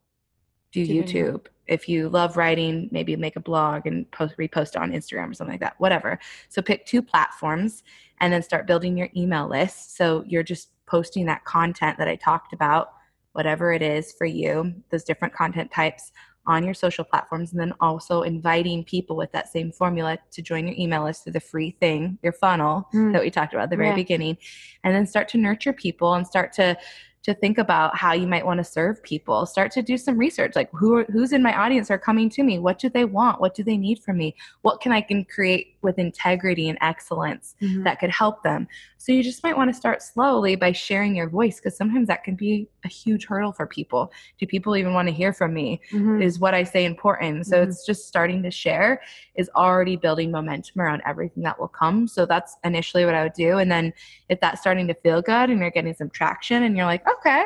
do. 0.71 0.85
YouTube. 0.85 1.47
If 1.67 1.87
you 1.87 2.09
love 2.09 2.37
writing, 2.37 2.89
maybe 2.91 3.15
make 3.15 3.35
a 3.35 3.39
blog 3.39 3.85
and 3.87 4.09
post 4.11 4.35
repost 4.37 4.79
on 4.79 4.91
Instagram 4.91 5.31
or 5.31 5.33
something 5.33 5.53
like 5.53 5.61
that. 5.61 5.75
Whatever. 5.79 6.19
So 6.49 6.61
pick 6.61 6.85
two 6.85 7.01
platforms 7.01 7.83
and 8.19 8.31
then 8.33 8.43
start 8.43 8.67
building 8.67 8.97
your 8.97 9.09
email 9.15 9.47
list. 9.47 9.95
So 9.95 10.23
you're 10.27 10.43
just 10.43 10.69
posting 10.91 11.25
that 11.25 11.45
content 11.45 11.97
that 11.97 12.09
I 12.09 12.17
talked 12.17 12.51
about, 12.51 12.91
whatever 13.31 13.71
it 13.71 13.81
is 13.81 14.13
for 14.17 14.25
you, 14.25 14.73
those 14.91 15.05
different 15.05 15.33
content 15.33 15.71
types 15.71 16.11
on 16.47 16.65
your 16.65 16.73
social 16.73 17.05
platforms, 17.05 17.51
and 17.51 17.61
then 17.61 17.73
also 17.79 18.23
inviting 18.23 18.83
people 18.83 19.15
with 19.15 19.31
that 19.31 19.47
same 19.47 19.71
formula 19.71 20.17
to 20.31 20.41
join 20.41 20.67
your 20.67 20.75
email 20.77 21.03
list 21.03 21.23
through 21.23 21.33
the 21.33 21.39
free 21.39 21.71
thing, 21.79 22.17
your 22.23 22.33
funnel 22.33 22.89
Mm. 22.93 23.13
that 23.13 23.21
we 23.21 23.29
talked 23.29 23.53
about 23.53 23.65
at 23.65 23.69
the 23.69 23.77
very 23.77 23.89
Yeah. 23.89 23.95
beginning, 23.95 24.37
and 24.83 24.93
then 24.93 25.05
start 25.05 25.27
to 25.29 25.37
nurture 25.37 25.71
people 25.71 26.13
and 26.13 26.27
start 26.27 26.51
to 26.53 26.77
to 27.23 27.35
think 27.35 27.59
about 27.59 27.95
how 27.95 28.13
you 28.13 28.25
might 28.25 28.43
want 28.43 28.57
to 28.57 28.63
serve 28.63 29.03
people. 29.03 29.45
Start 29.45 29.71
to 29.71 29.83
do 29.83 29.95
some 29.95 30.17
research, 30.17 30.55
like 30.55 30.71
who 30.71 30.95
are, 30.95 31.03
who's 31.03 31.33
in 31.33 31.43
my 31.43 31.55
audience 31.55 31.91
are 31.91 31.99
coming 31.99 32.31
to 32.31 32.41
me. 32.41 32.57
What 32.57 32.79
do 32.79 32.89
they 32.89 33.05
want? 33.05 33.39
What 33.39 33.53
do 33.53 33.63
they 33.63 33.77
need 33.77 33.99
from 33.99 34.17
me? 34.17 34.33
What 34.63 34.81
can 34.81 34.91
I 34.91 35.01
can 35.01 35.23
create 35.25 35.70
with 35.81 35.97
integrity 35.99 36.69
and 36.69 36.77
excellence 36.81 37.55
Mhm. 37.61 37.83
that 37.83 37.99
could 37.99 38.09
help 38.09 38.43
them? 38.43 38.67
So 38.97 39.11
you 39.11 39.23
just 39.23 39.43
might 39.43 39.57
want 39.57 39.69
to 39.69 39.73
start 39.73 40.01
slowly 40.01 40.55
by 40.55 40.71
sharing 40.71 41.15
your 41.15 41.27
voice 41.29 41.57
because 41.59 41.75
sometimes 41.75 42.07
that 42.07 42.23
can 42.23 42.35
be 42.35 42.67
a 42.85 42.87
huge 42.87 43.25
hurdle 43.25 43.51
for 43.51 43.65
people. 43.65 44.11
Do 44.39 44.45
people 44.45 44.75
even 44.77 44.93
want 44.93 45.07
to 45.07 45.13
hear 45.13 45.33
from 45.33 45.53
me? 45.53 45.81
Mhm. 45.91 46.21
Is 46.23 46.39
what 46.39 46.53
I 46.53 46.63
say 46.63 46.85
important? 46.85 47.47
So 47.47 47.57
Mhm. 47.57 47.67
it's 47.67 47.85
just 47.85 48.07
starting 48.07 48.43
to 48.43 48.51
share 48.51 49.01
is 49.35 49.49
already 49.55 49.95
building 49.95 50.31
momentum 50.31 50.81
around 50.81 51.01
everything 51.05 51.43
that 51.43 51.59
will 51.59 51.67
come. 51.67 52.07
So 52.07 52.25
that's 52.25 52.57
initially 52.63 53.05
what 53.05 53.15
I 53.15 53.23
would 53.23 53.33
do. 53.33 53.57
And 53.57 53.71
then 53.71 53.93
if 54.29 54.39
that's 54.39 54.61
starting 54.61 54.87
to 54.87 54.93
feel 54.93 55.21
good 55.21 55.49
and 55.49 55.59
you're 55.59 55.71
getting 55.71 55.93
some 55.93 56.09
traction 56.09 56.63
and 56.63 56.75
you're 56.77 56.85
like, 56.85 57.03
okay, 57.09 57.45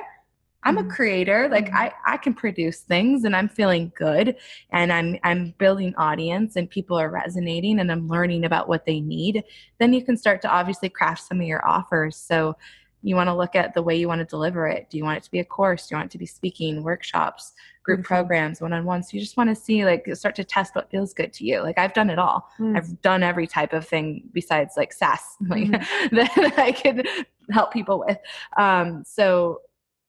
I'm 0.65 0.77
a 0.79 0.83
creator. 0.83 1.47
Like 1.47 1.69
Mhm. 1.69 1.75
I, 1.75 1.93
I 2.05 2.17
can 2.17 2.33
produce 2.33 2.79
things 2.81 3.23
and 3.23 3.35
I'm 3.35 3.47
feeling 3.47 3.91
good 3.95 4.35
and 4.71 4.91
I'm 4.91 5.17
I'm 5.23 5.53
building 5.57 5.93
audience 5.95 6.55
and 6.55 6.69
people 6.69 6.99
are 6.99 7.09
resonating 7.09 7.79
and 7.79 7.91
I'm 7.91 8.07
learning 8.07 8.45
about 8.45 8.67
what 8.67 8.85
they 8.85 8.99
need, 8.99 9.43
then 9.77 9.93
you 9.93 10.03
can 10.03 10.17
start 10.17 10.41
to 10.41 10.49
obviously 10.49 10.89
craft 10.89 11.21
some 11.27 11.39
of 11.39 11.47
your 11.47 11.65
offers. 11.67 12.15
So 12.17 12.57
you 13.03 13.15
want 13.15 13.27
to 13.27 13.35
look 13.35 13.55
at 13.55 13.75
the 13.75 13.83
way 13.83 13.95
you 13.95 14.07
want 14.07 14.17
to 14.19 14.25
deliver 14.25 14.67
it. 14.67 14.89
Do 14.89 14.97
you 14.97 15.03
want 15.03 15.17
it 15.17 15.23
to 15.23 15.29
be 15.31 15.37
a 15.39 15.45
course? 15.45 15.85
Do 15.87 15.93
you 15.93 15.99
want 15.99 16.07
it 16.09 16.11
to 16.13 16.17
be 16.17 16.25
speaking, 16.25 16.81
workshops, 16.81 17.53
group 17.83 17.97
Beautiful. 17.99 18.15
programs, 18.17 18.61
one-on-ones? 18.61 19.13
You 19.13 19.19
just 19.19 19.37
want 19.37 19.51
to 19.51 19.55
see 19.55 19.85
like 19.85 20.07
start 20.15 20.33
to 20.37 20.43
test 20.43 20.73
what 20.73 20.89
feels 20.89 21.13
good 21.13 21.31
to 21.33 21.45
you. 21.45 21.61
Like 21.61 21.77
I've 21.77 21.93
done 21.93 22.09
it 22.09 22.17
all. 22.17 22.49
Mm. 22.59 22.75
I've 22.75 22.99
done 23.03 23.21
every 23.21 23.45
type 23.45 23.73
of 23.73 23.87
thing 23.87 24.23
besides 24.33 24.73
like 24.75 24.91
SaaS 24.91 25.35
like, 25.47 25.67
Mhm. 25.67 26.09
that 26.15 26.53
I 26.57 26.71
could 26.71 27.07
help 27.51 27.71
people 27.71 27.99
with. 27.99 28.17
Um, 28.57 29.03
so 29.05 29.61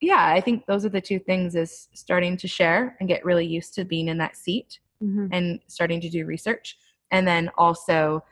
yeah, 0.07 0.27
I 0.29 0.41
think 0.41 0.67
those 0.67 0.85
are 0.87 0.89
the 0.89 1.01
two 1.01 1.19
things 1.19 1.55
is 1.57 1.89
starting 1.93 2.37
to 2.39 2.49
share 2.49 2.97
and 3.01 3.09
get 3.09 3.25
really 3.25 3.47
used 3.47 3.75
to 3.75 3.85
being 3.85 4.09
in 4.09 4.19
that 4.19 4.37
seat 4.37 4.79
Mhm. 5.03 5.29
and 5.33 5.61
starting 5.67 6.01
to 6.01 6.09
do 6.09 6.25
research. 6.25 6.79
And 7.11 7.27
then 7.27 7.51
also 7.59 8.23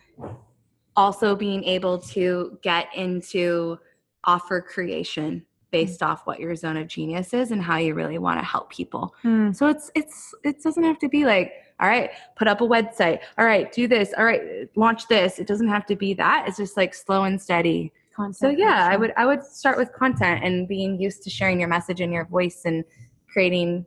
also 0.96 1.34
being 1.34 1.64
able 1.64 1.98
to 1.98 2.58
get 2.62 2.86
into 2.94 3.76
offer 4.24 4.60
creation 4.60 5.44
based 5.72 6.02
off 6.04 6.24
what 6.24 6.38
your 6.38 6.54
zone 6.54 6.76
of 6.76 6.86
genius 6.86 7.34
is 7.34 7.50
and 7.50 7.60
how 7.60 7.76
you 7.78 7.94
really 7.94 8.18
want 8.18 8.38
to 8.38 8.44
help 8.44 8.70
people. 8.70 9.12
Mm. 9.24 9.54
So 9.54 9.66
it's 9.66 9.90
it's 9.96 10.32
it 10.44 10.62
doesn't 10.62 10.84
have 10.84 10.98
to 11.00 11.08
be 11.08 11.24
like, 11.24 11.52
all 11.80 11.88
right, 11.88 12.10
put 12.36 12.46
up 12.46 12.60
a 12.60 12.64
website. 12.64 13.18
All 13.38 13.44
right, 13.44 13.72
do 13.72 13.88
this. 13.88 14.14
All 14.16 14.24
right, 14.24 14.68
launch 14.76 15.08
this. 15.08 15.40
It 15.40 15.48
doesn't 15.48 15.68
have 15.68 15.84
to 15.86 15.96
be 15.96 16.14
that. 16.14 16.46
It's 16.46 16.58
just 16.58 16.76
like 16.76 16.94
slow 16.94 17.24
and 17.24 17.42
steady. 17.42 17.92
Content 18.14 18.36
So 18.36 18.48
yeah, 18.48 18.88
I 18.90 18.96
would 18.96 19.12
I 19.16 19.26
would 19.26 19.44
start 19.44 19.76
with 19.76 19.92
content 19.92 20.44
and 20.44 20.68
being 20.68 21.00
used 21.00 21.22
to 21.24 21.30
sharing 21.30 21.58
your 21.58 21.68
message 21.68 22.00
and 22.00 22.12
your 22.12 22.24
voice 22.26 22.62
and 22.64 22.84
creating 23.28 23.86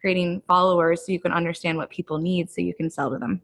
creating 0.00 0.42
followers 0.46 1.04
so 1.04 1.12
you 1.12 1.20
can 1.20 1.32
understand 1.32 1.76
what 1.76 1.90
people 1.90 2.18
need 2.18 2.48
so 2.50 2.60
you 2.60 2.74
can 2.74 2.88
sell 2.88 3.10
to 3.10 3.18
them. 3.18 3.40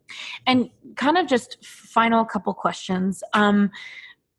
And 0.46 0.70
kind 0.96 1.18
of 1.18 1.26
just 1.26 1.64
final 1.64 2.24
couple 2.24 2.54
questions. 2.54 3.22
Um, 3.32 3.70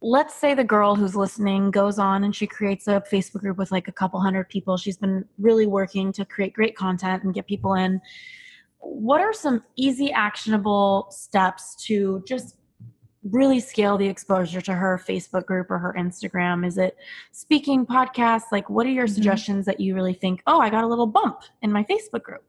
let's 0.02 0.36
say 0.36 0.54
the 0.54 0.64
girl 0.64 0.96
who's 0.96 1.16
listening 1.16 1.72
goes 1.72 1.98
on 1.98 2.24
and 2.24 2.36
she 2.36 2.46
creates 2.46 2.88
a 2.88 3.02
Facebook 3.12 3.40
group 3.40 3.58
with 3.58 3.72
like 3.72 3.88
a 3.88 3.92
couple 3.92 4.20
hundred 4.20 4.50
people. 4.50 4.78
She's 4.78 4.98
been 4.98 5.26
really 5.40 5.66
working 5.66 6.12
to 6.14 6.26
create 6.26 6.54
great 6.54 6.76
content 6.76 7.24
and 7.24 7.34
get 7.34 7.48
people 7.48 7.74
in. 7.74 8.02
What 8.80 9.22
are 9.22 9.34
some 9.34 9.64
easy, 9.78 10.12
actionable 10.12 11.08
steps 11.10 11.76
to 11.88 12.24
just 12.28 12.58
really 13.32 13.60
scale 13.60 13.98
the 13.98 14.08
exposure 14.08 14.62
to 14.62 14.74
her 14.74 15.02
Facebook 15.08 15.46
group 15.46 15.72
or 15.72 15.78
her 15.78 15.96
Instagram? 15.98 16.66
Is 16.66 16.78
it 16.78 16.98
speaking, 17.32 17.86
podcasts? 17.86 18.52
Like, 18.52 18.70
what 18.70 18.86
are 18.86 18.92
your 18.92 19.08
Mhm. 19.08 19.14
suggestions 19.14 19.66
that 19.66 19.80
you 19.80 19.96
really 19.96 20.14
think, 20.14 20.42
oh, 20.48 20.60
I 20.60 20.70
got 20.70 20.84
a 20.84 20.88
little 20.88 21.08
bump 21.08 21.42
in 21.62 21.72
my 21.72 21.84
Facebook 21.84 22.24
group? 22.24 22.44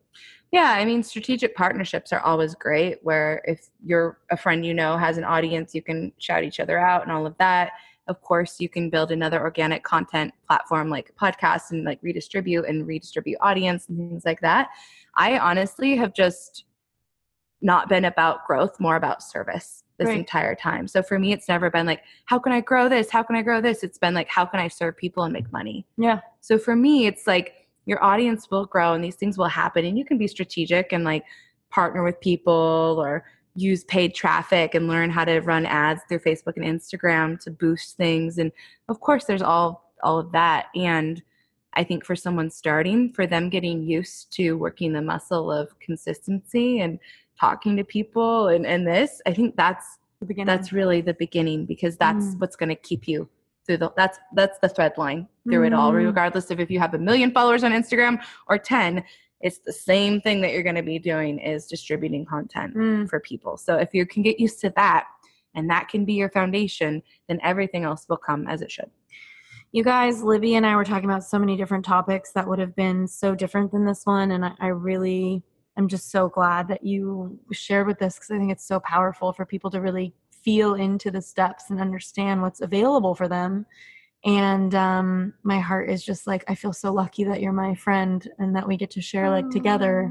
Yeah, 0.51 0.73
I 0.77 0.85
mean, 0.85 1.03
strategic 1.03 1.57
partnerships 1.57 2.13
are 2.13 2.21
always 2.21 2.55
great 2.55 3.03
where 3.03 3.43
if 3.45 3.71
you're 3.85 4.19
a 4.31 4.37
friend 4.37 4.65
you 4.65 4.75
know 4.75 4.97
has 4.97 5.19
an 5.19 5.25
audience, 5.25 5.75
you 5.75 5.83
can 5.83 6.13
shout 6.19 6.45
each 6.45 6.61
other 6.61 6.79
out 6.79 7.03
and 7.03 7.11
all 7.11 7.27
of 7.27 7.37
that. 7.39 7.73
Of 8.07 8.21
course, 8.21 8.61
you 8.61 8.69
can 8.69 8.91
build 8.91 9.11
another 9.11 9.41
organic 9.41 9.83
content 9.83 10.33
platform 10.47 10.91
like 10.91 11.15
podcasts 11.17 11.71
and 11.71 11.85
like 11.85 11.99
redistribute 12.03 12.67
and 12.67 12.87
redistribute 12.87 13.39
audience 13.41 13.89
and 13.89 13.99
things 13.99 14.25
like 14.25 14.41
that. 14.43 14.69
I 15.17 15.39
honestly 15.39 15.97
have 15.97 16.15
just 16.15 16.67
not 17.63 17.89
been 17.89 18.05
about 18.05 18.47
growth, 18.47 18.79
more 18.79 18.97
about 18.97 19.23
service 19.23 19.84
this 19.99 20.09
Right. 20.09 20.19
entire 20.19 20.55
time. 20.55 20.89
So 20.89 21.03
for 21.03 21.19
me, 21.19 21.33
it's 21.33 21.49
never 21.49 21.71
been 21.71 21.87
like, 21.87 22.03
how 22.25 22.39
can 22.39 22.53
I 22.53 22.61
grow 22.61 22.89
this? 22.89 23.11
How 23.11 23.23
can 23.23 23.37
I 23.37 23.43
grow 23.43 23.61
this? 23.61 23.83
It's 23.83 23.99
been 23.99 24.15
like, 24.15 24.29
how 24.29 24.45
can 24.45 24.61
I 24.61 24.69
serve 24.69 24.97
people 24.97 25.23
and 25.23 25.33
make 25.33 25.53
money? 25.53 25.87
Yeah. 25.97 26.21
So 26.41 26.59
for 26.59 26.75
me, 26.75 27.07
it's 27.07 27.27
like 27.27 27.69
your 27.87 28.03
audience 28.03 28.51
will 28.51 28.67
grow 28.67 28.95
and 28.95 29.05
these 29.05 29.17
things 29.17 29.39
will 29.39 29.47
happen, 29.49 29.85
and 29.85 29.99
you 29.99 30.05
can 30.05 30.19
be 30.19 30.27
strategic 30.27 30.93
and 30.93 31.05
like 31.05 31.25
partner 31.71 32.03
with 32.03 32.21
people 32.21 32.97
or 32.99 33.25
use 33.57 33.85
paid 33.85 34.15
traffic 34.15 34.75
and 34.75 34.89
learn 34.89 35.11
how 35.11 35.25
to 35.25 35.39
run 35.41 35.65
ads 35.67 36.03
through 36.09 36.19
Facebook 36.19 36.57
and 36.57 36.65
Instagram 36.65 37.39
to 37.41 37.51
boost 37.51 37.97
things. 37.97 38.39
And 38.39 38.51
of 38.89 39.01
course, 39.01 39.25
there's 39.27 39.43
all 39.43 39.93
all 40.03 40.19
of 40.19 40.33
that. 40.33 40.67
And 40.75 41.23
I 41.75 41.85
think 41.85 42.05
for 42.05 42.15
someone 42.15 42.51
starting, 42.51 43.13
for 43.13 43.27
them 43.27 43.49
getting 43.49 43.83
used 43.83 44.33
to 44.37 44.53
working 44.53 44.93
the 44.93 45.03
muscle 45.03 45.51
of 45.51 45.79
consistency 45.81 46.81
and 46.81 46.99
talking 47.39 47.77
to 47.77 47.85
people 47.85 48.49
and, 48.49 48.67
and 48.67 48.87
this, 48.87 49.21
I 49.27 49.33
think 49.33 49.57
that's 49.57 49.99
The 50.21 50.27
beginning. 50.27 50.47
that's 50.47 50.73
really 50.73 51.01
the 51.01 51.15
beginning 51.15 51.67
because 51.67 51.97
that's 51.97 52.27
Mm. 52.27 52.41
what's 52.41 52.57
going 52.57 52.69
to 52.71 52.75
keep 52.77 53.07
you 53.09 53.29
through 53.67 53.79
the 53.79 53.91
that's 53.97 54.19
that's 54.35 54.59
the 54.61 54.69
thread 54.69 54.93
line 54.99 55.27
through 55.51 55.65
it 55.65 55.73
all 55.73 55.91
Mm. 55.93 56.07
regardless 56.07 56.51
of 56.51 56.61
if 56.61 56.71
you 56.71 56.79
have 56.79 56.93
a 56.95 56.99
million 56.99 57.31
followers 57.33 57.65
on 57.65 57.73
instagram 57.73 58.23
or 58.47 58.59
10 58.59 59.03
it's 59.41 59.59
the 59.59 59.73
same 59.73 60.21
thing 60.21 60.41
that 60.43 60.53
you're 60.53 60.63
going 60.63 60.75
to 60.77 60.83
be 60.83 60.99
doing 60.99 61.39
is 61.39 61.67
distributing 61.67 62.25
content 62.27 62.75
Mm. 62.75 63.09
for 63.09 63.21
people 63.21 63.57
so 63.57 63.77
if 63.77 63.95
you 63.95 64.05
can 64.07 64.23
get 64.23 64.39
used 64.39 64.61
to 64.61 64.71
that 64.77 65.07
and 65.55 65.69
that 65.71 65.89
can 65.89 66.05
be 66.05 66.13
your 66.13 66.29
foundation 66.31 67.03
then 67.29 67.41
everything 67.43 67.85
else 67.85 68.07
will 68.09 68.19
come 68.19 68.47
as 68.47 68.61
it 68.63 68.71
should 68.71 68.91
You 69.73 69.83
guys, 69.83 70.23
Libby 70.23 70.55
and 70.55 70.65
I 70.67 70.77
were 70.77 70.85
talking 70.85 71.11
about 71.11 71.25
so 71.25 71.39
many 71.39 71.57
different 71.57 71.85
topics 71.85 72.31
that 72.33 72.47
would 72.47 72.61
have 72.61 72.77
been 72.77 73.09
so 73.09 73.35
different 73.35 73.73
than 73.73 73.85
this 73.85 74.03
one. 74.07 74.31
And 74.31 74.45
I, 74.45 74.53
I 74.61 74.69
really 74.69 75.43
am 75.77 75.89
just 75.89 76.11
so 76.11 76.29
glad 76.29 76.69
that 76.69 76.85
you 76.85 77.39
shared 77.53 77.87
with 77.87 78.01
us 78.03 78.15
because 78.17 78.31
I 78.31 78.39
think 78.39 78.53
it's 78.53 78.67
so 78.67 78.81
powerful 78.81 79.33
for 79.33 79.45
people 79.45 79.71
to 79.71 79.81
really 79.81 80.15
feel 80.31 80.75
into 80.75 81.11
the 81.11 81.23
steps 81.23 81.71
and 81.71 81.81
understand 81.81 82.43
what's 82.43 82.61
available 82.61 83.15
for 83.15 83.29
them. 83.29 83.67
And 84.25 84.75
um, 84.75 85.35
my 85.43 85.59
heart 85.59 85.91
is 85.91 86.05
just 86.05 86.27
like, 86.27 86.45
I 86.49 86.55
feel 86.55 86.73
so 86.73 86.93
lucky 86.93 87.25
that 87.25 87.41
you're 87.43 87.53
my 87.53 87.75
friend 87.75 88.27
and 88.39 88.55
that 88.57 88.67
we 88.67 88.77
get 88.77 88.91
to 88.93 89.01
share 89.03 89.29
like 89.29 89.51
together. 89.51 90.11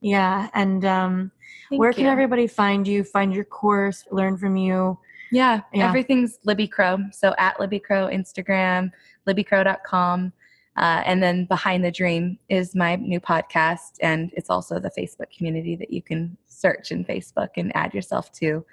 Yeah. 0.00 0.48
And 0.52 0.84
um, 0.84 1.30
where 1.70 1.92
can 1.92 2.04
you. 2.04 2.10
everybody 2.10 2.46
find 2.46 2.86
you, 2.86 3.04
find 3.04 3.32
your 3.34 3.44
course, 3.44 4.04
learn 4.10 4.36
from 4.36 4.56
you? 4.56 4.98
Yeah, 5.32 5.62
Yeah. 5.72 5.88
everything's 5.88 6.38
Libby 6.44 6.68
Crow. 6.68 6.98
So 7.10 7.34
at 7.38 7.58
Libby 7.58 7.80
Crow, 7.80 8.08
Instagram, 8.08 8.90
libbycrow.com. 9.26 10.32
Uh, 10.76 11.02
and 11.04 11.22
then 11.22 11.44
Behind 11.44 11.84
the 11.84 11.90
Dream 11.90 12.38
is 12.48 12.74
my 12.74 12.96
new 12.96 13.20
podcast. 13.20 13.92
And 14.00 14.30
it's 14.34 14.50
also 14.50 14.78
the 14.78 14.90
Facebook 14.90 15.30
community 15.36 15.76
that 15.76 15.92
you 15.92 16.02
can 16.02 16.36
search 16.46 16.90
in 16.90 17.04
Facebook 17.04 17.50
and 17.56 17.74
add 17.76 17.94
yourself 17.94 18.32
to. 18.32 18.64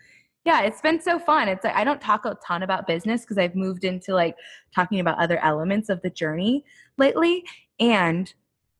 Yeah, 0.43 0.62
it's 0.62 0.82
been 0.82 0.99
so 0.99 1.20
fun. 1.20 1.47
It's 1.47 1.64
like 1.64 1.76
I 1.76 1.84
don't 1.84 2.02
talk 2.02 2.26
a 2.26 2.36
ton 2.45 2.64
about 2.64 2.88
business 2.88 3.22
because 3.22 3.38
I've 3.38 3.56
moved 3.56 3.84
into 3.84 4.16
like 4.16 4.36
talking 4.74 4.99
about 4.99 5.20
other 5.20 5.38
elements 5.39 5.89
of 5.89 6.02
the 6.02 6.10
journey 6.10 6.66
lately. 6.97 7.45
And 7.80 8.34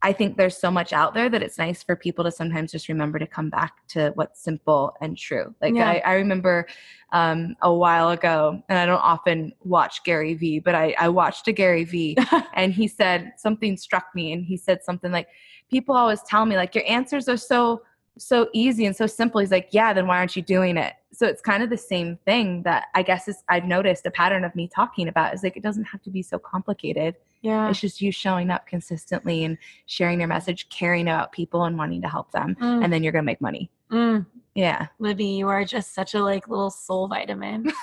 I 0.03 0.13
think 0.13 0.37
there's 0.37 0.57
so 0.57 0.71
much 0.71 0.93
out 0.93 1.13
there 1.13 1.29
that 1.29 1.43
it's 1.43 1.57
nice 1.57 1.83
for 1.83 1.95
people 1.95 2.23
to 2.23 2.31
sometimes 2.31 2.71
just 2.71 2.89
remember 2.89 3.19
to 3.19 3.27
come 3.27 3.49
back 3.49 3.87
to 3.89 4.11
what's 4.15 4.41
simple 4.41 4.95
and 4.99 5.17
true. 5.17 5.53
Like 5.61 5.75
Yeah. 5.75 5.89
I, 5.89 6.01
I 6.05 6.13
remember 6.13 6.67
um, 7.11 7.55
a 7.61 7.73
while 7.73 8.09
ago, 8.09 8.63
and 8.67 8.79
I 8.79 8.85
don't 8.85 9.01
often 9.01 9.53
watch 9.63 10.03
Gary 10.03 10.33
Vee, 10.33 10.59
but 10.59 10.73
I, 10.73 10.95
I 10.97 11.09
watched 11.09 11.47
a 11.47 11.51
Gary 11.51 11.83
Vee 11.83 12.17
and 12.53 12.73
he 12.73 12.87
said 12.87 13.33
something 13.37 13.77
struck 13.77 14.05
me 14.15 14.33
and 14.33 14.43
he 14.43 14.57
said 14.57 14.83
something 14.83 15.11
like 15.11 15.27
people 15.69 15.95
always 15.95 16.21
tell 16.23 16.45
me 16.45 16.55
like 16.55 16.73
your 16.73 16.85
answers 16.87 17.29
are 17.29 17.37
so 17.37 17.81
so 18.18 18.49
easy 18.53 18.86
and 18.86 18.95
so 18.95 19.07
simple. 19.07 19.39
He's 19.39 19.51
like 19.51 19.70
yeah 19.72 19.93
then 19.93 20.07
why 20.07 20.18
aren't 20.18 20.36
you 20.36 20.41
doing 20.41 20.78
it? 20.78 20.93
So 21.14 21.26
it's 21.28 21.41
kind 21.41 21.62
of 21.62 21.70
the 21.70 21.78
same 21.78 22.18
thing 22.26 22.64
that 22.64 22.86
i 22.95 23.03
guess 23.03 23.28
is 23.28 23.43
i've 23.49 23.66
noticed 23.66 24.05
a 24.05 24.12
pattern 24.12 24.45
of 24.45 24.55
me 24.55 24.68
talking 24.74 25.09
about 25.09 25.34
is 25.34 25.43
like 25.43 25.57
it 25.57 25.64
doesn't 25.64 25.84
have 25.84 26.01
to 26.03 26.09
be 26.09 26.22
so 26.22 26.39
complicated. 26.39 27.16
Yeah. 27.41 27.70
it's 27.70 27.80
just 27.82 28.01
you 28.01 28.12
showing 28.12 28.49
up 28.49 28.66
consistently 28.68 29.43
and 29.43 29.57
sharing 29.88 30.20
your 30.20 30.28
message 30.30 30.70
caring 30.70 31.07
about 31.07 31.32
people 31.34 31.66
and 31.66 31.78
wanting 31.78 32.01
to 32.03 32.07
help 32.07 32.32
them 32.32 32.55
Mm, 32.62 32.84
and 32.84 32.93
then 32.93 33.03
you're 33.03 33.12
gonna 33.12 33.24
make 33.24 33.41
money 33.41 33.70
mm. 33.91 34.25
yeah 34.55 34.87
Libby, 34.99 35.25
you 35.25 35.47
are 35.47 35.65
just 35.65 35.93
such 35.93 36.13
a 36.13 36.23
like 36.23 36.47
little 36.47 36.69
soul 36.69 37.07
vitamin. 37.07 37.65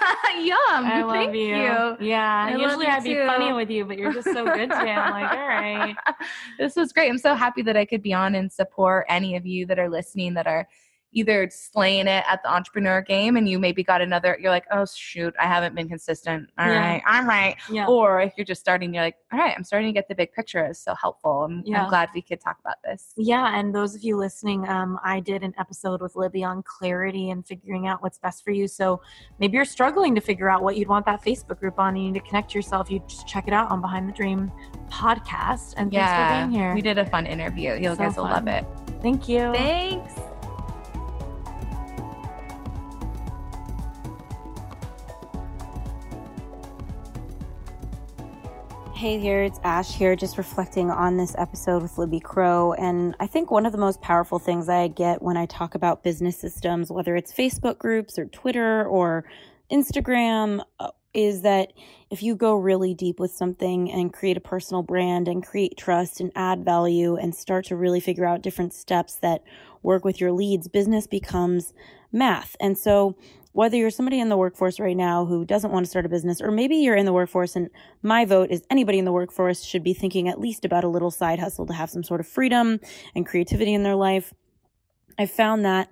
yum 0.41 0.59
I 0.71 1.03
love 1.03 1.13
thank 1.13 1.35
you. 1.35 1.97
Yeah. 2.07 2.47
I 2.47 2.57
usually 2.57 2.87
I'd 2.87 3.05
be 3.05 3.15
too. 3.15 3.27
funny 3.27 3.53
with 3.53 3.71
you, 3.71 3.85
but 3.85 3.99
you're 3.99 4.13
just 4.13 4.33
so 4.33 4.45
good 4.45 4.71
today. 4.71 4.93
I'm 4.93 5.11
like, 5.11 5.33
all 5.33 5.49
right. 5.49 5.97
this 6.59 6.77
was 6.77 6.93
great. 6.93 7.09
I'm 7.09 7.19
so 7.19 7.35
happy 7.35 7.63
that 7.63 7.77
I 7.77 7.85
could 7.85 8.03
be 8.03 8.13
on 8.13 8.35
and 8.35 8.51
support 8.51 9.07
any 9.09 9.37
of 9.37 9.47
you 9.47 9.67
that 9.67 9.79
are 9.79 9.89
listening 9.89 10.35
that 10.35 10.47
are 10.47 10.69
either 11.13 11.49
slaying 11.51 12.07
it 12.07 12.25
at 12.29 12.43
the 12.43 12.53
entrepreneur 12.53 13.01
game 13.01 13.37
and 13.37 13.49
you 13.49 13.59
maybe 13.59 13.83
got 13.83 14.01
another 14.03 14.37
you're 14.41 14.51
like 14.51 14.67
oh 14.73 14.85
shoot 14.95 15.35
i 15.41 15.47
haven't 15.47 15.75
been 15.75 15.89
consistent 15.89 16.49
All 16.59 16.67
Yeah. 16.67 16.79
right, 16.93 17.03
i'm 17.07 17.27
right 17.27 17.57
Yeah. 17.71 17.87
or 17.87 18.21
if 18.21 18.35
you're 18.37 18.45
just 18.45 18.61
starting 18.61 18.93
you're 18.93 19.03
like 19.05 19.17
all 19.33 19.39
right 19.39 19.55
i'm 19.57 19.65
starting 19.65 19.89
to 19.89 19.93
get 19.93 20.07
the 20.09 20.15
big 20.15 20.33
picture 20.33 20.65
it's 20.67 20.79
so 20.81 20.95
helpful 20.95 21.45
i'm, 21.45 21.63
Yeah. 21.65 21.83
I'm 21.85 21.89
glad 21.89 22.11
we 22.15 22.21
could 22.23 22.41
talk 22.41 22.59
about 22.61 22.77
this 22.85 23.13
Yeah, 23.17 23.59
and 23.59 23.75
those 23.75 23.95
of 23.95 24.03
you 24.03 24.17
listening, 24.17 24.69
um, 24.69 24.99
I 25.05 25.21
did 25.21 25.43
an 25.43 25.55
episode 25.59 26.01
with 26.03 26.15
Libby 26.17 26.45
on 26.45 26.63
clarity 26.63 27.31
and 27.31 27.47
figuring 27.47 27.87
out 27.87 28.03
what's 28.03 28.19
best 28.19 28.45
for 28.45 28.51
you. 28.51 28.67
So 28.69 29.01
maybe 29.39 29.55
you're 29.57 29.65
struggling 29.65 30.15
to 30.15 30.21
figure 30.21 30.49
out 30.51 30.63
what 30.63 30.77
you'd 30.77 30.89
want 30.89 31.07
that 31.07 31.23
Facebook 31.23 31.59
group 31.61 31.79
on. 31.79 31.97
You 31.97 32.11
need 32.11 32.21
to 32.21 32.27
connect 32.27 32.55
yourself. 32.55 32.91
You 32.91 33.01
just 33.09 33.27
check 33.27 33.47
it 33.49 33.53
out 33.55 33.71
on 33.71 33.81
Behind 33.81 34.09
the 34.09 34.13
Dream 34.13 34.51
podcast. 34.91 35.75
And 35.77 35.91
thanks 35.93 36.13
for 36.13 36.49
being 36.49 36.51
here. 36.51 36.75
we 36.75 36.83
did 36.83 36.99
a 36.99 37.07
fun 37.07 37.27
interview 37.27 37.75
you 37.75 37.91
So 37.91 37.97
guys 37.97 38.17
will 38.17 38.25
love 38.25 38.47
it 38.49 38.65
Thank 39.03 39.29
you. 39.29 39.53
thanks 39.53 40.15
Hey 48.99 49.17
there, 49.17 49.45
it's 49.45 49.61
Ash 49.63 49.95
here, 49.95 50.17
just 50.17 50.39
reflecting 50.39 50.91
on 50.91 51.17
this 51.17 51.33
episode 51.39 51.83
with 51.83 51.99
Libby 51.99 52.19
Crow. 52.19 52.73
And 52.73 53.15
I 53.21 53.29
think 53.29 53.49
one 53.49 53.65
of 53.65 53.71
the 53.71 53.79
most 53.79 54.01
powerful 54.01 54.41
things 54.41 54.69
I 54.69 54.89
get 54.89 55.23
when 55.23 55.37
I 55.37 55.47
talk 55.47 55.77
about 55.77 56.03
business 56.03 56.37
systems, 56.37 56.91
whether 56.91 57.15
it's 57.15 57.33
Facebook 57.33 57.79
groups 57.79 58.19
or 58.19 58.25
Twitter 58.25 58.85
or 58.85 59.25
Instagram, 59.71 60.65
uh, 60.81 60.91
is 61.15 61.43
that 61.43 61.75
if 62.11 62.25
you 62.25 62.35
go 62.35 62.57
really 62.57 62.93
deep 62.93 63.21
with 63.21 63.31
something 63.31 63.89
and 63.89 64.13
create 64.13 64.37
a 64.37 64.41
personal 64.41 64.83
brand 64.83 65.29
and 65.29 65.47
create 65.47 65.77
trust 65.77 66.21
and 66.21 66.33
add 66.35 66.65
value 66.65 67.15
and 67.15 67.37
start 67.37 67.67
to 67.67 67.77
really 67.77 68.01
figure 68.01 68.25
out 68.25 68.43
different 68.43 68.75
steps 68.75 69.15
that 69.23 69.45
work 69.83 70.05
with 70.05 70.21
your 70.21 70.33
leads, 70.33 70.69
business 70.69 71.07
becomes 71.07 71.73
math. 72.13 72.57
And 72.61 72.77
so, 72.77 73.17
whether 73.53 73.77
you're 73.77 73.91
somebody 73.91 74.21
in 74.21 74.29
the 74.29 74.37
workforce 74.37 74.79
right 74.79 74.97
now 74.97 75.25
who 75.25 75.45
doesn't 75.45 75.73
want 75.73 75.85
to 75.85 75.91
start 75.91 76.07
a 76.07 76.09
business, 76.09 76.41
or 76.41 76.51
maybe 76.51 76.77
you're 76.77 76.95
in 76.95 77.07
the 77.07 77.13
workforce 77.13 77.57
and 77.57 77.69
my 78.03 78.25
vote 78.25 78.51
is 78.51 78.63
anybody 78.71 78.99
in 78.99 79.05
the 79.05 79.13
workforce 79.13 79.65
should 79.65 79.83
be 79.83 79.95
thinking 79.95 80.29
at 80.29 80.39
least 80.39 80.65
about 80.65 80.85
a 80.85 80.89
little 80.89 81.11
side 81.11 81.41
hustle 81.41 81.67
to 81.67 81.73
have 81.73 81.91
some 81.91 82.05
sort 82.05 82.21
of 82.21 82.29
freedom 82.29 82.79
and 83.17 83.27
creativity 83.27 83.75
in 83.75 83.83
their 83.83 83.97
life. 83.97 84.33
I 85.19 85.27
found 85.27 85.65
that 85.65 85.89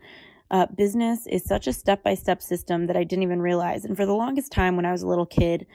uh, 0.51 0.67
business 0.67 1.27
is 1.27 1.45
such 1.45 1.67
a 1.67 1.73
step 1.73 2.05
by 2.05 2.15
step 2.15 2.41
system 2.41 2.87
that 2.87 2.97
I 2.97 3.05
didn't 3.05 3.25
even 3.25 3.43
realize. 3.43 3.85
And 3.85 3.97
for 3.97 4.07
the 4.07 4.15
longest 4.15 4.53
time, 4.53 4.77
when 4.77 4.87
I 4.87 4.93
was 4.93 5.03
a 5.03 5.09
little 5.09 5.27
kid, 5.27 5.67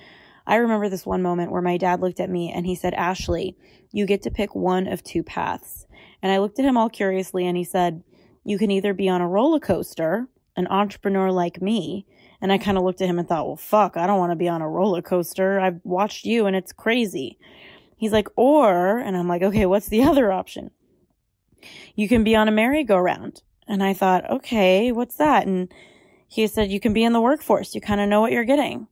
I 0.48 0.56
remember 0.56 0.90
this 0.90 1.06
one 1.06 1.22
moment 1.22 1.52
where 1.52 1.62
my 1.62 1.78
dad 1.78 2.02
looked 2.02 2.20
at 2.20 2.30
me 2.30 2.52
and 2.52 2.66
he 2.66 2.76
said, 2.76 2.94
Ashley, 2.94 3.56
you 3.92 4.06
get 4.06 4.22
to 4.24 4.32
pick 4.32 4.56
one 4.56 4.88
of 4.88 5.04
two 5.04 5.24
paths. 5.24 5.86
And 6.22 6.32
I 6.32 6.40
looked 6.40 6.60
at 6.60 6.66
him 6.66 6.78
all 6.78 6.90
curiously 6.90 7.48
and 7.48 7.58
he 7.58 7.64
said, 7.64 8.04
You 8.44 8.58
can 8.58 8.72
either 8.72 8.94
be 8.94 9.10
on 9.10 9.22
a 9.22 9.28
roller 9.28 9.60
coaster, 9.60 10.28
an 10.56 10.68
entrepreneur 10.68 11.32
like 11.32 11.62
me. 11.62 12.06
And 12.42 12.52
I 12.52 12.58
kind 12.58 12.78
of 12.78 12.84
looked 12.84 13.02
at 13.02 13.10
him 13.10 13.20
and 13.20 13.28
thought, 13.28 13.48
Well, 13.48 13.56
fuck, 13.56 13.98
I 13.98 14.08
don't 14.08 14.20
want 14.20 14.32
to 14.32 14.36
be 14.36 14.48
on 14.48 14.62
a 14.62 14.70
roller 14.70 15.02
coaster. 15.02 15.60
I've 15.60 15.80
watched 15.84 16.26
you 16.26 16.46
and 16.46 16.56
it's 16.56 16.74
crazy. 16.74 17.38
He's 17.98 18.12
like, 18.12 18.28
Or, 18.36 18.98
and 18.98 19.16
I'm 19.16 19.28
like, 19.28 19.42
Okay, 19.42 19.66
what's 19.66 19.88
the 19.88 20.04
other 20.12 20.32
option? 20.32 20.72
You 21.96 22.08
can 22.08 22.24
be 22.24 22.36
on 22.36 22.48
a 22.48 22.52
merry-go-round. 22.52 23.42
And 23.68 23.84
I 23.84 23.94
thought, 23.94 24.30
okay, 24.30 24.92
what's 24.92 25.16
that? 25.16 25.48
And 25.48 25.72
he 26.28 26.46
said, 26.48 26.72
you 26.72 26.80
can 26.80 26.94
be 26.94 27.04
in 27.04 27.14
the 27.14 27.22
workforce. 27.22 27.76
You 27.76 27.82
kind 27.82 28.02
of 28.02 28.10
know 28.10 28.22
what 28.22 28.32
you're 28.32 28.44
getting. 28.44 28.88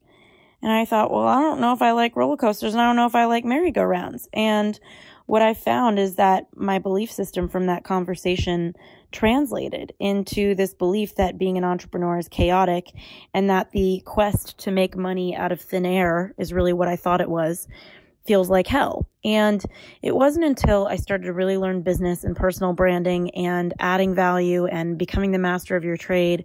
And 0.62 0.72
I 0.72 0.86
thought, 0.86 1.12
well, 1.12 1.28
I 1.28 1.42
don't 1.42 1.62
know 1.62 1.74
if 1.74 1.82
I 1.82 1.92
like 1.92 2.16
roller 2.16 2.38
coasters 2.38 2.74
and 2.74 2.82
I 2.82 2.86
don't 2.86 2.96
know 2.96 3.06
if 3.06 3.16
I 3.16 3.26
like 3.26 3.46
merry-go-rounds. 3.46 4.28
And 4.34 4.80
what 5.30 5.44
I 5.44 5.54
found 5.54 6.00
is 6.00 6.16
that 6.16 6.48
my 6.56 6.80
belief 6.80 7.12
system 7.12 7.50
from 7.50 7.68
that 7.68 7.84
conversation 7.84 8.74
translated 9.12 9.94
into 10.00 10.56
this 10.56 10.74
belief 10.74 11.14
that 11.16 11.38
being 11.38 11.56
an 11.56 11.64
entrepreneur 11.64 12.18
is 12.18 12.28
chaotic 12.28 12.88
and 13.32 13.48
that 13.48 13.70
the 13.70 14.02
quest 14.06 14.58
to 14.58 14.72
make 14.72 14.98
money 14.98 15.36
out 15.36 15.52
of 15.52 15.62
thin 15.62 15.86
air 15.86 16.34
is 16.40 16.52
really 16.52 16.74
what 16.74 16.88
I 16.88 16.96
thought 16.96 17.22
it 17.22 17.30
was 17.30 17.68
feels 18.26 18.50
like 18.50 18.66
hell. 18.66 19.08
And 19.24 19.64
it 20.02 20.16
wasn't 20.16 20.46
until 20.46 20.88
I 20.88 20.96
started 20.96 21.26
to 21.26 21.34
really 21.34 21.58
learn 21.58 21.84
business 21.84 22.24
and 22.24 22.36
personal 22.36 22.74
branding 22.74 23.30
and 23.36 23.72
adding 23.78 24.16
value 24.16 24.66
and 24.66 24.98
becoming 24.98 25.32
the 25.32 25.38
master 25.38 25.76
of 25.76 25.84
your 25.84 25.98
trade. 25.98 26.44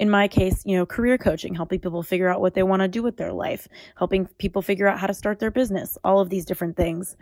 In 0.00 0.10
my 0.10 0.26
case, 0.26 0.64
you 0.66 0.76
know, 0.76 0.86
career 0.86 1.18
coaching, 1.18 1.54
helping 1.54 1.78
people 1.78 2.02
figure 2.02 2.28
out 2.28 2.40
what 2.40 2.54
they 2.54 2.64
want 2.64 2.82
to 2.82 2.88
do 2.88 3.00
with 3.00 3.16
their 3.16 3.32
life, 3.32 3.68
helping 3.96 4.26
people 4.38 4.60
figure 4.60 4.88
out 4.88 4.98
how 4.98 5.06
to 5.06 5.14
start 5.14 5.38
their 5.38 5.52
business, 5.52 5.96
all 6.02 6.18
of 6.18 6.30
these 6.30 6.44
different 6.44 6.76
things. 6.76 7.16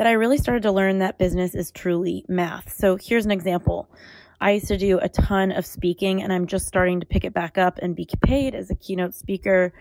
That 0.00 0.06
I 0.06 0.12
really 0.12 0.38
started 0.38 0.62
to 0.62 0.72
learn 0.72 1.00
that 1.00 1.18
business 1.18 1.54
is 1.54 1.70
truly 1.70 2.24
math. 2.26 2.72
So 2.74 2.96
here's 2.96 3.26
an 3.26 3.30
example. 3.30 3.86
I 4.40 4.52
used 4.52 4.68
to 4.68 4.78
do 4.78 4.98
a 4.98 5.10
ton 5.10 5.52
of 5.52 5.66
speaking 5.66 6.22
and 6.22 6.32
I'm 6.32 6.46
just 6.46 6.66
starting 6.66 7.00
to 7.00 7.06
pick 7.06 7.26
it 7.26 7.34
back 7.34 7.58
up 7.58 7.78
and 7.82 7.94
be 7.94 8.08
paid 8.22 8.54
as 8.54 8.70
a 8.70 8.74
keynote 8.74 9.12
speaker. 9.12 9.74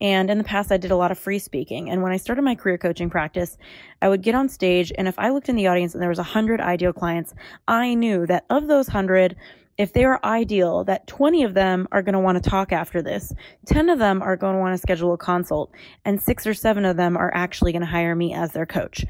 And 0.00 0.30
in 0.30 0.38
the 0.38 0.44
past, 0.44 0.72
I 0.72 0.78
did 0.78 0.90
a 0.90 0.96
lot 0.96 1.10
of 1.10 1.18
free 1.18 1.38
speaking. 1.38 1.90
And 1.90 2.02
when 2.02 2.12
I 2.12 2.16
started 2.16 2.40
my 2.40 2.54
career 2.54 2.78
coaching 2.78 3.10
practice, 3.10 3.58
I 4.00 4.08
would 4.08 4.22
get 4.22 4.34
on 4.34 4.48
stage. 4.48 4.90
And 4.96 5.06
if 5.06 5.18
I 5.18 5.28
looked 5.28 5.50
in 5.50 5.56
the 5.56 5.66
audience 5.66 5.92
and 5.92 6.00
there 6.00 6.08
was 6.08 6.16
100 6.16 6.62
ideal 6.62 6.94
clients, 6.94 7.34
I 7.68 7.92
knew 7.92 8.26
that 8.26 8.46
of 8.48 8.68
those 8.68 8.86
100, 8.86 9.36
if 9.76 9.92
they 9.92 10.04
are 10.04 10.18
ideal, 10.24 10.82
that 10.84 11.06
20 11.08 11.44
of 11.44 11.52
them 11.52 11.86
are 11.92 12.00
going 12.00 12.14
to 12.14 12.20
want 12.20 12.42
to 12.42 12.50
talk 12.50 12.72
after 12.72 13.02
this, 13.02 13.34
10 13.66 13.90
of 13.90 13.98
them 13.98 14.22
are 14.22 14.34
going 14.34 14.54
to 14.54 14.60
want 14.60 14.72
to 14.72 14.78
schedule 14.78 15.12
a 15.12 15.18
consult, 15.18 15.70
and 16.06 16.22
six 16.22 16.46
or 16.46 16.54
seven 16.54 16.86
of 16.86 16.96
them 16.96 17.18
are 17.18 17.30
actually 17.34 17.70
going 17.72 17.82
to 17.82 17.86
hire 17.86 18.16
me 18.16 18.32
as 18.32 18.52
their 18.52 18.66
coach. 18.66 19.04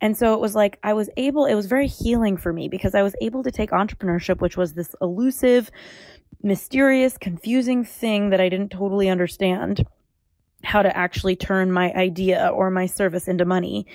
And 0.00 0.16
so 0.16 0.34
it 0.34 0.40
was 0.40 0.54
like 0.54 0.78
I 0.82 0.92
was 0.92 1.08
able, 1.16 1.46
it 1.46 1.54
was 1.54 1.66
very 1.66 1.86
healing 1.86 2.36
for 2.36 2.52
me 2.52 2.68
because 2.68 2.94
I 2.94 3.02
was 3.02 3.14
able 3.20 3.42
to 3.42 3.50
take 3.50 3.70
entrepreneurship, 3.70 4.40
which 4.40 4.56
was 4.56 4.74
this 4.74 4.94
elusive, 5.00 5.70
mysterious, 6.42 7.16
confusing 7.16 7.84
thing 7.84 8.30
that 8.30 8.40
I 8.40 8.48
didn't 8.48 8.70
totally 8.70 9.08
understand 9.08 9.86
how 10.62 10.82
to 10.82 10.94
actually 10.96 11.36
turn 11.36 11.72
my 11.72 11.92
idea 11.92 12.48
or 12.48 12.70
my 12.70 12.86
service 12.86 13.28
into 13.28 13.44
money. 13.44 13.86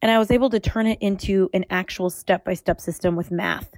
And 0.00 0.10
I 0.10 0.18
was 0.18 0.30
able 0.30 0.50
to 0.50 0.60
turn 0.60 0.86
it 0.86 0.98
into 1.00 1.48
an 1.54 1.64
actual 1.70 2.10
step 2.10 2.44
by 2.44 2.54
step 2.54 2.80
system 2.80 3.16
with 3.16 3.30
math. 3.30 3.70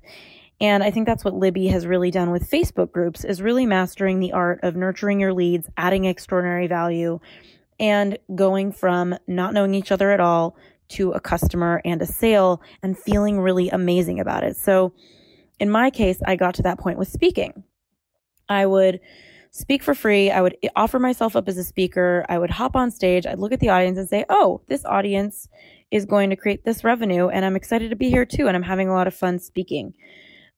And 0.61 0.83
I 0.83 0.91
think 0.91 1.07
that's 1.07 1.25
what 1.25 1.35
Libby 1.35 1.69
has 1.69 1.87
really 1.87 2.11
done 2.11 2.31
with 2.31 2.51
Facebook 2.51 2.93
groups 2.93 3.25
is 3.25 3.43
really 3.43 3.67
mastering 3.67 4.21
the 4.21 4.33
art 4.33 4.61
of 4.63 4.77
nurturing 4.77 5.21
your 5.21 5.33
leads, 5.33 5.69
adding 5.77 6.05
extraordinary 6.05 6.67
value, 6.67 7.21
and 7.79 8.19
going 8.35 8.73
from 8.73 9.17
not 9.27 9.53
knowing 9.53 9.75
each 9.75 9.91
other 9.91 10.13
at 10.13 10.21
all 10.21 10.57
to 10.89 11.13
a 11.13 11.21
customer 11.21 11.81
and 11.85 12.01
a 12.03 12.07
sale 12.07 12.63
and 12.83 12.99
feeling 12.99 13.41
really 13.41 13.69
amazing 13.71 14.21
about 14.21 14.45
it. 14.45 14.57
So 14.57 14.93
in 15.61 15.71
my 15.71 15.91
case, 15.91 16.21
I 16.27 16.37
got 16.37 16.55
to 16.57 16.63
that 16.63 16.79
point 16.79 16.99
with 16.99 17.09
speaking. 17.09 17.65
I 18.49 18.67
would 18.67 19.01
speak 19.51 19.83
for 19.83 19.95
free. 19.95 20.31
I 20.31 20.41
would 20.41 20.57
offer 20.75 20.99
myself 20.99 21.37
up 21.37 21.49
as 21.49 21.57
a 21.57 21.65
speaker. 21.65 22.27
I 22.29 22.39
would 22.39 22.51
hop 22.51 22.75
on 22.75 22.91
stage. 22.91 23.27
I'd 23.27 23.39
look 23.39 23.53
at 23.53 23.61
the 23.61 23.69
audience 23.69 23.99
and 23.99 24.09
say, 24.09 24.25
Oh, 24.29 24.63
this 24.69 24.85
audience 24.85 25.49
is 25.91 26.05
going 26.05 26.31
to 26.31 26.37
create 26.37 26.65
this 26.65 26.83
revenue 26.83 27.29
and 27.29 27.45
I'm 27.45 27.57
excited 27.57 27.91
to 27.91 27.97
be 27.97 28.11
here 28.11 28.25
too. 28.25 28.49
And 28.49 28.57
I'm 28.57 28.63
having 28.63 28.89
a 28.89 28.93
lot 28.93 29.07
of 29.07 29.15
fun 29.15 29.39
speaking. 29.39 29.95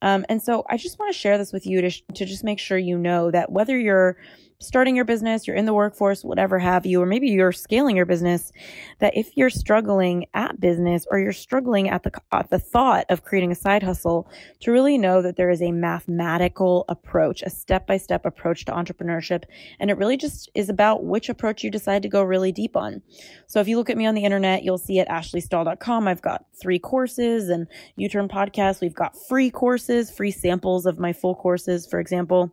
Um, 0.02 0.24
and 0.28 0.42
so 0.42 0.64
I 0.68 0.76
just 0.76 0.98
want 0.98 1.12
to 1.12 1.18
share 1.18 1.38
this 1.38 1.52
with 1.52 1.66
you 1.66 1.80
to, 1.82 1.90
sh- 1.90 2.02
to 2.14 2.24
just 2.24 2.44
make 2.44 2.58
sure 2.58 2.78
you 2.78 2.98
know 2.98 3.30
that 3.30 3.50
whether 3.50 3.78
you're 3.78 4.16
starting 4.58 4.96
your 4.96 5.04
business, 5.04 5.46
you're 5.46 5.56
in 5.56 5.66
the 5.66 5.74
workforce, 5.74 6.24
whatever 6.24 6.58
have 6.58 6.86
you, 6.86 7.00
or 7.00 7.06
maybe 7.06 7.28
you're 7.28 7.52
scaling 7.52 7.96
your 7.96 8.06
business, 8.06 8.52
that 9.00 9.16
if 9.16 9.36
you're 9.36 9.50
struggling 9.50 10.26
at 10.34 10.58
business 10.58 11.06
or 11.10 11.18
you're 11.18 11.32
struggling 11.32 11.88
at 11.88 12.02
the 12.02 12.12
at 12.32 12.50
the 12.50 12.58
thought 12.58 13.04
of 13.08 13.24
creating 13.24 13.52
a 13.52 13.54
side 13.54 13.82
hustle, 13.82 14.28
to 14.60 14.72
really 14.72 14.96
know 14.98 15.20
that 15.22 15.36
there 15.36 15.50
is 15.50 15.62
a 15.62 15.72
mathematical 15.72 16.84
approach, 16.88 17.42
a 17.42 17.50
step-by-step 17.50 18.24
approach 18.24 18.64
to 18.64 18.72
entrepreneurship, 18.72 19.44
and 19.78 19.90
it 19.90 19.98
really 19.98 20.16
just 20.16 20.50
is 20.54 20.68
about 20.68 21.04
which 21.04 21.28
approach 21.28 21.62
you 21.62 21.70
decide 21.70 22.02
to 22.02 22.08
go 22.08 22.22
really 22.22 22.52
deep 22.52 22.76
on. 22.76 23.02
So 23.46 23.60
if 23.60 23.68
you 23.68 23.76
look 23.76 23.90
at 23.90 23.96
me 23.96 24.06
on 24.06 24.14
the 24.14 24.24
internet, 24.24 24.64
you'll 24.64 24.78
see 24.78 24.98
at 24.98 25.08
ashleystahl.com, 25.08 26.08
I've 26.08 26.22
got 26.22 26.46
three 26.60 26.78
courses 26.78 27.48
and 27.48 27.66
You 27.96 28.08
Turn 28.08 28.28
podcast, 28.28 28.80
we've 28.80 28.94
got 28.94 29.16
free 29.28 29.50
courses, 29.50 30.10
free 30.10 30.30
samples 30.30 30.86
of 30.86 30.98
my 30.98 31.12
full 31.12 31.34
courses, 31.34 31.86
for 31.86 32.00
example. 32.00 32.52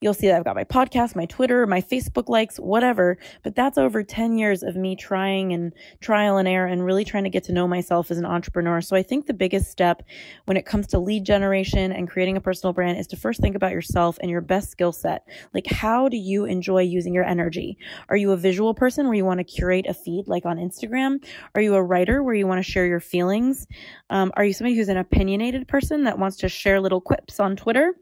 You'll 0.00 0.12
see 0.12 0.26
that 0.26 0.36
I've 0.36 0.44
got 0.44 0.56
my 0.56 0.64
podcast, 0.64 1.16
my 1.16 1.24
Twitter, 1.24 1.66
my 1.66 1.80
Facebook 1.80 2.28
likes, 2.28 2.58
whatever. 2.58 3.16
But 3.42 3.54
that's 3.54 3.78
over 3.78 4.02
10 4.02 4.36
years 4.36 4.62
of 4.62 4.76
me 4.76 4.96
trying 4.96 5.52
and 5.52 5.72
trial 6.00 6.36
and 6.36 6.46
error 6.46 6.66
and 6.66 6.84
really 6.84 7.04
trying 7.04 7.24
to 7.24 7.30
get 7.30 7.44
to 7.44 7.52
know 7.52 7.66
myself 7.66 8.10
as 8.10 8.18
an 8.18 8.26
entrepreneur. 8.26 8.80
So 8.80 8.96
I 8.96 9.02
think 9.02 9.26
the 9.26 9.32
biggest 9.32 9.70
step 9.70 10.02
when 10.44 10.56
it 10.56 10.66
comes 10.66 10.86
to 10.88 10.98
lead 10.98 11.24
generation 11.24 11.90
and 11.90 12.08
creating 12.08 12.36
a 12.36 12.40
personal 12.40 12.72
brand 12.72 12.98
is 12.98 13.06
to 13.08 13.16
first 13.16 13.40
think 13.40 13.56
about 13.56 13.72
yourself 13.72 14.18
and 14.20 14.30
your 14.30 14.40
best 14.42 14.70
skill 14.70 14.92
set. 14.92 15.26
Like, 15.54 15.66
how 15.66 16.08
do 16.08 16.18
you 16.18 16.44
enjoy 16.44 16.82
using 16.82 17.14
your 17.14 17.24
energy? 17.24 17.78
Are 18.08 18.16
you 18.16 18.32
a 18.32 18.36
visual 18.36 18.74
person 18.74 19.06
where 19.06 19.14
you 19.14 19.24
want 19.24 19.38
to 19.38 19.44
curate 19.44 19.86
a 19.88 19.94
feed 19.94 20.28
like 20.28 20.44
on 20.44 20.58
Instagram? 20.58 21.24
Are 21.54 21.62
you 21.62 21.74
a 21.76 21.82
writer 21.82 22.22
where 22.22 22.34
you 22.34 22.46
want 22.46 22.62
to 22.62 22.70
share 22.70 22.86
your 22.86 23.00
feelings? 23.00 23.66
Um, 24.10 24.32
are 24.36 24.44
you 24.44 24.52
somebody 24.52 24.76
who's 24.76 24.88
an 24.88 24.98
opinionated 24.98 25.66
person 25.66 26.04
that 26.04 26.18
wants 26.18 26.36
to 26.38 26.48
share 26.48 26.80
little 26.80 27.00
quips 27.00 27.40
on 27.40 27.56
Twitter? 27.56 27.94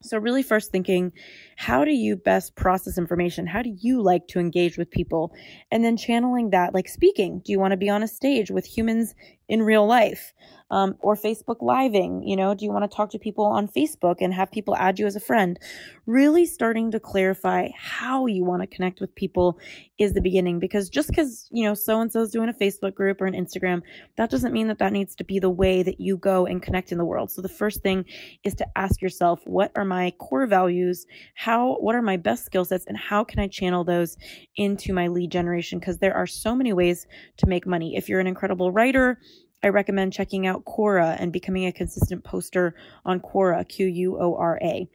So, 0.00 0.16
really, 0.16 0.44
first 0.44 0.70
thinking, 0.70 1.12
how 1.56 1.84
do 1.84 1.90
you 1.90 2.14
best 2.14 2.54
process 2.54 2.98
information? 2.98 3.48
How 3.48 3.62
do 3.62 3.74
you 3.80 4.00
like 4.00 4.28
to 4.28 4.38
engage 4.38 4.78
with 4.78 4.92
people? 4.92 5.32
And 5.72 5.84
then 5.84 5.96
channeling 5.96 6.50
that, 6.50 6.72
like 6.72 6.88
speaking. 6.88 7.42
Do 7.44 7.50
you 7.50 7.58
want 7.58 7.72
to 7.72 7.76
be 7.76 7.90
on 7.90 8.04
a 8.04 8.08
stage 8.08 8.50
with 8.50 8.64
humans 8.64 9.14
in 9.48 9.62
real 9.62 9.86
life? 9.86 10.32
um, 10.70 10.96
or 11.00 11.14
Facebook 11.14 11.56
living. 11.60 12.22
You 12.22 12.36
know, 12.36 12.54
do 12.54 12.64
you 12.64 12.70
want 12.70 12.90
to 12.90 12.94
talk 12.94 13.10
to 13.10 13.18
people 13.18 13.44
on 13.44 13.68
Facebook 13.68 14.16
and 14.20 14.34
have 14.34 14.50
people 14.50 14.76
add 14.76 14.98
you 14.98 15.06
as 15.06 15.16
a 15.16 15.20
friend? 15.20 15.58
Really 16.06 16.46
starting 16.46 16.90
to 16.90 17.00
clarify 17.00 17.68
how 17.76 18.26
you 18.26 18.44
want 18.44 18.62
to 18.62 18.66
connect 18.66 19.00
with 19.00 19.14
people 19.14 19.58
is 19.98 20.12
the 20.12 20.20
beginning 20.20 20.58
because 20.58 20.88
just 20.88 21.08
because, 21.08 21.48
you 21.50 21.64
know, 21.64 21.74
so 21.74 22.00
and 22.00 22.12
so 22.12 22.22
is 22.22 22.30
doing 22.30 22.48
a 22.48 22.52
Facebook 22.52 22.94
group 22.94 23.20
or 23.20 23.26
an 23.26 23.34
Instagram, 23.34 23.82
that 24.16 24.30
doesn't 24.30 24.52
mean 24.52 24.68
that 24.68 24.78
that 24.78 24.92
needs 24.92 25.14
to 25.16 25.24
be 25.24 25.38
the 25.38 25.50
way 25.50 25.82
that 25.82 26.00
you 26.00 26.16
go 26.16 26.46
and 26.46 26.62
connect 26.62 26.92
in 26.92 26.98
the 26.98 27.04
world. 27.04 27.30
So 27.30 27.42
the 27.42 27.48
first 27.48 27.82
thing 27.82 28.04
is 28.44 28.54
to 28.56 28.66
ask 28.76 29.00
yourself, 29.00 29.40
what 29.44 29.72
are 29.74 29.84
my 29.84 30.12
core 30.18 30.46
values? 30.46 31.06
How, 31.34 31.76
what 31.76 31.94
are 31.94 32.02
my 32.02 32.16
best 32.16 32.44
skill 32.44 32.64
sets 32.64 32.86
and 32.86 32.96
how 32.96 33.24
can 33.24 33.38
I 33.38 33.48
channel 33.48 33.84
those 33.84 34.16
into 34.56 34.92
my 34.92 35.08
lead 35.08 35.32
generation? 35.32 35.78
Because 35.78 35.98
there 35.98 36.14
are 36.14 36.26
so 36.26 36.54
many 36.54 36.72
ways 36.72 37.06
to 37.38 37.46
make 37.46 37.66
money. 37.66 37.96
If 37.96 38.08
you're 38.08 38.20
an 38.20 38.26
incredible 38.26 38.70
writer, 38.70 39.18
I 39.62 39.68
recommend 39.68 40.12
checking 40.12 40.46
out 40.46 40.64
Quora 40.64 41.16
and 41.18 41.32
becoming 41.32 41.66
a 41.66 41.72
consistent 41.72 42.22
poster 42.22 42.74
on 43.04 43.20
Quora, 43.20 43.68
Q 43.68 43.86
U 43.86 44.18
O 44.20 44.36
R 44.36 44.58
A. 44.62 44.88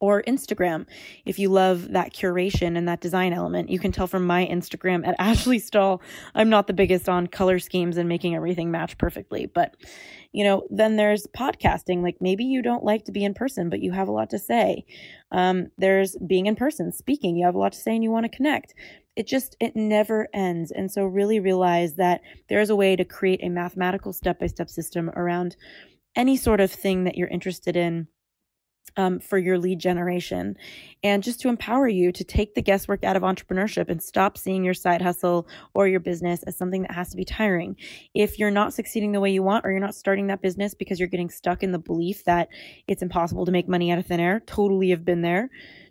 Or 0.00 0.22
Instagram, 0.22 0.86
if 1.26 1.38
you 1.38 1.50
love 1.50 1.92
that 1.92 2.14
curation 2.14 2.76
and 2.78 2.88
that 2.88 3.00
design 3.00 3.32
element. 3.34 3.68
You 3.68 3.78
can 3.78 3.92
tell 3.92 4.06
from 4.06 4.26
my 4.26 4.46
Instagram 4.46 5.06
at 5.06 5.14
Ashley 5.18 5.58
Stahl, 5.58 6.00
I'm 6.34 6.48
not 6.48 6.66
the 6.66 6.72
biggest 6.72 7.08
on 7.08 7.26
color 7.26 7.58
schemes 7.58 7.96
and 7.98 8.08
making 8.08 8.34
everything 8.34 8.70
match 8.70 8.96
perfectly. 8.96 9.46
But, 9.46 9.76
you 10.32 10.42
know, 10.42 10.66
then 10.70 10.96
there's 10.96 11.26
podcasting. 11.36 12.02
Like 12.02 12.16
maybe 12.20 12.44
you 12.44 12.62
don't 12.62 12.82
like 12.82 13.04
to 13.04 13.12
be 13.12 13.24
in 13.24 13.34
person, 13.34 13.68
but 13.68 13.80
you 13.80 13.92
have 13.92 14.08
a 14.08 14.12
lot 14.12 14.30
to 14.30 14.38
say. 14.38 14.86
Um, 15.32 15.68
there's 15.76 16.16
being 16.26 16.46
in 16.46 16.56
person, 16.56 16.92
speaking. 16.92 17.36
You 17.36 17.44
have 17.44 17.54
a 17.54 17.58
lot 17.58 17.72
to 17.72 17.78
say 17.78 17.94
and 17.94 18.02
you 18.02 18.10
want 18.10 18.24
to 18.24 18.36
connect 18.36 18.74
it 19.16 19.26
just 19.26 19.56
it 19.60 19.74
never 19.74 20.28
ends 20.32 20.70
and 20.70 20.90
so 20.90 21.04
really 21.04 21.40
realize 21.40 21.96
that 21.96 22.20
there 22.48 22.60
is 22.60 22.70
a 22.70 22.76
way 22.76 22.96
to 22.96 23.04
create 23.04 23.42
a 23.42 23.48
mathematical 23.48 24.12
step-by-step 24.12 24.70
system 24.70 25.10
around 25.10 25.56
any 26.16 26.36
sort 26.36 26.60
of 26.60 26.70
thing 26.70 27.04
that 27.04 27.16
you're 27.16 27.28
interested 27.28 27.76
in 27.76 28.06
um, 28.96 29.20
for 29.20 29.38
your 29.38 29.58
lead 29.58 29.78
generation 29.78 30.56
and 31.02 31.22
just 31.22 31.40
to 31.40 31.48
empower 31.48 31.88
you 31.88 32.12
to 32.12 32.24
take 32.24 32.54
the 32.54 32.62
guesswork 32.62 33.04
out 33.04 33.16
of 33.16 33.22
entrepreneurship 33.22 33.88
and 33.88 34.02
stop 34.02 34.36
seeing 34.36 34.64
your 34.64 34.74
side 34.74 35.00
hustle 35.00 35.48
or 35.74 35.88
your 35.88 36.00
business 36.00 36.42
as 36.44 36.56
something 36.56 36.82
that 36.82 36.92
has 36.92 37.10
to 37.10 37.16
be 37.16 37.24
tiring. 37.24 37.76
If 38.14 38.38
you're 38.38 38.50
not 38.50 38.74
succeeding 38.74 39.12
the 39.12 39.20
way 39.20 39.30
you 39.30 39.42
want 39.42 39.64
or 39.64 39.70
you're 39.70 39.80
not 39.80 39.94
starting 39.94 40.26
that 40.26 40.42
business 40.42 40.74
because 40.74 40.98
you're 40.98 41.08
getting 41.08 41.30
stuck 41.30 41.62
in 41.62 41.72
the 41.72 41.78
belief 41.78 42.24
that 42.24 42.48
it's 42.86 43.02
impossible 43.02 43.46
to 43.46 43.52
make 43.52 43.68
money 43.68 43.90
out 43.92 43.98
of 43.98 44.06
thin 44.06 44.20
air, 44.20 44.40
totally 44.46 44.90
have 44.90 45.04
been 45.04 45.22
there 45.22 45.50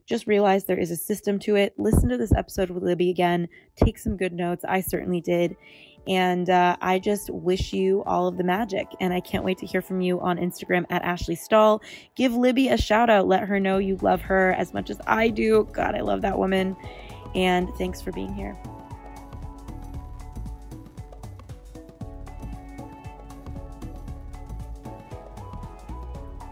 just 0.09 0.25
realize 0.25 0.65
there 0.65 0.79
is 0.79 0.89
a 0.89 0.95
system 0.95 1.37
to 1.37 1.55
it. 1.55 1.75
Listen 1.77 2.09
to 2.09 2.17
this 2.17 2.33
episode 2.33 2.71
with 2.71 2.81
Libby 2.81 3.11
again. 3.11 3.47
Take 3.75 3.99
some 3.99 4.17
good 4.17 4.33
notes. 4.33 4.65
I 4.67 4.81
certainly 4.81 5.21
did. 5.21 5.55
And 6.07 6.49
uh, 6.49 6.75
I 6.81 6.99
just 6.99 7.29
wish 7.29 7.73
you 7.73 8.03
all 8.05 8.27
of 8.27 8.37
the 8.37 8.43
magic. 8.43 8.87
And 8.99 9.13
I 9.13 9.19
can't 9.19 9.43
wait 9.43 9.57
to 9.59 9.65
hear 9.65 9.81
from 9.81 10.01
you 10.01 10.19
on 10.21 10.37
Instagram 10.37 10.85
at 10.89 11.03
Ashley 11.03 11.35
Stahl. 11.35 11.81
Give 12.15 12.33
Libby 12.33 12.69
a 12.69 12.77
shout 12.77 13.09
out. 13.09 13.27
Let 13.27 13.43
her 13.43 13.59
know 13.59 13.77
you 13.77 13.97
love 13.97 14.21
her 14.21 14.53
as 14.53 14.73
much 14.73 14.89
as 14.89 14.99
I 15.05 15.29
do. 15.29 15.67
God, 15.71 15.95
I 15.95 16.01
love 16.01 16.21
that 16.21 16.37
woman. 16.37 16.75
And 17.35 17.69
thanks 17.75 18.01
for 18.01 18.11
being 18.11 18.33
here. 18.33 18.57